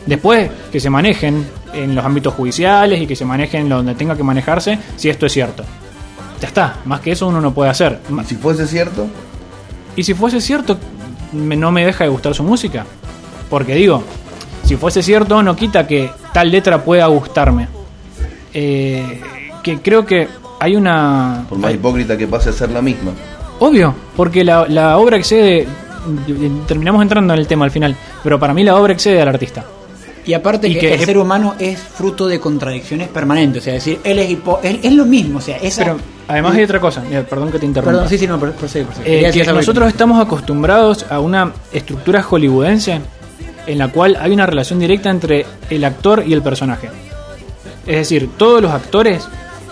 Después, 0.04 0.50
que 0.70 0.78
se 0.78 0.90
manejen 0.90 1.63
en 1.74 1.94
los 1.94 2.04
ámbitos 2.04 2.34
judiciales 2.34 3.00
y 3.00 3.06
que 3.06 3.16
se 3.16 3.24
manejen 3.24 3.68
donde 3.68 3.94
tenga 3.94 4.16
que 4.16 4.22
manejarse, 4.22 4.78
si 4.96 5.08
esto 5.08 5.26
es 5.26 5.32
cierto. 5.32 5.64
Ya 6.40 6.48
está, 6.48 6.76
más 6.84 7.00
que 7.00 7.12
eso 7.12 7.26
uno 7.28 7.40
no 7.40 7.52
puede 7.54 7.70
hacer. 7.70 8.00
Y 8.10 8.24
si 8.24 8.34
fuese 8.36 8.66
cierto, 8.66 9.06
Y 9.96 10.02
si 10.02 10.12
fuese 10.14 10.40
cierto, 10.40 10.76
me- 11.32 11.56
no 11.56 11.70
me 11.70 11.86
deja 11.86 12.04
de 12.04 12.10
gustar 12.10 12.34
su 12.34 12.42
música. 12.42 12.84
Porque 13.48 13.74
digo, 13.76 14.02
si 14.64 14.76
fuese 14.76 15.02
cierto, 15.02 15.42
no 15.42 15.54
quita 15.54 15.86
que 15.86 16.10
tal 16.32 16.50
letra 16.50 16.82
pueda 16.82 17.06
gustarme. 17.06 17.68
Eh, 18.52 19.20
que 19.62 19.78
creo 19.80 20.04
que 20.04 20.28
hay 20.60 20.76
una... 20.76 21.44
por 21.48 21.58
más 21.58 21.72
hipócrita 21.74 22.16
que 22.16 22.26
pase 22.26 22.50
a 22.50 22.52
ser 22.52 22.70
la 22.70 22.82
misma. 22.82 23.12
Obvio, 23.60 23.94
porque 24.16 24.44
la, 24.44 24.66
la 24.68 24.98
obra 24.98 25.16
excede... 25.16 25.66
Terminamos 26.66 27.00
entrando 27.02 27.32
en 27.32 27.40
el 27.40 27.46
tema 27.46 27.64
al 27.64 27.70
final, 27.70 27.96
pero 28.22 28.38
para 28.38 28.52
mí 28.52 28.62
la 28.62 28.76
obra 28.76 28.92
excede 28.92 29.22
al 29.22 29.28
artista. 29.28 29.64
Y 30.26 30.32
aparte 30.32 30.68
Y 30.68 30.74
que, 30.74 30.80
que 30.80 30.94
el 30.94 31.00
es- 31.00 31.06
ser 31.06 31.18
humano 31.18 31.54
es 31.58 31.78
fruto 31.78 32.26
de 32.26 32.40
contradicciones 32.40 33.08
permanentes. 33.08 33.62
O 33.62 33.64
sea, 33.64 33.74
decir, 33.74 34.00
él 34.04 34.18
es 34.18 34.30
hipo 34.30 34.60
él, 34.62 34.80
es 34.82 34.92
lo 34.92 35.04
mismo. 35.04 35.38
O 35.38 35.42
sea, 35.42 35.56
esa. 35.58 35.82
Pero 35.84 35.98
además 36.28 36.54
hay 36.56 36.64
otra 36.64 36.80
cosa, 36.80 37.02
mira, 37.06 37.22
perdón 37.24 37.52
que 37.52 37.58
te 37.58 37.66
interrumpa. 37.66 37.92
Perdón, 37.92 38.08
sí, 38.08 38.16
sí, 38.18 38.26
no. 38.26 38.40
Eh, 39.04 39.30
que 39.32 39.44
nosotros 39.52 39.88
estamos 39.88 40.20
acostumbrados 40.24 41.04
a 41.10 41.20
una 41.20 41.52
estructura 41.72 42.22
hollywoodense 42.22 43.00
en 43.66 43.78
la 43.78 43.88
cual 43.88 44.16
hay 44.20 44.32
una 44.32 44.46
relación 44.46 44.78
directa 44.78 45.10
entre 45.10 45.44
el 45.70 45.84
actor 45.84 46.24
y 46.26 46.32
el 46.32 46.40
personaje. 46.42 46.88
Es 47.86 47.96
decir, 47.96 48.30
todos 48.38 48.62
los 48.62 48.72
actores 48.72 49.26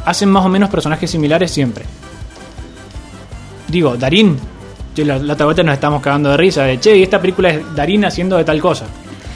hacen 0.04 0.28
más 0.30 0.44
o 0.44 0.48
menos 0.50 0.68
personajes 0.68 1.10
similares 1.10 1.50
siempre. 1.50 1.84
Digo, 3.68 3.96
Darín, 3.96 4.36
yo 4.94 5.04
la, 5.04 5.18
la 5.18 5.46
otra 5.46 5.64
nos 5.64 5.74
estamos 5.74 6.02
cagando 6.02 6.30
de 6.30 6.36
risa 6.36 6.64
de 6.64 6.78
che, 6.78 6.96
y 6.96 7.02
esta 7.02 7.20
película 7.20 7.48
es 7.50 7.74
Darín 7.74 8.04
haciendo 8.04 8.36
de 8.36 8.44
tal 8.44 8.60
cosa. 8.60 8.84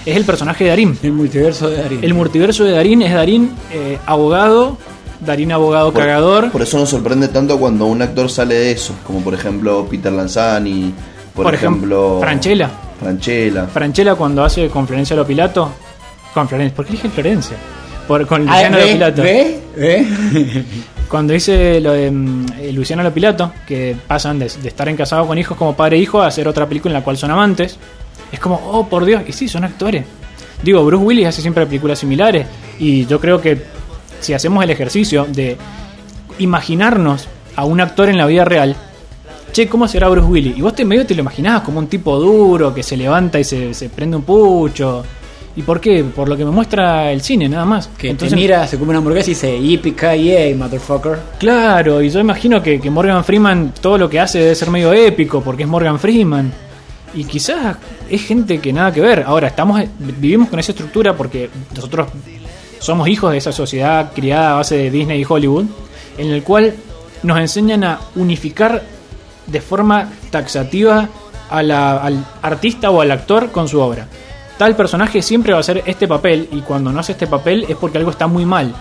Es 0.06 0.16
el 0.16 0.24
personaje 0.24 0.64
de 0.64 0.70
Darín. 0.70 0.98
El 1.02 1.12
multiverso 1.12 1.68
de 1.68 1.82
Darín. 1.82 1.98
El 2.04 2.14
multiverso 2.14 2.64
de 2.64 2.72
Darín 2.72 3.02
es 3.02 3.12
Darín 3.12 3.50
eh, 3.72 3.98
abogado, 4.06 4.78
Darín 5.20 5.50
abogado 5.52 5.92
Por, 5.92 6.02
cagador. 6.02 6.50
por 6.52 6.62
eso 6.62 6.78
nos 6.78 6.88
sorprende 6.90 7.28
tanto 7.28 7.58
cuando 7.58 7.86
un 7.86 8.00
actor 8.02 8.30
sale 8.30 8.54
de 8.54 8.70
eso, 8.72 8.94
como 9.06 9.20
por 9.22 9.34
ejemplo 9.34 9.86
Peter 9.90 10.12
Lanzani, 10.12 10.94
por, 11.34 11.44
Por 11.44 11.54
ejemplo, 11.54 11.96
ejemplo, 11.96 12.20
Franchella. 12.20 12.70
Franchella. 13.00 13.66
Franchella 13.66 14.14
cuando 14.14 14.44
hace 14.44 14.68
con 14.68 14.86
Florencia 14.86 15.16
Lopilato. 15.16 15.70
Con 16.32 16.48
Florencia, 16.48 16.74
¿por 16.76 16.86
qué 16.86 16.92
dije 16.92 17.08
Florencia? 17.08 17.56
Por, 18.06 18.26
con 18.26 18.48
Ah, 18.48 18.52
Luciano 18.52 18.76
¿ve? 18.78 18.84
Lopilato. 18.86 19.22
¿Ve? 19.22 19.60
¿Ve? 19.76 20.06
Cuando 21.08 21.32
dice 21.34 21.80
lo 21.80 21.92
de 21.92 22.10
mm, 22.10 22.46
eh, 22.60 22.72
Luciano 22.72 23.02
Lopilato, 23.02 23.52
que 23.66 23.96
pasan 24.06 24.38
de, 24.38 24.50
de 24.62 24.68
estar 24.68 24.88
en 24.88 24.96
casado 24.96 25.26
con 25.26 25.36
hijos 25.38 25.56
como 25.56 25.74
padre 25.76 25.96
e 25.96 26.00
hijo 26.00 26.20
a 26.22 26.26
hacer 26.28 26.46
otra 26.48 26.66
película 26.66 26.92
en 26.94 27.00
la 27.00 27.04
cual 27.04 27.16
son 27.16 27.30
amantes. 27.30 27.78
Es 28.32 28.40
como, 28.40 28.60
oh 28.72 28.86
por 28.88 29.04
Dios, 29.04 29.22
y 29.26 29.32
sí, 29.32 29.48
son 29.48 29.64
actores. 29.64 30.04
Digo, 30.62 30.84
Bruce 30.84 31.04
Willis 31.04 31.26
hace 31.26 31.42
siempre 31.42 31.66
películas 31.66 31.98
similares. 31.98 32.46
Y 32.78 33.06
yo 33.06 33.20
creo 33.20 33.40
que 33.40 33.62
si 34.20 34.32
hacemos 34.32 34.62
el 34.64 34.70
ejercicio 34.70 35.26
de 35.28 35.56
imaginarnos 36.38 37.28
a 37.54 37.64
un 37.64 37.80
actor 37.80 38.08
en 38.08 38.18
la 38.18 38.26
vida 38.26 38.44
real, 38.44 38.74
che, 39.52 39.68
¿cómo 39.68 39.88
será 39.88 40.08
Bruce 40.08 40.28
Willis? 40.28 40.56
Y 40.56 40.60
vos 40.60 40.74
te 40.74 40.84
medio 40.84 41.06
te 41.06 41.14
lo 41.14 41.20
imaginabas 41.20 41.62
como 41.62 41.78
un 41.78 41.86
tipo 41.86 42.18
duro 42.18 42.74
que 42.74 42.82
se 42.82 42.96
levanta 42.96 43.38
y 43.38 43.44
se, 43.44 43.74
se 43.74 43.88
prende 43.88 44.16
un 44.16 44.22
pucho. 44.22 45.04
¿Y 45.56 45.62
por 45.62 45.80
qué? 45.80 46.04
Por 46.04 46.28
lo 46.28 46.36
que 46.36 46.44
me 46.44 46.50
muestra 46.50 47.10
el 47.10 47.22
cine, 47.22 47.48
nada 47.48 47.64
más. 47.64 47.88
Que 47.96 48.10
Entonces, 48.10 48.36
te 48.36 48.36
mira, 48.36 48.66
se 48.66 48.78
come 48.78 48.90
una 48.90 48.98
hamburguesa 48.98 49.30
y 49.30 49.34
dice, 49.34 49.58
yippee 49.58 50.54
motherfucker. 50.54 51.18
Claro, 51.38 52.02
y 52.02 52.10
yo 52.10 52.20
imagino 52.20 52.62
que, 52.62 52.78
que 52.78 52.90
Morgan 52.90 53.24
Freeman 53.24 53.72
todo 53.80 53.96
lo 53.96 54.10
que 54.10 54.20
hace 54.20 54.38
debe 54.38 54.54
ser 54.54 54.70
medio 54.70 54.92
épico 54.92 55.40
porque 55.40 55.62
es 55.62 55.68
Morgan 55.68 55.98
Freeman. 55.98 56.52
Y 57.14 57.24
quizás 57.24 57.78
es 58.10 58.22
gente 58.26 58.58
que 58.60 58.72
nada 58.72 58.92
que 58.92 59.00
ver. 59.00 59.24
Ahora, 59.26 59.48
estamos 59.48 59.80
vivimos 59.98 60.48
con 60.48 60.58
esa 60.58 60.72
estructura 60.72 61.14
porque 61.16 61.50
nosotros 61.74 62.08
somos 62.78 63.08
hijos 63.08 63.32
de 63.32 63.38
esa 63.38 63.52
sociedad 63.52 64.12
criada 64.14 64.52
a 64.52 64.54
base 64.56 64.76
de 64.76 64.90
Disney 64.90 65.20
y 65.22 65.26
Hollywood, 65.28 65.64
en 66.18 66.30
el 66.30 66.42
cual 66.42 66.74
nos 67.22 67.38
enseñan 67.38 67.84
a 67.84 68.00
unificar 68.14 68.82
de 69.46 69.60
forma 69.60 70.10
taxativa 70.30 71.08
al 71.50 71.70
artista 72.42 72.90
o 72.90 73.00
al 73.00 73.10
actor 73.10 73.50
con 73.50 73.68
su 73.68 73.80
obra. 73.80 74.06
Tal 74.58 74.74
personaje 74.74 75.22
siempre 75.22 75.52
va 75.52 75.58
a 75.58 75.60
hacer 75.60 75.82
este 75.86 76.08
papel 76.08 76.48
y 76.52 76.60
cuando 76.60 76.90
no 76.92 77.00
hace 77.00 77.12
este 77.12 77.26
papel 77.26 77.66
es 77.68 77.76
porque 77.76 77.98
algo 77.98 78.10
está 78.10 78.26
muy 78.26 78.44
mal 78.44 78.74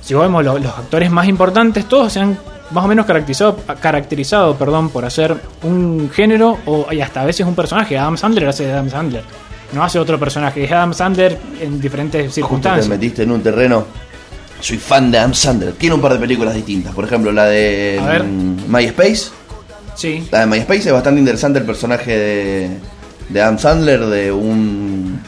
si 0.00 0.14
vemos 0.14 0.42
lo- 0.42 0.58
los 0.58 0.72
actores 0.78 1.10
más 1.10 1.28
importantes, 1.28 1.84
todos 1.86 2.10
se 2.14 2.20
han 2.20 2.38
más 2.70 2.84
o 2.84 2.88
menos 2.88 3.06
caracterizado, 3.06 3.56
caracterizado 3.80 4.56
perdón, 4.56 4.90
por 4.90 5.04
hacer 5.04 5.36
un 5.62 6.10
género 6.12 6.58
o 6.66 6.86
y 6.92 7.00
hasta 7.00 7.22
a 7.22 7.24
veces 7.24 7.46
un 7.46 7.54
personaje. 7.54 7.96
Adam 7.98 8.16
Sandler 8.16 8.48
hace 8.48 8.66
de 8.66 8.72
Adam 8.72 8.90
Sandler. 8.90 9.22
No 9.72 9.84
hace 9.84 9.98
otro 9.98 10.18
personaje, 10.18 10.64
es 10.64 10.72
Adam 10.72 10.94
Sandler 10.94 11.38
en 11.60 11.80
diferentes 11.80 12.22
Justo 12.22 12.34
te 12.34 12.40
circunstancias. 12.40 12.88
metiste 12.88 13.22
en 13.22 13.30
un 13.32 13.42
terreno. 13.42 13.84
Soy 14.60 14.78
fan 14.78 15.10
de 15.10 15.18
Adam 15.18 15.34
Sandler. 15.34 15.72
Tiene 15.74 15.94
un 15.94 16.00
par 16.00 16.14
de 16.14 16.18
películas 16.18 16.54
distintas. 16.54 16.94
Por 16.94 17.04
ejemplo, 17.04 17.30
la 17.32 17.44
de 17.46 18.00
mm, 18.24 18.74
MySpace. 18.74 19.30
Sí, 19.94 20.26
La 20.30 20.40
de 20.40 20.46
MySpace 20.46 20.88
es 20.88 20.92
bastante 20.92 21.20
interesante 21.20 21.58
el 21.58 21.64
personaje 21.66 22.16
de, 22.16 22.70
de 23.28 23.42
Adam 23.42 23.58
Sandler, 23.58 24.06
de 24.06 24.32
un 24.32 25.20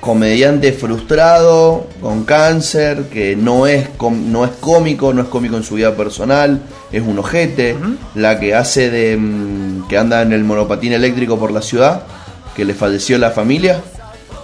comediante 0.00 0.72
frustrado, 0.72 1.86
con 2.00 2.24
cáncer, 2.24 3.04
que 3.12 3.34
no 3.36 3.66
es, 3.66 3.88
com- 3.90 4.30
no 4.30 4.44
es 4.44 4.52
cómico, 4.60 5.12
no 5.12 5.22
es 5.22 5.28
cómico 5.28 5.56
en 5.56 5.62
su 5.64 5.74
vida 5.74 5.94
personal, 5.94 6.60
es 6.92 7.02
un 7.02 7.18
ojete, 7.18 7.76
la 8.14 8.38
que 8.38 8.54
hace 8.54 8.90
de... 8.90 9.16
mm, 9.16 9.88
que 9.88 9.98
anda 9.98 10.22
en 10.22 10.32
el 10.32 10.44
monopatín 10.44 10.92
eléctrico 10.92 11.38
por 11.38 11.50
la 11.50 11.62
ciudad, 11.62 12.02
que 12.54 12.64
le 12.64 12.74
falleció 12.74 13.18
la 13.18 13.30
familia, 13.30 13.80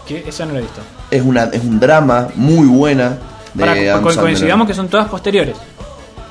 Que 0.07 0.25
esa 0.27 0.45
no 0.45 0.53
la 0.55 0.59
he 0.59 0.63
visto. 0.63 0.81
es, 1.11 1.23
una, 1.23 1.45
es 1.45 1.63
un 1.63 1.79
drama 1.81 2.29
muy 2.35 2.67
buena 2.67 3.19
de 3.55 3.61
Para, 3.65 3.73
Adam 3.73 4.03
co- 4.03 4.15
coincidamos 4.17 4.67
que 4.67 4.75
son 4.75 4.89
todas 4.89 5.09
posteriores. 5.09 5.57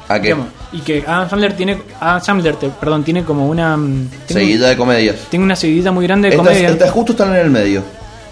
¿A 0.10 0.16
qué? 0.20 0.28
Digamos, 0.28 0.48
y 0.74 0.80
que 0.82 1.04
Adam 1.08 1.30
Sandler 1.30 1.56
tiene, 1.56 1.78
Adam 2.00 2.22
Sandler, 2.22 2.56
te- 2.58 2.70
perdón, 2.70 3.04
tiene 3.06 3.24
como 3.24 3.48
una 3.48 3.78
mm, 3.78 4.10
Seguida 4.28 4.68
de 4.68 4.76
comedias. 4.76 5.16
tiene 5.30 5.45
una 5.45 5.56
seguidita 5.56 5.91
muy 5.94 6.06
grande 6.06 6.28
de 6.30 6.36
Estas, 6.36 6.48
comedia. 6.50 6.70
estas 6.70 6.91
justo 6.91 7.14
están 7.14 7.30
en 7.34 7.40
el 7.41 7.50
medio. 7.50 7.82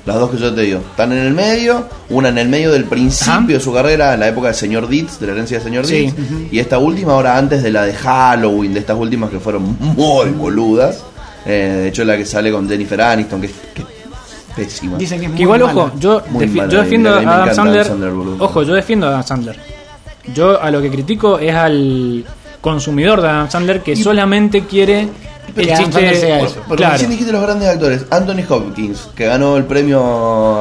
Las 0.05 0.15
dos 0.17 0.31
que 0.31 0.37
yo 0.37 0.53
te 0.53 0.61
digo. 0.61 0.79
Están 0.79 1.11
en 1.11 1.19
el 1.19 1.33
medio. 1.33 1.85
Una 2.09 2.29
en 2.29 2.37
el 2.39 2.49
medio 2.49 2.71
del 2.71 2.85
principio 2.85 3.33
Ajá. 3.33 3.45
de 3.47 3.59
su 3.59 3.71
carrera, 3.71 4.13
en 4.15 4.19
la 4.21 4.27
época 4.29 4.47
del 4.47 4.55
señor 4.55 4.87
Dietz, 4.87 5.19
de 5.19 5.27
la 5.27 5.33
herencia 5.33 5.57
del 5.57 5.63
señor 5.63 5.85
Sí. 5.85 5.95
Dietz. 6.11 6.15
Y 6.51 6.59
esta 6.59 6.79
última, 6.79 7.13
ahora 7.13 7.37
antes 7.37 7.61
de 7.61 7.69
la 7.71 7.83
de 7.83 7.93
Halloween, 7.93 8.73
de 8.73 8.79
estas 8.79 8.97
últimas 8.97 9.29
que 9.29 9.39
fueron 9.39 9.77
muy 9.79 10.29
boludas. 10.31 11.03
Eh, 11.45 11.51
de 11.83 11.87
hecho, 11.89 12.03
la 12.03 12.17
que 12.17 12.25
sale 12.25 12.51
con 12.51 12.67
Jennifer 12.67 12.99
Aniston, 13.01 13.41
que 13.41 13.47
es, 13.47 13.53
que 13.75 13.83
pésima. 14.55 14.97
Dicen 14.97 15.19
que 15.19 15.25
es 15.27 15.31
muy 15.31 15.41
igual, 15.41 15.61
mala. 15.61 15.73
ojo, 15.73 15.91
yo, 15.99 16.21
Muy 16.29 16.45
defi- 16.45 16.55
mala, 16.57 16.69
yo 16.73 16.81
defiendo 16.81 17.09
a 17.13 17.17
Adam 17.19 17.55
Sandler. 17.55 17.79
Adam 17.81 17.87
Sandler, 17.93 18.11
boludo. 18.11 18.43
ojo, 18.45 18.63
yo 18.63 18.73
defiendo 18.73 19.05
a 19.07 19.09
Adam 19.11 19.23
Sandler. 19.23 19.59
Yo 20.33 20.61
a 20.61 20.69
lo 20.71 20.81
que 20.81 20.89
critico 20.89 21.39
es 21.39 21.53
al 21.55 22.25
consumidor 22.59 23.21
de 23.21 23.27
Adam 23.29 23.49
Sandler 23.49 23.81
que 23.81 23.95
solamente 23.95 24.65
quiere 24.65 25.07
el 25.55 25.69
Adam 25.71 25.77
chiste. 25.77 25.91
Sandler 25.93 26.15
sea 26.17 26.39
eso. 26.41 26.55
Porque 26.67 26.75
claro. 26.77 26.93
recién 26.93 27.09
dijiste 27.11 27.31
los 27.31 27.41
grandes 27.41 27.69
actores. 27.69 28.05
Anthony 28.09 28.43
Hopkins, 28.49 29.09
que 29.15 29.25
ganó 29.25 29.57
el 29.57 29.65
premio 29.65 30.01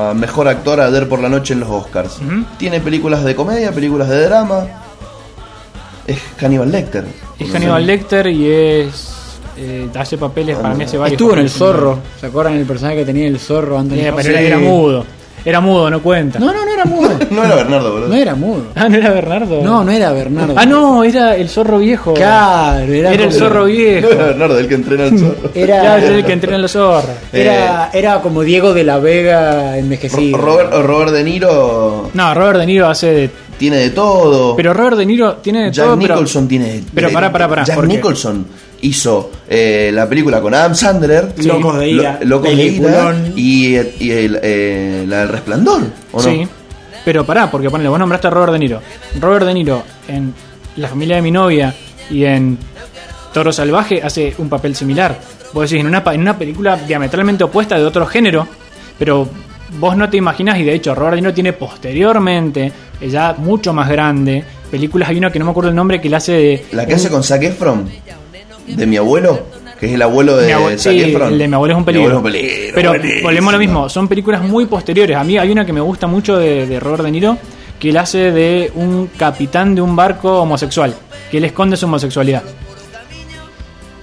a 0.09 0.15
Mejor 0.15 0.49
Actor 0.49 0.81
ayer 0.81 1.09
por 1.09 1.21
la 1.21 1.29
noche 1.29 1.55
en 1.55 1.61
los 1.61 1.69
Oscars. 1.71 2.19
Tiene 2.59 2.81
películas 2.81 3.25
de 3.25 3.35
comedia, 3.35 3.73
películas 3.73 4.09
de 4.09 4.25
drama. 4.25 4.65
Es 6.07 6.19
Hannibal 6.39 6.71
Lecter. 6.73 7.05
Es 7.39 7.51
Hannibal 7.53 7.87
Lecter 7.87 8.27
y 8.27 8.49
es. 8.51 9.17
eh, 9.57 9.89
hace 9.95 10.17
papeles, 10.19 10.57
para 10.57 10.75
mí 10.75 10.85
hace 10.85 10.97
varios. 10.99 11.13
Estuvo 11.21 11.35
en 11.35 11.41
el 11.41 11.51
zorro. 11.51 11.99
¿Se 12.19 12.27
acuerdan 12.27 12.55
el 12.55 12.65
personaje 12.67 12.97
que 12.99 13.05
tenía 13.05 13.27
el 13.29 13.39
zorro 13.39 13.79
Anthony 13.79 13.97
Eh, 13.99 14.11
Hopkins? 14.11 14.27
pero 14.27 14.39
era 14.39 14.59
mudo. 14.59 15.05
Era 15.45 15.61
mudo, 15.61 15.91
no 15.91 16.03
cuenta. 16.03 16.39
No, 16.39 16.53
no, 16.53 16.65
no 16.65 16.73
era 16.73 16.85
mudo. 16.85 17.11
No 17.31 17.45
era 17.45 17.55
Bernardo, 17.57 17.93
boludo. 17.93 18.09
No 18.09 18.15
era 18.15 18.35
mudo. 18.35 18.63
Ah, 18.75 18.89
no 18.89 18.97
era 18.97 19.11
Bernardo. 19.11 19.63
No, 19.63 19.85
no 19.85 19.91
era 19.93 20.13
Bernardo. 20.13 20.55
Ah, 20.57 20.67
no, 20.67 21.03
era 21.05 21.37
el 21.37 21.49
zorro 21.49 21.79
viejo. 21.79 22.15
Claro, 22.15 22.93
era, 22.93 23.13
Era 23.13 23.25
el 23.25 23.33
zorro 23.33 23.65
viejo. 23.65 24.09
No 24.09 24.13
era 24.15 24.25
Bernardo, 24.27 24.59
el 24.59 24.69
que 24.69 24.75
entrena 24.75 25.05
al 25.05 25.19
zorro. 25.19 25.37
Era, 25.55 25.99
es 25.99 26.05
el 26.11 26.25
que 26.25 26.33
entrena 26.33 26.57
a 26.57 26.61
los 26.61 26.73
zorros. 26.73 27.11
era, 27.33 27.91
era 27.93 28.21
como 28.21 28.43
Diego 28.43 28.73
de 28.75 28.85
la 28.85 28.99
Vega 28.99 29.77
envejecido. 29.79 30.37
Ro- 30.39 30.45
Robert, 30.59 30.73
Robert 30.87 31.13
De 31.13 31.25
Niro 31.25 32.11
No, 32.15 32.35
Robert 32.35 32.59
De 32.61 32.67
Niro 32.67 32.89
hace 32.89 33.07
de. 33.13 33.31
tiene 33.59 33.77
de 33.79 33.91
todo. 33.91 34.57
Pero 34.57 34.73
Robert 34.75 34.97
De 34.97 35.07
Niro 35.07 35.35
tiene 35.37 35.65
de 35.65 35.73
Jack 35.73 35.87
todo. 35.87 35.99
pero- 35.99 36.15
Nicholson 36.15 36.49
tiene 36.49 36.65
de 36.73 36.83
pero 36.95 37.09
de- 37.09 37.15
pará, 37.15 37.33
pará, 37.33 37.49
pará, 37.49 37.65
Jack 37.65 37.77
porque- 37.77 37.95
Nicholson 37.97 38.47
hizo 38.83 39.31
eh, 39.49 39.91
la 39.93 40.09
película 40.09 40.41
con 40.41 40.55
Adam 40.55 40.75
Sandler. 40.75 41.33
Sí. 41.39 41.47
Locos 41.49 41.79
de 41.79 41.91
ira. 41.91 42.19
Lo- 42.23 42.37
Locos 42.37 42.57
de 42.57 42.65
ira. 42.65 43.15
Y, 43.37 43.77
y 43.99 44.11
el, 44.11 44.39
eh, 44.43 45.05
la 45.09 45.21
del 45.21 45.29
resplandor. 45.29 45.83
¿o 46.13 46.23
no? 46.23 46.23
Sí. 46.23 46.47
Pero 47.05 47.25
pará, 47.25 47.51
porque 47.51 47.71
ponele, 47.71 47.89
vos 47.89 47.99
nombraste 47.99 48.27
a 48.27 48.31
Robert 48.31 48.53
De 48.53 48.59
Niro. 48.59 48.81
Robert 49.19 49.47
De 49.47 49.55
Niro 49.55 49.83
en 50.09 50.35
La 50.77 50.89
familia 50.89 51.17
de 51.17 51.23
mi 51.23 51.31
novia 51.31 51.75
y 52.11 52.25
en 52.25 52.59
Toro 53.33 53.53
Salvaje 53.53 54.03
hace 54.03 54.35
un 54.39 54.49
papel 54.49 54.75
similar. 54.77 55.19
Vos 55.53 55.69
decís, 55.69 55.81
en 55.81 55.87
una, 55.87 56.03
en 56.13 56.21
una 56.21 56.37
película 56.39 56.77
diametralmente 56.77 57.43
opuesta 57.45 57.77
de 57.79 57.85
otro 57.85 58.07
género, 58.07 58.47
pero 58.99 59.29
vos 59.79 59.97
no 59.97 60.09
te 60.11 60.17
imaginás, 60.17 60.59
y 60.59 60.65
de 60.65 60.75
hecho 60.75 60.95
Robert 60.95 61.15
De 61.17 61.23
Niro 61.23 61.35
tiene 61.35 61.53
posteriormente, 61.53 62.71
ya 63.09 63.35
mucho 63.39 63.73
más 63.73 63.89
grande, 63.89 64.45
películas, 64.71 65.09
hay 65.09 65.19
una 65.19 65.31
que 65.33 65.39
no 65.39 65.45
me 65.47 65.51
acuerdo 65.53 65.71
el 65.71 65.77
nombre, 65.77 66.01
que 66.01 66.09
la 66.11 66.19
hace 66.19 66.33
de... 66.33 66.67
La 66.73 66.87
que 66.87 66.95
hace 66.95 67.09
con 67.09 67.23
Zac 67.25 67.43
Efron. 67.43 67.89
De 68.77 68.87
mi 68.87 68.97
abuelo. 68.97 69.41
Que 69.79 69.87
es 69.87 69.93
el 69.93 70.03
abuelo 70.03 70.37
de 70.37 70.55
Mi 70.55 70.79
sí, 70.79 70.89
el 71.01 71.39
de 71.39 71.49
mi 71.49 71.55
abuelo 71.55 71.73
es 71.73 71.77
un 71.79 71.83
Mi 71.83 71.87
peligro. 71.87 72.17
abuelo 72.19 72.37
es 72.39 72.43
un 72.45 72.49
peligro, 72.51 72.73
Pero 72.75 72.91
buenísimo. 72.91 73.23
volvemos 73.23 73.49
a 73.49 73.53
lo 73.53 73.59
mismo, 73.59 73.89
son 73.89 74.09
películas 74.09 74.43
muy 74.43 74.67
posteriores. 74.67 75.17
A 75.17 75.25
mí 75.25 75.39
hay 75.39 75.51
una 75.51 75.65
que 75.65 75.73
me 75.73 75.81
gusta 75.81 76.07
mucho 76.07 76.37
de, 76.37 76.67
de 76.67 76.79
Robert 76.81 77.03
De 77.05 77.11
Niro, 77.11 77.39
que 77.79 77.89
él 77.89 77.97
hace 77.97 78.31
de 78.31 78.71
un 78.75 79.07
capitán 79.17 79.75
de 79.75 79.81
un 79.81 79.97
barco 79.97 80.43
homosexual, 80.43 80.95
que 81.31 81.39
él 81.39 81.45
esconde 81.45 81.79
su 81.79 81.87
homosexualidad. 81.87 82.43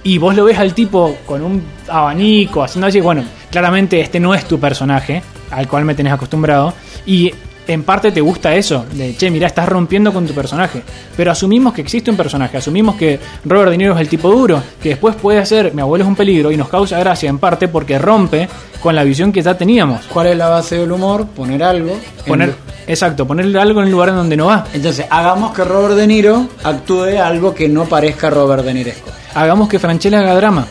Y 0.02 0.18
vos 0.18 0.34
lo 0.34 0.44
ves 0.44 0.58
al 0.58 0.74
tipo 0.74 1.16
con 1.26 1.42
un 1.42 1.62
abanico, 1.88 2.62
haciendo 2.62 2.86
así, 2.86 3.00
bueno, 3.00 3.22
claramente 3.50 4.00
este 4.00 4.18
no 4.18 4.34
es 4.34 4.46
tu 4.46 4.58
personaje, 4.58 5.22
al 5.50 5.68
cual 5.68 5.84
me 5.84 5.94
tenés 5.94 6.12
acostumbrado, 6.12 6.72
y 7.06 7.32
en 7.68 7.84
parte 7.84 8.10
te 8.10 8.20
gusta 8.20 8.54
eso, 8.54 8.84
de, 8.92 9.14
che, 9.16 9.30
mira, 9.30 9.46
estás 9.46 9.68
rompiendo 9.68 10.12
con 10.12 10.26
tu 10.26 10.32
personaje. 10.34 10.82
Pero 11.16 11.30
asumimos 11.30 11.72
que 11.74 11.82
existe 11.82 12.10
un 12.10 12.16
personaje, 12.16 12.56
asumimos 12.56 12.96
que 12.96 13.20
Robert 13.44 13.70
De 13.70 13.76
Niro 13.78 13.94
es 13.94 14.00
el 14.00 14.08
tipo 14.08 14.30
duro, 14.30 14.60
que 14.82 14.88
después 14.90 15.14
puede 15.16 15.38
hacer, 15.38 15.74
mi 15.74 15.82
abuelo 15.82 16.04
es 16.04 16.08
un 16.08 16.16
peligro, 16.16 16.50
y 16.50 16.56
nos 16.56 16.68
causa 16.68 16.98
gracia 16.98 17.28
en 17.28 17.38
parte 17.38 17.68
porque 17.68 17.98
rompe 17.98 18.48
con 18.80 18.94
la 18.94 19.04
visión 19.04 19.30
que 19.32 19.42
ya 19.42 19.56
teníamos. 19.56 20.06
¿Cuál 20.06 20.28
es 20.28 20.36
la 20.38 20.48
base 20.48 20.76
del 20.78 20.90
humor? 20.90 21.26
Poner 21.26 21.62
algo. 21.62 21.90
en- 21.92 22.24
Poner, 22.26 22.54
exacto, 22.86 23.26
ponerle 23.26 23.60
algo 23.60 23.80
en 23.80 23.86
el 23.86 23.92
lugar 23.92 24.08
en 24.10 24.16
donde 24.16 24.36
no 24.36 24.46
va. 24.46 24.64
Entonces, 24.72 25.04
hagamos 25.10 25.52
que 25.52 25.62
Robert 25.64 25.94
De 25.94 26.06
Niro 26.06 26.48
actúe 26.64 27.18
algo 27.22 27.54
que 27.54 27.68
no 27.68 27.84
parezca 27.84 28.30
Robert 28.30 28.64
De 28.64 28.72
Niresco. 28.74 29.10
hagamos 29.34 29.68
que 29.68 29.78
Franchella 29.78 30.20
haga 30.20 30.34
drama. 30.34 30.66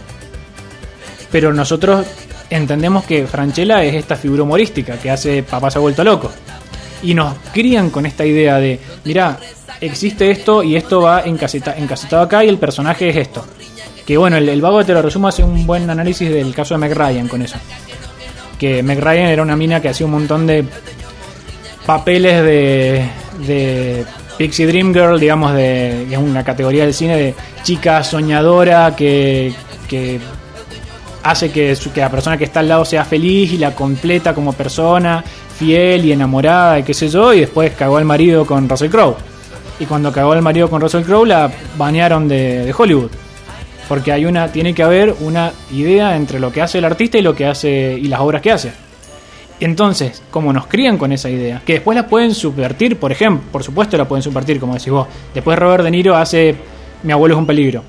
Pero 1.31 1.53
nosotros 1.53 2.05
entendemos 2.49 3.03
que 3.03 3.27
Franchella 3.27 3.83
es 3.83 3.95
esta 3.95 4.15
figura 4.15 4.43
humorística 4.43 4.97
que 4.97 5.11
hace 5.11 5.43
Papá 5.43 5.69
se 5.69 5.77
ha 5.77 5.81
vuelto 5.81 6.03
loco. 6.03 6.31
Y 7.03 7.13
nos 7.13 7.35
crían 7.53 7.89
con 7.89 8.05
esta 8.05 8.25
idea 8.25 8.57
de, 8.57 8.79
mira, 9.05 9.37
existe 9.81 10.31
esto 10.31 10.63
y 10.63 10.75
esto 10.75 11.01
va 11.01 11.23
encaseta- 11.25 11.75
encasetado 11.77 12.23
acá 12.23 12.43
y 12.43 12.49
el 12.49 12.57
personaje 12.57 13.09
es 13.09 13.15
esto. 13.17 13.45
Que 14.05 14.17
bueno, 14.17 14.37
el, 14.37 14.47
el 14.49 14.61
vago 14.61 14.83
te 14.85 14.93
lo 14.93 15.01
resumo 15.01 15.27
hace 15.27 15.43
un 15.43 15.67
buen 15.67 15.89
análisis 15.89 16.29
del 16.29 16.53
caso 16.55 16.73
de 16.73 16.79
Meg 16.79 16.93
Ryan 16.93 17.27
con 17.27 17.41
eso. 17.41 17.57
Que 18.57 18.81
Meg 18.81 18.99
Ryan 18.99 19.27
era 19.27 19.41
una 19.43 19.55
mina 19.55 19.81
que 19.81 19.89
hacía 19.89 20.05
un 20.05 20.13
montón 20.13 20.47
de 20.47 20.65
papeles 21.85 22.43
de, 22.43 23.05
de 23.45 24.05
Pixie 24.37 24.65
Dream 24.67 24.93
Girl, 24.93 25.19
digamos, 25.19 25.53
de, 25.53 26.05
que 26.09 26.15
es 26.15 26.19
una 26.19 26.43
categoría 26.43 26.83
del 26.83 26.93
cine 26.93 27.15
de 27.17 27.35
chica 27.63 28.03
soñadora 28.03 28.95
que, 28.95 29.53
que 29.87 30.19
hace 31.23 31.51
que, 31.51 31.77
que 31.93 31.99
la 32.01 32.09
persona 32.09 32.37
que 32.37 32.45
está 32.45 32.61
al 32.61 32.69
lado 32.69 32.85
sea 32.85 33.03
feliz 33.05 33.51
y 33.53 33.57
la 33.57 33.75
completa 33.75 34.33
como 34.33 34.53
persona, 34.53 35.23
fiel 35.57 36.05
y 36.05 36.11
enamorada 36.11 36.79
y 36.79 36.83
qué 36.83 36.93
sé 36.93 37.09
yo, 37.09 37.33
y 37.33 37.41
después 37.41 37.71
cagó 37.73 37.97
al 37.97 38.05
marido 38.05 38.45
con 38.45 38.69
Russell 38.69 38.89
Crowe. 38.89 39.15
Y 39.79 39.85
cuando 39.85 40.11
cagó 40.11 40.31
al 40.31 40.41
marido 40.41 40.69
con 40.69 40.81
Russell 40.81 41.03
Crowe 41.03 41.25
la 41.25 41.51
banearon 41.77 42.27
de, 42.27 42.65
de 42.65 42.75
Hollywood. 42.77 43.11
Porque 43.87 44.11
hay 44.11 44.25
una, 44.25 44.51
tiene 44.51 44.73
que 44.73 44.83
haber 44.83 45.15
una 45.21 45.51
idea 45.71 46.15
entre 46.15 46.39
lo 46.39 46.51
que 46.51 46.61
hace 46.61 46.79
el 46.79 46.85
artista 46.85 47.17
y 47.17 47.21
lo 47.21 47.35
que 47.35 47.45
hace 47.45 47.97
y 47.99 48.07
las 48.07 48.19
obras 48.19 48.41
que 48.41 48.51
hace. 48.51 48.71
Entonces, 49.59 50.21
como 50.29 50.53
nos 50.53 50.67
crían 50.67 50.97
con 50.97 51.11
esa 51.11 51.29
idea, 51.29 51.61
que 51.65 51.73
después 51.73 51.95
la 51.95 52.07
pueden 52.07 52.33
subvertir, 52.35 52.97
por 52.97 53.11
ejemplo, 53.11 53.43
por 53.51 53.63
supuesto 53.63 53.97
la 53.97 54.07
pueden 54.07 54.21
subvertir, 54.21 54.59
como 54.59 54.73
decís 54.73 54.91
vos. 54.91 55.07
Después 55.33 55.57
Robert 55.57 55.83
De 55.83 55.91
Niro 55.91 56.15
hace 56.15 56.55
Mi 57.03 57.11
abuelo 57.11 57.35
es 57.35 57.39
un 57.39 57.47
peligro. 57.47 57.83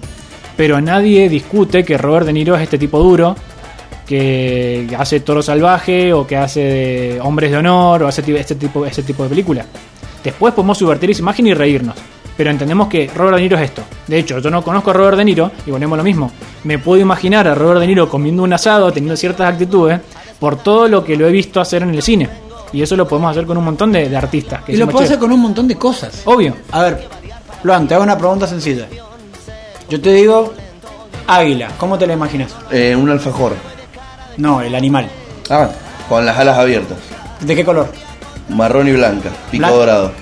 Pero 0.57 0.81
nadie 0.81 1.29
discute 1.29 1.85
que 1.85 1.99
Robert 1.99 2.27
De 2.27 2.33
Niro 2.33 2.57
es 2.57 2.63
este 2.63 2.79
tipo 2.79 2.99
duro, 3.01 3.37
que 4.09 4.89
hace 4.99 5.21
Toro 5.21 5.43
Salvaje 5.43 6.13
o 6.15 6.27
que 6.27 6.37
hace 6.37 6.61
de 6.61 7.21
Hombres 7.23 7.51
de 7.51 7.59
Honor 7.59 8.03
o 8.05 8.09
hace 8.09 8.23
ti- 8.23 8.35
este 8.35 8.55
tipo, 8.55 8.87
ese 8.87 9.03
tipo 9.03 9.23
de 9.25 9.29
película. 9.29 9.67
Después 10.25 10.55
podemos 10.55 10.79
subvertir 10.79 11.11
esa 11.11 11.21
imagen 11.21 11.47
y 11.47 11.55
reírnos. 11.55 11.95
Pero 12.37 12.51
entendemos 12.51 12.87
que 12.89 13.11
Robert 13.15 13.37
De 13.37 13.43
Niro 13.43 13.57
es 13.59 13.65
esto. 13.65 13.83
De 14.07 14.19
hecho, 14.19 14.39
yo 14.39 14.49
no 14.51 14.63
conozco 14.63 14.91
a 14.91 14.95
Robert 14.95 15.17
De 15.19 15.25
Niro 15.25 15.51
y 15.67 15.71
ponemos 15.71 15.99
lo 15.99 16.05
mismo. 16.05 16.31
Me 16.65 16.79
puedo 16.79 17.01
imaginar 17.03 17.47
a 17.49 17.55
Robert 17.55 17.81
De 17.81 17.87
Niro 17.87 18.09
comiendo 18.09 18.43
un 18.45 18.53
asado, 18.53 18.93
teniendo 18.93 19.17
ciertas 19.17 19.53
actitudes, 19.53 20.01
por 20.39 20.57
todo 20.57 20.89
lo 20.89 21.05
que 21.05 21.17
lo 21.17 21.27
he 21.27 21.33
visto 21.33 21.61
hacer 21.61 21.83
en 21.83 21.91
el 21.95 22.01
cine. 22.03 22.29
Y 22.73 22.81
eso 22.83 22.97
lo 22.97 23.07
podemos 23.09 23.33
hacer 23.33 23.45
con 23.45 23.57
un 23.59 23.65
montón 23.65 23.91
de, 23.93 24.09
de 24.09 24.17
artistas. 24.17 24.63
que 24.63 24.73
Y 24.73 24.77
lo 24.77 24.87
puedo 24.87 24.99
"Che, 25.01 25.05
hacer 25.07 25.19
con 25.19 25.33
un 25.33 25.41
montón 25.41 25.67
de 25.67 25.75
cosas. 25.77 26.23
Obvio. 26.27 26.55
A 26.71 26.83
ver, 26.85 27.09
Luan, 27.65 27.89
te 27.89 27.95
hago 27.95 28.05
una 28.05 28.17
pregunta 28.17 28.47
sencilla. 28.47 28.87
Yo 29.91 30.01
te 30.01 30.13
digo, 30.13 30.53
águila, 31.27 31.69
¿cómo 31.79 31.99
te 31.99 32.07
la 32.07 32.13
imaginas? 32.13 32.55
Eh, 32.71 32.95
un 32.95 33.09
alfajor. 33.11 33.55
No, 34.39 34.61
el 34.63 34.75
animal. 34.75 35.09
Ah, 35.51 35.69
con 36.09 36.25
las 36.25 36.39
alas 36.39 36.57
abiertas. 36.57 36.97
¿De 37.41 37.55
qué 37.55 37.65
color? 37.65 37.93
Marrón 38.49 38.89
y 38.89 38.93
blanca. 38.93 39.29
Pico 39.51 39.61
Blanca. 39.63 39.77
dorado. 39.77 40.13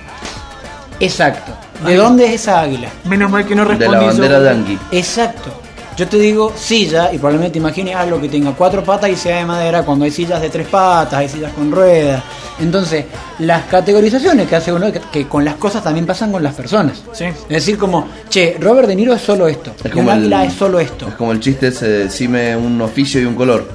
Exacto. 0.98 1.52
¿De 1.84 1.94
dónde 1.94 2.26
es 2.26 2.32
esa 2.42 2.60
águila? 2.62 2.88
Menos 3.04 3.30
mal 3.30 3.46
que 3.46 3.54
no 3.54 3.64
De 3.64 3.74
respondí 3.74 4.00
la 4.00 4.12
bandera 4.12 4.42
yankee. 4.42 4.78
Exacto. 4.90 5.50
Yo 5.96 6.06
te 6.06 6.18
digo 6.18 6.52
silla 6.54 7.10
y 7.12 7.16
probablemente 7.16 7.54
te 7.54 7.58
imagines 7.58 7.94
algo 7.96 8.20
que 8.20 8.28
tenga 8.28 8.52
cuatro 8.52 8.84
patas 8.84 9.08
y 9.08 9.16
sea 9.16 9.38
de 9.38 9.46
madera 9.46 9.82
cuando 9.82 10.04
hay 10.04 10.10
sillas 10.10 10.42
de 10.42 10.50
tres 10.50 10.66
patas, 10.66 11.14
hay 11.14 11.28
sillas 11.28 11.52
con 11.52 11.70
ruedas. 11.70 12.22
Entonces, 12.58 13.06
las 13.38 13.64
categorizaciones 13.64 14.46
que 14.46 14.56
hace 14.56 14.72
uno, 14.72 14.92
que, 14.92 15.00
que 15.10 15.26
con 15.26 15.42
las 15.44 15.54
cosas 15.54 15.82
también 15.82 16.04
pasan 16.04 16.32
con 16.32 16.42
las 16.42 16.54
personas. 16.54 17.02
Sí. 17.12 17.24
Es 17.24 17.48
decir, 17.48 17.78
como, 17.78 18.08
che, 18.28 18.56
Robert 18.60 18.88
De 18.88 18.94
Niro 18.96 19.14
es 19.14 19.22
solo 19.22 19.48
esto. 19.48 19.72
Es 19.78 19.86
y 19.86 19.88
un 19.88 19.94
como, 19.94 20.12
el, 20.12 20.18
águila 20.18 20.44
es 20.44 20.52
solo 20.52 20.80
esto. 20.80 21.08
es 21.08 21.14
como 21.14 21.32
el 21.32 21.40
chiste 21.40 21.68
ese, 21.68 21.86
de 21.88 21.98
decime 22.04 22.56
un 22.56 22.80
oficio 22.82 23.20
y 23.20 23.24
un 23.24 23.34
color. 23.34 23.66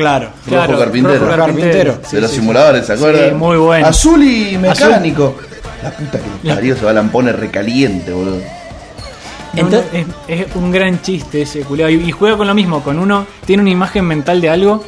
Claro. 0.00 0.30
Claro, 0.46 0.72
Rojo 0.72 0.84
Carpintero. 0.84 1.18
Rojo 1.26 1.36
Carpintero. 1.36 1.98
de 2.10 2.20
los 2.20 2.30
simuladores, 2.30 2.86
¿se 2.86 2.92
acuerdan? 2.94 3.28
Sí, 3.30 3.34
muy 3.34 3.56
bueno. 3.58 3.86
Azul 3.86 4.22
y 4.24 4.56
mecánico. 4.58 5.36
La 5.82 5.90
puta 5.92 6.18
que 6.18 6.24
los 6.48 6.54
parió, 6.56 6.76
se 6.76 6.84
va 6.84 6.92
la 6.92 7.02
pone 7.04 7.32
recaliente, 7.32 8.12
boludo. 8.12 8.36
No, 9.52 9.60
Entonces- 9.62 10.06
no, 10.06 10.14
es, 10.28 10.40
es 10.46 10.56
un 10.56 10.70
gran 10.70 11.00
chiste 11.02 11.42
ese 11.42 11.60
culiado. 11.62 11.90
Y, 11.90 11.96
y 12.08 12.10
juega 12.12 12.36
con 12.36 12.46
lo 12.46 12.54
mismo, 12.54 12.82
con 12.82 12.98
uno 12.98 13.26
tiene 13.46 13.62
una 13.62 13.70
imagen 13.70 14.04
mental 14.04 14.40
de 14.40 14.48
algo 14.50 14.84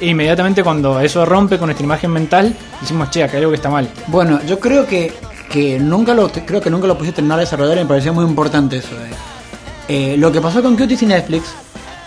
e 0.00 0.06
inmediatamente 0.06 0.62
cuando 0.62 1.00
eso 1.00 1.26
rompe 1.26 1.58
con 1.58 1.66
nuestra 1.66 1.84
imagen 1.84 2.10
mental, 2.12 2.54
decimos, 2.80 3.10
che, 3.10 3.22
acá 3.24 3.32
hay 3.32 3.38
algo 3.40 3.50
que 3.50 3.56
está 3.56 3.68
mal. 3.68 3.88
Bueno, 4.06 4.40
yo 4.46 4.58
creo 4.60 4.86
que, 4.86 5.12
que 5.50 5.78
nunca 5.78 6.14
lo 6.14 6.30
creo 6.30 6.60
que 6.60 6.70
nunca 6.70 6.86
lo 6.86 6.96
puse 6.96 7.12
terminar 7.12 7.38
de 7.38 7.44
desarrollar 7.44 7.76
y 7.76 7.80
me 7.80 7.86
parecía 7.86 8.12
muy 8.12 8.24
importante 8.24 8.76
eso. 8.78 8.88
de- 8.94 9.28
eh, 9.90 10.16
lo 10.18 10.30
que 10.30 10.40
pasó 10.40 10.62
con 10.62 10.76
Cuties 10.76 11.02
y 11.02 11.06
Netflix 11.06 11.44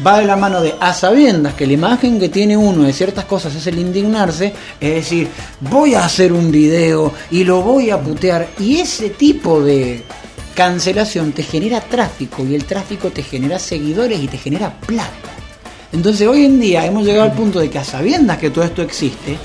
va 0.05 0.19
de 0.19 0.25
la 0.25 0.35
mano 0.35 0.61
de 0.61 0.75
a 0.79 0.93
sabiendas 0.93 1.53
que 1.53 1.67
la 1.67 1.73
imagen 1.73 2.19
que 2.19 2.29
tiene 2.29 2.57
uno 2.57 2.83
de 2.83 2.93
ciertas 2.93 3.25
cosas 3.25 3.53
es 3.55 3.67
el 3.67 3.79
indignarse, 3.79 4.53
es 4.79 4.95
decir, 4.95 5.27
voy 5.59 5.93
a 5.93 6.05
hacer 6.05 6.33
un 6.33 6.51
video 6.51 7.13
y 7.29 7.43
lo 7.43 7.61
voy 7.61 7.89
a 7.89 7.99
putear 7.99 8.49
y 8.59 8.79
ese 8.79 9.11
tipo 9.11 9.61
de 9.61 10.03
cancelación 10.55 11.31
te 11.31 11.43
genera 11.43 11.81
tráfico 11.81 12.43
y 12.43 12.55
el 12.55 12.65
tráfico 12.65 13.09
te 13.09 13.23
genera 13.23 13.59
seguidores 13.59 14.19
y 14.19 14.27
te 14.27 14.37
genera 14.37 14.73
plata. 14.79 15.11
Entonces 15.93 16.27
hoy 16.27 16.45
en 16.45 16.59
día 16.59 16.85
hemos 16.85 17.05
llegado 17.05 17.23
al 17.23 17.33
punto 17.33 17.59
de 17.59 17.69
que 17.69 17.79
a 17.79 17.83
sabiendas 17.83 18.37
que 18.37 18.49
todo 18.49 18.63
esto 18.63 18.81
existe, 18.81 19.37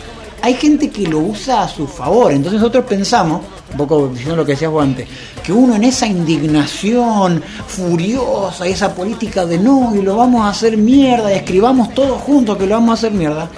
hay 0.43 0.55
gente 0.55 0.91
que 0.91 1.09
lo 1.09 1.19
usa 1.19 1.63
a 1.63 1.69
su 1.69 1.87
favor. 1.87 2.33
Entonces 2.33 2.61
nosotros 2.61 2.85
pensamos, 2.85 3.43
un 3.73 3.77
poco 3.77 4.09
diciendo 4.09 4.37
lo 4.37 4.47
que 4.47 4.53
decías 4.53 4.71
vos 4.71 4.85
antes, 4.85 5.09
que 5.47 5.53
uno 5.53 5.77
en 5.77 5.85
esa 5.85 6.09
indignación 6.09 7.41
furiosa, 7.69 8.67
esa 8.67 8.93
política 8.93 9.47
de 9.47 9.59
no, 9.59 9.95
y 9.95 10.03
lo 10.03 10.17
vamos 10.17 10.45
a 10.45 10.49
hacer 10.49 10.77
mierda, 10.77 11.33
y 11.33 11.37
escribamos 11.37 11.95
todos 11.95 12.21
juntos 12.21 12.59
que 12.59 12.67
lo 12.67 12.75
vamos 12.75 12.91
a 12.91 12.95
hacer 12.95 13.13
mierda, 13.13 13.49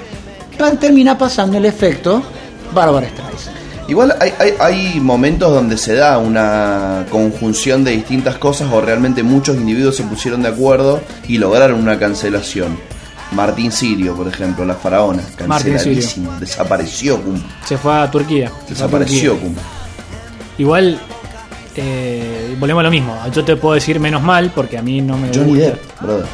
termina 0.79 1.17
pasando 1.17 1.57
el 1.57 1.65
efecto 1.65 2.23
Bárbara 2.75 3.09
Streisand. 3.09 3.57
Igual 3.89 4.15
hay, 4.21 4.35
hay, 4.39 4.53
hay 4.61 5.01
momentos 5.01 5.51
donde 5.51 5.79
se 5.79 5.95
da 5.95 6.19
una 6.19 7.07
conjunción 7.11 7.85
de 7.85 7.93
distintas 7.93 8.37
cosas 8.37 8.71
o 8.71 8.83
realmente 8.83 9.23
muchos 9.23 9.57
individuos 9.57 9.97
se 9.97 10.03
pusieron 10.03 10.43
de 10.43 10.49
acuerdo 10.49 11.01
y 11.27 11.39
lograron 11.39 11.81
una 11.81 11.99
cancelación. 11.99 12.77
Martín 13.33 13.73
Sirio, 13.73 14.15
por 14.15 14.29
ejemplo, 14.29 14.67
la 14.67 14.75
faraona, 14.75 15.23
canceladísimo, 15.37 16.33
desapareció, 16.39 17.19
cum, 17.23 17.41
Se 17.67 17.79
fue 17.79 17.95
a 17.95 18.11
Turquía. 18.11 18.53
desapareció, 18.69 19.39
cum. 19.39 19.55
Igual, 20.59 21.01
eh, 21.81 22.57
volvemos 22.59 22.81
a 22.81 22.85
lo 22.85 22.91
mismo. 22.91 23.17
Yo 23.33 23.45
te 23.45 23.57
puedo 23.57 23.75
decir 23.75 24.01
menos 24.01 24.23
mal 24.23 24.51
porque 24.55 24.77
a 24.79 24.83
mí 24.83 25.01
no 25.01 25.17
me 25.17 25.29
Johnny 25.29 25.51
gusta. 25.53 25.65
Depp, 25.67 26.01
brother. 26.01 26.27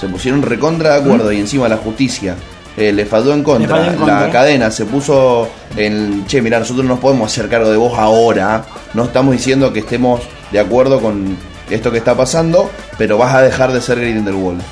Se 0.00 0.08
pusieron 0.08 0.42
recontra 0.42 0.94
de 0.94 1.00
acuerdo 1.00 1.32
y 1.32 1.38
encima 1.38 1.68
la 1.68 1.76
justicia 1.76 2.36
eh, 2.76 2.92
le 2.92 3.04
falló 3.06 3.32
en 3.34 3.42
contra. 3.42 3.68
falló 3.68 3.90
en 3.90 3.96
contra. 3.96 4.20
La 4.20 4.30
cadena 4.30 4.70
se 4.70 4.84
puso 4.84 5.48
en, 5.76 6.24
che, 6.26 6.40
mira, 6.42 6.58
nosotros 6.58 6.84
no 6.84 6.94
nos 6.94 7.00
podemos 7.00 7.30
hacer 7.32 7.48
cargo 7.48 7.70
de 7.70 7.76
vos 7.76 7.98
ahora. 7.98 8.64
No 8.94 9.04
estamos 9.04 9.32
diciendo 9.32 9.72
que 9.72 9.80
estemos 9.80 10.20
de 10.52 10.60
acuerdo 10.60 11.00
con 11.00 11.36
esto 11.70 11.90
que 11.90 11.98
está 11.98 12.16
pasando, 12.16 12.70
pero 12.96 13.18
vas 13.18 13.34
a 13.34 13.42
dejar 13.42 13.72
de 13.72 13.80
ser 13.80 14.00
Grindelwald. 14.00 14.62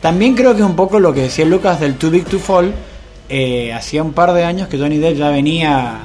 También 0.00 0.34
creo 0.34 0.54
que 0.54 0.62
es 0.62 0.66
un 0.66 0.76
poco 0.76 0.98
lo 0.98 1.12
que 1.12 1.22
decía 1.22 1.44
Lucas 1.44 1.78
del 1.78 1.94
Too 1.96 2.10
Big 2.10 2.24
to 2.24 2.38
Fall. 2.38 2.72
eh, 3.28 3.72
hacía 3.72 4.02
un 4.02 4.12
par 4.12 4.32
de 4.32 4.44
años 4.44 4.68
que 4.68 4.78
Johnny 4.78 4.98
Depp 4.98 5.16
ya 5.16 5.30
venía. 5.30 6.00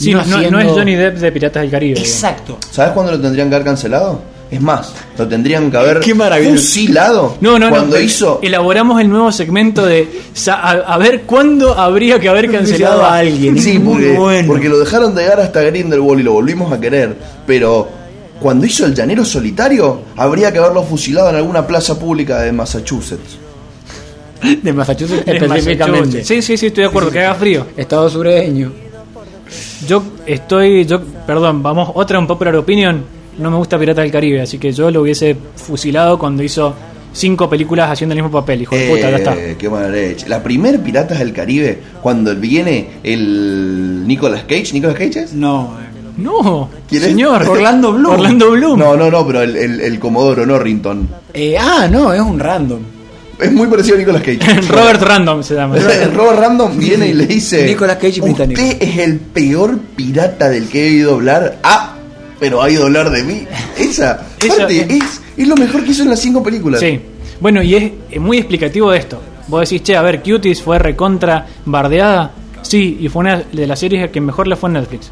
Sí, 0.00 0.14
no, 0.14 0.20
es 0.60 0.72
Johnny 0.72 0.94
Depp 0.94 1.18
de 1.18 1.32
Piratas 1.32 1.62
del 1.62 1.70
Caribe. 1.70 1.94
digamos. 1.94 2.14
Exacto. 2.14 2.58
¿Sabes 2.70 2.92
cuándo 2.92 3.12
lo 3.12 3.20
tendrían 3.20 3.48
que 3.48 3.54
haber 3.56 3.66
cancelado? 3.66 4.22
Es 4.50 4.60
más, 4.60 4.92
lo 5.16 5.28
tendrían 5.28 5.70
que 5.70 5.76
haber 5.76 6.00
Qué 6.00 6.12
fusilado 6.12 7.36
No, 7.40 7.56
no, 7.56 7.70
cuando 7.70 7.96
no. 7.96 8.02
hizo 8.02 8.40
Elaboramos 8.42 9.00
el 9.00 9.08
nuevo 9.08 9.30
segmento 9.30 9.86
de 9.86 10.08
a, 10.48 10.70
a 10.70 10.98
ver 10.98 11.22
cuándo 11.22 11.78
habría 11.78 12.18
que 12.18 12.28
haber 12.28 12.50
cancelado 12.50 13.04
a 13.04 13.18
alguien. 13.18 13.56
Sí, 13.60 13.78
muy 13.78 13.92
porque, 14.02 14.18
bueno. 14.18 14.48
porque 14.48 14.68
lo 14.68 14.78
dejaron 14.80 15.14
de 15.14 15.22
llegar 15.22 15.38
hasta 15.40 15.62
Grindelwald 15.62 16.18
y 16.20 16.22
lo 16.24 16.32
volvimos 16.32 16.72
a 16.72 16.80
querer. 16.80 17.14
Pero 17.46 17.88
cuando 18.40 18.66
hizo 18.66 18.86
el 18.86 18.94
llanero 18.94 19.24
solitario, 19.24 20.00
habría 20.16 20.50
que 20.52 20.58
haberlo 20.58 20.82
fusilado 20.82 21.30
en 21.30 21.36
alguna 21.36 21.64
plaza 21.64 21.96
pública 21.96 22.40
de 22.40 22.50
Massachusetts. 22.50 23.38
De 24.62 24.72
Massachusetts 24.72 25.22
En 25.26 25.36
específicamente. 25.44 25.98
Massachusetts. 26.00 26.26
Sí, 26.26 26.42
sí, 26.42 26.56
sí, 26.56 26.66
estoy 26.66 26.82
de 26.84 26.88
acuerdo, 26.88 27.10
que 27.12 27.20
haga 27.20 27.34
frío. 27.36 27.66
Estado 27.76 28.08
sureño. 28.10 28.72
Yo 29.86 30.02
estoy, 30.26 30.84
yo, 30.84 31.00
perdón, 31.26 31.62
vamos, 31.62 31.90
otra 31.94 32.18
un 32.18 32.26
popular 32.26 32.54
opinion. 32.56 33.02
No 33.38 33.50
me 33.50 33.56
gusta 33.56 33.78
Piratas 33.78 34.02
del 34.02 34.12
Caribe, 34.12 34.42
así 34.42 34.58
que 34.58 34.72
yo 34.72 34.90
lo 34.90 35.02
hubiese 35.02 35.36
fusilado 35.56 36.18
cuando 36.18 36.42
hizo 36.42 36.74
cinco 37.12 37.48
películas 37.48 37.90
haciendo 37.90 38.12
el 38.14 38.22
mismo 38.22 38.38
papel, 38.40 38.62
hijo 38.62 38.76
de 38.76 38.88
puta, 38.90 39.10
ya 39.10 39.16
está. 39.16 39.34
Eh, 39.34 39.56
qué 39.58 39.68
mala 39.70 39.88
leche. 39.88 40.28
La 40.28 40.42
primer 40.42 40.80
Piratas 40.80 41.18
del 41.18 41.32
Caribe, 41.32 41.78
cuando 42.02 42.34
viene 42.36 42.88
el 43.02 44.06
Nicolas 44.06 44.42
Cage, 44.42 44.72
¿Nicolas 44.74 44.96
Cage 44.96 45.20
es? 45.20 45.32
No. 45.32 45.70
No, 46.18 46.68
¿Quién 46.86 47.02
es? 47.02 47.08
señor. 47.08 47.48
Orlando 47.48 47.92
Bloom. 47.94 48.12
Orlando 48.14 48.50
Bloom. 48.50 48.78
No, 48.78 48.94
no, 48.96 49.10
no, 49.10 49.26
pero 49.26 49.40
el, 49.42 49.56
el, 49.56 49.80
el 49.80 49.98
Comodoro 49.98 50.44
Norrington. 50.44 51.08
eh, 51.32 51.56
ah, 51.58 51.88
no, 51.90 52.12
es 52.12 52.20
un 52.20 52.38
random. 52.38 52.80
Es 53.42 53.52
muy 53.52 53.66
parecido 53.68 53.96
a 53.96 53.98
Nicolas 53.98 54.22
Cage. 54.22 54.38
Robert 54.68 55.02
Random 55.02 55.42
se 55.42 55.54
llama. 55.54 55.76
El 56.02 56.12
Robert 56.14 56.38
Random 56.38 56.76
viene 56.78 57.08
y 57.08 57.12
le 57.14 57.26
dice: 57.26 57.64
Nicolas 57.66 57.96
Cage 57.96 58.20
británico. 58.20 58.60
Usted 58.60 58.82
es 58.82 58.98
el 58.98 59.18
peor 59.18 59.78
pirata 59.96 60.48
del 60.48 60.68
que 60.68 60.86
he 60.86 60.90
oído 60.90 61.14
hablar. 61.14 61.58
Ah, 61.62 61.94
pero 62.38 62.60
ha 62.60 62.66
oído 62.66 62.84
hablar 62.84 63.10
de 63.10 63.22
mí. 63.24 63.46
Esa, 63.78 64.26
Esa- 64.38 64.54
aparte, 64.54 64.86
es, 64.88 65.20
es 65.36 65.48
lo 65.48 65.56
mejor 65.56 65.84
que 65.84 65.90
hizo 65.92 66.02
en 66.02 66.10
las 66.10 66.20
cinco 66.20 66.42
películas. 66.42 66.80
Sí. 66.80 67.00
Bueno, 67.40 67.62
y 67.62 67.74
es 68.10 68.20
muy 68.20 68.38
explicativo 68.38 68.90
de 68.90 68.98
esto. 68.98 69.20
Vos 69.48 69.68
decís, 69.68 69.82
che, 69.82 69.96
a 69.96 70.02
ver, 70.02 70.22
Cuties 70.22 70.62
fue 70.62 70.78
recontra 70.78 71.46
bardeada. 71.64 72.30
Sí, 72.62 72.98
y 73.00 73.08
fue 73.08 73.20
una 73.20 73.38
de 73.50 73.66
las 73.66 73.78
series 73.78 74.10
que 74.10 74.20
mejor 74.20 74.46
le 74.46 74.56
fue 74.56 74.68
en 74.68 74.74
Netflix. 74.74 75.10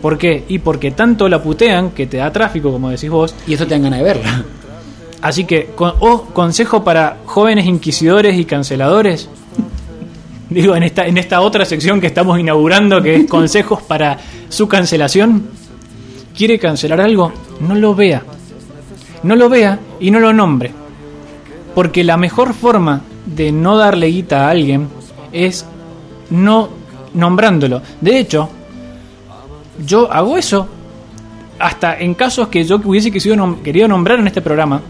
¿Por 0.00 0.18
qué? 0.18 0.44
Y 0.48 0.58
porque 0.58 0.90
tanto 0.92 1.28
la 1.28 1.42
putean 1.42 1.90
que 1.90 2.06
te 2.06 2.18
da 2.18 2.30
tráfico, 2.32 2.70
como 2.70 2.90
decís 2.90 3.10
vos. 3.10 3.34
Y 3.46 3.54
eso 3.54 3.66
te 3.66 3.74
dan 3.74 3.82
ganas 3.84 3.98
de 4.00 4.04
verla. 4.04 4.44
Así 5.24 5.44
que, 5.44 5.70
con, 5.74 5.94
o 6.00 6.22
consejo 6.26 6.84
para 6.84 7.16
jóvenes 7.24 7.64
inquisidores 7.66 8.38
y 8.38 8.44
canceladores. 8.44 9.28
Digo, 10.50 10.76
en 10.76 10.82
esta, 10.84 11.06
en 11.06 11.16
esta 11.18 11.40
otra 11.40 11.64
sección 11.64 12.00
que 12.00 12.06
estamos 12.06 12.38
inaugurando, 12.38 13.02
que 13.02 13.16
es 13.16 13.24
consejos 13.28 13.82
para 13.82 14.18
su 14.48 14.68
cancelación. 14.68 15.46
¿Quiere 16.36 16.58
cancelar 16.58 17.00
algo? 17.00 17.32
No 17.60 17.74
lo 17.74 17.94
vea. 17.94 18.22
No 19.22 19.34
lo 19.34 19.48
vea 19.48 19.78
y 19.98 20.10
no 20.10 20.20
lo 20.20 20.32
nombre. 20.32 20.72
Porque 21.74 22.04
la 22.04 22.16
mejor 22.18 22.52
forma 22.52 23.00
de 23.24 23.50
no 23.50 23.76
darle 23.78 24.08
guita 24.08 24.46
a 24.46 24.50
alguien 24.50 24.88
es 25.32 25.64
no 26.30 26.68
nombrándolo. 27.14 27.80
De 28.00 28.18
hecho, 28.18 28.48
yo 29.84 30.12
hago 30.12 30.36
eso 30.36 30.68
hasta 31.58 31.98
en 31.98 32.14
casos 32.14 32.48
que 32.48 32.64
yo 32.64 32.76
hubiese 32.84 33.10
quisido 33.10 33.34
nom- 33.36 33.62
querido 33.62 33.88
nombrar 33.88 34.18
en 34.18 34.26
este 34.26 34.42
programa 34.42 34.82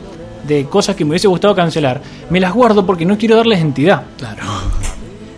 de 0.47 0.67
cosas 0.67 0.97
que 0.97 1.05
me 1.05 1.11
hubiese 1.11 1.29
gustado 1.29 1.55
cancelar, 1.55 2.01
me 2.31 2.41
las 2.41 2.53
guardo 2.53 2.85
porque 2.85 3.05
no 3.05 3.19
quiero 3.19 3.37
darles 3.37 3.61
entidad. 3.61 4.03
Claro. 4.19 4.43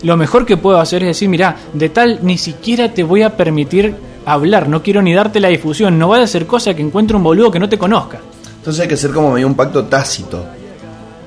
Lo 0.03 0.17
mejor 0.17 0.45
que 0.45 0.57
puedo 0.57 0.79
hacer 0.79 1.03
es 1.03 1.09
decir, 1.09 1.29
mira, 1.29 1.57
de 1.73 1.89
tal 1.89 2.21
ni 2.23 2.39
siquiera 2.39 2.93
te 2.93 3.03
voy 3.03 3.23
a 3.23 3.37
permitir 3.37 3.95
hablar, 4.25 4.69
no 4.69 4.83
quiero 4.83 5.03
ni 5.03 5.15
darte 5.15 5.41
la 5.41 5.49
difusión, 5.49 5.99
no 5.99 6.09
vaya 6.09 6.25
a 6.25 6.29
ser 6.29 6.47
cosa 6.47 6.75
que 6.75 6.83
encuentre 6.83 7.17
un 7.17 7.23
boludo 7.23 7.51
que 7.51 7.59
no 7.59 7.69
te 7.69 7.79
conozca. 7.79 8.21
Entonces 8.59 8.83
hay 8.83 8.89
que 8.89 8.95
hacer 8.95 9.13
como 9.13 9.33
medio 9.33 9.47
un 9.47 9.55
pacto 9.55 9.85
tácito 9.85 10.45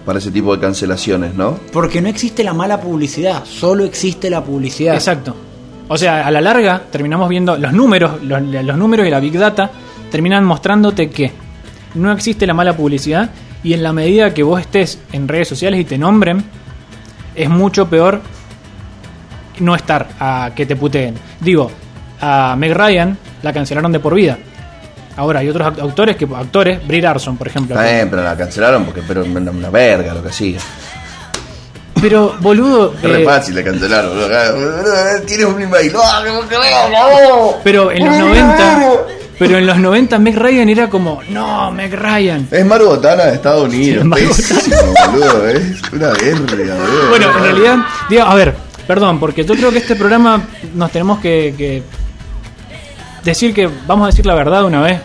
para 0.05 0.19
ese 0.19 0.31
tipo 0.31 0.55
de 0.55 0.61
cancelaciones, 0.61 1.33
¿no? 1.35 1.57
Porque 1.71 2.01
no 2.01 2.09
existe 2.09 2.43
la 2.43 2.53
mala 2.53 2.79
publicidad, 2.79 3.45
solo 3.45 3.85
existe 3.85 4.29
la 4.29 4.43
publicidad. 4.43 4.95
Exacto. 4.95 5.35
O 5.87 5.97
sea, 5.97 6.27
a 6.27 6.31
la 6.31 6.41
larga 6.41 6.83
terminamos 6.91 7.29
viendo 7.29 7.57
los 7.57 7.73
números, 7.73 8.21
los, 8.23 8.41
los 8.41 8.77
números 8.77 9.07
y 9.07 9.09
la 9.09 9.19
big 9.19 9.37
data 9.37 9.71
terminan 10.11 10.45
mostrándote 10.45 11.09
que 11.09 11.31
no 11.95 12.11
existe 12.11 12.45
la 12.45 12.53
mala 12.53 12.75
publicidad 12.75 13.29
y 13.63 13.73
en 13.73 13.83
la 13.83 13.93
medida 13.93 14.33
que 14.33 14.43
vos 14.43 14.61
estés 14.61 14.99
en 15.11 15.27
redes 15.27 15.47
sociales 15.47 15.79
y 15.79 15.83
te 15.85 15.97
nombren, 15.97 16.43
es 17.35 17.49
mucho 17.49 17.89
peor 17.89 18.21
no 19.59 19.75
estar 19.75 20.07
a 20.19 20.51
que 20.55 20.65
te 20.65 20.75
puteen. 20.75 21.15
Digo, 21.39 21.69
a 22.21 22.55
Meg 22.57 22.73
Ryan 22.73 23.17
la 23.41 23.53
cancelaron 23.53 23.91
de 23.91 23.99
por 23.99 24.13
vida. 24.13 24.37
Ahora 25.17 25.41
hay 25.41 25.49
otros 25.49 25.77
autores 25.79 26.15
que 26.15 26.25
actores, 26.33 26.85
Brie 26.87 27.01
Larson, 27.01 27.35
por 27.35 27.47
ejemplo. 27.47 27.77
Bien, 27.77 28.09
pero 28.09 28.23
la 28.23 28.37
cancelaron 28.37 28.85
porque 28.85 29.01
pero 29.05 29.25
una, 29.25 29.69
verga 29.69 30.13
lo 30.13 30.23
que 30.23 30.29
hacía. 30.29 30.59
Pero 31.99 32.37
boludo, 32.39 32.93
Es 32.93 33.01
re 33.01 33.23
eh, 33.23 33.25
fácil 33.25 33.55
de 33.55 33.63
cancelaron. 33.65 34.11
boludo. 34.11 34.29
Tienes 35.27 35.45
un 35.45 35.61
email. 35.61 35.91
¡Ah, 36.01 36.21
que 36.23 36.31
no 36.31 36.41
creo, 36.47 36.89
no! 36.89 37.55
pero 37.61 37.91
en 37.91 38.05
los 38.05 38.17
90, 38.17 38.79
pero 39.39 39.57
en 39.57 39.65
los 39.65 39.77
90 39.79 40.19
Meg 40.19 40.35
Ryan 40.37 40.69
era 40.69 40.89
como, 40.89 41.21
no, 41.29 41.71
Meg 41.71 41.93
Ryan. 41.93 42.47
Es 42.51 42.65
Maru 42.65 42.85
Botana 42.87 43.25
de 43.25 43.35
Estados 43.35 43.67
Unidos. 43.69 44.05
Sí, 44.17 44.25
Pésimo, 44.53 44.93
boludo. 45.11 45.47
Es 45.47 45.81
una 45.91 46.09
verga, 46.09 46.75
boludo. 46.75 47.09
Bueno, 47.09 47.27
en 47.37 47.43
realidad, 47.43 47.77
digo, 48.09 48.23
a 48.23 48.35
ver, 48.35 48.53
perdón, 48.85 49.19
porque 49.19 49.43
yo 49.45 49.55
creo 49.55 49.71
que 49.71 49.77
este 49.79 49.95
programa 49.95 50.41
nos 50.75 50.91
tenemos 50.91 51.19
que, 51.19 51.55
que 51.57 51.81
decir 53.23 53.53
que 53.53 53.69
vamos 53.87 54.03
a 54.05 54.07
decir 54.11 54.25
la 54.25 54.35
verdad 54.35 54.65
una 54.65 54.81
vez. 54.81 54.99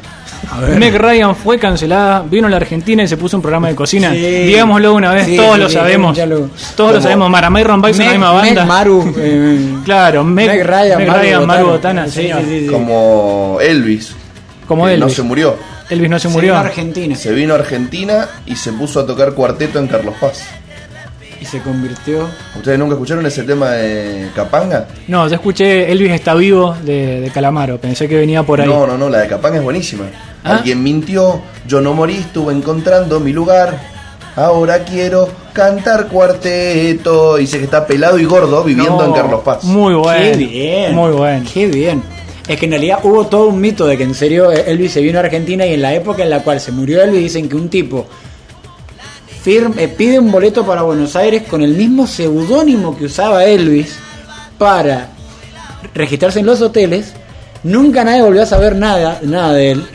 A 0.52 0.60
ver. 0.60 0.78
Meg 0.78 0.94
Ryan 0.94 1.34
fue 1.34 1.58
cancelada, 1.58 2.22
vino 2.28 2.46
a 2.46 2.50
la 2.50 2.56
Argentina 2.58 3.02
y 3.02 3.08
se 3.08 3.16
puso 3.16 3.36
un 3.38 3.42
programa 3.42 3.68
de 3.68 3.74
cocina. 3.74 4.10
Sí. 4.12 4.18
Digámoslo 4.20 4.92
una 4.94 5.10
vez, 5.12 5.24
Sí, 5.26 5.36
todos 5.36 5.54
sí, 5.54 5.60
lo 5.62 5.68
sabemos. 5.70 6.18
lo- 6.18 6.50
Todos 6.76 6.94
lo 6.96 7.00
sabemos. 7.00 7.30
Maramay 7.30 7.64
Rombay 7.64 7.92
es 7.92 7.98
la 7.98 8.10
misma 8.10 8.30
banda. 8.32 8.60
Meg 8.60 8.66
Maru. 8.68 9.14
eh, 9.16 9.74
Claro, 9.86 10.22
Meg, 10.22 10.46
Meg 10.48 10.66
Ryan, 10.66 10.98
Meg 10.98 11.08
Maru 11.08 11.20
Ryan, 11.20 11.46
Maru 11.46 11.66
Botana. 11.66 12.02
Botana, 12.02 12.06
Sí, 12.08 12.12
señor. 12.22 12.40
sí, 12.40 12.46
sí, 12.48 12.60
sí. 12.66 12.66
Como 12.72 13.58
Elvis. 13.62 14.14
Como 14.66 14.86
que 14.86 14.96
No 14.96 15.08
se 15.08 15.22
murió. 15.22 15.56
Elvis 15.90 16.08
no 16.10 16.18
se 16.18 16.28
Se 16.28 16.32
murió. 16.34 16.52
vino 16.52 16.56
a 16.58 16.60
Argentina 16.66 17.14
Se 17.16 17.32
vino 17.32 17.52
a 17.54 17.58
Argentina 17.58 18.28
y 18.46 18.56
se 18.56 18.72
puso 18.72 19.00
a 19.00 19.06
tocar 19.06 19.32
cuarteto 19.34 19.78
en 19.78 19.86
Carlos 19.86 20.14
Paz. 20.20 20.44
y 21.40 21.44
se 21.44 21.60
convirtió. 21.60 22.26
¿Ustedes 22.56 22.78
nunca 22.78 22.94
escucharon 22.94 23.26
ese 23.26 23.42
tema 23.42 23.70
de 23.72 24.30
Capanga? 24.34 24.86
No, 25.08 25.28
yo 25.28 25.34
escuché 25.34 25.92
Elvis 25.92 26.12
está 26.12 26.32
vivo 26.34 26.74
de, 26.82 27.20
de 27.20 27.30
Calamaro. 27.30 27.78
Pensé 27.78 28.08
que 28.08 28.16
venía 28.16 28.42
por 28.42 28.60
ahí. 28.62 28.66
No, 28.68 28.86
no, 28.86 28.96
no, 28.96 29.10
la 29.10 29.18
de 29.18 29.28
Capanga 29.28 29.58
es 29.58 29.62
buenísima. 29.62 30.04
¿Ah? 30.42 30.56
Alguien 30.56 30.82
mintió, 30.82 31.42
yo 31.66 31.80
no 31.82 31.92
morí, 31.92 32.16
estuve 32.16 32.54
encontrando 32.54 33.20
mi 33.20 33.32
lugar. 33.32 33.78
Ahora 34.36 34.84
quiero 34.84 35.28
cantar 35.52 36.08
cuarteto. 36.08 37.36
Dice 37.36 37.58
que 37.58 37.64
está 37.64 37.86
pelado 37.86 38.18
y 38.18 38.24
gordo 38.24 38.64
viviendo 38.64 38.96
No, 38.98 39.04
en 39.06 39.12
Carlos 39.12 39.42
Paz. 39.44 39.64
Muy 39.64 39.94
bueno. 39.94 40.22
Qué 40.32 40.36
bien. 40.36 40.94
Muy 40.94 41.12
bueno. 41.12 41.46
Qué 41.52 41.66
bien. 41.66 42.02
Es 42.46 42.58
que 42.58 42.66
en 42.66 42.72
realidad 42.72 42.98
hubo 43.02 43.26
todo 43.26 43.48
un 43.48 43.60
mito 43.60 43.86
de 43.86 43.96
que 43.96 44.02
en 44.02 44.14
serio 44.14 44.50
Elvis 44.50 44.92
se 44.92 45.00
vino 45.00 45.18
a 45.18 45.22
Argentina 45.22 45.66
y 45.66 45.74
en 45.74 45.82
la 45.82 45.94
época 45.94 46.22
en 46.22 46.30
la 46.30 46.42
cual 46.42 46.60
se 46.60 46.72
murió 46.72 47.02
Elvis 47.02 47.22
dicen 47.22 47.48
que 47.48 47.56
un 47.56 47.70
tipo 47.70 48.06
firma, 49.44 49.74
eh, 49.78 49.88
pide 49.88 50.18
un 50.18 50.32
boleto 50.32 50.64
para 50.64 50.82
Buenos 50.82 51.16
Aires 51.16 51.42
con 51.42 51.62
el 51.62 51.74
mismo 51.74 52.06
seudónimo 52.06 52.96
que 52.96 53.04
usaba 53.04 53.44
Elvis 53.44 53.96
para 54.56 55.08
registrarse 55.94 56.40
en 56.40 56.46
los 56.46 56.62
hoteles. 56.62 57.12
Nunca 57.62 58.04
nadie 58.04 58.22
volvió 58.22 58.42
a 58.42 58.46
saber 58.46 58.74
nada, 58.74 59.20
nada 59.22 59.52
de 59.52 59.72
él. 59.72 59.86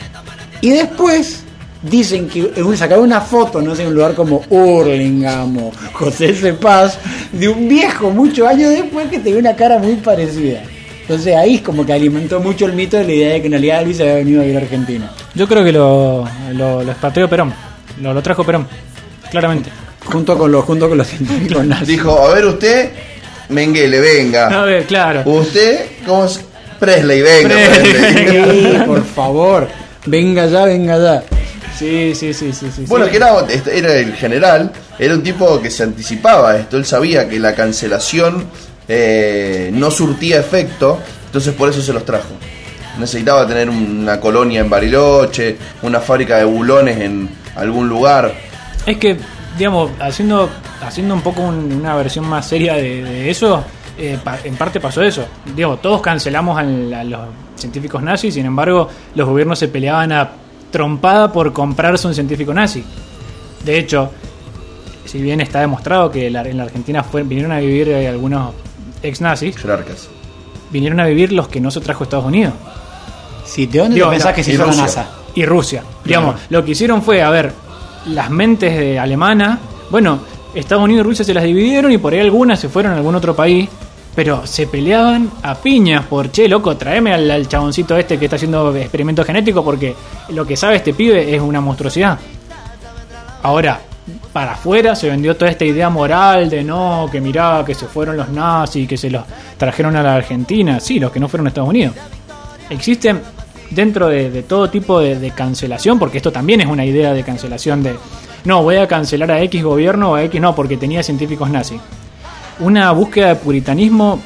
Y 0.60 0.70
después 0.70 1.42
dicen 1.82 2.28
que 2.28 2.52
eh, 2.54 2.76
sacaron 2.76 3.04
una 3.04 3.20
foto, 3.20 3.60
no 3.60 3.74
sé, 3.74 3.82
en 3.82 3.88
un 3.88 3.94
lugar 3.94 4.14
como 4.14 4.42
Hurlingham 4.48 5.56
o 5.58 5.72
José 5.94 6.32
C. 6.34 6.52
Paz, 6.52 6.98
de 7.32 7.48
un 7.48 7.68
viejo 7.68 8.10
muchos 8.10 8.46
años 8.46 8.70
después 8.70 9.08
que 9.08 9.18
tenía 9.18 9.40
una 9.40 9.56
cara 9.56 9.78
muy 9.78 9.94
parecida. 9.94 10.62
Entonces 11.10 11.34
ahí 11.34 11.56
es 11.56 11.62
como 11.62 11.84
que 11.84 11.92
alimentó 11.92 12.38
mucho 12.38 12.66
el 12.66 12.72
mito 12.72 12.96
de 12.96 13.02
la 13.04 13.12
idea 13.12 13.32
de 13.32 13.40
que 13.40 13.46
en 13.46 13.52
realidad 13.52 13.82
Elvis 13.82 13.98
había 14.00 14.14
venido 14.14 14.40
a 14.40 14.44
vivir 14.44 14.58
a 14.58 14.60
Argentina. 14.60 15.10
Yo 15.34 15.48
creo 15.48 15.64
que 15.64 15.72
lo, 15.72 16.24
lo, 16.52 16.84
lo 16.84 16.90
expatrió 16.92 17.28
Perón. 17.28 17.52
Lo, 18.00 18.14
lo 18.14 18.22
trajo 18.22 18.44
Perón. 18.44 18.68
Claramente. 19.28 19.70
Junto 20.04 20.38
con 20.38 20.52
los, 20.52 20.64
junto 20.64 20.88
con 20.88 20.96
los 20.98 21.08
científicos 21.08 21.64
nazis. 21.66 21.88
Dijo, 21.88 22.16
a 22.16 22.32
ver 22.32 22.44
usted, 22.46 22.90
Menguele, 23.48 23.98
A 23.98 24.00
venga. 24.00 24.62
ver, 24.64 24.84
claro. 24.84 25.22
Usted, 25.28 25.80
¿cómo 26.06 26.26
es? 26.26 26.40
Presley, 26.78 27.22
venga. 27.22 27.56
Presley, 27.56 27.92
Presley. 28.14 28.72
Sí, 28.72 28.78
por 28.86 29.04
favor. 29.04 29.68
Venga 30.06 30.46
ya, 30.46 30.64
venga 30.64 30.96
ya. 30.96 31.24
Sí, 31.76 32.14
sí, 32.14 32.32
sí, 32.32 32.52
sí. 32.52 32.66
sí 32.74 32.84
Bueno, 32.86 33.06
sí. 33.06 33.10
que 33.10 33.16
era, 33.16 33.40
este, 33.48 33.76
era 33.78 33.94
el 33.96 34.14
general, 34.14 34.70
era 34.96 35.12
un 35.14 35.24
tipo 35.24 35.60
que 35.60 35.72
se 35.72 35.82
anticipaba 35.82 36.52
a 36.52 36.58
esto, 36.58 36.76
él 36.76 36.84
sabía 36.84 37.28
que 37.28 37.40
la 37.40 37.52
cancelación 37.56 38.44
eh, 38.92 39.70
no 39.72 39.88
surtía 39.90 40.40
efecto, 40.40 40.98
entonces 41.26 41.54
por 41.54 41.68
eso 41.68 41.80
se 41.80 41.92
los 41.92 42.04
trajo. 42.04 42.30
Necesitaba 42.98 43.46
tener 43.46 43.70
una 43.70 44.18
colonia 44.18 44.60
en 44.60 44.68
Bariloche, 44.68 45.56
una 45.82 46.00
fábrica 46.00 46.38
de 46.38 46.44
bulones 46.44 46.98
en 46.98 47.28
algún 47.54 47.88
lugar. 47.88 48.34
Es 48.84 48.96
que, 48.96 49.16
digamos, 49.56 49.92
haciendo, 50.00 50.50
haciendo 50.82 51.14
un 51.14 51.20
poco 51.22 51.42
un- 51.42 51.72
una 51.72 51.94
versión 51.94 52.26
más 52.28 52.48
seria 52.48 52.74
de, 52.74 53.30
eso, 53.30 53.64
eh, 53.96 54.18
en 54.42 54.56
parte 54.56 54.80
pasó 54.80 55.02
eso. 55.02 55.24
Digo, 55.54 55.76
todos 55.76 56.00
cancelamos 56.02 56.58
a, 56.58 56.64
los 56.64 57.20
científicos 57.54 58.02
nazis, 58.02 58.34
sin 58.34 58.44
embargo, 58.46 58.88
los 59.14 59.28
gobiernos 59.28 59.58
se 59.58 59.68
peleaban 59.68 60.10
a 60.10 60.30
trompada 60.72 61.32
por 61.32 61.52
comprarse 61.52 62.08
un 62.08 62.14
científico 62.14 62.52
nazi. 62.52 62.82
De 63.64 63.78
hecho, 63.78 64.10
si 65.04 65.22
bien 65.22 65.40
está 65.40 65.60
demostrado 65.60 66.10
que 66.10 66.26
en 66.26 66.32
la 66.56 66.62
Argentina 66.64 67.04
vinieron 67.12 67.52
a 67.52 67.60
vivir 67.60 67.88
eh, 67.90 68.08
algunos 68.08 68.52
ex 69.02 69.20
nazis, 69.20 69.56
Jerarcas. 69.56 70.08
vinieron 70.70 71.00
a 71.00 71.06
vivir 71.06 71.32
los 71.32 71.48
que 71.48 71.60
no 71.60 71.70
se 71.70 71.80
trajo 71.80 72.04
Estados 72.04 72.26
Unidos. 72.26 72.54
Sí, 73.44 73.66
¿de 73.66 73.78
dónde 73.80 73.94
Digo, 73.96 74.06
te 74.08 74.12
pensás 74.12 74.30
la- 74.30 74.34
que 74.36 74.44
se 74.44 74.50
y 74.50 74.54
hizo 74.54 74.62
la 74.64 74.68
Rusia. 74.70 74.82
NASA? 74.84 75.10
y 75.34 75.44
Rusia. 75.44 75.82
Digamos, 76.04 76.36
lo 76.50 76.64
que 76.64 76.72
hicieron 76.72 77.02
fue, 77.02 77.22
a 77.22 77.30
ver, 77.30 77.52
las 78.06 78.30
mentes 78.30 78.76
de 78.78 78.98
alemana, 78.98 79.58
bueno, 79.90 80.20
Estados 80.54 80.82
Unidos 80.84 81.04
y 81.04 81.08
Rusia 81.08 81.24
se 81.24 81.34
las 81.34 81.44
dividieron 81.44 81.92
y 81.92 81.98
por 81.98 82.12
ahí 82.12 82.20
algunas 82.20 82.58
se 82.58 82.68
fueron 82.68 82.92
a 82.92 82.96
algún 82.96 83.14
otro 83.14 83.34
país, 83.36 83.68
pero 84.14 84.44
se 84.46 84.66
peleaban 84.66 85.30
a 85.42 85.54
piñas 85.54 86.04
por, 86.06 86.32
che, 86.32 86.48
loco, 86.48 86.76
tráeme 86.76 87.12
al, 87.14 87.30
al 87.30 87.46
chaboncito 87.48 87.96
este 87.96 88.18
que 88.18 88.24
está 88.26 88.36
haciendo 88.36 88.74
experimentos 88.76 89.24
genéticos 89.24 89.64
porque 89.64 89.94
lo 90.30 90.44
que 90.44 90.56
sabe 90.56 90.76
este 90.76 90.94
pibe 90.94 91.32
es 91.34 91.40
una 91.40 91.60
monstruosidad. 91.60 92.18
Ahora, 93.42 93.80
para 94.32 94.52
afuera 94.52 94.94
se 94.94 95.08
vendió 95.08 95.36
toda 95.36 95.50
esta 95.50 95.64
idea 95.64 95.90
moral 95.90 96.48
de 96.48 96.62
no, 96.62 97.08
que 97.10 97.20
mirá, 97.20 97.62
que 97.66 97.74
se 97.74 97.86
fueron 97.86 98.16
los 98.16 98.28
nazis, 98.28 98.88
que 98.88 98.96
se 98.96 99.10
los 99.10 99.24
trajeron 99.56 99.96
a 99.96 100.02
la 100.02 100.14
Argentina. 100.14 100.80
Sí, 100.80 100.98
los 100.98 101.10
que 101.10 101.20
no 101.20 101.28
fueron 101.28 101.46
a 101.46 101.50
Estados 101.50 101.70
Unidos. 101.70 101.94
Existen 102.68 103.20
dentro 103.70 104.08
de, 104.08 104.42
todo 104.42 104.70
tipo 104.70 105.00
de, 105.00 105.18
de 105.18 105.30
cancelación, 105.30 105.98
porque 105.98 106.18
esto 106.18 106.32
también 106.32 106.60
es 106.60 106.66
una 106.66 106.84
idea 106.84 107.12
de 107.12 107.22
cancelación 107.22 107.82
de, 107.82 107.94
no, 108.44 108.62
voy 108.62 108.76
a 108.76 108.88
cancelar 108.88 109.30
a 109.32 109.42
X 109.42 109.62
gobierno 109.62 110.12
o 110.12 110.14
a 110.14 110.24
X 110.24 110.40
no, 110.40 110.54
porque 110.54 110.76
tenía 110.76 111.02
científicos 111.02 111.50
nazis. 111.50 111.80
Una 112.58 112.90
búsqueda 112.92 113.28
de 113.28 113.36
puritanismo 113.36 114.20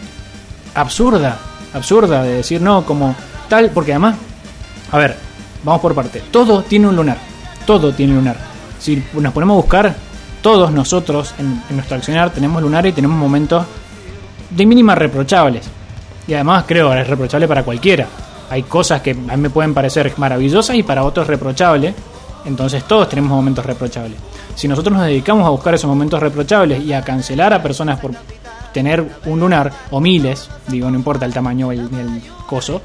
absurda, 0.74 1.39
absurda, 1.73 2.23
de 2.23 2.35
decir 2.35 2.61
no, 2.61 2.85
como 2.85 3.15
tal, 3.48 3.70
porque 3.70 3.93
además, 3.93 4.16
a 4.90 4.98
ver, 4.98 5.16
vamos 5.62 5.81
por 5.81 5.94
parte, 5.94 6.23
todo 6.31 6.62
tiene 6.62 6.89
un 6.89 6.97
lunar, 6.97 7.19
todo 7.66 7.93
tiene 7.93 8.15
lunar. 8.15 8.53
Si 8.85 9.02
nos 9.15 9.32
ponemos 9.32 9.55
a 9.55 9.62
buscar, 9.62 9.94
todos 10.43 10.70
nosotros 10.70 11.35
en, 11.39 11.62
nuestro 11.74 11.97
accionar 11.97 12.28
tenemos 12.28 12.61
lunares 12.61 12.93
y 12.93 12.94
tenemos 12.94 13.16
momentos 13.16 13.65
de 14.51 14.66
mínima 14.66 14.94
reprochables. 14.94 15.65
Y 16.28 16.35
además 16.35 16.65
creo 16.69 16.90
que 16.90 17.01
es 17.01 17.09
reprochable 17.09 17.48
para 17.48 17.62
cualquiera. 17.62 18.06
Hay 18.51 18.65
cosas 18.65 19.01
que 19.01 19.12
a 19.12 19.15
mí 19.15 19.39
me 19.39 19.48
pueden 19.48 19.73
parecer 19.73 20.12
maravillosas 20.19 20.77
y 20.77 20.82
para 20.82 21.02
otros 21.02 21.27
reprochables. 21.27 21.94
Entonces 22.44 22.85
todos 22.85 23.09
tenemos 23.09 23.31
momentos 23.31 23.65
reprochables. 23.65 24.19
Si 24.55 24.69
nosotros 24.69 24.94
nos 24.94 25.06
dedicamos 25.06 25.47
a 25.47 25.48
buscar 25.48 25.73
esos 25.73 25.89
momentos 25.89 26.20
reprochables 26.20 26.85
y 26.85 26.93
a 26.93 27.01
cancelar 27.01 27.55
a 27.55 27.62
personas 27.62 27.98
por 27.98 28.11
tener 28.74 29.02
un 29.24 29.40
lunar, 29.40 29.73
o 29.93 29.98
miles, 29.98 30.51
digo, 30.69 30.90
no 30.90 30.98
importa 30.98 31.24
el 31.24 31.32
tamaño 31.32 31.73
el, 31.73 31.81
el 31.81 32.23
coso, 32.47 32.82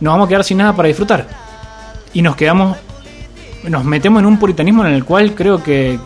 nos 0.00 0.12
vamos 0.12 0.26
a 0.26 0.28
quedar 0.28 0.44
sin 0.44 0.58
nada 0.58 0.76
para 0.76 0.88
disfrutar. 0.88 1.26
Y 2.12 2.20
nos 2.20 2.36
quedamos, 2.36 2.76
nos 3.68 3.84
metemos 3.84 4.20
en 4.20 4.26
un 4.26 4.38
puritanismo 4.38 4.84
en 4.84 4.92
el 4.92 5.04
cual 5.04 5.34
creo 5.34 5.62
que, 5.62 5.98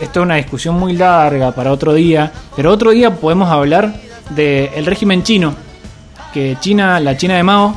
esto 0.00 0.20
es 0.20 0.24
una 0.24 0.36
discusión 0.36 0.74
muy 0.78 0.94
larga 0.94 1.52
para 1.52 1.72
otro 1.72 1.94
día, 1.94 2.30
pero 2.54 2.70
otro 2.70 2.90
día 2.90 3.14
podemos 3.14 3.50
hablar 3.50 3.94
del 4.30 4.84
régimen 4.84 5.22
chino, 5.22 5.54
que 6.32 6.56
China, 6.60 7.00
la 7.00 7.16
China 7.16 7.36
de 7.36 7.42
Mao, 7.42 7.74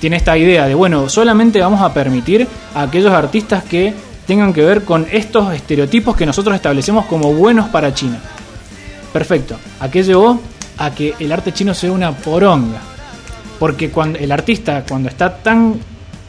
tiene 0.00 0.16
esta 0.16 0.36
idea 0.36 0.66
de, 0.66 0.74
bueno, 0.74 1.08
solamente 1.08 1.60
vamos 1.60 1.80
a 1.80 1.94
permitir 1.94 2.48
a 2.74 2.82
aquellos 2.82 3.12
artistas 3.12 3.62
que 3.62 3.94
tengan 4.26 4.52
que 4.52 4.64
ver 4.64 4.84
con 4.84 5.06
estos 5.10 5.54
estereotipos 5.54 6.16
que 6.16 6.26
nosotros 6.26 6.56
establecemos 6.56 7.04
como 7.06 7.32
buenos 7.32 7.68
para 7.68 7.94
China. 7.94 8.18
Perfecto. 9.12 9.56
¿A 9.78 9.90
qué 9.90 10.02
llevó? 10.02 10.40
A 10.78 10.90
que 10.90 11.14
el 11.18 11.30
arte 11.30 11.52
chino 11.52 11.74
sea 11.74 11.92
una 11.92 12.12
poronga. 12.12 12.80
Porque 13.58 13.90
cuando 13.90 14.18
el 14.18 14.32
artista, 14.32 14.84
cuando 14.88 15.08
está 15.08 15.36
tan 15.36 15.78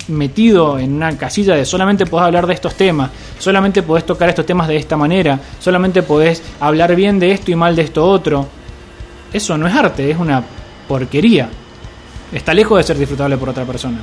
metido 0.07 0.80
en 0.80 0.93
una 0.93 1.17
casilla 1.17 1.55
de 1.55 1.65
solamente 1.65 2.05
podés 2.05 2.25
hablar 2.25 2.47
de 2.47 2.53
estos 2.53 2.75
temas, 2.75 3.11
solamente 3.39 3.84
podés 3.84 4.05
tocar 4.05 4.30
estos 4.30 4.45
temas 4.45 4.67
de 4.67 4.75
esta 4.75 4.97
manera, 4.97 5.39
solamente 5.59 6.03
podés 6.03 6.41
hablar 6.59 6.95
bien 6.95 7.19
de 7.19 7.31
esto 7.31 7.51
y 7.51 7.55
mal 7.55 7.75
de 7.75 7.84
esto 7.84 8.05
otro, 8.05 8.47
eso 9.31 9.57
no 9.57 9.67
es 9.67 9.73
arte, 9.73 10.09
es 10.09 10.17
una 10.17 10.43
porquería. 10.88 11.49
Está 12.31 12.53
lejos 12.53 12.77
de 12.77 12.84
ser 12.84 12.97
disfrutable 12.97 13.38
por 13.38 13.49
otra 13.49 13.65
persona. 13.65 13.99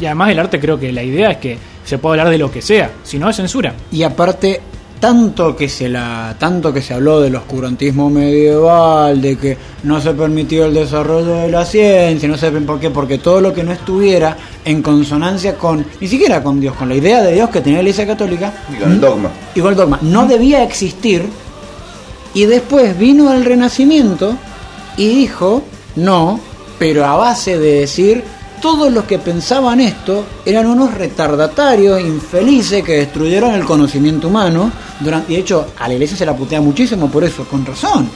Y 0.00 0.06
además 0.06 0.30
el 0.30 0.38
arte 0.38 0.58
creo 0.58 0.78
que 0.78 0.92
la 0.92 1.02
idea 1.02 1.30
es 1.30 1.36
que 1.38 1.58
se 1.84 1.98
puede 1.98 2.20
hablar 2.20 2.30
de 2.30 2.38
lo 2.38 2.50
que 2.50 2.62
sea, 2.62 2.90
si 3.02 3.18
no 3.18 3.28
es 3.28 3.36
censura. 3.36 3.74
Y 3.92 4.02
aparte, 4.02 4.60
tanto 5.04 5.54
que 5.54 5.68
se 5.68 5.86
la, 5.86 6.34
tanto 6.38 6.72
que 6.72 6.80
se 6.80 6.94
habló 6.94 7.20
del 7.20 7.36
oscurantismo 7.36 8.08
medieval, 8.08 9.20
de 9.20 9.36
que 9.36 9.54
no 9.82 10.00
se 10.00 10.14
permitió 10.14 10.64
el 10.64 10.72
desarrollo 10.72 11.42
de 11.42 11.50
la 11.50 11.66
ciencia, 11.66 12.26
no 12.26 12.38
sé 12.38 12.50
por 12.52 12.80
qué, 12.80 12.88
porque 12.88 13.18
todo 13.18 13.38
lo 13.42 13.52
que 13.52 13.62
no 13.62 13.72
estuviera 13.72 14.34
en 14.64 14.80
consonancia 14.80 15.58
con, 15.58 15.84
ni 16.00 16.08
siquiera 16.08 16.42
con 16.42 16.58
Dios, 16.58 16.74
con 16.76 16.88
la 16.88 16.94
idea 16.94 17.20
de 17.22 17.34
Dios 17.34 17.50
que 17.50 17.60
tenía 17.60 17.80
la 17.80 17.82
Iglesia 17.82 18.06
Católica, 18.06 18.50
Y 18.72 18.80
con 18.80 18.92
el 18.92 18.98
dogma. 18.98 19.28
igual 19.54 19.74
el 19.74 19.78
dogma, 19.78 19.98
no 20.00 20.26
debía 20.26 20.62
existir. 20.62 21.28
Y 22.32 22.46
después 22.46 22.98
vino 22.98 23.30
el 23.30 23.44
Renacimiento 23.44 24.34
y 24.96 25.08
dijo, 25.08 25.64
no, 25.96 26.40
pero 26.78 27.04
a 27.04 27.14
base 27.16 27.58
de 27.58 27.80
decir, 27.80 28.24
todos 28.64 28.90
los 28.90 29.04
que 29.04 29.18
pensaban 29.18 29.78
esto 29.78 30.24
eran 30.42 30.64
unos 30.64 30.94
retardatarios, 30.94 32.00
infelices, 32.00 32.82
que 32.82 32.96
destruyeron 32.96 33.52
el 33.52 33.62
conocimiento 33.62 34.28
humano. 34.28 34.72
Durante, 35.00 35.34
y 35.34 35.36
de 35.36 35.42
hecho, 35.42 35.66
a 35.78 35.86
la 35.86 35.92
iglesia 35.92 36.16
se 36.16 36.24
la 36.24 36.34
putea 36.34 36.62
muchísimo 36.62 37.10
por 37.10 37.24
eso, 37.24 37.44
con 37.44 37.66
razón. 37.66 38.08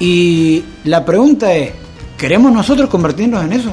Y 0.00 0.64
la 0.86 1.04
pregunta 1.04 1.54
es, 1.54 1.70
¿queremos 2.18 2.50
nosotros 2.50 2.90
convertirnos 2.90 3.44
en 3.44 3.52
eso? 3.52 3.70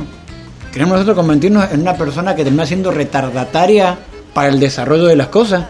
queremos 0.71 0.93
nosotros 0.93 1.15
convertirnos 1.15 1.71
en 1.71 1.81
una 1.81 1.95
persona 1.95 2.35
que 2.35 2.43
termina 2.43 2.67
siendo 2.67 2.91
retardataria 2.91 3.97
para 4.35 4.49
el 4.49 4.59
desarrollo 4.59 5.05
de 5.05 5.15
las 5.15 5.29
cosas. 5.29 5.65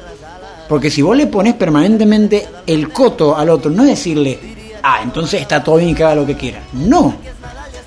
Porque 0.67 0.89
si 0.89 1.01
vos 1.01 1.15
le 1.15 1.27
pones 1.27 1.53
permanentemente 1.53 2.45
el 2.65 2.89
coto 2.89 3.37
al 3.37 3.49
otro, 3.49 3.71
no 3.71 3.83
es 3.83 3.91
decirle, 3.91 4.37
ah, 4.83 4.99
entonces 5.01 5.39
está 5.39 5.63
todo 5.63 5.77
bien 5.77 5.91
y 5.91 5.95
que 5.95 6.03
haga 6.03 6.15
lo 6.15 6.25
que 6.25 6.35
quiera. 6.35 6.59
No. 6.73 7.15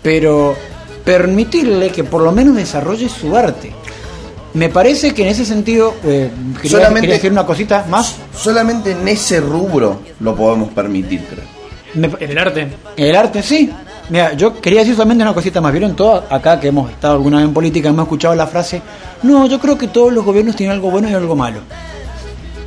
Pero 0.02 0.56
permitirle 1.04 1.90
que 1.90 2.04
por 2.04 2.22
lo 2.22 2.32
menos 2.32 2.56
desarrolle 2.56 3.08
su 3.08 3.36
arte. 3.36 3.72
Me 4.54 4.68
parece 4.68 5.14
que 5.14 5.22
en 5.22 5.28
ese 5.28 5.44
sentido, 5.44 5.94
eh, 6.04 6.30
quería, 6.60 6.70
Solamente- 6.70 7.00
quería 7.02 7.14
decir 7.16 7.30
una 7.32 7.46
cosita 7.46 7.86
más. 7.88 8.16
Solamente 8.36 8.92
en 8.92 9.06
ese 9.06 9.40
rubro 9.40 10.00
lo 10.18 10.34
podemos 10.34 10.70
permitir, 10.70 11.24
creo. 11.24 11.44
Me- 11.94 12.24
En 12.24 12.30
el 12.30 12.38
arte. 12.38 12.68
El 12.96 13.14
arte 13.16 13.42
sí. 13.42 13.70
Mira, 14.08 14.32
yo 14.32 14.60
quería 14.60 14.80
decir 14.80 14.94
solamente 14.96 15.22
una 15.22 15.34
cosita 15.34 15.60
más. 15.60 15.70
¿Vieron 15.72 15.94
todo 15.94 16.24
acá 16.28 16.58
que 16.58 16.66
hemos 16.68 16.90
estado 16.90 17.14
alguna 17.14 17.36
vez 17.38 17.46
en 17.46 17.54
política? 17.54 17.88
Hemos 17.90 18.04
escuchado 18.04 18.34
la 18.34 18.46
frase, 18.48 18.82
no, 19.22 19.46
yo 19.46 19.60
creo 19.60 19.78
que 19.78 19.86
todos 19.86 20.12
los 20.12 20.24
gobiernos 20.24 20.56
tienen 20.56 20.74
algo 20.74 20.90
bueno 20.90 21.08
y 21.08 21.14
algo 21.14 21.36
malo. 21.36 21.60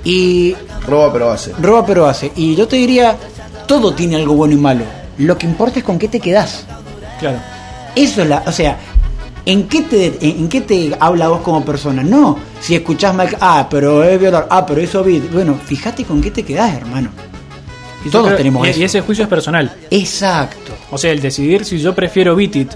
Y 0.05 0.55
Roba 0.87 1.11
pero 1.11 1.31
hace. 1.31 1.51
roba 1.61 1.85
pero 1.85 2.05
hace. 2.05 2.31
Y 2.35 2.55
yo 2.55 2.65
te 2.67 2.77
diría, 2.77 3.15
todo 3.67 3.93
tiene 3.93 4.15
algo 4.15 4.35
bueno 4.35 4.53
y 4.53 4.57
malo. 4.57 4.83
Lo 5.17 5.37
que 5.37 5.45
importa 5.45 5.79
es 5.79 5.85
con 5.85 5.99
qué 5.99 6.07
te 6.07 6.19
quedás. 6.21 6.65
Claro. 7.19 7.39
Eso 7.95 8.21
es 8.23 8.27
la, 8.29 8.43
o 8.45 8.51
sea, 8.51 8.77
¿en 9.45 9.67
qué 9.67 9.81
te 9.81 10.07
en, 10.21 10.37
en 10.41 10.49
qué 10.49 10.61
te 10.61 10.95
habla 10.99 11.27
vos 11.27 11.41
como 11.41 11.63
persona? 11.63 12.03
No, 12.03 12.37
si 12.59 12.75
escuchás 12.75 13.13
Mike, 13.15 13.37
ah, 13.39 13.67
pero 13.69 14.03
es 14.03 14.19
violador, 14.19 14.47
ah, 14.49 14.65
pero 14.65 14.81
eso 14.81 15.03
beat. 15.03 15.31
Bueno, 15.31 15.55
fíjate 15.63 16.03
con 16.03 16.21
qué 16.21 16.31
te 16.31 16.43
quedás, 16.43 16.75
hermano. 16.75 17.09
Y 18.05 18.09
Todos 18.09 18.25
creo- 18.27 18.37
tenemos 18.37 18.65
y, 18.67 18.71
eso. 18.71 18.79
y 18.79 18.83
ese 18.83 19.01
juicio 19.01 19.23
es 19.23 19.29
personal. 19.29 19.73
Exacto. 19.89 20.73
O 20.91 20.97
sea, 20.97 21.11
el 21.11 21.21
decidir 21.21 21.63
si 21.65 21.77
yo 21.79 21.93
prefiero 21.95 22.35
Beat 22.35 22.55
It 22.55 22.71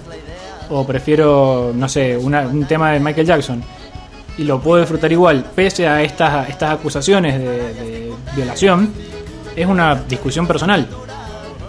o 0.69 0.85
prefiero, 0.85 1.71
no 1.75 1.89
sé, 1.89 2.15
una- 2.17 2.41
un 2.47 2.65
tema 2.65 2.91
de 2.91 2.99
Michael 2.99 3.27
Jackson 3.27 3.63
y 4.37 4.43
lo 4.43 4.61
puedo 4.61 4.79
disfrutar 4.81 5.11
igual, 5.11 5.43
pese 5.55 5.87
a 5.87 6.01
estas, 6.03 6.47
estas 6.49 6.71
acusaciones 6.71 7.39
de, 7.39 7.47
de 7.47 8.13
violación, 8.35 8.91
es 9.55 9.65
una 9.65 9.95
discusión 9.95 10.45
personal. 10.47 10.87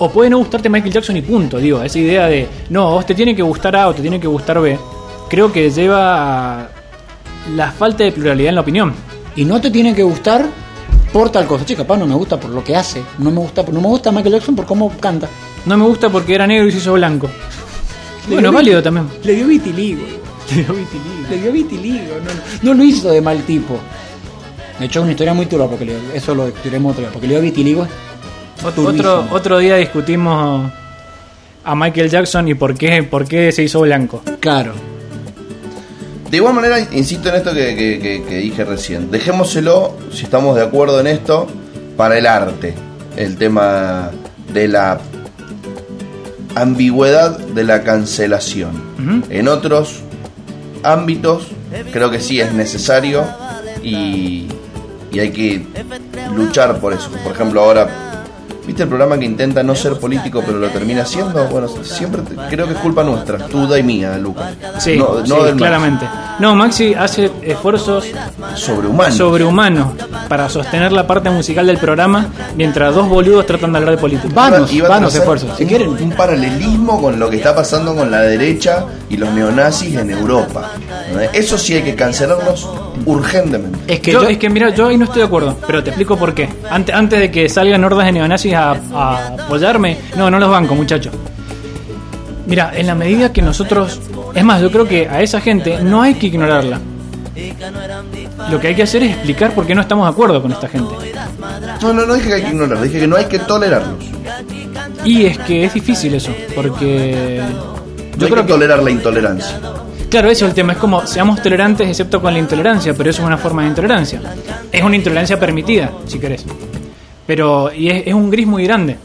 O 0.01 0.11
puede 0.11 0.31
no 0.31 0.39
gustarte 0.39 0.69
Michael 0.69 0.93
Jackson 0.93 1.16
y 1.16 1.23
punto, 1.23 1.59
digo, 1.59 1.83
esa 1.83 1.99
idea 1.99 2.27
de, 2.27 2.47
no, 2.70 2.91
vos 2.93 3.05
te 3.07 3.15
tiene 3.15 3.35
que 3.35 3.43
gustar 3.43 3.75
A 3.77 3.89
o 3.89 3.95
te 3.95 4.01
tiene 4.03 4.20
que 4.20 4.27
gustar 4.29 4.61
B, 4.61 4.79
creo 5.29 5.51
que 5.53 5.70
lleva 5.70 6.61
a 6.61 6.69
la 7.55 7.73
falta 7.73 8.05
de 8.05 8.12
pluralidad 8.12 8.51
en 8.51 8.55
la 8.55 8.61
opinión. 8.61 8.93
Y 9.35 9.45
no 9.45 9.61
te 9.61 9.70
tiene 9.70 9.95
que 9.95 10.03
gustar 10.03 10.47
por 11.12 11.31
tal 11.31 11.47
cosa. 11.47 11.65
Che, 11.65 11.75
capaz 11.77 11.97
no 11.97 12.07
me 12.07 12.15
gusta 12.15 12.39
por 12.39 12.51
lo 12.51 12.62
que 12.62 12.77
hace. 12.77 13.03
No 13.19 13.31
me 13.31 13.39
gusta, 13.41 13.62
no 13.73 13.81
me 13.81 13.89
gusta 13.89 14.11
Michael 14.12 14.35
Jackson 14.35 14.55
por 14.57 14.66
cómo 14.66 14.91
canta. 14.99 15.29
No 15.66 15.77
me 15.77 15.85
gusta 15.85 16.09
porque 16.09 16.35
era 16.35 16.47
negro 16.47 16.66
y 16.69 16.73
se 16.73 16.79
hizo 16.79 16.93
blanco. 16.95 17.29
Le 18.29 18.35
Bueno, 18.35 18.53
válido 18.53 18.83
también. 18.83 19.09
Le 19.25 19.35
dio 19.35 19.47
vitiligo. 19.47 20.03
Le 20.51 20.62
dio 20.62 20.75
vitiligo. 20.75 21.29
Le 21.31 21.37
dio 21.41 21.53
vitiligo. 21.53 22.15
No, 22.25 22.31
no, 22.35 22.41
no 22.62 22.75
lo 22.75 22.85
hizo 22.85 23.11
de 23.11 23.20
mal 23.20 23.43
tipo. 23.43 23.79
De 24.79 24.87
hecho, 24.87 25.01
es 25.01 25.03
una 25.05 25.12
historia 25.12 25.35
muy 25.35 25.47
turba 25.47 25.66
porque 25.69 25.85
le- 25.85 25.99
eso 26.16 26.35
lo 26.35 26.47
discutiremos 26.47 26.93
otro 26.93 27.03
día. 27.03 27.12
Porque 27.12 27.27
le 27.27 27.35
dio 27.35 27.43
vitiligo. 27.43 27.87
Otro, 28.65 29.29
otro 29.31 29.59
día 29.59 29.77
discutimos 29.77 30.71
a 31.65 31.75
Michael 31.75 32.11
Jackson 32.11 32.49
y 32.49 32.55
por 32.55 32.77
qué, 32.77 33.03
por 33.03 33.27
qué 33.27 33.53
se 33.53 33.63
hizo 33.63 33.81
blanco. 33.81 34.23
Claro. 34.41 34.73
De 36.31 36.37
igual 36.37 36.55
manera, 36.55 36.79
insisto 36.93 37.29
en 37.31 37.37
esto 37.37 37.55
que, 37.55 37.75
que- 37.75 37.99
que- 38.01 38.25
que 38.29 38.37
dije 38.39 38.65
recién. 38.65 39.11
Dejémoselo, 39.11 39.95
si 40.13 40.25
estamos 40.25 40.57
de 40.57 40.63
acuerdo 40.63 41.01
en 41.01 41.07
esto, 41.07 41.47
para 41.97 42.19
el 42.19 42.27
arte. 42.27 42.75
El 43.17 43.37
tema 43.37 44.11
de 44.53 44.69
la 44.69 45.01
ambigüedad 46.55 47.39
de 47.39 47.65
la 47.65 47.83
cancelación. 47.83 48.83
En 49.31 49.49
otros 49.49 50.01
ámbitos, 50.83 51.49
creo 51.93 52.11
que 52.11 52.21
sí 52.21 52.41
es 52.41 52.53
necesario 52.53 53.25
y, 53.83 54.49
y 55.13 55.19
hay 55.19 55.31
que 55.31 55.65
luchar 56.35 56.79
por 56.81 56.93
eso. 56.93 57.11
Por 57.25 57.33
ejemplo, 57.33 57.61
ahora, 57.63 58.08
¿viste 58.69 58.82
el 58.85 58.89
programa 58.89 59.19
que 59.19 59.24
intenta 59.24 59.62
no 59.62 59.74
ser 59.74 59.95
político 59.99 60.43
pero 60.47 60.59
lo 60.59 60.69
termina 60.69 61.05
siendo? 61.05 61.45
Bueno, 61.49 61.66
siempre 61.82 62.23
te- 62.23 62.36
creo 62.55 62.66
que 62.66 62.74
es 62.74 62.78
culpa 62.78 63.03
nuestra, 63.03 63.39
tuya 63.39 63.78
y 63.78 63.82
mía, 63.82 64.16
Lucas. 64.19 64.53
Sí, 64.78 64.97
no, 64.97 65.20
no 65.27 65.36
sí, 65.39 65.45
del 65.47 65.57
claramente. 65.57 66.07
No, 66.39 66.55
Maxi 66.55 66.95
hace 66.95 67.31
esfuerzos 67.43 68.05
Sobrehumano. 68.55 69.15
sobrehumanos 69.15 69.89
para 70.28 70.49
sostener 70.49 70.93
la 70.93 71.07
parte 71.07 71.31
musical 71.31 71.66
del 71.66 71.78
programa 71.78 72.27
mientras 72.57 72.95
dos 72.95 73.09
boludos 73.09 73.47
tratan 73.47 73.73
de 73.73 73.78
hablar 73.78 73.95
de 73.97 74.01
política. 74.01 74.28
Vanos, 74.35 74.73
Iba 74.73 74.89
vanos 74.89 75.15
esfuerzos. 75.15 75.57
Si 75.57 75.62
un, 75.65 75.69
quieren. 75.69 75.89
un 75.89 76.11
paralelismo 76.12 77.01
con 77.01 77.19
lo 77.19 77.28
que 77.31 77.36
está 77.39 77.55
pasando 77.55 77.95
con 77.97 78.11
la 78.11 78.20
derecha 78.20 78.85
y 79.09 79.16
los 79.16 79.31
neonazis 79.32 79.97
en 79.97 80.11
Europa. 80.11 80.70
Eso 81.32 81.57
sí 81.59 81.74
hay 81.74 81.82
que 81.82 81.95
cancelarlos 81.95 82.69
urgentemente. 83.07 83.79
Es 83.87 84.01
que 84.01 84.12
yo, 84.12 84.23
yo- 84.23 84.29
es 84.29 84.39
que 84.39 84.49
mira, 84.51 84.70
yo 84.70 84.89
ahí 84.89 84.97
no 84.97 85.05
estoy 85.05 85.20
de 85.20 85.27
acuerdo, 85.27 85.57
pero 85.66 85.83
te 85.83 85.91
explico 85.91 86.16
por 86.16 86.35
qué. 86.35 86.49
Antes, 86.70 86.95
antes 86.95 87.19
de 87.20 87.31
que 87.31 87.49
salgan 87.49 87.85
hordas 87.85 88.07
de 88.07 88.12
neonazis 88.12 88.55
a, 88.55 88.73
a 88.95 89.27
apoyarme, 89.45 89.97
no, 90.16 90.31
no 90.31 90.39
los 90.39 90.51
banco, 90.51 90.75
muchachos. 90.75 91.12
Mira, 92.47 92.73
en 92.75 92.87
la 92.87 92.95
medida 92.95 93.33
que 93.33 93.43
nosotros. 93.43 94.01
Es 94.35 94.45
más, 94.45 94.61
yo 94.62 94.70
creo 94.70 94.87
que 94.87 95.09
a 95.09 95.20
esa 95.23 95.41
gente 95.41 95.83
no 95.83 96.03
hay 96.03 96.15
que 96.15 96.27
ignorarla. 96.29 96.79
Lo 98.51 98.59
que 98.61 98.69
hay 98.69 98.75
que 98.75 98.83
hacer 98.83 99.03
es 99.03 99.12
explicar 99.12 99.53
por 99.55 99.66
qué 99.66 99.75
no 99.75 99.81
estamos 99.83 100.07
de 100.07 100.11
acuerdo 100.12 100.41
con 100.43 100.53
esta 100.53 100.69
gente. 100.69 100.93
No, 101.83 101.93
no, 101.93 102.07
no 102.07 102.15
dije 102.15 102.29
que 102.29 102.35
hay 102.35 102.43
que 102.43 102.49
ignorarlos, 102.49 102.83
dije 102.83 103.01
que 103.01 103.07
no 103.07 103.16
hay 103.16 103.25
que 103.27 103.39
tolerarlos. 103.41 103.95
Y 105.05 105.27
es 105.27 105.39
que 105.39 105.65
es 105.65 105.75
difícil 105.75 106.15
eso, 106.15 106.33
porque. 106.55 107.41
No 107.43 108.16
Yo 108.19 108.27
hay 108.27 108.33
creo 108.33 108.43
que 108.43 108.47
que. 108.49 108.53
tolerar 108.55 108.83
la 108.83 108.91
intolerancia. 108.91 109.61
Claro, 110.11 110.31
eso 110.31 110.47
es 110.47 110.51
el 110.51 110.55
tema. 110.55 110.73
Es 110.73 110.79
como 110.79 111.07
seamos 111.07 111.43
tolerantes 111.43 111.89
excepto 111.89 112.21
con 112.23 112.33
la 112.33 112.39
intolerancia, 112.39 112.95
pero 112.95 113.11
eso 113.11 113.23
es 113.23 113.27
una 113.27 113.37
forma 113.37 113.63
de 113.63 113.69
intolerancia. 113.69 114.21
Es 114.73 114.83
una 114.83 114.97
intolerancia 114.97 115.39
permitida, 115.39 115.91
si 116.07 116.19
querés. 116.19 116.47
Pero, 117.27 117.71
y 117.73 117.91
es, 117.91 118.15
un 118.15 118.31
gris 118.31 118.47
muy 118.47 118.65
grande, 118.65 118.97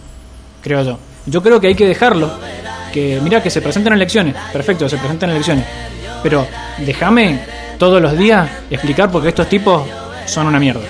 creo 0.61 0.81
yo. 0.83 0.97
Yo 1.25 1.43
creo 1.43 1.59
que 1.59 1.67
hay 1.67 1.75
que 1.75 1.85
dejarlo. 1.85 2.31
Que, 2.93 3.19
mira, 3.21 3.43
que 3.43 3.49
se 3.49 3.61
presenten 3.61 3.93
elecciones. 3.93 4.35
Perfecto, 4.53 4.87
se 4.87 4.97
presenten 4.97 5.31
elecciones. 5.31 5.65
Pero 6.21 6.47
déjame 6.77 7.39
todos 7.77 8.01
los 8.01 8.17
días 8.17 8.49
explicar 8.69 9.11
por 9.11 9.23
qué 9.23 9.29
estos 9.29 9.49
tipos 9.49 9.83
son 10.25 10.47
una 10.47 10.59
mierda. 10.59 10.81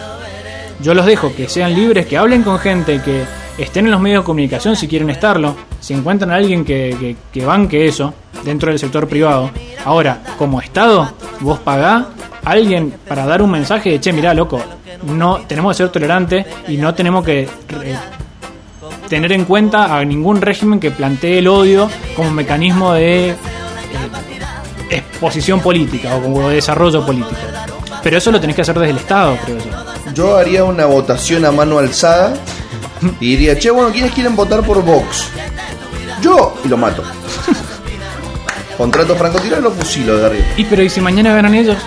Yo 0.80 0.94
los 0.94 1.06
dejo 1.08 1.34
que 1.36 1.50
sean 1.50 1.74
libres, 1.74 2.06
que 2.06 2.18
hablen 2.18 2.44
con 2.44 2.60
gente, 2.60 3.02
que 3.02 3.24
estén 3.58 3.86
en 3.86 3.92
los 3.92 4.02
medios 4.02 4.24
de 4.24 4.26
comunicación 4.26 4.76
si 4.76 4.88
quieren 4.88 5.10
estarlo, 5.10 5.56
si 5.80 5.94
encuentran 5.94 6.32
a 6.32 6.36
alguien 6.36 6.66
que, 6.66 6.96
que, 7.00 7.16
que 7.32 7.46
banque 7.46 7.86
eso 7.86 8.14
dentro 8.44 8.70
del 8.70 8.80
sector 8.80 9.08
privado. 9.08 9.52
Ahora, 9.86 10.22
como 10.38 10.62
Estado, 10.62 11.14
vos 11.40 11.60
pagá 11.60 12.08
a 12.44 12.50
alguien 12.50 12.94
para 13.08 13.26
dar 13.26 13.42
un 13.42 13.52
mensaje 13.52 13.92
de, 13.92 14.00
che, 14.00 14.14
mirá, 14.14 14.34
loco, 14.34 14.62
no 15.04 15.42
tenemos 15.48 15.76
que 15.76 15.84
ser 15.84 15.90
tolerantes 15.90 16.46
y 16.68 16.78
no 16.78 16.94
tenemos 16.94 17.24
que 17.24 17.42
eh, 17.42 17.98
tener 19.10 19.32
en 19.32 19.46
cuenta 19.46 19.98
a 19.98 20.04
ningún 20.06 20.42
régimen 20.42 20.80
que 20.80 20.92
plantee 20.92 21.40
el 21.40 21.48
odio 21.48 21.90
como 22.16 22.32
mecanismo 22.32 22.94
de 22.94 23.30
eh, 23.30 23.36
exposición 24.90 25.60
política 25.60 26.16
o 26.16 26.22
como 26.22 26.50
de 26.50 26.56
desarrollo 26.56 27.06
político. 27.06 27.36
Pero 28.02 28.18
eso 28.18 28.32
lo 28.32 28.42
tenés 28.42 28.56
que 28.56 28.64
hacer 28.64 28.78
desde 28.78 28.92
el 28.92 28.98
Estado, 28.98 29.38
creo 29.46 29.58
yo. 29.60 30.14
Yo 30.14 30.36
haría 30.38 30.64
una 30.66 30.86
votación 30.86 31.46
a 31.46 31.52
mano 31.52 31.80
alzada 31.80 32.34
y 33.20 33.30
diría, 33.36 33.58
che, 33.58 33.70
bueno, 33.72 33.92
¿quiénes 33.92 34.12
quieren 34.12 34.36
votar 34.36 34.62
por 34.64 34.84
Vox? 34.84 35.30
Yo, 36.22 36.56
y 36.64 36.68
lo 36.68 36.78
mato. 36.78 37.04
Contrato 38.78 39.16
francotirador 39.16 39.60
y 39.60 39.64
lo 39.64 39.72
fusilo 39.72 40.18
de 40.18 40.26
arriba. 40.26 40.46
Y 40.58 40.66
pero 40.66 40.82
¿y 40.84 40.90
si 40.90 41.00
mañana 41.02 41.34
ganan 41.34 41.54
ellos? 41.54 41.78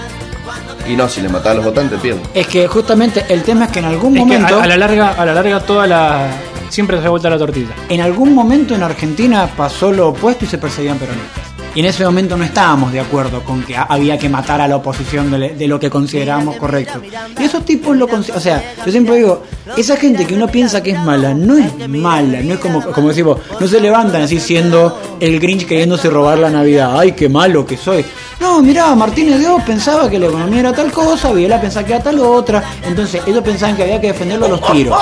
Y 0.88 0.94
no, 0.94 1.08
si 1.08 1.20
le 1.20 1.28
mataba 1.28 1.50
a 1.50 1.54
los 1.54 1.64
votantes, 1.64 2.00
pierdo. 2.00 2.20
Es 2.32 2.46
que 2.46 2.68
justamente 2.68 3.24
el 3.28 3.42
tema 3.42 3.64
es 3.64 3.72
que 3.72 3.80
en 3.80 3.86
algún 3.86 4.16
Es 4.16 4.22
que 4.22 4.28
momento. 4.28 4.60
a, 4.60 4.64
a 4.64 4.66
la 4.68 4.76
larga, 4.76 5.10
a 5.12 5.26
la 5.26 5.34
larga 5.34 5.60
toda 5.60 5.86
la 5.86 6.28
siempre 6.68 7.00
se 7.02 7.08
vuelta 7.08 7.28
la 7.28 7.38
tortilla. 7.38 7.74
En 7.88 8.00
algún 8.00 8.34
momento 8.34 8.74
en 8.74 8.82
Argentina 8.84 9.48
pasó 9.56 9.90
lo 9.90 10.08
opuesto 10.08 10.44
y 10.44 10.48
se 10.48 10.58
perseguían 10.58 10.98
peronistas. 10.98 11.42
Y 11.76 11.80
en 11.80 11.86
ese 11.86 12.04
momento 12.04 12.36
no 12.38 12.42
estábamos 12.44 12.90
de 12.90 13.00
acuerdo 13.00 13.44
con 13.44 13.62
que 13.62 13.76
ha- 13.76 13.82
había 13.82 14.18
que 14.18 14.28
matar 14.30 14.60
a 14.62 14.66
la 14.66 14.76
oposición 14.76 15.30
de, 15.30 15.68
lo 15.68 15.78
que 15.78 15.90
considerábamos 15.90 16.56
correcto. 16.56 17.02
Y 17.38 17.44
esos 17.44 17.64
tipos 17.64 17.94
lo 17.96 18.08
consi- 18.08 18.32
O 18.34 18.40
sea, 18.40 18.74
yo 18.84 18.90
siempre 18.90 19.16
digo, 19.16 19.42
esa 19.76 19.96
gente 19.98 20.26
que 20.26 20.34
uno 20.34 20.48
piensa 20.48 20.82
que 20.82 20.92
es 20.92 21.00
mala, 21.02 21.34
no 21.34 21.58
es 21.58 21.88
mala, 21.88 22.40
no 22.40 22.54
es 22.54 22.60
como, 22.60 22.82
como 22.82 23.08
decimos, 23.10 23.38
no 23.60 23.68
se 23.68 23.78
levantan 23.78 24.22
así 24.22 24.40
siendo 24.40 24.98
el 25.20 25.38
Grinch 25.38 25.66
queriéndose 25.66 26.08
robar 26.08 26.38
la 26.38 26.48
Navidad. 26.50 26.98
Ay, 26.98 27.12
qué 27.12 27.28
malo 27.28 27.66
que 27.66 27.76
soy. 27.76 28.04
No, 28.40 28.62
mirá, 28.62 28.94
Martínez 28.94 29.38
Dios 29.38 29.62
pensaba 29.62 30.08
que 30.10 30.18
la 30.18 30.26
economía 30.26 30.60
era 30.60 30.72
tal 30.72 30.90
cosa, 30.90 31.30
Videla 31.32 31.60
pensaba 31.60 31.86
que 31.86 31.92
era 31.94 32.02
tal 32.02 32.18
otra. 32.20 32.62
Entonces 32.86 33.20
ellos 33.26 33.42
pensaban 33.42 33.76
que 33.76 33.82
había 33.82 34.00
que 34.00 34.08
defenderlo 34.08 34.46
a 34.46 34.48
los 34.50 34.72
tiros. 34.72 34.96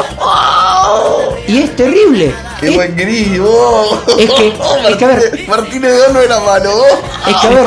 Y 1.46 1.58
es 1.58 1.76
terrible. 1.76 2.34
¡Qué 2.60 2.68
Es- 2.68 2.74
buen 2.74 2.96
gris! 2.96 3.38
vos! 3.40 3.98
Es 4.18 4.30
que- 4.32 4.48
es 4.88 4.96
que, 4.96 5.04
a 5.04 5.08
ver. 5.08 5.46
Martínez- 5.48 6.06
de 6.06 6.12
no 6.12 6.20
era 6.20 6.40
malo. 6.40 6.70
vos. 6.76 6.86
Es 7.28 7.36
que, 7.36 7.46
a 7.46 7.50
ver, 7.50 7.66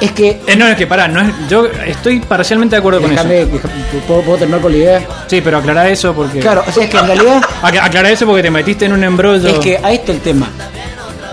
es 0.00 0.12
que. 0.12 0.40
Eh, 0.46 0.56
no, 0.56 0.66
es 0.66 0.76
que 0.76 0.86
pará, 0.86 1.08
no 1.08 1.20
es, 1.20 1.32
yo 1.48 1.66
estoy 1.86 2.20
parcialmente 2.20 2.76
de 2.76 2.80
acuerdo 2.80 3.00
con 3.00 3.10
Déjame, 3.10 3.42
eso. 3.42 3.50
déjame- 3.52 4.02
¿puedo, 4.06 4.22
puedo 4.22 4.38
terminar 4.38 4.60
con 4.60 4.72
la 4.72 4.78
idea? 4.78 5.06
Sí, 5.26 5.40
pero 5.40 5.58
aclará 5.58 5.88
eso 5.88 6.12
porque. 6.14 6.40
Claro, 6.40 6.62
o 6.66 6.72
sea, 6.72 6.84
es 6.84 6.90
que 6.90 6.98
en 6.98 7.06
realidad 7.06 7.42
Ac- 7.62 7.80
aclará 7.82 8.10
eso 8.10 8.26
porque 8.26 8.42
te 8.42 8.50
metiste 8.50 8.84
en 8.84 8.92
un 8.92 9.04
embrollo. 9.04 9.48
es 9.48 9.58
que 9.58 9.80
ahí 9.82 9.96
está 9.96 10.12
el 10.12 10.20
tema. 10.20 10.48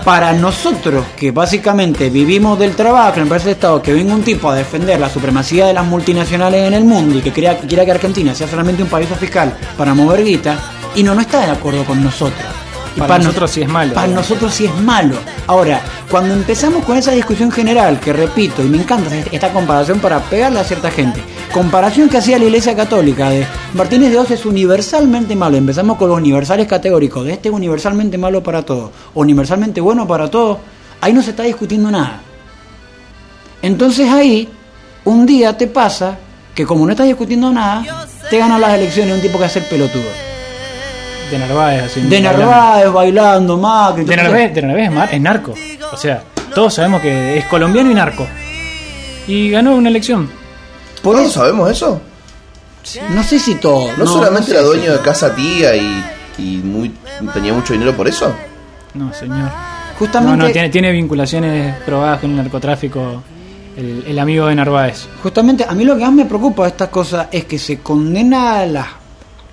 para 0.04 0.32
nosotros, 0.32 1.04
que 1.16 1.30
básicamente 1.30 2.10
vivimos 2.10 2.58
del 2.58 2.74
trabajo, 2.74 3.20
me 3.20 3.26
parece 3.26 3.52
Estado, 3.52 3.80
que 3.80 3.92
venga 3.92 4.12
un 4.12 4.24
tipo 4.24 4.50
a 4.50 4.54
defender 4.56 4.98
la 4.98 5.08
supremacía 5.08 5.66
de 5.66 5.72
las 5.74 5.84
multinacionales 5.84 6.66
en 6.66 6.74
el 6.74 6.82
mundo 6.84 7.18
y 7.18 7.22
que 7.22 7.32
crea- 7.32 7.56
que 7.56 7.68
quiera 7.68 7.84
que 7.84 7.92
Argentina 7.92 8.34
sea 8.34 8.48
solamente 8.48 8.82
un 8.82 8.88
paraíso 8.88 9.14
fiscal 9.14 9.56
para 9.78 9.94
mover 9.94 10.24
guita, 10.24 10.58
y 10.94 11.02
no, 11.02 11.14
no 11.14 11.20
está 11.20 11.40
de 11.40 11.50
acuerdo 11.52 11.84
con 11.84 12.02
nosotros. 12.02 12.44
Y 12.94 13.00
Para 13.00 13.16
no- 13.18 13.24
nosotros 13.24 13.50
sí 13.50 13.62
es 13.62 13.68
malo. 13.68 13.94
Para 13.94 14.06
nosotros 14.08 14.52
sí 14.52 14.66
es 14.66 14.74
malo. 14.82 15.14
Ahora, 15.46 15.80
cuando 16.10 16.34
empezamos 16.34 16.84
con 16.84 16.96
esa 16.98 17.12
discusión 17.12 17.50
general, 17.50 17.98
que 17.98 18.12
repito, 18.12 18.62
y 18.62 18.66
me 18.68 18.76
encanta 18.76 19.08
esta 19.30 19.50
comparación 19.50 19.98
para 19.98 20.20
pegarle 20.20 20.60
a 20.60 20.64
cierta 20.64 20.90
gente, 20.90 21.22
comparación 21.54 22.10
que 22.10 22.18
hacía 22.18 22.38
la 22.38 22.44
Iglesia 22.44 22.76
Católica 22.76 23.30
de 23.30 23.46
Martínez 23.72 24.10
de 24.10 24.18
Oz 24.18 24.30
es 24.30 24.44
universalmente 24.44 25.34
malo. 25.34 25.56
Empezamos 25.56 25.96
con 25.96 26.10
los 26.10 26.18
universales 26.18 26.66
categóricos, 26.68 27.24
de 27.24 27.32
este 27.32 27.48
es 27.48 27.54
universalmente 27.54 28.18
malo 28.18 28.42
para 28.42 28.60
todos, 28.62 28.90
universalmente 29.14 29.80
bueno 29.80 30.06
para 30.06 30.30
todos. 30.30 30.58
Ahí 31.00 31.14
no 31.14 31.22
se 31.22 31.30
está 31.30 31.44
discutiendo 31.44 31.90
nada. 31.90 32.20
Entonces 33.62 34.08
ahí, 34.10 34.48
un 35.04 35.24
día 35.24 35.56
te 35.56 35.66
pasa 35.66 36.18
que 36.54 36.66
como 36.66 36.84
no 36.84 36.90
estás 36.92 37.06
discutiendo 37.06 37.50
nada, 37.50 38.06
te 38.28 38.38
ganan 38.38 38.60
las 38.60 38.74
elecciones 38.74 39.14
un 39.14 39.22
tipo 39.22 39.38
que 39.38 39.44
hace 39.46 39.60
el 39.60 39.64
pelotudo. 39.66 40.02
De 41.32 41.38
Narváez, 41.38 41.82
así. 41.84 42.00
De. 42.02 42.20
Narváez, 42.20 42.92
bailando, 42.92 43.56
Macri. 43.56 44.04
De 44.04 44.16
Narváez, 44.16 44.54
de 44.54 44.62
Narváez 44.62 44.86
es, 44.88 44.92
mar- 44.94 45.08
es 45.12 45.20
narco. 45.20 45.54
O 45.92 45.96
sea, 45.96 46.22
todos 46.54 46.74
sabemos 46.74 47.00
que 47.00 47.38
es 47.38 47.44
colombiano 47.46 47.90
y 47.90 47.94
narco. 47.94 48.26
Y 49.26 49.50
ganó 49.50 49.74
una 49.76 49.88
elección. 49.88 50.28
Por 51.02 51.14
¿Todos 51.16 51.28
eso, 51.30 51.40
sabemos 51.40 51.70
eso? 51.70 52.00
no 53.10 53.22
sé 53.22 53.38
si 53.38 53.54
todo. 53.56 53.88
¿No, 53.96 54.06
solamente 54.06 54.50
sé 54.50 54.52
era 54.52 54.60
si- 54.62 54.66
dueño 54.66 54.92
de 54.92 54.98
casa 55.00 55.34
tía 55.34 55.74
y, 55.76 56.04
y 56.38 56.56
muy, 56.58 56.92
tenía 57.32 57.52
mucho 57.52 57.72
dinero 57.72 57.96
por 57.96 58.08
eso? 58.08 58.34
No, 58.94 59.12
señor. 59.14 59.38
No, 59.38 59.52
Justamente, 59.98 60.36
no, 60.36 60.50
tiene, 60.50 60.68
tiene 60.68 60.90
vinculaciones 60.92 61.76
probadas 61.86 62.20
con 62.20 62.30
el 62.30 62.36
narcotráfico. 62.36 63.22
El, 63.76 64.04
el 64.06 64.18
amigo 64.18 64.48
de 64.48 64.54
Narváez. 64.54 65.06
justamente 65.22 65.64
a 65.66 65.72
mí 65.72 65.84
lo 65.84 65.96
que 65.96 66.02
más 66.02 66.12
me 66.12 66.26
preocupa 66.26 66.64
de 66.64 66.68
estas 66.70 66.88
cosas 66.90 67.28
es 67.32 67.46
que 67.46 67.58
se 67.58 67.78
condena 67.78 68.58
a 68.58 68.66
las 68.66 68.86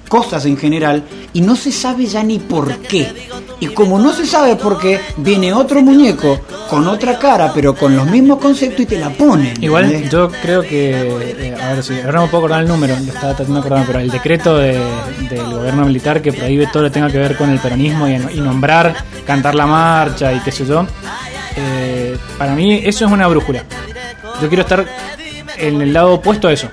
cosas 0.10 0.44
en 0.46 0.58
general 0.58 1.04
y 1.32 1.40
no 1.40 1.56
se 1.56 1.72
sabe 1.72 2.06
ya 2.08 2.22
ni 2.24 2.40
por 2.40 2.76
qué. 2.80 3.30
Y 3.62 3.68
como 3.68 4.00
no 4.00 4.14
se 4.14 4.26
sabe 4.26 4.56
por 4.56 4.80
qué, 4.80 5.00
viene 5.18 5.54
otro 5.54 5.82
muñeco 5.82 6.40
con 6.70 6.88
otra 6.88 7.18
cara, 7.20 7.52
pero 7.54 7.76
con 7.76 7.96
los 7.96 8.06
mismos 8.08 8.40
conceptos 8.40 8.82
y 8.82 8.86
te 8.86 8.98
la 8.98 9.10
ponen. 9.10 9.54
Igual 9.64 10.10
yo 10.10 10.30
creo 10.42 10.62
que, 10.62 10.92
eh, 10.92 11.56
a 11.62 11.74
ver 11.74 11.84
si, 11.84 11.94
ahora 12.00 12.14
no 12.14 12.22
me 12.24 12.28
puedo 12.30 12.44
acordar 12.46 12.62
el 12.64 12.68
número, 12.70 12.96
lo 12.96 13.02
estaba 13.14 13.34
tratando 13.36 13.54
de 13.56 13.60
acordarme, 13.60 13.86
pero 13.88 14.00
el 14.00 14.10
decreto 14.10 14.58
de- 14.58 14.80
del 15.30 15.44
gobierno 15.54 15.86
militar 15.86 16.22
que 16.22 16.32
prohíbe 16.34 16.68
todo 16.68 16.84
lo 16.84 16.90
que 16.90 16.94
tenga 16.94 17.10
que 17.12 17.18
ver 17.18 17.36
con 17.36 17.50
el 17.50 17.60
peronismo 17.60 18.08
y, 18.08 18.14
y 18.14 18.40
nombrar, 18.42 18.96
cantar 19.26 19.56
la 19.56 19.66
marcha 19.66 20.32
y 20.34 20.40
qué 20.40 20.52
sé 20.52 20.66
yo, 20.66 20.86
eh, 21.58 22.18
para 22.38 22.56
mí 22.56 22.82
eso 22.84 23.06
es 23.06 23.12
una 23.12 23.28
brújula. 23.28 23.64
Yo 24.42 24.48
quiero 24.48 24.62
estar 24.64 24.86
en 25.58 25.82
el 25.82 25.92
lado 25.92 26.14
opuesto 26.14 26.48
a 26.48 26.54
eso. 26.54 26.70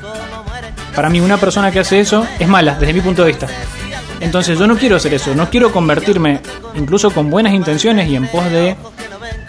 Para 0.97 1.11
mí 1.11 1.21
una 1.21 1.37
persona 1.37 1.71
que 1.71 1.81
hace 1.81 2.01
eso 2.01 2.27
es 2.39 2.49
mala, 2.49 2.75
desde 2.75 2.95
mi 2.95 3.03
punto 3.03 3.23
de 3.23 3.29
vista. 3.29 3.47
Entonces 4.19 4.59
yo 4.59 4.67
no 4.67 4.77
quiero 4.77 4.97
hacer 4.97 5.13
eso, 5.13 5.35
no 5.35 5.51
quiero 5.51 5.71
convertirme, 5.71 6.41
incluso 6.75 7.11
con 7.11 7.29
buenas 7.29 7.53
intenciones 7.53 8.09
y 8.09 8.17
en 8.17 8.27
pos 8.29 8.51
de 8.51 8.75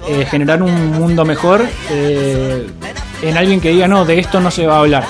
eh, 0.10 0.26
generar 0.30 0.62
un 0.62 0.92
mundo 0.92 1.24
mejor, 1.24 1.66
eh, 1.90 2.68
en 3.22 3.38
alguien 3.38 3.62
que 3.62 3.70
diga, 3.70 3.88
no, 3.88 4.04
de 4.04 4.20
esto 4.20 4.42
no 4.42 4.52
se 4.52 4.68
va 4.68 4.76
a 4.76 4.80
hablar. 4.80 5.06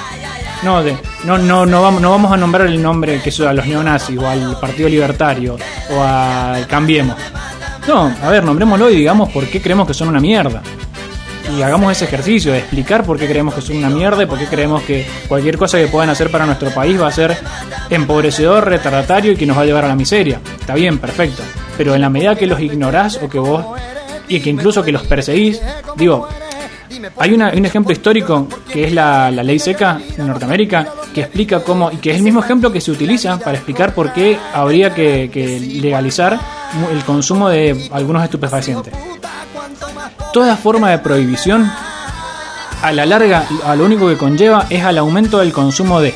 No, 0.61 0.83
de, 0.83 0.95
no, 1.23 1.39
no, 1.39 1.65
no, 1.65 1.81
vamos, 1.81 2.01
no 2.01 2.11
vamos 2.11 2.31
a 2.31 2.37
nombrar 2.37 2.67
el 2.67 2.81
nombre 2.81 3.19
que 3.21 3.31
sea 3.31 3.49
a 3.49 3.53
los 3.53 3.65
neonazis 3.65 4.19
o 4.19 4.27
al 4.27 4.59
Partido 4.59 4.89
Libertario 4.89 5.57
o 5.91 6.03
al 6.03 6.67
Cambiemos. 6.67 7.15
No, 7.87 8.13
a 8.21 8.29
ver, 8.29 8.43
nombrémoslo 8.43 8.91
y 8.91 8.97
digamos 8.97 9.29
por 9.31 9.47
qué 9.47 9.59
creemos 9.59 9.87
que 9.87 9.93
son 9.93 10.09
una 10.09 10.19
mierda. 10.19 10.61
Y 11.57 11.61
hagamos 11.63 11.91
ese 11.91 12.05
ejercicio 12.05 12.51
de 12.51 12.59
explicar 12.59 13.03
por 13.03 13.17
qué 13.17 13.25
creemos 13.27 13.55
que 13.55 13.61
son 13.61 13.77
una 13.77 13.89
mierda 13.89 14.21
y 14.21 14.25
por 14.27 14.37
qué 14.37 14.45
creemos 14.45 14.83
que 14.83 15.07
cualquier 15.27 15.57
cosa 15.57 15.79
que 15.79 15.87
puedan 15.87 16.09
hacer 16.09 16.29
para 16.29 16.45
nuestro 16.45 16.69
país 16.69 17.01
va 17.01 17.07
a 17.07 17.11
ser 17.11 17.35
empobrecedor, 17.89 18.65
retardatario 18.65 19.31
y 19.31 19.35
que 19.35 19.45
nos 19.47 19.57
va 19.57 19.61
a 19.61 19.65
llevar 19.65 19.85
a 19.85 19.87
la 19.87 19.95
miseria. 19.95 20.39
Está 20.59 20.75
bien, 20.75 20.99
perfecto. 20.99 21.41
Pero 21.75 21.95
en 21.95 22.01
la 22.01 22.09
medida 22.09 22.35
que 22.35 22.45
los 22.45 22.59
ignorás 22.59 23.19
o 23.23 23.27
que 23.27 23.39
vos, 23.39 23.65
y 24.27 24.39
que 24.39 24.49
incluso 24.51 24.83
que 24.83 24.91
los 24.91 25.03
perseguís, 25.07 25.59
digo, 25.95 26.27
hay 27.17 27.33
una- 27.33 27.49
un 27.55 27.65
ejemplo 27.65 27.91
histórico 27.91 28.47
que 28.71 28.85
es 28.85 28.93
la, 28.93 29.31
ley 29.31 29.57
seca 29.57 29.99
en 30.17 30.27
Norteamérica 30.27 30.87
que 31.13 31.21
explica 31.21 31.61
cómo, 31.63 31.91
y 31.91 31.97
que 31.97 32.11
es 32.11 32.17
el 32.17 32.23
mismo 32.23 32.39
ejemplo 32.41 32.71
que 32.71 32.81
se 32.81 32.91
utiliza 32.91 33.39
para 33.39 33.53
explicar 33.57 33.95
por 33.95 34.13
qué 34.13 34.37
habría 34.53 34.93
que, 34.93 35.59
legalizar 35.81 36.37
el 36.93 37.03
consumo 37.03 37.49
de 37.49 37.89
algunos 37.91 38.23
estupefacientes. 38.23 38.93
Toda 40.33 40.55
forma 40.55 40.91
de 40.91 40.99
prohibición 40.99 41.71
a 42.81 42.91
la 42.91 43.05
larga 43.05 43.45
a 43.65 43.75
lo 43.75 43.85
único 43.85 44.07
que 44.07 44.17
conlleva 44.17 44.67
es 44.69 44.83
al 44.83 44.97
aumento 44.97 45.39
del 45.39 45.51
consumo 45.51 45.99
de. 45.99 46.13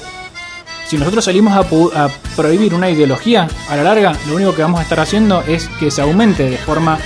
Si 0.87 0.97
nosotros 0.97 1.23
salimos 1.23 1.53
a, 1.53 2.09
prohibir 2.35 2.73
una 2.73 2.89
ideología, 2.89 3.47
a 3.69 3.75
la 3.75 3.83
larga 3.83 4.13
lo 4.27 4.35
único 4.35 4.53
que 4.53 4.61
vamos 4.61 4.79
a 4.79 4.83
estar 4.83 4.99
haciendo 4.99 5.41
es 5.47 5.69
que 5.79 5.89
se 5.89 6.01
aumente 6.01 6.49
de 6.49 6.57
forma 6.57 6.97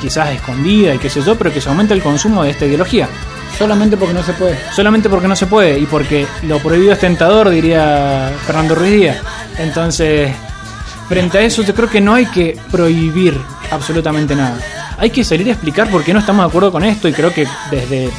quizás 0.00 0.30
escondida 0.30 0.94
y 0.94 0.98
qué 0.98 1.10
sé 1.10 1.22
yo, 1.22 1.36
pero 1.36 1.52
que 1.52 1.60
se 1.60 1.68
aumente 1.68 1.94
el 1.94 2.02
consumo 2.02 2.42
de 2.44 2.50
esta 2.50 2.64
ideología. 2.64 3.08
Solamente 3.58 3.96
porque 3.96 4.14
no 4.14 4.22
se 4.22 4.32
puede. 4.32 4.58
Solamente 4.74 5.08
porque 5.08 5.28
no 5.28 5.36
se 5.36 5.46
puede 5.46 5.78
y 5.78 5.86
porque 5.86 6.26
lo 6.42 6.58
prohibido 6.58 6.92
es 6.92 6.98
tentador, 6.98 7.48
diría 7.50 8.32
Fernando 8.46 8.74
Ruiz 8.74 8.92
Díaz. 8.92 9.16
Entonces, 9.58 10.30
frente 11.08 11.38
a 11.38 11.40
eso 11.42 11.62
yo 11.62 11.74
creo 11.74 11.88
que 11.88 12.00
no 12.00 12.14
hay 12.14 12.26
que 12.26 12.58
prohibir 12.70 13.38
absolutamente 13.70 14.34
nada. 14.34 14.58
Hay 14.98 15.10
que 15.10 15.24
salir 15.24 15.48
a 15.48 15.52
explicar 15.52 15.90
por 15.90 16.02
qué 16.04 16.12
no 16.14 16.20
estamos 16.20 16.44
de 16.44 16.48
acuerdo 16.48 16.72
con 16.72 16.82
esto 16.82 17.08
y 17.08 17.12
creo 17.12 17.32
que 17.32 17.46
desde 17.70 18.10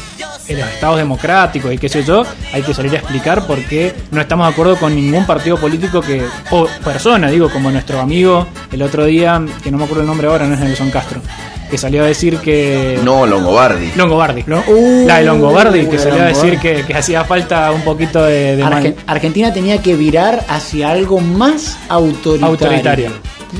los 0.55 0.69
estados 0.69 0.97
democráticos 0.97 1.73
y 1.73 1.77
qué 1.77 1.89
sé 1.89 2.03
yo, 2.03 2.23
hay 2.53 2.61
que 2.61 2.73
salir 2.73 2.93
a 2.93 2.97
explicar 2.99 3.45
por 3.45 3.59
qué 3.65 3.93
no 4.11 4.21
estamos 4.21 4.47
de 4.47 4.53
acuerdo 4.53 4.77
con 4.77 4.95
ningún 4.95 5.25
partido 5.25 5.57
político 5.57 6.01
que, 6.01 6.23
o 6.51 6.67
persona, 6.83 7.29
digo, 7.29 7.49
como 7.49 7.71
nuestro 7.71 7.99
amigo 7.99 8.47
el 8.71 8.81
otro 8.81 9.05
día, 9.05 9.43
que 9.63 9.71
no 9.71 9.77
me 9.77 9.85
acuerdo 9.85 10.03
el 10.03 10.07
nombre 10.07 10.27
ahora, 10.27 10.47
no 10.47 10.53
es 10.53 10.59
Nelson 10.59 10.91
Castro, 10.91 11.21
que 11.69 11.77
salió 11.77 12.03
a 12.03 12.07
decir 12.07 12.37
que... 12.37 12.99
No, 13.03 13.25
Longobardi. 13.25 13.91
Longobardi, 13.95 14.43
¿no? 14.47 14.63
Uh, 14.67 15.05
la 15.07 15.19
de 15.19 15.25
Longobardi, 15.25 15.87
que 15.87 15.99
salió 15.99 16.21
a 16.23 16.25
decir 16.27 16.59
que, 16.59 16.83
que 16.85 16.93
hacía 16.93 17.23
falta 17.25 17.71
un 17.71 17.81
poquito 17.81 18.23
de, 18.23 18.55
de 18.55 18.63
Argen- 18.63 18.95
Argentina 19.05 19.53
tenía 19.53 19.81
que 19.81 19.95
virar 19.95 20.45
hacia 20.47 20.89
algo 20.91 21.19
más 21.19 21.77
autoritario. 21.89 22.47
autoritario. 22.47 23.11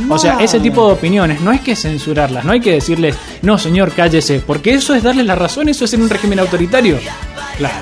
O 0.09 0.17
sea, 0.17 0.37
ese 0.41 0.59
tipo 0.59 0.85
de 0.87 0.93
opiniones 0.93 1.41
no 1.41 1.51
hay 1.51 1.59
que 1.59 1.75
censurarlas, 1.75 2.43
no 2.43 2.51
hay 2.51 2.59
que 2.59 2.73
decirles, 2.73 3.15
no 3.41 3.57
señor, 3.57 3.91
cállese, 3.93 4.41
porque 4.45 4.73
eso 4.73 4.93
es 4.93 5.01
darle 5.03 5.23
la 5.23 5.35
razón, 5.35 5.69
eso 5.69 5.85
es 5.85 5.91
ser 5.91 5.99
un 6.01 6.09
régimen 6.09 6.39
autoritario. 6.39 6.97
Claro. 7.57 7.75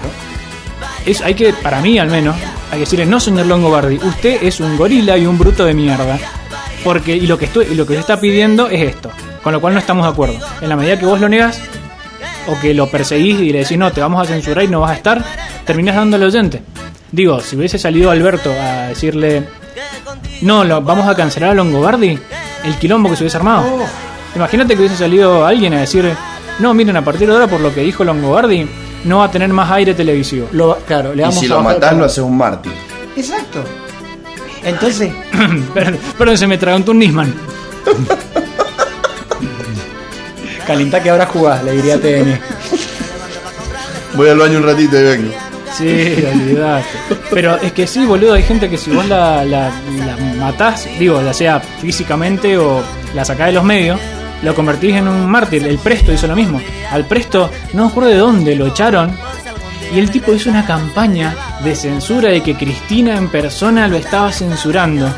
Es, 1.05 1.21
hay 1.21 1.33
que, 1.33 1.53
para 1.53 1.81
mí 1.81 1.97
al 1.99 2.09
menos, 2.09 2.35
hay 2.71 2.77
que 2.77 2.79
decirle, 2.81 3.05
no 3.05 3.19
señor 3.19 3.45
Longobardi, 3.47 3.97
usted 3.97 4.43
es 4.43 4.59
un 4.59 4.77
gorila 4.77 5.17
y 5.17 5.25
un 5.25 5.37
bruto 5.37 5.65
de 5.65 5.73
mierda. 5.73 6.17
Porque, 6.83 7.15
y 7.15 7.25
lo 7.25 7.37
que 7.39 7.45
estoy, 7.45 7.65
y 7.71 7.75
lo 7.75 7.87
que 7.87 7.95
se 7.95 7.99
está 8.01 8.19
pidiendo 8.21 8.67
es 8.69 8.81
esto, 8.81 9.09
con 9.45 9.53
lo 9.53 9.61
cual 9.61 9.75
no 9.75 9.79
estamos 9.79 10.07
de 10.07 10.11
acuerdo. 10.11 10.39
En 10.59 10.69
la 10.69 10.75
medida 10.75 10.97
que 10.97 11.05
vos 11.05 11.21
lo 11.21 11.29
negas, 11.29 11.59
o 12.47 12.59
que 12.59 12.73
lo 12.73 12.89
perseguís 12.89 13.39
y 13.41 13.51
le 13.51 13.59
decís, 13.59 13.77
no, 13.77 13.91
te 13.91 14.01
vamos 14.01 14.19
a 14.19 14.25
censurar 14.25 14.63
y 14.63 14.67
no 14.67 14.79
vas 14.79 14.89
a 14.89 14.95
estar, 14.95 15.23
terminás 15.67 15.95
dándole 15.97 16.25
oyente. 16.25 16.63
Digo, 17.11 17.39
si 17.41 17.55
hubiese 17.55 17.77
salido 17.77 18.09
Alberto 18.09 18.51
a 18.51 18.87
decirle, 18.87 19.43
no, 20.41 20.63
lo, 20.63 20.81
vamos 20.81 21.07
a 21.07 21.13
cancelar 21.15 21.51
a 21.51 21.53
Longobardi, 21.53 22.17
el 22.63 22.75
quilombo 22.79 23.07
que 23.11 23.17
se 23.17 23.21
hubiese 23.21 23.37
armado. 23.37 23.67
Imagínate 24.35 24.73
que 24.73 24.79
hubiese 24.79 24.97
salido 24.97 25.45
alguien 25.45 25.75
a 25.75 25.81
decir, 25.81 26.11
no, 26.57 26.73
miren, 26.73 26.97
a 26.97 27.05
partir 27.05 27.27
de 27.27 27.35
ahora, 27.35 27.45
por 27.45 27.61
lo 27.61 27.71
que 27.71 27.81
dijo 27.81 28.03
Longobardi, 28.03 28.67
no 29.03 29.19
va 29.19 29.25
a 29.25 29.31
tener 29.31 29.49
más 29.49 29.69
aire 29.69 29.93
televisivo. 29.93 30.47
Lo- 30.53 30.77
claro, 30.87 31.13
le 31.13 31.21
Y 31.21 31.25
vamos 31.25 31.39
si 31.39 31.45
a 31.45 31.49
lo 31.49 31.61
matás, 31.61 31.95
lo 31.95 32.05
haces 32.05 32.23
un 32.23 32.35
mártir. 32.35 32.73
Exacto. 33.15 33.63
Entonces, 34.63 35.13
Perdón, 35.75 35.99
perdón, 36.17 36.35
se 36.35 36.47
me 36.47 36.57
tragó 36.57 36.91
un 36.91 36.97
Nisman. 36.97 37.31
calentá 40.65 41.01
que 41.01 41.09
ahora 41.09 41.25
jugás, 41.25 41.63
le 41.63 41.71
diría 41.73 41.95
a 41.95 41.99
TN. 41.99 42.39
Voy 44.15 44.29
al 44.29 44.37
baño 44.37 44.57
un 44.57 44.63
ratito 44.63 44.99
y 44.99 45.03
vengo. 45.03 45.33
Sí, 45.77 46.25
olvidate. 46.33 46.85
Pero 47.31 47.57
es 47.57 47.73
que 47.73 47.85
sí, 47.85 48.05
boludo, 48.05 48.33
hay 48.33 48.43
gente 48.43 48.69
que 48.69 48.77
si 48.77 48.91
vos 48.91 49.05
la, 49.07 49.43
la, 49.43 49.71
la 49.97 50.17
matás, 50.39 50.87
digo, 50.97 51.21
ya 51.21 51.33
sea 51.33 51.59
físicamente 51.59 52.57
o 52.57 52.81
la 53.13 53.25
sacás 53.25 53.47
de 53.47 53.53
los 53.53 53.63
medios, 53.63 53.99
lo 54.41 54.55
convertís 54.55 54.95
en 54.95 55.07
un 55.07 55.29
mártir. 55.29 55.67
El 55.67 55.77
Presto 55.77 56.13
hizo 56.13 56.27
lo 56.27 56.35
mismo. 56.35 56.61
Al 56.91 57.05
Presto, 57.05 57.49
no 57.73 57.85
me 57.85 57.89
acuerdo 57.89 58.09
de 58.09 58.17
dónde, 58.17 58.55
lo 58.55 58.67
echaron. 58.67 59.17
Y 59.93 59.99
el 59.99 60.09
tipo 60.09 60.33
hizo 60.33 60.49
una 60.49 60.65
campaña 60.65 61.35
de 61.63 61.75
censura 61.75 62.29
de 62.29 62.41
que 62.41 62.55
Cristina 62.55 63.17
en 63.17 63.27
persona 63.29 63.87
lo 63.87 63.97
estaba 63.97 64.31
censurando. 64.31 65.13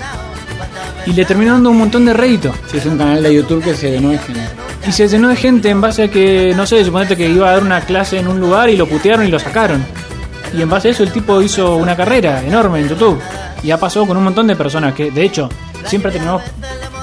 Y 1.05 1.13
le 1.13 1.23
terminó 1.23 1.53
dando 1.53 1.69
un 1.69 1.77
montón 1.77 2.05
de 2.05 2.13
rédito. 2.13 2.53
Si 2.69 2.77
es 2.77 2.85
un 2.85 2.97
canal 2.97 3.21
de 3.21 3.33
YouTube 3.33 3.63
que 3.63 3.75
se 3.75 3.91
llenó 3.91 4.09
de 4.09 4.17
gente. 4.17 4.66
Y 4.87 4.91
se 4.93 5.07
llenó 5.07 5.27
de 5.27 5.35
gente 5.35 5.69
en 5.69 5.81
base 5.81 6.03
a 6.03 6.07
que, 6.07 6.53
no 6.55 6.65
sé, 6.65 6.83
suponete 6.85 7.17
que 7.17 7.27
iba 7.27 7.49
a 7.49 7.53
dar 7.53 7.63
una 7.63 7.81
clase 7.81 8.19
en 8.19 8.27
un 8.27 8.39
lugar 8.39 8.69
y 8.69 8.77
lo 8.77 8.87
putearon 8.87 9.27
y 9.27 9.29
lo 9.29 9.37
sacaron. 9.37 9.85
Y 10.57 10.61
en 10.61 10.69
base 10.69 10.87
a 10.87 10.91
eso 10.91 11.03
el 11.03 11.11
tipo 11.11 11.41
hizo 11.41 11.75
una 11.75 11.95
carrera 11.95 12.41
enorme 12.41 12.79
en 12.79 12.87
YouTube. 12.87 13.21
Y 13.63 13.71
ha 13.71 13.77
pasado 13.77 14.05
con 14.05 14.15
un 14.15 14.23
montón 14.23 14.47
de 14.47 14.55
personas 14.55 14.93
que, 14.93 15.11
de 15.11 15.23
hecho, 15.23 15.49
siempre 15.85 16.11
terminamos 16.11 16.43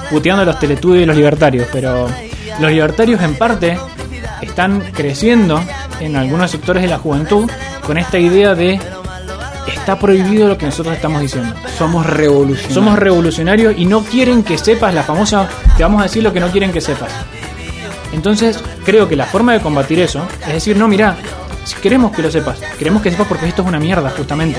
puteando 0.09 0.41
a 0.41 0.45
los 0.45 0.59
teletubbies 0.59 1.03
y 1.03 1.05
los 1.05 1.15
libertarios. 1.15 1.67
Pero 1.71 2.07
los 2.59 2.71
libertarios 2.71 3.21
en 3.21 3.35
parte 3.35 3.77
están 4.41 4.81
creciendo 4.91 5.61
en 5.99 6.15
algunos 6.15 6.49
sectores 6.49 6.81
de 6.81 6.89
la 6.89 6.97
juventud 6.97 7.49
con 7.85 7.99
esta 7.99 8.17
idea 8.17 8.55
de 8.55 8.79
está 9.67 9.99
prohibido 9.99 10.47
lo 10.47 10.57
que 10.57 10.65
nosotros 10.65 10.95
estamos 10.95 11.21
diciendo. 11.21 11.53
Somos 11.77 12.03
revolucionarios. 12.03 12.73
Somos 12.73 12.97
revolucionarios 12.97 13.75
y 13.77 13.85
no 13.85 14.01
quieren 14.01 14.41
que 14.41 14.57
sepas 14.57 14.91
la 14.95 15.03
famosa, 15.03 15.47
te 15.77 15.83
vamos 15.83 15.99
a 16.01 16.05
decir 16.05 16.23
lo 16.23 16.33
que 16.33 16.39
no 16.39 16.49
quieren 16.49 16.71
que 16.71 16.81
sepas. 16.81 17.11
Entonces, 18.15 18.63
creo 18.85 19.09
que 19.09 19.17
la 19.17 19.25
forma 19.25 19.51
de 19.51 19.59
combatir 19.59 19.99
eso 19.99 20.25
es 20.47 20.53
decir, 20.53 20.77
no, 20.77 20.87
mira, 20.87 21.17
si 21.65 21.75
queremos 21.75 22.15
que 22.15 22.21
lo 22.21 22.31
sepas, 22.31 22.59
queremos 22.79 23.01
que 23.01 23.11
sepas 23.11 23.27
porque 23.27 23.45
esto 23.45 23.61
es 23.61 23.67
una 23.67 23.77
mierda, 23.77 24.09
justamente. 24.09 24.57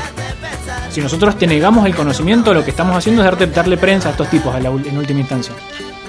Si 0.90 1.00
nosotros 1.00 1.38
te 1.38 1.46
negamos 1.46 1.86
el 1.86 1.96
conocimiento, 1.96 2.52
lo 2.52 2.62
que 2.62 2.70
estamos 2.70 2.94
haciendo 2.94 3.22
es 3.22 3.26
darte, 3.30 3.46
darle 3.46 3.78
prensa 3.78 4.08
a 4.08 4.12
estos 4.12 4.28
tipos 4.28 4.54
a 4.54 4.60
la 4.60 4.68
en 4.68 4.98
última 4.98 5.20
instancia. 5.20 5.54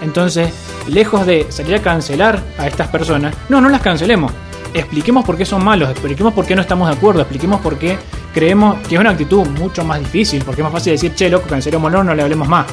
Entonces, 0.01 0.53
lejos 0.87 1.25
de 1.25 1.47
salir 1.49 1.75
a 1.75 1.81
cancelar 1.81 2.43
a 2.57 2.67
estas 2.67 2.89
personas, 2.89 3.33
no, 3.47 3.61
no 3.61 3.69
las 3.69 3.81
cancelemos. 3.81 4.31
Expliquemos 4.73 5.23
por 5.23 5.37
qué 5.37 5.45
son 5.45 5.63
malos, 5.63 5.89
expliquemos 5.89 6.33
por 6.33 6.45
qué 6.45 6.53
no 6.53 6.61
estamos 6.61 6.89
de 6.89 6.95
acuerdo, 6.95 7.21
expliquemos 7.21 7.61
por 7.61 7.79
qué 7.79 7.97
creemos 8.33 8.77
que 8.89 8.95
es 8.95 9.01
una 9.01 9.11
actitud 9.11 9.47
mucho 9.47 9.85
más 9.85 9.99
difícil, 9.99 10.43
porque 10.43 10.61
es 10.61 10.65
más 10.65 10.73
fácil 10.73 10.91
decir, 10.91 11.15
che, 11.15 11.29
loco, 11.29 11.47
cancelémoslo, 11.47 12.03
no 12.03 12.13
le 12.13 12.23
hablemos 12.23 12.47
más. 12.47 12.65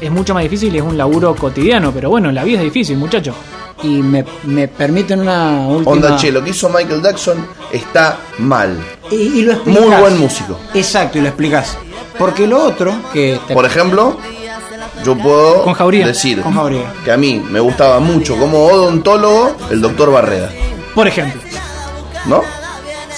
Es 0.00 0.10
mucho 0.10 0.32
más 0.34 0.42
difícil 0.42 0.74
y 0.74 0.78
es 0.78 0.82
un 0.84 0.96
laburo 0.96 1.34
cotidiano, 1.34 1.92
pero 1.92 2.08
bueno, 2.10 2.32
la 2.32 2.42
vida 2.44 2.58
es 2.58 2.64
difícil, 2.64 2.96
muchachos. 2.96 3.34
Y 3.82 3.88
me, 4.02 4.24
me 4.44 4.66
permiten 4.68 5.20
una 5.20 5.66
última... 5.68 5.90
Onda, 5.92 6.16
che, 6.16 6.30
lo 6.32 6.42
que 6.42 6.50
hizo 6.50 6.68
Michael 6.70 7.02
Jackson 7.02 7.46
está 7.70 8.18
mal. 8.38 8.78
Y, 9.10 9.14
y 9.16 9.42
lo 9.42 9.52
explicás. 9.52 9.82
Muy 9.86 9.96
buen 9.96 10.18
músico. 10.18 10.58
Exacto, 10.74 11.18
y 11.18 11.20
lo 11.22 11.28
explicás. 11.28 11.76
Porque 12.18 12.46
lo 12.46 12.62
otro 12.64 12.94
que... 13.12 13.38
te- 13.46 13.54
Por 13.54 13.64
ejemplo, 13.66 14.16
yo 15.04 15.16
puedo 15.16 15.62
Con 15.64 15.74
Jauría. 15.74 16.06
decir 16.06 16.40
Con 16.42 16.54
Jauría. 16.54 16.92
que 17.04 17.12
a 17.12 17.16
mí 17.16 17.42
me 17.50 17.60
gustaba 17.60 18.00
mucho 18.00 18.36
como 18.36 18.66
odontólogo 18.66 19.54
el 19.70 19.80
doctor 19.82 20.10
Barreda, 20.12 20.50
Por 20.94 21.06
ejemplo. 21.08 21.40
¿no? 22.26 22.42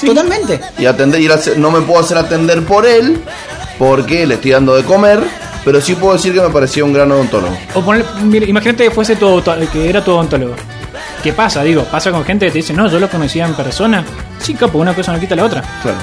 Totalmente. 0.04 0.60
Y 0.78 0.86
atender, 0.86 1.20
hacer- 1.30 1.58
no 1.58 1.70
me 1.70 1.80
puedo 1.80 2.00
hacer 2.00 2.18
atender 2.18 2.64
por 2.64 2.86
él 2.86 3.20
porque 3.78 4.26
le 4.26 4.34
estoy 4.34 4.50
dando 4.52 4.74
de 4.76 4.82
comer, 4.84 5.22
pero 5.64 5.80
sí 5.80 5.94
puedo 5.94 6.14
decir 6.14 6.32
que 6.34 6.40
me 6.40 6.48
parecía 6.50 6.84
un 6.84 6.92
gran 6.92 7.10
odontólogo. 7.12 7.56
O 7.74 7.82
poner, 7.82 8.04
mira, 8.22 8.46
imagínate 8.46 8.84
que 8.84 8.90
fuese 8.90 9.16
tu, 9.16 9.26
auto- 9.26 9.54
que 9.72 9.88
era 9.88 10.02
tu 10.04 10.12
odontólogo. 10.12 10.54
¿Qué 11.22 11.32
pasa? 11.32 11.62
Digo, 11.62 11.84
pasa 11.84 12.10
con 12.10 12.24
gente 12.24 12.46
que 12.46 12.52
te 12.52 12.58
dice, 12.58 12.72
no, 12.72 12.88
yo 12.88 12.98
lo 12.98 13.08
conocía 13.08 13.46
en 13.46 13.54
persona. 13.54 14.04
Sí, 14.40 14.54
capo, 14.54 14.78
una 14.78 14.92
cosa 14.94 15.12
no 15.12 15.20
quita 15.20 15.36
la 15.36 15.44
otra. 15.44 15.62
Claro. 15.82 15.98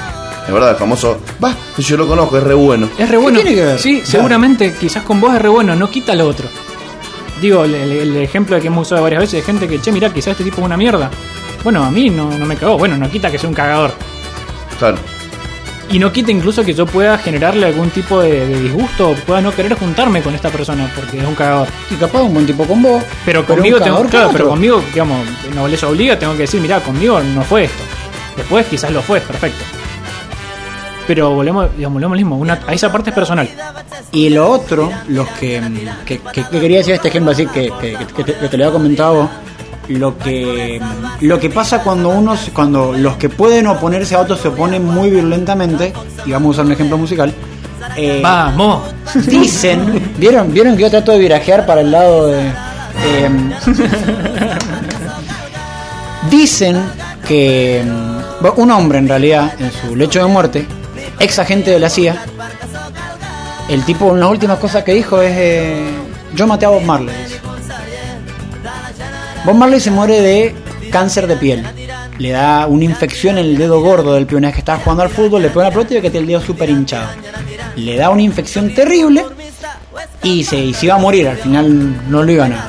Es 0.48 0.54
verdad, 0.54 0.72
el 0.72 0.76
famoso, 0.78 1.20
va, 1.44 1.54
si 1.76 1.84
yo 1.84 1.98
lo 1.98 2.08
conozco, 2.08 2.38
es 2.38 2.44
re 2.44 2.54
bueno. 2.54 2.90
Es 2.98 3.08
re 3.10 3.18
bueno. 3.18 3.40
tiene 3.40 3.56
que 3.56 3.66
ver? 3.66 3.80
Sí, 3.80 3.96
Claro. 3.98 4.10
seguramente, 4.12 4.74
quizás 4.80 5.04
con 5.04 5.20
vos 5.22 5.36
es 5.36 5.42
re 5.42 5.50
bueno, 5.50 5.76
no 5.76 5.90
quita 5.92 6.16
lo 6.16 6.28
otro. 6.28 6.48
Digo, 7.42 7.66
el, 7.66 7.76
el- 7.76 7.92
el 7.92 8.18
ejemplo 8.18 8.60
que 8.60 8.68
hemos 8.68 8.88
usado 8.88 9.04
varias 9.04 9.22
veces 9.22 9.42
de 9.42 9.42
gente 9.44 9.68
que, 9.68 9.80
che, 9.82 9.92
mirá, 9.92 10.10
quizás 10.14 10.30
este 10.30 10.44
tipo 10.46 10.58
es 10.62 10.66
una 10.66 10.78
mierda. 10.78 11.10
Bueno, 11.64 11.84
a 11.84 11.92
mí 11.92 12.10
no, 12.10 12.32
no 12.38 12.46
me 12.46 12.56
cagó. 12.56 12.78
Bueno, 12.78 12.98
no 12.98 13.10
quita 13.10 13.30
que 13.30 13.38
sea 13.38 13.50
un 13.50 13.56
cagador. 13.56 13.92
Claro. 14.80 14.98
Y 15.92 15.98
no 15.98 16.12
quita 16.12 16.32
incluso 16.32 16.64
que 16.64 16.74
yo 16.76 16.86
pueda 16.86 17.18
generarle 17.18 17.66
algún 17.66 17.90
tipo 17.90 18.22
de, 18.22 18.46
de 18.48 18.60
disgusto 18.62 19.10
o 19.10 19.16
pueda 19.16 19.42
no 19.42 19.52
querer 19.52 19.74
juntarme 19.74 20.22
con 20.22 20.36
esta 20.36 20.50
persona 20.50 20.92
porque 20.96 21.18
es 21.18 21.26
un 21.26 21.34
cagador. 21.34 21.68
Y 21.90 21.96
capaz 21.96 22.22
un 22.22 22.34
buen 22.34 22.46
tipo 22.46 22.64
con 22.66 22.82
vos. 22.82 23.04
Pero 23.26 23.44
conmigo 23.46 23.78
tengo, 23.80 23.96
cagador 23.98 24.02
con 24.04 24.12
claro, 24.12 24.30
pero 24.34 24.50
conmigo, 24.50 24.84
digamos, 24.94 25.26
no 25.56 25.68
les 25.68 25.82
obliga, 25.84 26.20
tengo 26.20 26.34
que 26.34 26.40
decir, 26.44 26.62
mirá, 26.62 26.80
conmigo 26.82 27.20
no 27.22 27.42
fue 27.42 27.64
esto. 27.64 27.84
Después 28.38 28.68
quizás 28.68 28.92
lo 28.92 29.02
fue, 29.02 29.20
perfecto. 29.22 29.64
Pero 31.08 31.32
volvemos, 31.32 31.76
digamos, 31.76 31.96
volvemos 31.96 32.14
al 32.16 32.20
mismo, 32.24 32.38
una, 32.38 32.60
a 32.68 32.74
esa 32.74 32.92
parte 32.92 33.10
es 33.10 33.16
personal. 33.16 33.50
Y 34.12 34.30
lo 34.30 34.48
otro, 34.48 34.92
los 35.08 35.28
que, 35.30 35.60
que, 36.06 36.20
que- 36.20 36.44
que 36.44 36.60
quería 36.60 36.78
decir 36.78 36.94
este 36.94 37.08
ejemplo 37.08 37.32
así, 37.32 37.48
que, 37.48 37.72
que- 37.82 37.98
que 38.16 38.24
te, 38.24 38.34
que 38.36 38.48
te 38.48 38.58
lo 38.58 38.66
había 38.66 38.74
comentado 38.74 39.14
vos, 39.16 39.30
lo 39.90 40.18
que, 40.18 40.80
lo 41.22 41.40
que 41.40 41.50
pasa 41.50 41.82
cuando 41.82 42.10
uno, 42.10 42.38
se- 42.38 42.52
cuando 42.52 42.94
los 42.94 43.18
que 43.18 43.30
pueden 43.30 43.68
oponerse 43.68 44.16
a 44.16 44.20
otros 44.22 44.40
se 44.40 44.48
oponen 44.50 44.86
muy 44.86 45.10
violentamente, 45.10 45.94
y 46.26 46.32
vamos 46.32 46.48
a 46.48 46.52
usar 46.52 46.66
un 46.66 46.72
ejemplo 46.74 46.98
musical, 46.98 47.34
eh, 47.96 48.20
Vamos. 48.22 48.84
dicen, 49.26 50.14
¿vieron, 50.18 50.54
vieron 50.54 50.76
que 50.76 50.84
yo 50.84 50.90
trato 50.90 51.12
de 51.12 51.20
virajear 51.20 51.66
para 51.66 51.82
el 51.82 51.92
lado 51.92 52.28
de... 52.28 52.42
em, 53.18 53.52
dicen 56.30 56.78
que 57.28 57.84
bueno, 58.42 58.54
un 58.58 58.72
hombre 58.72 58.98
en 59.00 59.08
realidad, 59.08 59.54
en 59.60 59.72
su 59.72 59.96
lecho 59.96 60.20
de 60.20 60.26
muerte, 60.26 60.66
ex 61.20 61.40
agente 61.40 61.72
de 61.72 61.80
la 61.80 61.90
CIA, 61.90 62.16
el 63.70 63.84
tipo, 63.86 64.06
una 64.06 64.28
últimas 64.28 64.60
cosas 64.60 64.84
que 64.84 64.94
dijo 64.94 65.22
es, 65.22 65.34
eh, 65.36 65.90
yo 66.36 66.48
maté 66.48 66.66
a 66.66 66.70
Bob 66.70 66.84
Marley. 66.84 67.16
Bob 69.46 69.56
Marley 69.56 69.80
se 69.80 69.92
muere 69.92 70.22
de 70.22 70.56
cáncer 70.92 71.28
de 71.28 71.36
piel. 71.38 71.66
Le 72.18 72.32
da 72.32 72.68
una 72.68 72.84
infección 72.84 73.38
en 73.38 73.46
el 73.46 73.58
dedo 73.58 73.82
gordo 73.82 74.14
del 74.14 74.26
pie 74.26 74.38
una 74.38 74.48
vez 74.50 74.56
que 74.56 74.60
estaba 74.62 74.80
jugando 74.80 75.04
al 75.04 75.10
fútbol, 75.10 75.42
le 75.42 75.50
pone 75.50 75.68
una 75.68 75.74
pelota 75.74 75.94
y 75.94 75.96
ve 75.98 76.02
que 76.02 76.10
tiene 76.10 76.24
el 76.26 76.28
dedo 76.28 76.42
súper 76.42 76.70
hinchado. 76.70 77.08
Le 77.78 77.96
da 77.96 78.10
una 78.10 78.22
infección 78.22 78.74
terrible 78.74 79.24
y 80.24 80.44
se, 80.44 80.58
y 80.58 80.74
se 80.74 80.88
iba 80.88 80.96
a 80.96 81.00
morir, 81.00 81.28
al 81.30 81.38
final 81.38 82.10
no 82.12 82.24
lo 82.24 82.32
iban 82.32 82.54
a... 82.54 82.68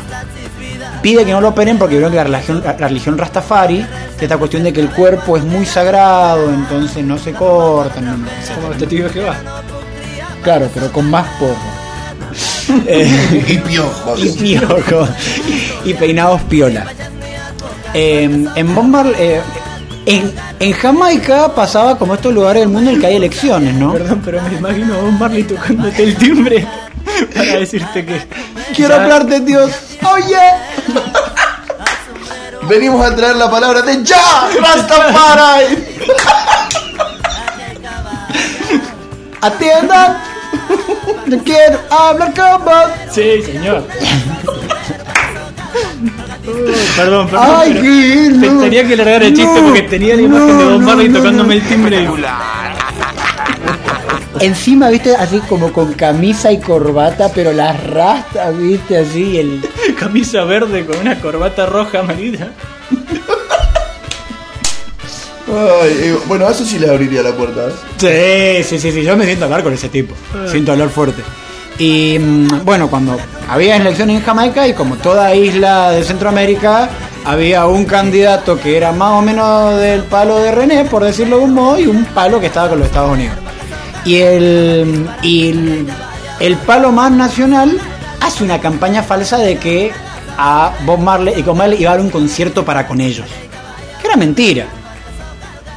Pide 1.03 1.25
que 1.25 1.33
no 1.33 1.41
lo 1.41 1.49
operen 1.49 1.79
porque 1.79 1.97
creo 1.97 2.11
que 2.11 2.17
la 2.17 2.25
religión, 2.25 2.63
la 2.65 2.73
religión 2.75 3.17
Rastafari, 3.19 3.85
esta 4.21 4.37
cuestión 4.37 4.63
de 4.63 4.73
que 4.73 4.81
el 4.81 4.91
cuerpo 4.91 5.37
es 5.37 5.43
muy 5.45 5.65
sagrado, 5.65 6.51
entonces 6.53 7.03
no 7.05 7.17
se 7.19 7.33
cortan. 7.33 8.05
no- 8.05 8.17
no. 8.19 8.27
Como 8.55 8.73
este 8.73 8.87
que 8.87 9.21
va. 9.21 9.35
Claro, 10.43 10.69
pero 10.73 10.93
con 10.93 11.11
más 11.11 11.27
porro. 11.39 11.57
Eh, 12.87 13.45
Y 13.49 13.59
piojos. 13.59 14.21
y 14.25 14.31
piojo. 14.31 15.09
Y 15.85 15.95
peinados 15.95 16.41
piola. 16.43 16.87
Eh, 17.95 18.47
en 18.55 18.75
Marley- 18.75 19.15
eh, 19.19 19.41
en, 20.07 20.33
en 20.61 20.73
Jamaica 20.73 21.55
pasaba 21.55 21.99
como 21.99 22.15
estos 22.15 22.33
lugares 22.33 22.61
del 22.63 22.69
mundo 22.71 22.91
en 22.91 22.97
el 22.97 23.01
que 23.01 23.07
hay 23.09 23.17
elecciones, 23.17 23.75
¿no? 23.75 23.93
Perdón, 23.93 24.23
pero 24.25 24.41
me 24.43 24.57
imagino 24.57 24.95
a 24.95 24.99
Bob 24.99 25.13
Marley 25.13 25.43
tocándote 25.43 26.03
el 26.05 26.17
timbre 26.17 26.67
para 27.35 27.57
decirte 27.57 28.05
que. 28.07 28.27
Quiero 28.75 28.95
quizá- 28.95 29.03
hablarte, 29.03 29.41
Dios. 29.41 29.71
Oye. 30.15 30.37
Venimos 32.69 33.05
a 33.05 33.15
traer 33.17 33.37
la 33.37 33.51
palabra 33.51 33.83
de 33.83 34.05
ya, 34.05 34.49
Rastafari. 34.61 35.77
Atiendan. 39.41 40.19
No 41.27 41.39
quiero 41.45 41.79
hablar 41.91 42.33
con 42.35 42.65
vos. 42.65 42.91
Sí, 43.13 43.43
señor. 43.43 43.85
Uh, 46.47 46.97
perdón, 46.97 47.29
perdón. 47.29 47.47
Ay, 47.57 47.79
pero 47.81 48.41
te- 48.41 48.51
no. 48.55 48.61
tenía 48.63 48.89
que 48.89 48.97
largar 48.97 49.23
el 49.23 49.35
chiste 49.35 49.61
No, 49.61 49.67
porque 49.67 49.83
tenía 49.83 50.17
la 50.17 50.23
imagen 50.23 50.59
de 50.59 50.65
Bob 50.65 50.81
Marley 50.81 51.09
tocándome 51.13 51.57
no. 51.57 51.63
el 51.63 51.69
timbre. 51.69 52.09
Encima, 54.41 54.89
viste, 54.89 55.15
así 55.15 55.39
como 55.41 55.71
con 55.73 55.93
camisa 55.93 56.51
y 56.51 56.59
corbata, 56.61 57.31
pero 57.35 57.53
las 57.53 57.79
rastas, 57.89 58.57
viste, 58.57 58.97
así, 58.97 59.39
el... 59.39 59.61
Camisa 59.99 60.45
verde 60.45 60.87
con 60.87 60.99
una 60.99 61.21
corbata 61.21 61.67
roja 61.67 62.01
amarilla. 62.01 62.49
Ay, 65.83 65.93
eh, 66.01 66.19
bueno, 66.27 66.47
a 66.47 66.53
eso 66.53 66.65
sí 66.65 66.79
les 66.79 66.91
abriría 66.91 67.23
la 67.23 67.33
puerta. 67.33 67.69
¿eh? 67.69 68.63
Sí, 68.63 68.69
sí, 68.69 68.79
sí, 68.79 68.93
sí, 68.93 69.03
yo 69.03 69.17
me 69.17 69.25
siento 69.25 69.45
hablar 69.47 69.63
con 69.63 69.73
ese 69.73 69.89
tipo, 69.89 70.15
siento 70.51 70.73
hablar 70.73 70.89
fuerte. 70.91 71.23
Y 71.79 72.19
mm, 72.19 72.65
bueno, 72.65 72.89
cuando 72.89 73.17
había 73.49 73.77
elecciones 73.77 74.19
en 74.19 74.23
Jamaica 74.23 74.69
y 74.69 74.75
como 74.75 74.97
toda 74.97 75.35
isla 75.35 75.91
de 75.93 76.05
Centroamérica, 76.05 76.89
había 77.25 77.67
un 77.67 77.85
candidato 77.85 78.59
que 78.61 78.77
era 78.77 78.93
más 78.93 79.13
o 79.13 79.23
menos 79.23 79.79
del 79.81 80.03
palo 80.05 80.39
de 80.39 80.53
René, 80.53 80.85
por 80.85 81.05
decirlo 81.05 81.39
de 81.39 81.45
un 81.45 81.55
modo, 81.55 81.79
y 81.79 81.87
un 81.87 82.05
palo 82.07 82.39
que 82.41 82.47
estaba 82.47 82.69
con 82.69 82.79
los 82.79 82.89
Estados 82.89 83.13
Unidos. 83.13 83.37
Y 84.05 84.17
el, 84.19 85.09
y 85.23 85.49
el, 85.51 85.87
el 86.39 86.57
palo 86.59 86.93
más 86.93 87.11
nacional 87.13 87.79
hace 88.21 88.45
una 88.45 88.61
campaña 88.61 89.03
falsa 89.03 89.39
de 89.39 89.57
que 89.57 89.93
a 90.39 90.73
Bob 90.85 91.01
Marley 91.01 91.35
y 91.39 91.43
con 91.43 91.57
Marley 91.57 91.81
iba 91.81 91.91
a 91.91 91.95
dar 91.97 92.05
un 92.05 92.11
concierto 92.11 92.65
para 92.65 92.87
con 92.87 93.01
ellos. 93.01 93.27
Que 94.01 94.07
era 94.07 94.17
mentira. 94.17 94.67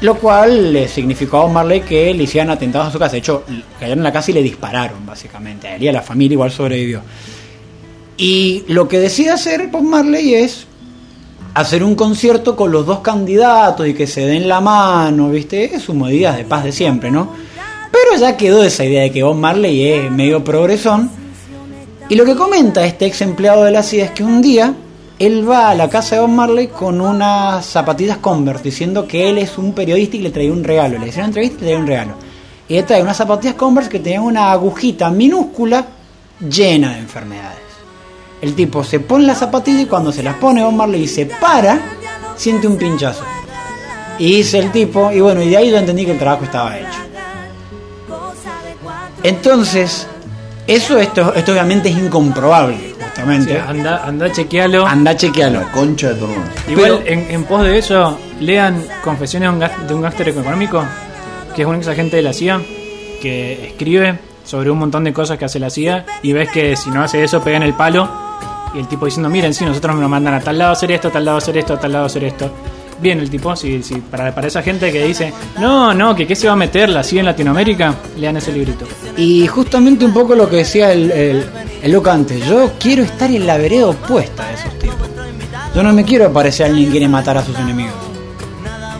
Lo 0.03 0.15
cual 0.15 0.73
le 0.73 0.89
significó 0.89 1.43
a 1.43 1.47
Marley 1.47 1.79
que 1.79 2.13
le 2.13 2.23
hicieran 2.23 2.49
atentados 2.49 2.89
a 2.89 2.91
su 2.91 2.99
casa. 2.99 3.13
De 3.13 3.19
hecho, 3.19 3.45
cayeron 3.79 3.99
en 3.99 4.03
la 4.03 4.11
casa 4.11 4.31
y 4.31 4.33
le 4.33 4.43
dispararon, 4.43 5.05
básicamente. 5.05 5.69
A 5.69 5.77
él 5.77 5.83
y 5.83 5.87
a 5.87 5.93
la 5.93 6.01
familia 6.01 6.33
igual 6.33 6.51
sobrevivió. 6.51 7.01
Y 8.17 8.65
lo 8.67 8.85
que 8.89 8.99
decide 8.99 9.29
hacer 9.29 9.67
Bob 9.67 9.83
Marley 9.83 10.33
es 10.33 10.67
hacer 11.53 11.85
un 11.85 11.95
concierto 11.95 12.57
con 12.57 12.69
los 12.69 12.85
dos 12.85 12.99
candidatos 12.99 13.87
y 13.87 13.93
que 13.93 14.05
se 14.05 14.25
den 14.25 14.49
la 14.49 14.59
mano, 14.59 15.29
¿viste? 15.29 15.73
Es 15.73 15.83
sus 15.83 15.95
medidas 15.95 16.35
de 16.35 16.43
paz 16.43 16.65
de 16.65 16.73
siempre, 16.73 17.09
¿no? 17.09 17.31
Pero 17.89 18.19
ya 18.19 18.35
quedó 18.35 18.61
esa 18.61 18.83
idea 18.83 19.03
de 19.03 19.11
que 19.11 19.23
Bob 19.23 19.37
Marley 19.37 19.87
es 19.87 20.11
medio 20.11 20.43
progresón. 20.43 21.09
Y 22.09 22.15
lo 22.15 22.25
que 22.25 22.35
comenta 22.35 22.85
este 22.85 23.05
ex 23.05 23.21
empleado 23.21 23.63
de 23.63 23.71
la 23.71 23.81
CIA 23.81 24.03
es 24.03 24.11
que 24.11 24.25
un 24.25 24.41
día 24.41 24.73
él 25.19 25.49
va 25.49 25.69
a 25.69 25.75
la 25.75 25.89
casa 25.89 26.15
de 26.15 26.21
Bob 26.21 26.29
Marley 26.29 26.67
con 26.67 26.99
unas 26.99 27.65
zapatillas 27.65 28.17
Converse 28.17 28.63
diciendo 28.63 29.07
que 29.07 29.29
él 29.29 29.37
es 29.37 29.57
un 29.57 29.73
periodista 29.73 30.17
y 30.17 30.21
le 30.21 30.31
traía 30.31 30.51
un 30.51 30.63
regalo. 30.63 30.97
Le 30.97 31.07
hicieron 31.07 31.29
una 31.29 31.39
entrevista 31.41 31.57
y 31.57 31.59
le 31.59 31.65
traía 31.65 31.79
un 31.79 31.87
regalo. 31.87 32.13
Y 32.67 32.73
le 32.75 32.83
trae 32.83 33.01
unas 33.01 33.17
zapatillas 33.17 33.55
Converse 33.55 33.89
que 33.89 33.99
tenían 33.99 34.23
una 34.23 34.51
agujita 34.51 35.09
minúscula 35.09 35.85
llena 36.39 36.93
de 36.93 36.99
enfermedades. 36.99 37.59
El 38.41 38.55
tipo 38.55 38.83
se 38.83 38.99
pone 38.99 39.25
las 39.25 39.37
zapatillas 39.37 39.83
y 39.83 39.85
cuando 39.85 40.11
se 40.11 40.23
las 40.23 40.35
pone 40.35 40.63
Bob 40.63 40.73
Marley 40.73 41.03
y 41.03 41.07
se 41.07 41.25
para, 41.25 41.79
siente 42.35 42.67
un 42.67 42.77
pinchazo. 42.77 43.23
Y 44.19 44.37
dice 44.37 44.59
el 44.59 44.71
tipo, 44.71 45.11
y 45.11 45.21
bueno, 45.21 45.41
y 45.41 45.49
de 45.49 45.57
ahí 45.57 45.71
yo 45.71 45.77
entendí 45.77 46.05
que 46.05 46.11
el 46.11 46.19
trabajo 46.19 46.43
estaba 46.43 46.77
hecho. 46.77 46.99
Entonces, 49.23 50.07
eso 50.67 50.97
esto, 50.99 51.33
esto 51.33 51.51
obviamente 51.51 51.89
es 51.89 51.97
incomprobable, 51.97 52.75
Sí, 52.77 52.95
justamente. 53.03 53.59
anda, 53.59 54.03
anda, 54.05 54.31
chequealo. 54.31 54.85
Anda, 54.87 55.15
chequealo. 55.15 55.61
La 55.61 55.71
concha 55.71 56.09
de 56.09 56.15
tu 56.15 56.25
hermano. 56.25 56.43
Igual, 56.69 56.99
Pero- 57.03 57.19
en, 57.21 57.31
en 57.31 57.43
pos 57.45 57.63
de 57.63 57.77
eso, 57.77 58.17
lean 58.39 58.83
Confesiones 59.03 59.49
de 59.49 59.53
un, 59.53 59.59
gas- 59.59 59.87
de 59.87 59.93
un 59.93 60.01
gángster 60.01 60.29
económico, 60.29 60.83
que 61.55 61.61
es 61.63 61.67
un 61.67 61.75
ex 61.75 61.87
agente 61.87 62.15
de 62.17 62.21
la 62.23 62.33
CIA, 62.33 62.61
que 63.21 63.67
escribe 63.67 64.19
sobre 64.45 64.69
un 64.71 64.79
montón 64.79 65.03
de 65.03 65.13
cosas 65.13 65.37
que 65.37 65.45
hace 65.45 65.59
la 65.59 65.69
CIA, 65.69 66.05
y 66.21 66.33
ves 66.33 66.49
que 66.49 66.75
si 66.75 66.89
no 66.89 67.03
hace 67.03 67.23
eso, 67.23 67.41
pega 67.41 67.57
en 67.57 67.63
el 67.63 67.73
palo, 67.73 68.09
y 68.73 68.79
el 68.79 68.87
tipo 68.87 69.05
diciendo, 69.05 69.29
miren, 69.29 69.53
si 69.53 69.63
nosotros 69.65 69.95
nos 69.95 70.09
mandan 70.09 70.33
a 70.33 70.39
tal 70.39 70.57
lado 70.57 70.71
a 70.71 70.73
hacer 70.73 70.91
esto, 70.91 71.09
a 71.09 71.11
tal 71.11 71.25
lado 71.25 71.35
a 71.35 71.39
hacer 71.39 71.57
esto, 71.57 71.73
a 71.75 71.79
tal 71.79 71.91
lado 71.91 72.03
a 72.05 72.07
hacer 72.07 72.23
esto. 72.23 72.51
Bien, 73.03 73.19
el 73.19 73.29
tipo, 73.29 73.53
si, 73.53 73.83
si 73.83 73.95
para, 73.95 74.33
para 74.33 74.47
esa 74.47 74.61
gente 74.61 74.89
que 74.89 75.03
dice, 75.05 75.33
no, 75.59 75.93
no, 75.93 76.15
que 76.15 76.25
qué 76.25 76.37
se 76.37 76.47
va 76.47 76.53
a 76.53 76.55
meter 76.55 76.87
la 76.87 77.03
CIA 77.03 77.19
en 77.19 77.25
Latinoamérica, 77.25 77.93
lean 78.17 78.37
ese 78.37 78.53
librito. 78.53 78.85
Y 79.17 79.45
justamente 79.45 80.05
un 80.05 80.13
poco 80.13 80.35
lo 80.35 80.49
que 80.49 80.55
decía 80.55 80.93
el, 80.93 81.11
el, 81.11 81.45
el 81.81 81.91
Luca 81.91 82.13
antes, 82.13 82.45
yo 82.47 82.71
quiero 82.79 83.03
estar 83.03 83.29
en 83.29 83.45
la 83.45 83.57
vereda 83.57 83.87
opuesta 83.87 84.47
de 84.47 84.53
esos 84.53 84.79
tipos. 84.79 85.09
Yo 85.75 85.83
no 85.83 85.91
me 85.91 86.05
quiero 86.05 86.31
parecer 86.31 86.65
a 86.65 86.69
alguien 86.69 86.85
que 86.85 86.91
quiere 86.91 87.09
matar 87.09 87.37
a 87.37 87.43
sus 87.43 87.59
enemigos. 87.59 87.93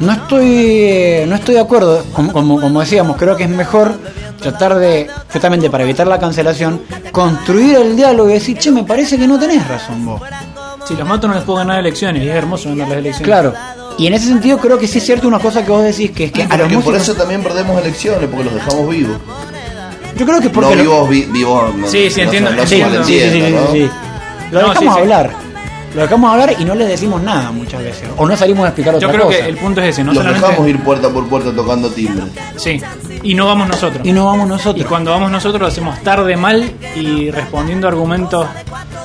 No 0.02 0.12
estoy, 0.12 1.24
no 1.26 1.36
estoy 1.36 1.56
de 1.56 1.62
acuerdo, 1.62 2.04
como, 2.12 2.34
como, 2.34 2.60
como 2.60 2.82
decíamos, 2.82 3.16
creo 3.16 3.38
que 3.38 3.46
es 3.46 3.50
mejor 3.50 3.98
tratar 4.42 4.76
de, 4.76 5.10
justamente 5.32 5.70
para 5.70 5.86
evitar 5.86 6.08
la 6.08 6.20
cancelación, 6.20 6.82
construir 7.14 7.78
el 7.78 7.96
diálogo 7.96 8.30
y 8.30 8.34
decir, 8.34 8.58
che, 8.58 8.70
me 8.70 8.84
parece 8.84 9.18
que 9.18 9.28
no 9.28 9.40
tenés 9.40 9.66
razón 9.66 10.06
vos. 10.06 10.22
Si 10.86 10.94
los 10.98 11.08
mato 11.08 11.30
no 11.30 11.36
les 11.36 11.44
puedo 11.44 11.60
ganar 11.60 11.80
elecciones, 11.80 12.22
y 12.22 12.28
es 12.28 12.36
hermoso 12.36 12.68
ganar 12.68 12.90
las 12.90 12.98
elecciones. 12.98 13.26
Claro. 13.26 13.54
Y 13.98 14.07
en 14.07 14.14
ese 14.14 14.28
sentido 14.28 14.57
creo 14.57 14.78
que 14.80 14.88
sí 14.88 14.98
es 14.98 15.06
cierto 15.06 15.28
una 15.28 15.40
cosa 15.40 15.64
que 15.64 15.72
vos 15.72 15.84
decís, 15.84 16.11
que 16.11 16.26
es 16.26 16.32
que 16.32 16.41
a 16.44 16.45
los 16.45 16.57
Porque 16.57 16.76
por 16.76 16.84
músicos... 16.86 17.02
eso 17.02 17.14
también 17.15 17.44
perdemos 17.44 17.80
elecciones, 17.82 18.28
porque 18.30 18.44
los 18.45 18.53
dejamos 18.56 18.90
vivos. 18.90 19.18
Yo 20.18 20.26
creo 20.26 20.41
que 20.41 20.49
porque... 20.49 20.76
no 20.76 20.82
vivos, 20.82 21.10
vi- 21.10 21.26
vivos. 21.26 21.76
no- 21.76 21.88
Sí, 21.88 22.10
sí, 22.10 22.18
no- 22.22 22.24
entiendo, 22.26 22.52
No, 22.52 22.65
Sí, 22.68 22.82
entiendo. 22.82 23.03
sí, 23.06 23.20
sí, 23.20 23.30
sí. 23.72 23.90
Lo 24.52 24.61
No, 24.61 24.68
dejamos 24.70 24.80
sí, 24.80 24.95
sí. 24.95 25.02
hablar. 25.02 25.32
Lo 25.95 26.02
dejamos 26.02 26.32
hablar 26.32 26.56
y 26.57 26.65
no 26.65 26.74
les 26.74 26.88
decimos 26.88 27.22
nada 27.22 27.52
muchas 27.52 27.84
veces. 27.84 28.10
O 28.18 28.26
no 28.28 28.36
salimos 28.36 28.65
a 28.65 28.70
explicar 28.70 28.95
otra 28.95 29.07
Yo 29.07 29.14
creo 29.14 29.26
cosa. 29.28 29.38
que 29.40 29.48
el 29.49 29.57
punto 29.57 29.80
es 29.82 29.90
ese, 29.90 30.03
no 30.03 30.11
los 30.11 30.24
solamente... 30.24 30.48
dejamos 30.48 30.70
ir 30.70 30.80
puerta 30.84 31.10
por 31.10 31.28
puerta 31.30 31.52
tocando 31.53 31.90
timbre. 31.91 32.24
Sí, 32.56 32.82
y 33.22 33.36
no 33.36 33.45
vamos 33.45 33.68
nosotros. 33.68 34.06
Y 34.06 34.11
no 34.11 34.26
vamos 34.26 34.48
Y 34.48 34.49
nosotros. 34.49 34.88
cuando 34.88 35.11
vamos 35.11 35.30
nosotros 35.32 35.61
lo 35.61 35.68
hacemos 35.68 36.02
tarde, 36.02 36.36
mal 36.36 36.72
y 36.95 37.30
respondiendo 37.30 37.86
a 37.88 37.91
argumentos 37.91 38.48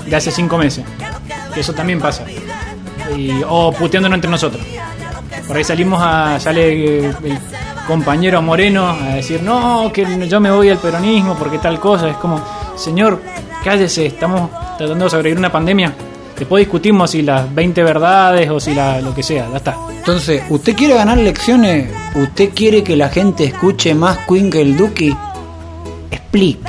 de 0.06 0.16
hace 0.16 0.30
cinco 0.30 0.56
meses. 0.56 0.82
Que 1.52 1.60
eso 1.60 1.74
también 1.74 2.00
pasa. 2.00 2.24
Y, 3.16 3.42
o 3.48 3.72
puteándonos 3.72 4.16
entre 4.16 4.30
nosotros. 4.30 4.62
Por 5.46 5.56
ahí 5.56 5.64
salimos 5.64 6.00
a. 6.02 6.38
sale 6.40 7.06
el 7.06 7.14
compañero 7.86 8.42
Moreno 8.42 8.90
a 8.90 9.14
decir, 9.14 9.42
no, 9.42 9.90
que 9.92 10.28
yo 10.28 10.40
me 10.40 10.50
voy 10.50 10.68
al 10.68 10.78
peronismo 10.78 11.34
porque 11.36 11.58
tal 11.58 11.80
cosa. 11.80 12.08
Es 12.10 12.16
como, 12.16 12.40
señor, 12.76 13.22
cállese, 13.64 14.06
estamos 14.06 14.50
tratando 14.76 15.04
de 15.04 15.10
sobrevivir 15.10 15.38
una 15.38 15.50
pandemia. 15.50 15.94
Después 16.38 16.60
discutimos 16.60 17.10
si 17.10 17.22
las 17.22 17.52
20 17.52 17.82
verdades 17.82 18.48
o 18.48 18.60
si 18.60 18.72
la, 18.72 19.00
lo 19.00 19.12
que 19.14 19.22
sea, 19.24 19.48
ya 19.50 19.56
está. 19.56 19.76
Entonces, 19.90 20.42
¿usted 20.48 20.76
quiere 20.76 20.94
ganar 20.94 21.18
elecciones? 21.18 21.90
¿Usted 22.14 22.50
quiere 22.54 22.84
que 22.84 22.96
la 22.96 23.08
gente 23.08 23.44
escuche 23.44 23.94
más 23.94 24.18
Queen 24.28 24.50
que 24.50 24.60
el 24.60 24.76
Duque? 24.76 25.14
Explique. 26.10 26.60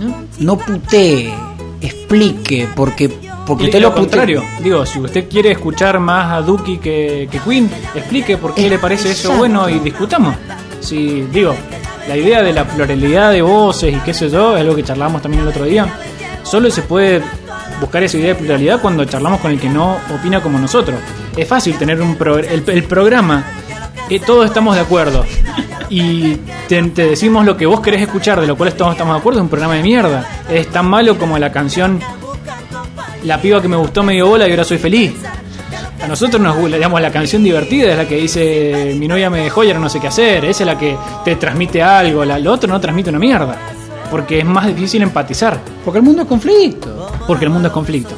¿no? 0.00 0.14
No 0.38 0.56
putee. 0.56 1.34
Explique. 1.80 2.68
Porque, 2.76 3.10
porque 3.50 3.64
usted 3.66 3.80
lo 3.80 3.92
contrario, 3.94 4.42
digo, 4.60 4.84
si 4.86 4.98
usted 4.98 5.28
quiere 5.28 5.50
escuchar 5.52 6.00
más 6.00 6.32
a 6.32 6.42
Duki 6.42 6.78
que, 6.78 7.28
que 7.30 7.38
Queen, 7.38 7.70
explique 7.94 8.36
por 8.36 8.54
qué 8.54 8.68
le 8.68 8.78
parece 8.78 9.10
eso 9.12 9.32
bueno 9.36 9.68
y 9.68 9.78
discutamos. 9.78 10.34
Si, 10.80 11.22
digo, 11.30 11.54
la 12.08 12.16
idea 12.16 12.42
de 12.42 12.52
la 12.52 12.64
pluralidad 12.64 13.30
de 13.32 13.42
voces 13.42 13.94
y 13.94 13.98
qué 13.98 14.14
sé 14.14 14.30
yo, 14.30 14.54
es 14.56 14.60
algo 14.62 14.74
que 14.74 14.82
charlamos 14.82 15.20
también 15.22 15.42
el 15.42 15.48
otro 15.48 15.64
día, 15.64 15.86
solo 16.42 16.70
se 16.70 16.82
puede 16.82 17.20
buscar 17.80 18.02
esa 18.02 18.16
idea 18.18 18.28
de 18.28 18.34
pluralidad 18.36 18.80
cuando 18.80 19.04
charlamos 19.04 19.40
con 19.40 19.50
el 19.52 19.60
que 19.60 19.68
no 19.68 19.98
opina 20.14 20.40
como 20.40 20.58
nosotros. 20.58 20.98
Es 21.36 21.46
fácil 21.46 21.76
tener 21.76 22.00
un 22.00 22.16
pro- 22.16 22.38
el, 22.38 22.62
el 22.66 22.84
programa, 22.84 23.44
eh, 24.08 24.20
todos 24.20 24.46
estamos 24.46 24.74
de 24.74 24.80
acuerdo. 24.80 25.24
Y 25.88 26.36
te, 26.68 26.80
te 26.90 27.06
decimos 27.08 27.44
lo 27.44 27.56
que 27.56 27.66
vos 27.66 27.80
querés 27.80 28.02
escuchar, 28.02 28.40
de 28.40 28.46
lo 28.46 28.56
cual 28.56 28.72
todos 28.74 28.92
estamos 28.92 29.14
de 29.14 29.18
acuerdo, 29.20 29.40
es 29.40 29.42
un 29.42 29.48
programa 29.48 29.74
de 29.74 29.82
mierda. 29.82 30.24
Es 30.48 30.68
tan 30.68 30.86
malo 30.88 31.18
como 31.18 31.36
la 31.38 31.50
canción 31.50 32.00
la 33.24 33.40
piba 33.40 33.60
que 33.60 33.68
me 33.68 33.76
gustó 33.76 34.02
me 34.02 34.14
dio 34.14 34.28
bola 34.28 34.46
y 34.48 34.50
ahora 34.50 34.64
soy 34.64 34.78
feliz. 34.78 35.12
A 36.02 36.06
nosotros 36.06 36.40
nos 36.40 36.56
gusta, 36.56 36.76
digamos, 36.76 37.00
la 37.00 37.10
canción 37.10 37.42
divertida 37.42 37.90
es 37.90 37.96
la 37.96 38.08
que 38.08 38.16
dice 38.16 38.94
mi 38.98 39.06
novia 39.06 39.28
me 39.28 39.42
dejó 39.42 39.64
y 39.64 39.68
ahora 39.68 39.80
no 39.80 39.88
sé 39.88 40.00
qué 40.00 40.08
hacer. 40.08 40.44
Esa 40.44 40.62
es 40.62 40.66
la 40.66 40.78
que 40.78 40.96
te 41.24 41.36
transmite 41.36 41.82
algo. 41.82 42.24
La, 42.24 42.38
lo 42.38 42.52
otro 42.52 42.70
no 42.70 42.80
transmite 42.80 43.10
una 43.10 43.18
mierda. 43.18 43.56
Porque 44.10 44.40
es 44.40 44.44
más 44.44 44.66
difícil 44.66 45.02
empatizar. 45.02 45.60
Porque 45.84 45.98
el 45.98 46.04
mundo 46.04 46.22
es 46.22 46.28
conflicto. 46.28 47.10
Porque 47.26 47.44
el 47.44 47.50
mundo 47.50 47.68
es 47.68 47.74
conflicto. 47.74 48.14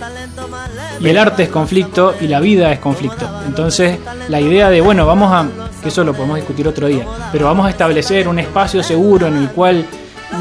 Y 1.00 1.08
el 1.08 1.18
arte 1.18 1.44
es 1.44 1.48
conflicto 1.48 2.14
y 2.20 2.28
la 2.28 2.38
vida 2.38 2.72
es 2.72 2.78
conflicto. 2.78 3.28
Entonces, 3.46 3.98
la 4.28 4.40
idea 4.40 4.70
de, 4.70 4.80
bueno, 4.80 5.04
vamos 5.04 5.32
a. 5.32 5.46
que 5.82 5.88
eso 5.88 6.04
lo 6.04 6.14
podemos 6.14 6.36
discutir 6.36 6.66
otro 6.68 6.86
día. 6.86 7.04
Pero 7.32 7.46
vamos 7.46 7.66
a 7.66 7.70
establecer 7.70 8.28
un 8.28 8.38
espacio 8.38 8.82
seguro 8.82 9.26
en 9.26 9.36
el 9.36 9.48
cual 9.50 9.84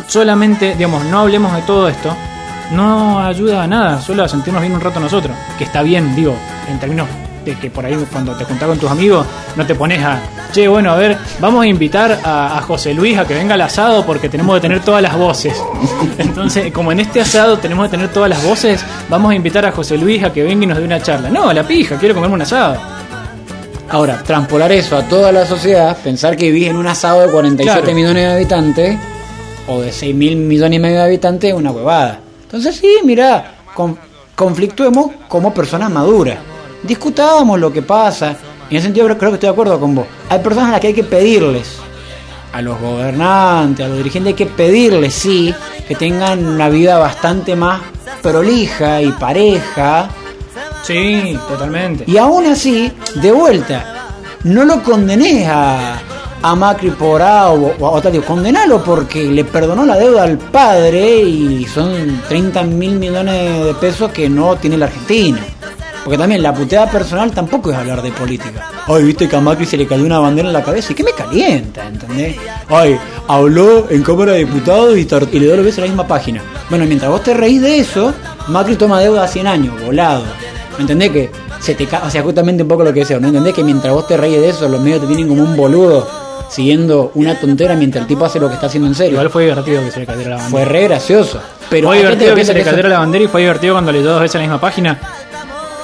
solamente, 0.07 0.75
digamos, 0.75 1.03
no 1.05 1.19
hablemos 1.19 1.53
de 1.53 1.61
todo 1.63 1.89
esto. 1.89 2.15
No 2.71 3.19
ayuda 3.19 3.63
a 3.63 3.67
nada, 3.67 4.01
solo 4.01 4.23
a 4.23 4.27
sentirnos 4.29 4.61
bien 4.61 4.73
un 4.73 4.81
rato 4.81 4.99
nosotros. 4.99 5.35
Que 5.57 5.63
está 5.65 5.81
bien, 5.81 6.15
digo, 6.15 6.33
en 6.69 6.79
términos 6.79 7.07
de 7.43 7.55
que 7.55 7.71
por 7.71 7.83
ahí 7.85 7.95
cuando 8.11 8.33
te 8.35 8.45
juntás 8.45 8.67
con 8.69 8.77
tus 8.77 8.89
amigos 8.91 9.25
no 9.55 9.65
te 9.65 9.73
pones 9.73 9.99
a, 10.03 10.19
che, 10.51 10.67
bueno, 10.67 10.91
a 10.91 10.95
ver, 10.95 11.17
vamos 11.39 11.63
a 11.63 11.67
invitar 11.67 12.19
a, 12.23 12.59
a 12.59 12.61
José 12.61 12.93
Luis 12.93 13.17
a 13.17 13.25
que 13.25 13.33
venga 13.33 13.55
al 13.55 13.61
asado 13.61 14.05
porque 14.05 14.29
tenemos 14.29 14.53
que 14.55 14.61
tener 14.61 14.79
todas 14.81 15.01
las 15.01 15.17
voces. 15.17 15.55
Entonces, 16.19 16.71
como 16.71 16.91
en 16.91 16.99
este 16.99 17.19
asado 17.19 17.57
tenemos 17.57 17.85
que 17.87 17.91
tener 17.97 18.09
todas 18.09 18.29
las 18.29 18.43
voces, 18.43 18.85
vamos 19.09 19.31
a 19.31 19.35
invitar 19.35 19.65
a 19.65 19.71
José 19.71 19.97
Luis 19.97 20.23
a 20.23 20.31
que 20.31 20.43
venga 20.43 20.63
y 20.63 20.67
nos 20.67 20.77
dé 20.77 20.83
una 20.85 21.01
charla. 21.01 21.29
No, 21.29 21.49
a 21.49 21.53
la 21.53 21.63
pija, 21.63 21.97
quiero 21.97 22.13
comerme 22.13 22.35
un 22.35 22.41
asado. 22.43 22.77
Ahora, 23.89 24.21
transpolar 24.23 24.71
eso 24.71 24.95
a 24.95 25.01
toda 25.03 25.31
la 25.33 25.45
sociedad, 25.45 25.97
pensar 25.97 26.37
que 26.37 26.45
vivís 26.51 26.69
en 26.69 26.77
un 26.77 26.87
asado 26.87 27.21
de 27.21 27.29
47 27.31 27.81
Claro. 27.81 27.95
millones 27.95 28.23
de 28.23 28.31
habitantes 28.33 28.97
o 29.67 29.81
de 29.81 29.91
6 29.91 30.15
mil 30.15 30.37
millones 30.37 30.77
y 30.77 30.79
medio 30.79 30.97
de 30.97 31.03
habitantes 31.03 31.49
es 31.51 31.55
una 31.57 31.71
huevada. 31.71 32.19
Entonces 32.51 32.75
sí, 32.75 32.97
mira, 33.05 33.59
con, 33.73 33.97
conflictuemos 34.35 35.11
como 35.29 35.53
personas 35.53 35.89
maduras. 35.89 36.37
Discutamos 36.83 37.57
lo 37.57 37.71
que 37.71 37.81
pasa. 37.81 38.35
En 38.69 38.75
ese 38.75 38.87
sentido 38.87 39.05
creo 39.05 39.17
creo 39.17 39.31
que 39.31 39.35
estoy 39.35 39.47
de 39.47 39.53
acuerdo 39.53 39.79
con 39.79 39.95
vos. 39.95 40.05
Hay 40.27 40.39
personas 40.39 40.67
a 40.67 40.71
las 40.73 40.81
que 40.81 40.87
hay 40.87 40.93
que 40.93 41.05
pedirles, 41.05 41.77
a 42.51 42.61
los 42.61 42.77
gobernantes, 42.77 43.85
a 43.85 43.87
los 43.87 43.97
dirigentes, 43.97 44.31
hay 44.31 44.35
que 44.35 44.45
pedirles, 44.47 45.13
sí, 45.13 45.55
que 45.87 45.95
tengan 45.95 46.45
una 46.45 46.67
vida 46.67 46.97
bastante 46.97 47.55
más 47.55 47.81
prolija 48.21 49.01
y 49.01 49.13
pareja, 49.13 50.09
Sí, 50.83 51.37
totalmente. 51.47 52.03
y 52.05 52.17
aún 52.17 52.47
así, 52.47 52.91
de 53.15 53.31
vuelta, 53.31 54.09
no 54.43 54.65
lo 54.65 54.83
condenés 54.83 55.47
a, 55.47 56.01
a 56.41 56.55
Macri 56.55 56.89
por 56.91 57.21
A 57.21 57.51
o, 57.51 57.75
o 57.79 57.89
Otadio, 57.91 58.23
condenalo 58.23 58.83
porque 58.83 59.25
le 59.25 59.43
perdonó 59.43 59.85
la 59.85 59.97
deuda 59.97 60.23
al 60.23 60.37
padre 60.37 61.21
y 61.21 61.65
son 61.65 62.21
30 62.27 62.63
mil 62.63 62.95
millones 62.95 63.65
de 63.65 63.73
pesos 63.75 64.11
que 64.11 64.29
no 64.29 64.55
tiene 64.55 64.77
la 64.77 64.85
Argentina. 64.85 65.39
Porque 66.03 66.17
también 66.17 66.41
la 66.41 66.51
puteada 66.51 66.89
personal 66.89 67.31
tampoco 67.31 67.71
es 67.71 67.77
hablar 67.77 68.01
de 68.01 68.11
política. 68.11 68.67
Ay, 68.87 69.03
viste 69.03 69.29
que 69.29 69.35
a 69.35 69.39
Macri 69.39 69.67
se 69.67 69.77
le 69.77 69.85
cayó 69.85 70.03
una 70.03 70.17
bandera 70.17 70.47
en 70.47 70.53
la 70.53 70.63
cabeza 70.63 70.93
y 70.93 70.95
que 70.95 71.03
me 71.03 71.11
calienta, 71.11 71.85
¿entendés? 71.85 72.37
Ay, 72.69 72.97
habló 73.27 73.87
en 73.89 74.01
Cámara 74.01 74.31
de 74.31 74.39
Diputados 74.39 74.97
y, 74.97 75.01
y 75.01 75.39
le 75.39 75.45
dio 75.45 75.63
besos 75.63 75.77
a 75.77 75.81
la 75.81 75.87
misma 75.87 76.07
página. 76.07 76.41
Bueno, 76.71 76.85
mientras 76.85 77.11
vos 77.11 77.21
te 77.21 77.35
reís 77.35 77.61
de 77.61 77.77
eso, 77.77 78.13
Macri 78.47 78.75
toma 78.77 78.99
deuda 78.99 79.25
a 79.25 79.27
100 79.27 79.45
años, 79.45 79.79
volado. 79.85 80.23
¿Me 80.77 80.81
entendés 80.81 81.11
que 81.11 81.31
se 81.59 81.75
te 81.75 81.85
O 81.85 82.09
sea, 82.09 82.23
justamente 82.23 82.63
un 82.63 82.69
poco 82.69 82.83
lo 82.83 82.91
que 82.91 83.01
decía, 83.01 83.19
¿no 83.19 83.27
entendés 83.27 83.53
que 83.53 83.63
mientras 83.63 83.93
vos 83.93 84.07
te 84.07 84.17
reís 84.17 84.41
de 84.41 84.49
eso, 84.49 84.67
los 84.67 84.81
medios 84.81 85.01
te 85.01 85.07
tienen 85.07 85.27
como 85.27 85.43
un 85.43 85.55
boludo 85.55 86.20
siguiendo 86.51 87.11
una 87.15 87.39
tontera 87.39 87.75
mientras 87.75 88.01
el 88.03 88.07
tipo 88.07 88.25
hace 88.25 88.39
lo 88.39 88.47
que 88.49 88.55
está 88.55 88.67
haciendo 88.67 88.87
en 88.87 88.95
serio? 88.95 89.13
Igual 89.13 89.29
fue 89.29 89.43
divertido 89.43 89.83
que 89.83 89.91
se 89.91 89.99
le 90.01 90.05
cayera 90.05 90.29
la 90.31 90.35
bandera. 90.37 90.51
Fue 90.51 90.65
re 90.65 90.83
gracioso. 90.83 91.39
Pero 91.69 91.87
fue 91.87 91.97
divertido 91.97 92.35
que 92.35 92.45
se 92.45 92.53
le 92.53 92.61
eso- 92.61 92.69
cayera 92.69 92.89
la 92.89 92.99
bandera 92.99 93.23
y 93.23 93.27
fue 93.27 93.41
divertido 93.41 93.73
cuando 93.75 93.91
leyó 93.91 94.11
dos 94.11 94.19
veces 94.21 94.35
la 94.35 94.41
misma 94.41 94.59
página. 94.61 94.99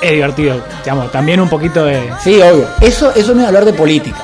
Es 0.01 0.11
divertido, 0.11 0.61
digamos, 0.83 1.11
también 1.11 1.39
un 1.39 1.49
poquito 1.49 1.83
de. 1.85 2.09
Sí, 2.23 2.39
obvio. 2.41 2.67
Eso, 2.81 3.11
eso 3.15 3.33
no 3.33 3.41
es 3.41 3.47
hablar 3.47 3.65
de 3.65 3.73
política. 3.73 4.17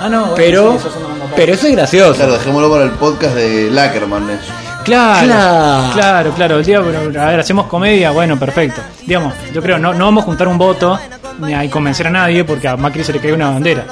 Ah, 0.00 0.08
no, 0.08 0.20
bueno, 0.20 0.34
Pero, 0.36 0.72
sí, 0.72 0.78
eso 0.88 0.90
pero 1.36 1.52
eso 1.54 1.66
es 1.66 1.72
gracioso. 1.76 2.14
Claro, 2.14 2.32
dejémoslo 2.32 2.70
para 2.70 2.84
el 2.84 2.90
podcast 2.92 3.34
de 3.34 3.70
Lackerman 3.70 4.30
eso. 4.30 4.52
Claro, 4.84 5.26
Claro. 5.26 5.92
claro, 5.94 6.30
claro. 6.32 6.58
El 6.58 6.64
día, 6.64 6.80
pero, 6.82 7.20
a 7.22 7.26
ver, 7.26 7.40
hacemos 7.40 7.66
comedia, 7.66 8.10
bueno, 8.10 8.36
perfecto. 8.38 8.80
Digamos, 9.06 9.32
yo 9.52 9.62
creo, 9.62 9.78
no, 9.78 9.92
no 9.94 10.06
vamos 10.06 10.22
a 10.22 10.26
juntar 10.26 10.48
un 10.48 10.58
voto 10.58 10.98
ni 11.40 11.54
a 11.54 11.68
convencer 11.70 12.06
a 12.08 12.10
nadie 12.10 12.42
porque 12.44 12.66
a 12.66 12.76
Macri 12.76 13.04
se 13.04 13.12
le 13.12 13.20
cae 13.20 13.32
una 13.32 13.50
bandera. 13.50 13.84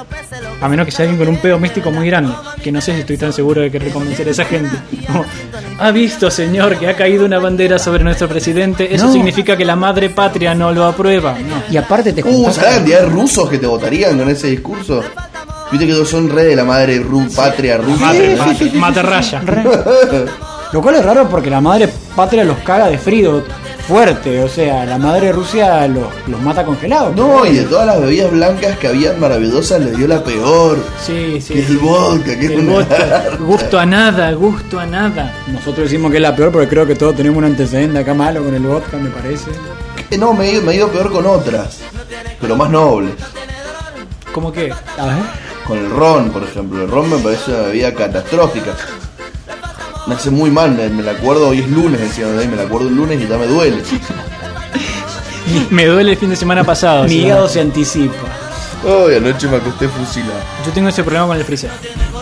A 0.61 0.69
menos 0.69 0.85
que 0.85 0.91
sea 0.91 1.03
alguien 1.05 1.17
con 1.17 1.27
un 1.27 1.41
pedo 1.41 1.57
místico 1.59 1.89
muy 1.91 2.07
grande. 2.07 2.33
Que 2.63 2.71
no 2.71 2.79
sé 2.81 2.93
si 2.93 2.99
estoy 3.01 3.17
tan 3.17 3.33
seguro 3.33 3.61
de 3.61 3.71
que 3.71 3.79
reconvencer 3.79 4.27
a 4.27 4.31
esa 4.31 4.45
gente. 4.45 4.69
Como, 5.07 5.25
ha 5.79 5.91
visto, 5.91 6.29
señor, 6.29 6.77
que 6.77 6.87
ha 6.87 6.95
caído 6.95 7.25
una 7.25 7.39
bandera 7.39 7.79
sobre 7.79 8.03
nuestro 8.03 8.27
presidente. 8.29 8.93
Eso 8.93 9.07
No. 9.07 9.13
significa 9.13 9.57
que 9.57 9.65
la 9.65 9.75
madre 9.75 10.09
patria 10.11 10.53
no 10.53 10.71
lo 10.71 10.85
aprueba. 10.85 11.33
No. 11.33 11.63
Y 11.73 11.77
aparte 11.77 12.13
te 12.13 12.21
Uh, 12.23 12.43
¿sabes 12.51 12.57
la 12.57 12.75
cantidad 12.75 12.99
de 13.01 13.05
rusos 13.07 13.49
que 13.49 13.57
te 13.57 13.65
votarían 13.65 14.17
con 14.19 14.29
ese 14.29 14.47
discurso? 14.47 15.03
Viste 15.71 15.87
que 15.87 16.05
son 16.05 16.29
re 16.29 16.43
de 16.43 16.55
la 16.55 16.63
madre 16.65 17.01
ru- 17.01 17.33
patria 17.35 17.77
rusa. 17.77 18.05
Mate, 18.05 18.35
mate, 18.37 18.71
mate 18.75 19.01
raya. 19.01 19.41
Lo 20.73 20.81
cual 20.81 20.95
es 20.95 21.03
raro 21.05 21.27
porque 21.29 21.49
la 21.49 21.59
madre 21.59 21.89
patria 22.15 22.43
los 22.43 22.57
caga 22.59 22.87
de 22.87 22.97
frío 22.97 23.43
fuerte. 23.81 24.41
O 24.43 24.47
sea, 24.47 24.85
la 24.85 24.97
madre 24.97 25.31
Rusia 25.31 25.87
los, 25.87 26.07
los 26.27 26.41
mata 26.41 26.63
congelados. 26.65 27.15
No, 27.15 27.45
y 27.45 27.55
de 27.57 27.63
todas 27.63 27.85
las 27.85 28.01
bebidas 28.01 28.31
blancas 28.31 28.77
que 28.77 28.87
habían 28.87 29.19
maravillosas 29.19 29.81
les 29.81 29.97
dio 29.97 30.07
la 30.07 30.23
peor. 30.23 30.77
Sí, 31.05 31.39
sí. 31.41 31.53
Que 31.53 31.59
es 31.61 31.69
el 31.69 31.77
vodka, 31.77 32.39
que 32.39 32.45
El 32.45 32.65
vodka. 32.67 33.37
Gusto 33.39 33.79
a 33.79 33.85
nada, 33.85 34.31
gusto 34.33 34.79
a 34.79 34.85
nada. 34.85 35.33
Nosotros 35.47 35.85
decimos 35.89 36.11
que 36.11 36.17
es 36.17 36.23
la 36.23 36.35
peor 36.35 36.51
porque 36.51 36.67
creo 36.67 36.85
que 36.85 36.95
todos 36.95 37.15
tenemos 37.15 37.37
un 37.37 37.45
antecedente 37.45 37.99
acá 37.99 38.13
malo 38.13 38.43
con 38.43 38.53
el 38.53 38.63
vodka, 38.63 38.97
me 38.97 39.09
parece. 39.09 39.51
Eh, 40.09 40.17
No, 40.17 40.33
me 40.33 40.59
me 40.61 40.71
he 40.73 40.75
ido 40.75 40.89
peor 40.89 41.11
con 41.11 41.25
otras, 41.25 41.79
pero 42.39 42.55
más 42.55 42.69
nobles. 42.69 43.13
¿Cómo 44.33 44.51
que? 44.51 44.71
A 44.97 45.05
ver. 45.05 45.15
Con 45.67 45.77
el 45.77 45.89
ron, 45.89 46.29
por 46.31 46.43
ejemplo. 46.43 46.83
El 46.83 46.89
ron 46.89 47.09
me 47.09 47.17
parece 47.17 47.51
una 47.51 47.61
bebida 47.63 47.93
catastrófica. 47.93 48.71
Me 50.11 50.17
hace 50.17 50.29
muy 50.29 50.51
mal, 50.51 50.71
me, 50.71 50.89
me 50.89 51.03
la 51.03 51.11
acuerdo, 51.11 51.47
hoy 51.47 51.59
es 51.59 51.69
lunes 51.69 51.97
de 52.17 52.25
ahí, 52.25 52.45
me 52.45 52.57
la 52.57 52.63
acuerdo 52.63 52.89
el 52.89 52.95
lunes 52.97 53.21
y 53.21 53.27
ya 53.29 53.37
me 53.37 53.47
duele. 53.47 53.81
Me 55.69 55.85
duele 55.85 56.11
el 56.11 56.17
fin 56.17 56.29
de 56.29 56.35
semana 56.35 56.65
pasado. 56.65 57.05
Mi 57.05 57.13
hígado 57.15 57.47
se 57.47 57.61
anticipa. 57.61 58.13
Hoy 58.85 59.15
anoche 59.15 59.47
me 59.47 59.55
acosté 59.57 59.87
fusilado. 59.87 60.33
Yo 60.65 60.71
tengo 60.73 60.89
ese 60.89 61.01
problema 61.03 61.27
con 61.27 61.37
el 61.37 61.45
freezer. 61.45 61.69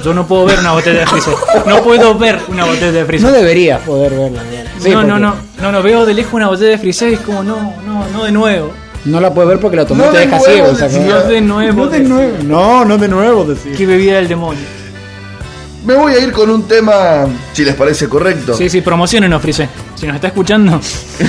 Yo 0.03 0.14
no 0.14 0.28
puedo 0.28 0.45
ver 0.45 0.60
una 0.60 0.74
botella 0.74 0.99
de 0.99 1.07
freezer. 1.07 1.34
No 1.66 1.82
puedo 1.84 2.16
ver 2.18 2.40
una 2.48 2.66
botella 2.66 2.91
de 2.91 3.02
No 3.02 3.07
freezer. 3.07 3.32
deberías 3.32 3.82
poder 3.82 4.14
verla. 4.14 4.41
Sí, 4.80 4.91
no, 4.91 5.03
no, 5.03 5.18
no, 5.18 5.36
no, 5.60 5.72
no, 5.72 5.82
veo 5.84 6.06
de 6.06 6.14
lejos 6.14 6.34
una 6.34 6.48
botella 6.48 6.70
de 6.72 6.78
freezer 6.78 7.10
y 7.10 7.14
es 7.16 7.20
como, 7.22 7.41
no, 7.44 7.74
no, 7.88 8.07
no 8.14 8.24
de 8.24 8.32
nuevo. 8.32 8.72
No 9.06 9.20
la 9.20 9.34
puedes 9.34 9.49
ver 9.49 9.60
porque 9.60 9.78
la 9.78 9.86
tomé 9.88 10.06
No 10.06 10.11
te 10.11 10.20
de 10.20 10.26
deja 10.28 10.38
nuevo, 10.38 10.53
ciego. 10.53 10.68
decía. 10.72 10.90
¿sacás? 10.90 11.07
No 11.24 11.30
de 11.30 11.41
nuevo. 11.41 11.86
No 11.86 11.88
de 11.90 11.99
nuevo. 12.02 12.38
No, 12.44 12.86
no 12.86 12.98
de 12.99 13.07
nuevo, 13.07 13.44
decía. 13.45 13.74
Qué 13.76 13.86
bebida 13.86 14.16
del 14.18 14.28
demonio. 14.28 14.61
Me 15.86 15.94
voy 15.96 16.14
a 16.14 16.20
ir 16.20 16.32
con 16.32 16.50
un 16.50 16.68
tema, 16.68 17.26
si 17.54 17.64
les 17.64 17.74
parece 17.76 18.08
correcto. 18.10 18.54
Sí, 18.54 18.70
sí, 18.70 18.82
promocionenos, 18.82 19.42
freezer. 19.42 19.70
Si 19.96 20.06
nos 20.06 20.16
está 20.16 20.28
escuchando, 20.28 20.80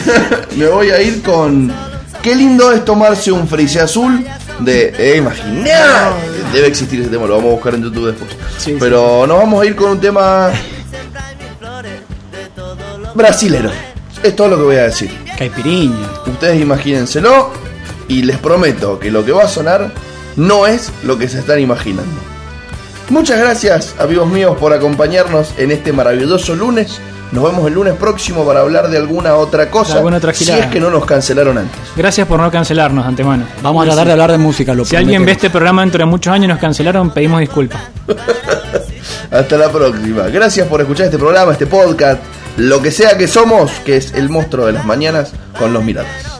Me 0.57 0.67
voy 0.67 0.91
a 0.91 1.01
ir 1.01 1.23
con. 1.23 1.73
Qué 2.23 2.35
lindo 2.35 2.71
es 2.73 2.85
tomarse 2.85 3.31
un 3.33 3.47
frisé 3.49 3.81
azul 3.81 4.25
de. 4.59 4.93
Eh, 4.99 5.17
imaginá. 5.19 6.13
Debe 6.53 6.67
existir 6.67 7.01
ese 7.01 7.11
tema, 7.11 7.27
lo 7.27 7.37
vamos 7.37 7.51
a 7.51 7.55
buscar 7.55 7.75
en 7.75 7.85
YouTube 7.85 8.07
después. 8.09 8.31
Sí, 8.59 8.77
Pero 8.79 9.27
nos 9.27 9.39
vamos 9.39 9.63
a 9.63 9.67
ir 9.67 9.77
con 9.77 9.93
un 9.93 10.01
tema. 10.01 10.51
Brasilero. 13.15 13.71
Es 14.23 14.37
todo 14.37 14.49
lo 14.49 14.57
que 14.57 14.63
voy 14.63 14.77
a 14.77 14.83
decir. 14.85 15.11
Caipiriña. 15.39 16.09
Ustedes 16.27 16.61
imagínenselo 16.61 17.53
y 18.09 18.23
les 18.23 18.37
prometo 18.39 18.99
que 18.99 19.11
lo 19.11 19.25
que 19.25 19.33
va 19.33 19.45
a 19.45 19.49
sonar 19.49 19.93
no 20.37 20.67
es 20.67 20.93
lo 21.05 21.17
que 21.19 21.29
se 21.29 21.39
están 21.39 21.61
imaginando. 21.61 22.30
Muchas 23.11 23.41
gracias, 23.41 23.97
amigos 23.99 24.28
míos, 24.28 24.57
por 24.61 24.73
acompañarnos 24.73 25.53
en 25.59 25.73
este 25.73 25.93
maravilloso 25.93 26.55
lunes. 26.55 27.01
Nos 27.32 27.43
vemos 27.43 27.66
el 27.66 27.74
lunes 27.74 27.95
próximo 27.95 28.47
para 28.47 28.61
hablar 28.61 28.89
de 28.89 28.99
alguna 28.99 29.35
otra 29.35 29.69
cosa. 29.69 29.97
Alguna 29.97 30.19
otra 30.19 30.32
si 30.32 30.49
es 30.49 30.66
que 30.66 30.78
no 30.78 30.91
nos 30.91 31.05
cancelaron 31.05 31.59
antes. 31.59 31.77
gracias 31.97 32.27
por 32.28 32.39
no 32.39 32.49
cancelarnos 32.53 33.05
antemano. 33.05 33.47
Vamos 33.62 33.82
a 33.82 33.87
tratar 33.87 34.07
de 34.07 34.12
hablar 34.12 34.31
de 34.31 34.39
música, 34.39 34.74
lo 34.74 34.85
Si 34.85 34.95
alguien 34.95 35.24
ve 35.27 35.32
este 35.32 35.51
programa 35.51 35.82
dentro 35.82 35.99
de 35.99 36.05
muchos 36.05 36.32
años 36.32 36.45
y 36.45 36.49
nos 36.49 36.61
cancelaron, 36.61 37.11
pedimos 37.11 37.41
disculpas. 37.41 37.82
Hasta 39.32 39.57
la 39.57 39.70
próxima. 39.70 40.28
Gracias 40.28 40.69
por 40.69 40.81
escuchar 40.81 41.07
este 41.07 41.19
programa, 41.19 41.51
este 41.51 41.66
podcast, 41.66 42.23
lo 42.59 42.81
que 42.81 42.93
sea 42.93 43.19
que 43.19 43.27
somos, 43.27 43.73
que 43.85 43.97
es 43.97 44.15
el 44.15 44.28
monstruo 44.28 44.66
de 44.66 44.73
las 44.73 44.85
mañanas 44.85 45.32
con 45.59 45.73
los 45.73 45.82
miradas. 45.82 46.40